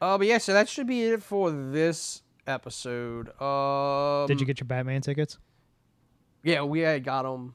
Uh, 0.00 0.18
but 0.18 0.26
yeah, 0.26 0.38
so 0.38 0.52
that 0.52 0.68
should 0.68 0.86
be 0.88 1.04
it 1.04 1.22
for 1.22 1.50
this 1.52 2.22
episode. 2.46 3.28
Um, 3.40 4.26
Did 4.26 4.40
you 4.40 4.46
get 4.46 4.58
your 4.58 4.66
Batman 4.66 5.00
tickets? 5.00 5.38
Yeah, 6.42 6.62
we 6.62 6.80
had 6.80 7.04
got 7.04 7.22
them. 7.22 7.54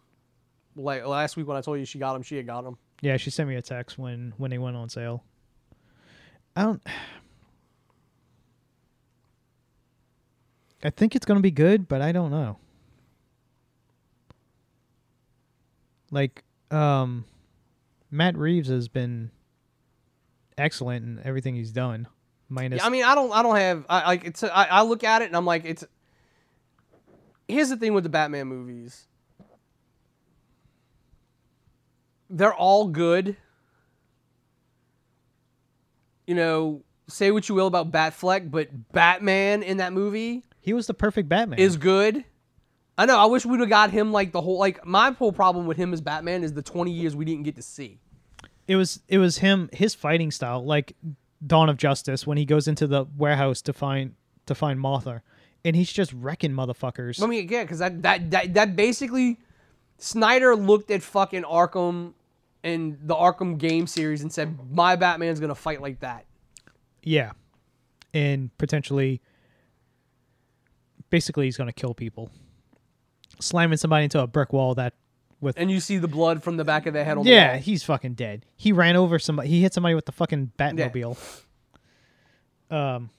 Like 0.76 1.06
last 1.06 1.36
week 1.36 1.46
when 1.48 1.58
I 1.58 1.62
told 1.62 1.80
you 1.80 1.86
she 1.86 2.00
got 2.00 2.14
them, 2.14 2.24
she 2.24 2.38
had 2.38 2.46
got 2.46 2.64
them. 2.64 2.78
Yeah, 3.02 3.18
she 3.18 3.32
sent 3.32 3.50
me 3.50 3.56
a 3.56 3.62
text 3.62 3.98
when 3.98 4.34
when 4.38 4.50
they 4.50 4.58
went 4.60 4.78
on 4.78 4.88
sale. 4.90 5.24
I 6.56 6.64
don't. 6.64 6.82
I 10.84 10.90
think 10.92 11.16
it's 11.16 11.26
gonna 11.26 11.40
be 11.42 11.52
good, 11.52 11.88
but 11.88 12.02
I 12.02 12.12
don't 12.12 12.32
know. 12.32 12.60
Like, 16.12 16.44
um, 16.72 17.26
Matt 18.12 18.38
Reeves 18.38 18.70
has 18.70 18.88
been 18.88 19.32
excellent 20.58 21.06
in 21.06 21.22
everything 21.26 21.56
he's 21.56 21.72
done. 21.72 22.08
Minus, 22.50 22.80
Yeah, 22.80 22.86
I 22.86 22.90
mean, 22.90 23.04
I 23.04 23.14
don't, 23.14 23.32
I 23.34 23.44
don't 23.44 23.58
have, 23.58 23.86
I 23.90 24.08
like, 24.08 24.26
it's, 24.26 24.44
I, 24.44 24.68
I 24.70 24.82
look 24.84 25.04
at 25.04 25.22
it 25.22 25.26
and 25.26 25.36
I'm 25.36 25.46
like, 25.46 25.66
it's. 25.66 25.84
Here's 27.48 27.70
the 27.70 27.78
thing 27.78 27.94
with 27.94 28.04
the 28.04 28.10
Batman 28.10 28.48
movies. 28.48 29.08
They're 32.30 32.54
all 32.54 32.88
good. 32.88 33.38
You 36.26 36.36
know, 36.36 36.84
say 37.08 37.32
what 37.32 37.48
you 37.48 37.56
will 37.56 37.68
about 37.68 37.92
Batfleck, 37.92 38.52
but 38.52 38.92
Batman 38.92 39.64
in 39.64 39.78
that 39.78 39.94
movie 39.94 40.44
he 40.68 40.74
was 40.74 40.86
the 40.86 40.94
perfect 40.94 41.30
Batman. 41.30 41.60
is 41.60 41.78
good. 41.78 42.26
I 42.98 43.06
know. 43.06 43.18
I 43.18 43.26
wish 43.26 43.46
we'd 43.46 43.60
have 43.60 43.70
got 43.70 43.92
him 43.92 44.12
like 44.12 44.32
the 44.32 44.42
whole 44.42 44.58
like 44.58 44.86
my 44.86 45.12
whole 45.12 45.32
problem 45.32 45.68
with 45.68 45.78
him 45.78 45.94
as 45.94 46.02
Batman 46.02 46.44
is 46.44 46.54
the 46.54 46.62
20 46.64 46.92
years 46.92 47.16
we 47.16 47.26
didn't 47.26 47.44
get 47.44 47.56
to 47.56 47.62
see. 47.62 48.00
it 48.68 48.76
was 48.76 49.02
it 49.08 49.18
was 49.20 49.38
him 49.38 49.70
his 49.72 49.94
fighting 49.94 50.32
style 50.32 50.64
like 50.66 50.96
Dawn 51.46 51.70
of 51.70 51.78
Justice 51.78 52.26
when 52.26 52.38
he 52.38 52.46
goes 52.46 52.68
into 52.68 52.88
the 52.88 53.06
warehouse 53.16 53.62
to 53.64 53.74
find 53.74 54.16
to 54.48 54.56
find 54.56 54.80
Martha 54.80 55.22
and 55.64 55.76
he's 55.76 55.92
just 55.92 56.14
wrecking 56.14 56.52
motherfuckers. 56.52 57.22
I 57.22 57.28
mean, 57.28 57.42
again, 57.42 57.66
because 57.66 57.80
that, 57.80 58.02
that 58.02 58.32
that 58.32 58.54
that 58.54 58.76
basically 58.76 59.38
Snyder 59.98 60.56
looked 60.56 60.90
at 60.92 61.04
fucking 61.04 61.44
Arkham 61.44 62.14
and 62.64 62.98
the 63.04 63.16
Arkham 63.16 63.58
game 63.58 63.86
series 63.86 64.22
and 64.22 64.32
said, 64.32 64.58
"My 64.72 64.96
Batman's 64.96 65.40
gonna 65.40 65.56
fight 65.56 65.82
like 65.82 66.00
that." 66.00 66.26
Yeah. 67.04 67.32
And 68.14 68.56
potentially 68.58 69.22
basically 71.10 71.46
he's 71.46 71.58
going 71.58 71.68
to 71.68 71.74
kill 71.74 71.94
people. 71.94 72.30
Slamming 73.40 73.78
somebody 73.78 74.06
into 74.06 74.20
a 74.20 74.28
brick 74.28 74.52
wall 74.54 74.76
that 74.76 74.94
with 75.40 75.56
And 75.60 75.70
you 75.70 75.80
see 75.80 75.98
the 75.98 76.08
blood 76.08 76.42
from 76.44 76.58
the 76.58 76.66
back 76.66 76.86
of 76.88 76.94
their 76.94 77.06
head 77.06 77.18
on 77.18 77.26
Yeah, 77.26 77.52
wall. 77.54 77.60
he's 77.62 77.84
fucking 77.84 78.14
dead. 78.16 78.46
He 78.56 78.72
ran 78.72 78.96
over 78.96 79.20
somebody. 79.20 79.50
He 79.50 79.62
hit 79.62 79.74
somebody 79.74 79.94
with 79.96 80.06
the 80.06 80.12
fucking 80.12 80.52
Batmobile. 80.58 81.18
Um 82.70 83.10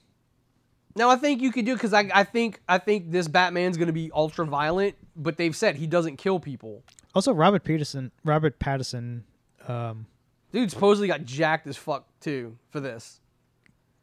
Now 0.95 1.09
I 1.09 1.15
think 1.15 1.41
you 1.41 1.51
could 1.51 1.65
do 1.65 1.73
because 1.73 1.93
I 1.93 2.09
I 2.13 2.23
think 2.23 2.59
I 2.67 2.77
think 2.77 3.11
this 3.11 3.27
Batman's 3.27 3.77
gonna 3.77 3.93
be 3.93 4.11
ultra 4.13 4.45
violent, 4.45 4.95
but 5.15 5.37
they've 5.37 5.55
said 5.55 5.75
he 5.77 5.87
doesn't 5.87 6.17
kill 6.17 6.39
people. 6.39 6.83
also 7.15 7.33
Robert 7.33 7.63
Peterson, 7.63 8.11
Robert 8.23 8.59
Pattinson 8.59 9.21
um 9.67 10.05
Dude 10.51 10.71
supposedly 10.71 11.07
got 11.07 11.25
jacked 11.25 11.67
as 11.67 11.77
fuck 11.77 12.07
too 12.19 12.57
for 12.71 12.79
this. 12.79 13.19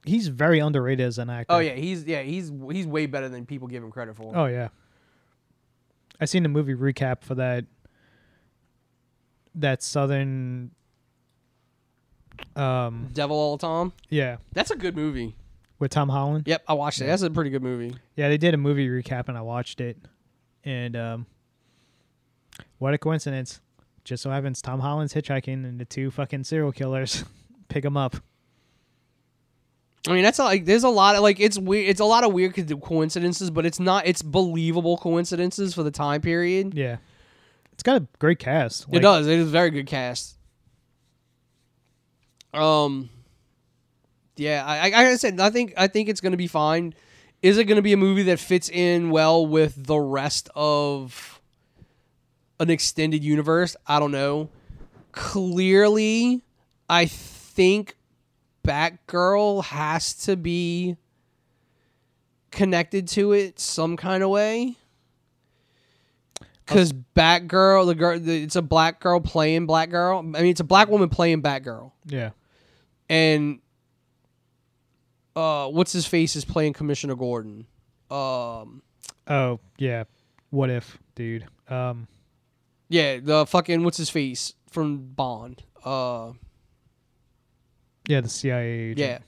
he's 0.04 0.28
very 0.28 0.60
underrated 0.60 1.04
as 1.06 1.18
an 1.18 1.28
actor. 1.28 1.52
Oh 1.52 1.58
yeah, 1.58 1.72
he's 1.74 2.04
yeah 2.04 2.22
he's 2.22 2.50
he's 2.70 2.86
way 2.86 3.06
better 3.06 3.28
than 3.28 3.44
people 3.46 3.68
give 3.68 3.82
him 3.82 3.90
credit 3.90 4.16
for. 4.16 4.32
Oh 4.34 4.46
yeah. 4.46 4.68
I 6.20 6.24
seen 6.24 6.42
the 6.42 6.48
movie 6.48 6.74
recap 6.74 7.22
for 7.22 7.34
that 7.36 7.64
that 9.54 9.82
southern 9.82 10.70
um 12.54 13.08
Devil 13.12 13.36
all 13.36 13.58
time. 13.58 13.92
yeah, 14.08 14.36
That's 14.52 14.70
a 14.70 14.76
good 14.76 14.94
movie. 14.96 15.34
with 15.78 15.90
Tom 15.90 16.08
Holland. 16.08 16.44
Yep, 16.46 16.64
I 16.68 16.72
watched 16.74 17.00
it. 17.00 17.06
That's 17.06 17.22
a 17.22 17.30
pretty 17.30 17.50
good 17.50 17.62
movie. 17.62 17.94
Yeah, 18.14 18.28
they 18.28 18.38
did 18.38 18.54
a 18.54 18.58
movie 18.58 18.88
recap 18.88 19.28
and 19.28 19.36
I 19.36 19.42
watched 19.42 19.80
it. 19.80 19.96
And 20.64 20.96
um 20.96 21.26
what 22.78 22.94
a 22.94 22.98
coincidence. 22.98 23.60
Just 24.04 24.22
so 24.22 24.30
happens 24.30 24.60
Tom 24.62 24.80
Holland's 24.80 25.14
hitchhiking 25.14 25.64
and 25.64 25.78
the 25.80 25.84
two 25.84 26.10
fucking 26.10 26.44
serial 26.44 26.72
killers 26.72 27.24
pick 27.68 27.84
him 27.84 27.96
up. 27.96 28.16
I 30.08 30.12
mean, 30.12 30.22
that's 30.22 30.38
like 30.38 30.64
there's 30.64 30.84
a 30.84 30.88
lot 30.88 31.16
of 31.16 31.22
like 31.22 31.40
it's 31.40 31.58
weird. 31.58 31.88
It's 31.88 32.00
a 32.00 32.04
lot 32.04 32.24
of 32.24 32.32
weird 32.32 32.54
coincidences, 32.82 33.50
but 33.50 33.66
it's 33.66 33.80
not. 33.80 34.06
It's 34.06 34.22
believable 34.22 34.96
coincidences 34.98 35.74
for 35.74 35.82
the 35.82 35.90
time 35.90 36.20
period. 36.20 36.74
Yeah. 36.74 36.98
It's 37.72 37.82
got 37.82 38.02
a 38.02 38.06
great 38.18 38.38
cast. 38.38 38.86
it 38.92 39.00
does. 39.00 39.26
It 39.26 39.38
is 39.38 39.48
a 39.48 39.50
very 39.50 39.70
good 39.70 39.86
cast. 39.86 40.36
Um. 42.54 43.10
Yeah, 44.36 44.64
I, 44.66 44.76
I, 44.76 44.82
like 44.82 44.94
I 44.94 45.16
said, 45.16 45.40
I 45.40 45.50
think 45.50 45.74
I 45.76 45.86
think 45.88 46.08
it's 46.08 46.20
gonna 46.20 46.36
be 46.36 46.46
fine. 46.46 46.94
Is 47.42 47.58
it 47.58 47.64
gonna 47.64 47.82
be 47.82 47.92
a 47.92 47.96
movie 47.96 48.24
that 48.24 48.38
fits 48.38 48.68
in 48.68 49.10
well 49.10 49.46
with 49.46 49.86
the 49.86 49.98
rest 49.98 50.48
of 50.54 51.40
an 52.60 52.70
extended 52.70 53.24
universe? 53.24 53.76
I 53.86 53.98
don't 53.98 54.12
know. 54.12 54.50
Clearly, 55.12 56.42
I 56.88 57.06
think 57.06 57.95
Batgirl 58.66 59.64
has 59.64 60.14
to 60.24 60.36
be 60.36 60.96
connected 62.50 63.06
to 63.08 63.32
it 63.32 63.60
some 63.60 63.96
kind 63.96 64.22
of 64.22 64.30
way. 64.30 64.76
Because 66.64 66.92
Batgirl, 66.92 67.86
the 67.86 67.94
girl, 67.94 68.18
the, 68.18 68.42
it's 68.42 68.56
a 68.56 68.62
black 68.62 68.98
girl 69.00 69.20
playing 69.20 69.66
black 69.66 69.88
girl. 69.90 70.18
I 70.18 70.22
mean, 70.22 70.46
it's 70.46 70.60
a 70.60 70.64
black 70.64 70.88
woman 70.88 71.08
playing 71.08 71.40
Batgirl, 71.42 71.92
Yeah. 72.06 72.30
and 73.08 73.60
uh, 75.36 75.68
what's 75.68 75.92
his 75.92 76.06
face 76.06 76.34
is 76.34 76.44
playing 76.44 76.72
Commissioner 76.72 77.14
Gordon. 77.14 77.66
Um, 78.10 78.82
Oh, 79.28 79.60
yeah. 79.78 80.04
What 80.50 80.70
if, 80.70 80.98
dude? 81.14 81.46
Um 81.68 82.06
yeah, 82.88 83.18
the 83.20 83.44
fucking 83.46 83.82
what's 83.82 83.96
his 83.96 84.08
face 84.10 84.54
from 84.70 84.98
Bond. 84.98 85.64
Uh, 85.84 86.32
yeah, 88.08 88.20
the 88.20 88.28
CIA 88.28 88.66
agent. 88.90 88.98
yeah. 88.98 89.18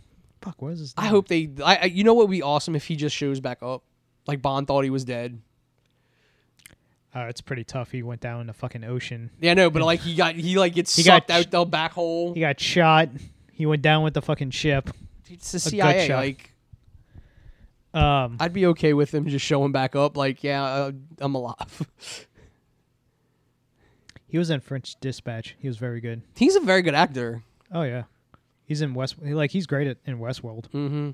Fuck, 0.42 0.62
what 0.62 0.72
is 0.72 0.78
his 0.80 0.94
I 0.96 1.06
hope 1.06 1.28
they. 1.28 1.50
I, 1.64 1.76
I 1.76 1.84
you 1.86 2.04
know 2.04 2.14
what 2.14 2.28
would 2.28 2.32
be 2.32 2.42
awesome 2.42 2.76
if 2.76 2.84
he 2.86 2.94
just 2.96 3.14
shows 3.16 3.40
back 3.40 3.62
up, 3.62 3.82
like 4.26 4.40
Bond 4.40 4.66
thought 4.66 4.84
he 4.84 4.90
was 4.90 5.04
dead. 5.04 5.40
Uh, 7.14 7.20
it's 7.28 7.40
pretty 7.40 7.64
tough. 7.64 7.90
He 7.90 8.02
went 8.02 8.20
down 8.20 8.40
in 8.42 8.46
the 8.46 8.52
fucking 8.52 8.84
ocean. 8.84 9.30
Yeah, 9.40 9.54
no, 9.54 9.70
but 9.70 9.82
like 9.82 10.00
he 10.00 10.14
got 10.14 10.34
he 10.36 10.56
like 10.58 10.74
gets 10.74 10.94
He 10.94 11.02
got 11.02 11.22
sucked 11.22 11.30
out 11.30 11.50
the 11.50 11.64
back 11.64 11.92
hole. 11.92 12.34
He 12.34 12.40
got 12.40 12.60
shot. 12.60 13.08
He 13.50 13.66
went 13.66 13.82
down 13.82 14.04
with 14.04 14.14
the 14.14 14.22
fucking 14.22 14.50
ship. 14.50 14.90
It's 15.28 15.50
the 15.50 15.58
CIA. 15.58 16.06
shot. 16.06 16.18
Like 16.18 16.54
Um, 17.92 18.36
I'd 18.38 18.52
be 18.52 18.66
okay 18.66 18.92
with 18.92 19.12
him 19.12 19.26
just 19.26 19.44
showing 19.44 19.72
back 19.72 19.96
up. 19.96 20.16
Like 20.16 20.44
yeah, 20.44 20.62
uh, 20.62 20.92
I'm 21.18 21.34
alive. 21.34 21.86
he 24.28 24.38
was 24.38 24.50
in 24.50 24.60
French 24.60 24.94
Dispatch. 25.00 25.56
He 25.58 25.66
was 25.66 25.76
very 25.78 26.00
good. 26.00 26.22
He's 26.36 26.54
a 26.54 26.60
very 26.60 26.82
good 26.82 26.94
actor. 26.94 27.42
Oh 27.72 27.82
yeah, 27.82 28.04
he's 28.68 28.82
in 28.82 28.94
West. 28.94 29.16
Like 29.20 29.50
he's 29.50 29.66
great 29.66 29.88
at 29.88 29.96
in 30.04 30.18
Westworld. 30.18 30.68
Mm-hmm. 30.68 31.10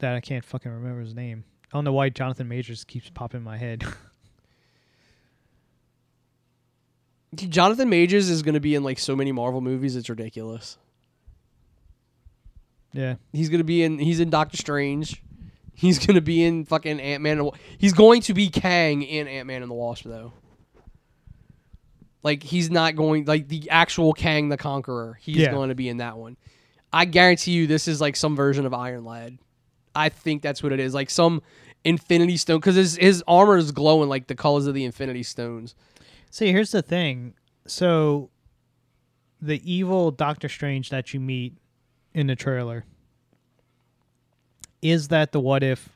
That 0.00 0.14
I 0.16 0.20
can't 0.20 0.44
fucking 0.44 0.72
remember 0.72 1.00
his 1.00 1.14
name. 1.14 1.44
I 1.66 1.76
don't 1.76 1.84
know 1.84 1.92
why 1.92 2.08
Jonathan 2.08 2.48
Majors 2.48 2.82
keeps 2.84 3.10
popping 3.10 3.38
in 3.38 3.44
my 3.44 3.58
head. 3.58 3.84
Jonathan 7.34 7.90
Majors 7.90 8.30
is 8.30 8.42
going 8.42 8.54
to 8.54 8.60
be 8.60 8.74
in 8.74 8.82
like 8.82 8.98
so 8.98 9.14
many 9.14 9.32
Marvel 9.32 9.60
movies. 9.60 9.94
It's 9.96 10.08
ridiculous. 10.08 10.78
yeah, 12.92 13.16
He's 13.32 13.50
going 13.50 13.58
to 13.58 13.64
be 13.64 13.82
in. 13.82 13.98
He's 13.98 14.18
in 14.18 14.30
Doctor 14.30 14.56
Strange. 14.56 15.22
He's 15.74 15.98
going 15.98 16.14
to 16.14 16.22
be 16.22 16.42
in 16.42 16.64
fucking 16.64 16.98
Ant 17.00 17.22
Man. 17.22 17.50
He's 17.76 17.92
going 17.92 18.22
to 18.22 18.34
be 18.34 18.48
Kang 18.48 19.02
in 19.02 19.28
Ant 19.28 19.46
Man 19.46 19.62
and 19.62 19.70
the 19.70 19.74
Wasp 19.74 20.04
though. 20.04 20.32
Like 22.22 22.42
he's 22.42 22.70
not 22.70 22.96
going 22.96 23.24
like 23.26 23.48
the 23.48 23.70
actual 23.70 24.12
Kang 24.12 24.48
the 24.48 24.56
Conqueror. 24.56 25.18
He's 25.20 25.36
Yeah. 25.36 25.50
going 25.52 25.68
to 25.68 25.74
be 25.74 25.88
in 25.88 25.98
that 25.98 26.16
one. 26.18 26.36
I 26.92 27.04
guarantee 27.04 27.52
you 27.52 27.66
this 27.66 27.86
is 27.88 28.00
like 28.00 28.16
some 28.16 28.34
version 28.34 28.66
of 28.66 28.74
Iron 28.74 29.04
Lad. 29.04 29.38
I 29.94 30.08
think 30.08 30.42
that's 30.42 30.62
what 30.62 30.72
it 30.72 30.80
is. 30.80 30.94
Like 30.94 31.10
some 31.10 31.42
Infinity 31.84 32.36
Stone 32.36 32.58
because 32.58 32.74
his 32.76 32.96
his 32.96 33.22
armor 33.28 33.56
is 33.56 33.70
glowing 33.72 34.08
like 34.08 34.26
the 34.26 34.34
colors 34.34 34.66
of 34.66 34.74
the 34.74 34.84
Infinity 34.84 35.22
Stones. 35.22 35.74
See, 36.30 36.50
here's 36.52 36.72
the 36.72 36.82
thing. 36.82 37.34
So, 37.66 38.30
the 39.40 39.60
evil 39.70 40.10
Doctor 40.10 40.48
Strange 40.48 40.90
that 40.90 41.14
you 41.14 41.20
meet 41.20 41.56
in 42.14 42.26
the 42.26 42.36
trailer 42.36 42.84
is 44.82 45.08
that 45.08 45.32
the 45.32 45.40
what 45.40 45.62
if 45.62 45.88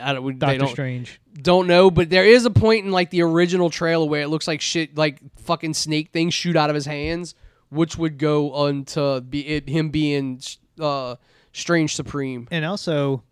I 0.00 0.12
don't, 0.12 0.38
Doctor 0.38 0.58
don't, 0.58 0.68
Strange? 0.70 1.20
don't 1.40 1.66
know, 1.68 1.90
but 1.90 2.10
there 2.10 2.24
is 2.24 2.44
a 2.44 2.50
point 2.50 2.84
in 2.84 2.90
like 2.90 3.10
the 3.10 3.22
original 3.22 3.70
trailer 3.70 4.06
where 4.06 4.22
it 4.22 4.28
looks 4.28 4.48
like 4.48 4.60
shit, 4.60 4.96
like 4.96 5.20
fucking 5.38 5.74
snake 5.74 6.10
things 6.12 6.34
shoot 6.34 6.56
out 6.56 6.68
of 6.68 6.74
his 6.74 6.86
hands, 6.86 7.34
which 7.68 7.96
would 7.96 8.18
go 8.18 8.52
on 8.52 8.84
to 8.86 9.20
be 9.20 9.46
it, 9.46 9.68
him 9.68 9.90
being 9.90 10.40
uh, 10.80 11.14
Strange 11.52 11.94
Supreme. 11.94 12.48
And 12.50 12.64
also, 12.64 13.22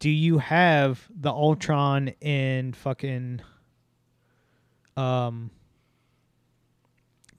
do 0.00 0.10
you 0.10 0.38
have 0.38 1.06
the 1.14 1.30
Ultron 1.30 2.08
in 2.20 2.72
fucking 2.72 3.40
um 4.96 5.50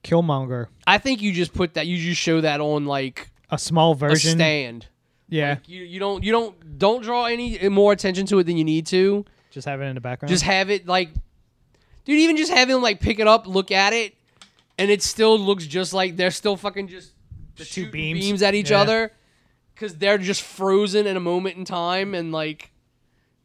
Killmonger? 0.02 0.68
I 0.86 0.98
think 0.98 1.20
you 1.20 1.32
just 1.32 1.52
put 1.52 1.74
that, 1.74 1.86
you 1.86 1.98
just 1.98 2.20
show 2.20 2.40
that 2.40 2.60
on 2.60 2.86
like 2.86 3.30
A 3.50 3.58
small 3.58 3.92
a 3.92 3.96
version. 3.96 4.38
stand. 4.38 4.86
Yeah, 5.30 5.50
Like, 5.50 5.68
you 5.68 5.82
you 5.84 5.98
don't 5.98 6.22
you 6.22 6.32
don't 6.32 6.78
don't 6.78 7.02
draw 7.02 7.24
any 7.24 7.68
more 7.68 7.92
attention 7.92 8.26
to 8.26 8.38
it 8.40 8.44
than 8.44 8.56
you 8.58 8.64
need 8.64 8.86
to. 8.88 9.24
just 9.50 9.66
have 9.66 9.80
it 9.80 9.84
in 9.84 9.94
the 9.94 10.00
background. 10.00 10.28
Just 10.30 10.44
have 10.44 10.68
it 10.70 10.86
like, 10.86 11.10
dude, 12.04 12.18
even 12.18 12.36
just 12.36 12.52
have 12.52 12.68
him 12.68 12.82
like 12.82 13.00
pick 13.00 13.18
it 13.18 13.26
up, 13.26 13.46
look 13.46 13.70
at 13.70 13.92
it, 13.92 14.14
and 14.78 14.90
it 14.90 15.02
still 15.02 15.38
looks 15.38 15.66
just 15.66 15.92
like 15.94 16.16
they're 16.16 16.30
still 16.30 16.56
fucking 16.56 16.88
just 16.88 17.12
The 17.56 17.64
two 17.64 17.90
beams. 17.90 18.20
beams 18.20 18.42
at 18.42 18.54
each 18.54 18.70
Yeah. 18.70 18.80
other 18.82 19.12
because 19.74 19.96
they're 19.96 20.18
just 20.18 20.42
frozen 20.42 21.06
in 21.06 21.16
a 21.16 21.20
moment 21.20 21.56
in 21.56 21.64
time 21.64 22.14
and 22.14 22.32
like 22.32 22.70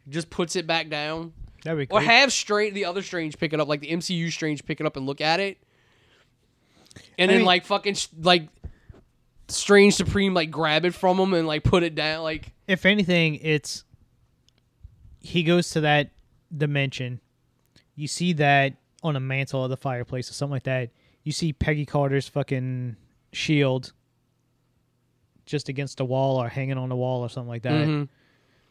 just 0.09 0.29
puts 0.29 0.55
it 0.55 0.67
back 0.67 0.89
down. 0.89 1.33
That'd 1.63 1.79
be 1.79 1.85
cool. 1.87 1.97
Or 1.97 2.01
have 2.01 2.31
strange 2.31 2.73
the 2.75 2.85
other 2.85 3.01
strange 3.01 3.37
pick 3.39 3.53
it 3.53 3.59
up, 3.59 3.67
like 3.67 3.79
the 3.81 3.89
MCU 3.91 4.31
strange 4.31 4.65
pick 4.65 4.79
it 4.79 4.85
up 4.85 4.97
and 4.97 5.05
look 5.07 5.19
at 5.21 5.39
it, 5.39 5.57
and 7.17 7.29
I 7.31 7.33
then 7.33 7.37
mean- 7.41 7.45
like 7.47 7.65
fucking 7.65 7.95
sh- 7.95 8.07
like 8.21 8.47
strange 9.47 9.95
supreme 9.95 10.33
like 10.33 10.49
grab 10.51 10.85
it 10.85 10.93
from 10.93 11.17
him 11.19 11.33
and 11.33 11.47
like 11.47 11.63
put 11.63 11.83
it 11.83 11.95
down. 11.95 12.23
Like 12.23 12.51
if 12.67 12.85
anything, 12.85 13.35
it's 13.41 13.83
he 15.19 15.43
goes 15.43 15.69
to 15.71 15.81
that 15.81 16.11
dimension. 16.55 17.19
You 17.95 18.07
see 18.07 18.33
that 18.33 18.73
on 19.03 19.15
a 19.15 19.19
mantle 19.19 19.63
of 19.63 19.69
the 19.69 19.77
fireplace 19.77 20.29
or 20.29 20.33
something 20.33 20.51
like 20.53 20.63
that. 20.63 20.89
You 21.23 21.31
see 21.31 21.53
Peggy 21.53 21.85
Carter's 21.85 22.27
fucking 22.27 22.95
shield 23.33 23.93
just 25.45 25.69
against 25.69 25.97
the 25.97 26.05
wall 26.05 26.41
or 26.41 26.47
hanging 26.49 26.77
on 26.77 26.89
the 26.89 26.95
wall 26.95 27.21
or 27.21 27.29
something 27.29 27.49
like 27.49 27.63
that. 27.63 27.87
Mhm. 27.87 28.09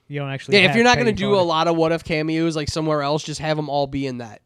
You 0.09 0.21
don't 0.21 0.31
actually. 0.31 0.59
yeah, 0.59 0.69
if 0.71 0.75
you're 0.75 0.85
not 0.85 0.97
gonna 0.97 1.11
Peggy 1.11 1.17
do 1.19 1.29
Carter. 1.31 1.41
a 1.41 1.45
lot 1.45 1.69
of 1.69 1.77
what 1.77 1.93
if 1.93 2.05
cameos 2.05 2.57
like 2.57 2.69
somewhere 2.69 3.03
else, 3.03 3.23
just 3.23 3.41
have 3.41 3.57
them 3.57 3.69
all 3.69 3.87
be 3.87 4.07
in 4.07 4.19
that. 4.19 4.43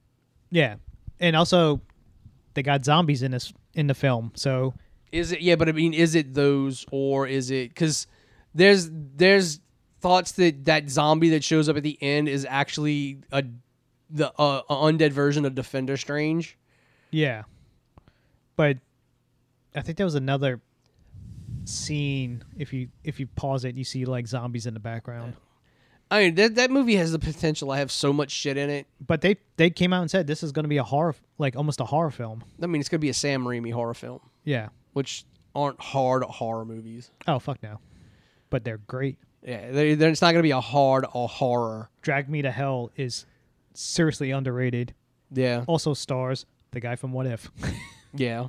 yeah, 0.51 0.77
and 1.21 1.35
also 1.37 1.81
they 2.55 2.63
got 2.63 2.85
zombies 2.85 3.23
in 3.23 3.31
this 3.33 3.53
in 3.75 3.87
the 3.87 3.95
film, 3.95 4.33
so 4.35 4.75
Is 5.13 5.33
it? 5.33 5.41
Yeah, 5.41 5.57
but 5.57 5.69
I 5.69 5.73
mean, 5.73 5.95
is 5.95 6.15
it 6.15 6.35
those 6.35 6.85
or 6.91 7.27
is 7.27 7.51
it? 7.51 7.71
Because 7.71 8.07
there's 8.55 8.89
there's 8.93 9.61
thoughts 10.01 10.33
that 10.33 10.65
that 10.67 10.89
zombie 10.91 11.31
that 11.31 11.43
shows 11.45 11.69
up 11.69 11.77
at 11.77 11.83
the 11.83 11.99
end 12.01 12.29
is 12.29 12.47
actually 12.49 13.19
a 13.33 13.45
the 14.11 14.33
uh, 14.39 14.63
a 14.69 14.75
undead 14.75 15.11
version 15.13 15.45
of 15.45 15.55
Defender 15.55 15.97
Strange. 15.97 16.57
yeah. 17.11 17.43
But 18.57 18.79
I 19.75 19.83
think 19.83 19.99
there 19.99 20.07
was 20.07 20.15
another 20.17 20.61
scene. 21.65 22.43
If 22.57 22.73
you 22.73 22.89
if 23.05 23.21
you 23.21 23.27
pause 23.27 23.65
it, 23.65 23.77
you 23.77 23.85
see 23.85 24.05
like 24.05 24.27
zombies 24.27 24.67
in 24.67 24.75
the 24.75 24.81
background. 24.81 25.35
I 26.11 26.25
mean, 26.25 26.35
that 26.37 26.55
that 26.55 26.71
movie 26.71 26.97
has 26.97 27.13
the 27.13 27.19
potential 27.19 27.71
I 27.71 27.79
have 27.79 27.93
so 27.93 28.13
much 28.13 28.31
shit 28.31 28.57
in 28.57 28.71
it. 28.71 28.87
But 29.05 29.21
they 29.21 29.37
they 29.57 29.71
came 29.71 29.93
out 29.93 30.01
and 30.03 30.11
said 30.11 30.27
this 30.27 30.43
is 30.43 30.53
going 30.53 30.65
to 30.65 30.69
be 30.69 30.79
a 30.79 30.83
horror, 30.85 31.15
like 31.39 31.55
almost 31.55 31.81
a 31.81 31.85
horror 31.85 32.11
film. 32.11 32.43
I 32.63 32.67
mean, 32.67 32.81
it's 32.81 32.89
gonna 32.89 32.99
be 32.99 33.11
a 33.11 33.15
Sam 33.15 33.45
Raimi 33.45 33.73
horror 33.73 33.95
film, 33.95 34.21
Yeah. 34.45 34.69
Which 34.93 35.25
aren't 35.55 35.81
hard 35.81 36.23
horror 36.25 36.65
movies. 36.65 37.11
Oh 37.27 37.39
fuck 37.39 37.63
no. 37.63 37.79
But 38.51 38.65
they're 38.65 38.79
great. 38.79 39.19
Yeah, 39.43 39.71
they 39.71 39.95
they're- 39.95 40.11
it's 40.11 40.23
not 40.23 40.33
gonna 40.33 40.43
be 40.43 40.51
a 40.51 40.61
hard 40.61 41.05
or 41.13 41.29
horror. 41.29 41.91
Drag 42.03 42.29
Me 42.29 42.43
to 42.43 42.51
Hell 42.51 42.91
is 42.97 43.27
seriously 43.75 44.31
underrated. 44.31 44.95
Yeah, 45.31 45.65
Also 45.67 45.93
stars 45.95 46.47
the 46.71 46.81
guy 46.81 46.97
from 46.97 47.13
What 47.13 47.27
If. 47.27 47.51
yeah. 48.15 48.49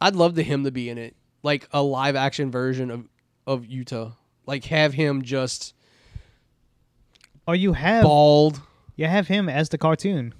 I'd 0.00 0.16
love 0.16 0.34
the 0.34 0.42
him 0.42 0.64
to 0.64 0.70
be 0.70 0.88
in 0.88 0.96
it, 0.98 1.16
like 1.42 1.68
a 1.72 1.82
live 1.82 2.16
action 2.16 2.50
version 2.50 2.90
of 2.90 3.08
of 3.46 3.62
Uatu. 3.64 4.12
Like 4.46 4.64
have 4.64 4.94
him 4.94 5.22
just 5.22 5.74
or 7.46 7.54
you 7.56 7.72
have 7.74 8.02
bald. 8.04 8.60
you 8.96 9.06
have 9.06 9.28
him 9.28 9.48
as 9.48 9.68
the 9.70 9.78
cartoon. 9.78 10.34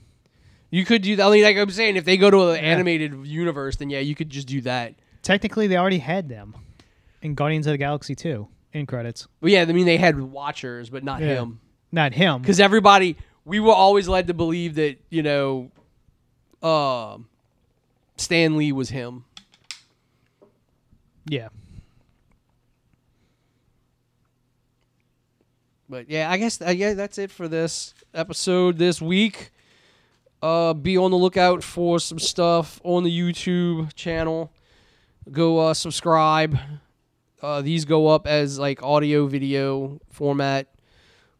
You 0.70 0.84
could 0.84 1.02
do 1.02 1.16
that. 1.16 1.26
I 1.26 1.30
mean, 1.30 1.42
like 1.44 1.56
I'm 1.56 1.70
saying, 1.70 1.96
if 1.96 2.04
they 2.04 2.16
go 2.16 2.30
to 2.30 2.50
an 2.50 2.58
animated 2.64 3.26
universe, 3.26 3.76
then 3.76 3.88
yeah, 3.90 4.00
you 4.00 4.14
could 4.14 4.28
just 4.30 4.46
do 4.46 4.60
that. 4.62 4.94
Technically, 5.22 5.66
they 5.66 5.76
already 5.76 5.98
had 5.98 6.28
them 6.28 6.54
in 7.22 7.34
Guardians 7.34 7.66
of 7.66 7.72
the 7.72 7.78
Galaxy 7.78 8.14
2 8.14 8.46
in 8.74 8.86
credits. 8.86 9.26
But 9.40 9.50
yeah, 9.50 9.62
I 9.62 9.72
mean, 9.72 9.86
they 9.86 9.96
had 9.96 10.20
Watchers, 10.20 10.90
but 10.90 11.02
not 11.04 11.20
Yeah. 11.20 11.40
him. 11.40 11.60
Not 11.90 12.12
him. 12.12 12.42
because 12.42 12.60
everybody 12.60 13.16
we 13.46 13.60
were 13.60 13.72
always 13.72 14.06
led 14.08 14.26
to 14.26 14.34
believe 14.34 14.74
that 14.74 14.98
you 15.08 15.22
know 15.22 15.70
uh, 16.62 17.16
stan 18.18 18.58
lee 18.58 18.72
was 18.72 18.90
him 18.90 19.24
Yeah. 21.26 21.48
but 25.88 26.10
yeah 26.10 26.30
i 26.30 26.36
guess 26.36 26.60
uh, 26.60 26.70
yeah 26.70 26.92
that's 26.94 27.16
it 27.18 27.30
for 27.30 27.48
this 27.48 27.94
episode 28.14 28.76
this 28.78 29.00
week 29.00 29.50
uh, 30.42 30.72
be 30.74 30.96
on 30.96 31.10
the 31.10 31.16
lookout 31.16 31.62
for 31.62 31.98
some 31.98 32.18
stuff 32.18 32.80
on 32.84 33.04
the 33.04 33.10
youtube 33.10 33.92
channel 33.94 34.52
go 35.30 35.58
uh, 35.58 35.74
subscribe 35.74 36.58
uh, 37.42 37.62
these 37.62 37.84
go 37.84 38.08
up 38.08 38.26
as 38.26 38.58
like 38.58 38.82
audio 38.82 39.26
video 39.26 40.00
format 40.10 40.66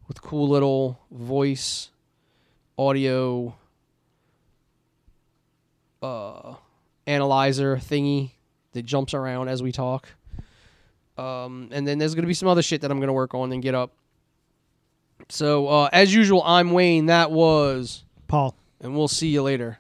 with 0.07 0.23
cool 0.23 0.49
little 0.49 0.99
voice 1.11 1.91
audio 2.79 3.55
uh, 6.03 6.55
analyzer 7.07 7.77
thingy 7.77 8.31
that 8.73 8.83
jumps 8.83 9.15
around 9.15 9.49
as 9.49 9.63
we 9.63 9.73
talk. 9.73 10.09
Um, 11.17 11.69
and 11.73 11.87
then 11.87 11.99
there's 11.99 12.15
going 12.15 12.23
to 12.23 12.29
be 12.29 12.35
some 12.35 12.49
other 12.49 12.63
shit 12.63 12.83
that 12.83 12.91
I'm 12.91 12.99
going 12.99 13.09
to 13.09 13.15
work 13.15 13.35
on 13.35 13.53
and 13.53 13.61
get 13.63 13.75
up. 13.75 13.93
So, 15.29 15.67
uh, 15.67 15.89
as 15.93 16.15
usual, 16.15 16.43
I'm 16.45 16.71
Wayne. 16.71 17.07
That 17.07 17.33
was, 17.33 18.05
Paul. 18.29 18.55
And 18.81 18.97
we'll 18.97 19.09
see 19.09 19.29
you 19.29 19.43
later. 19.43 19.79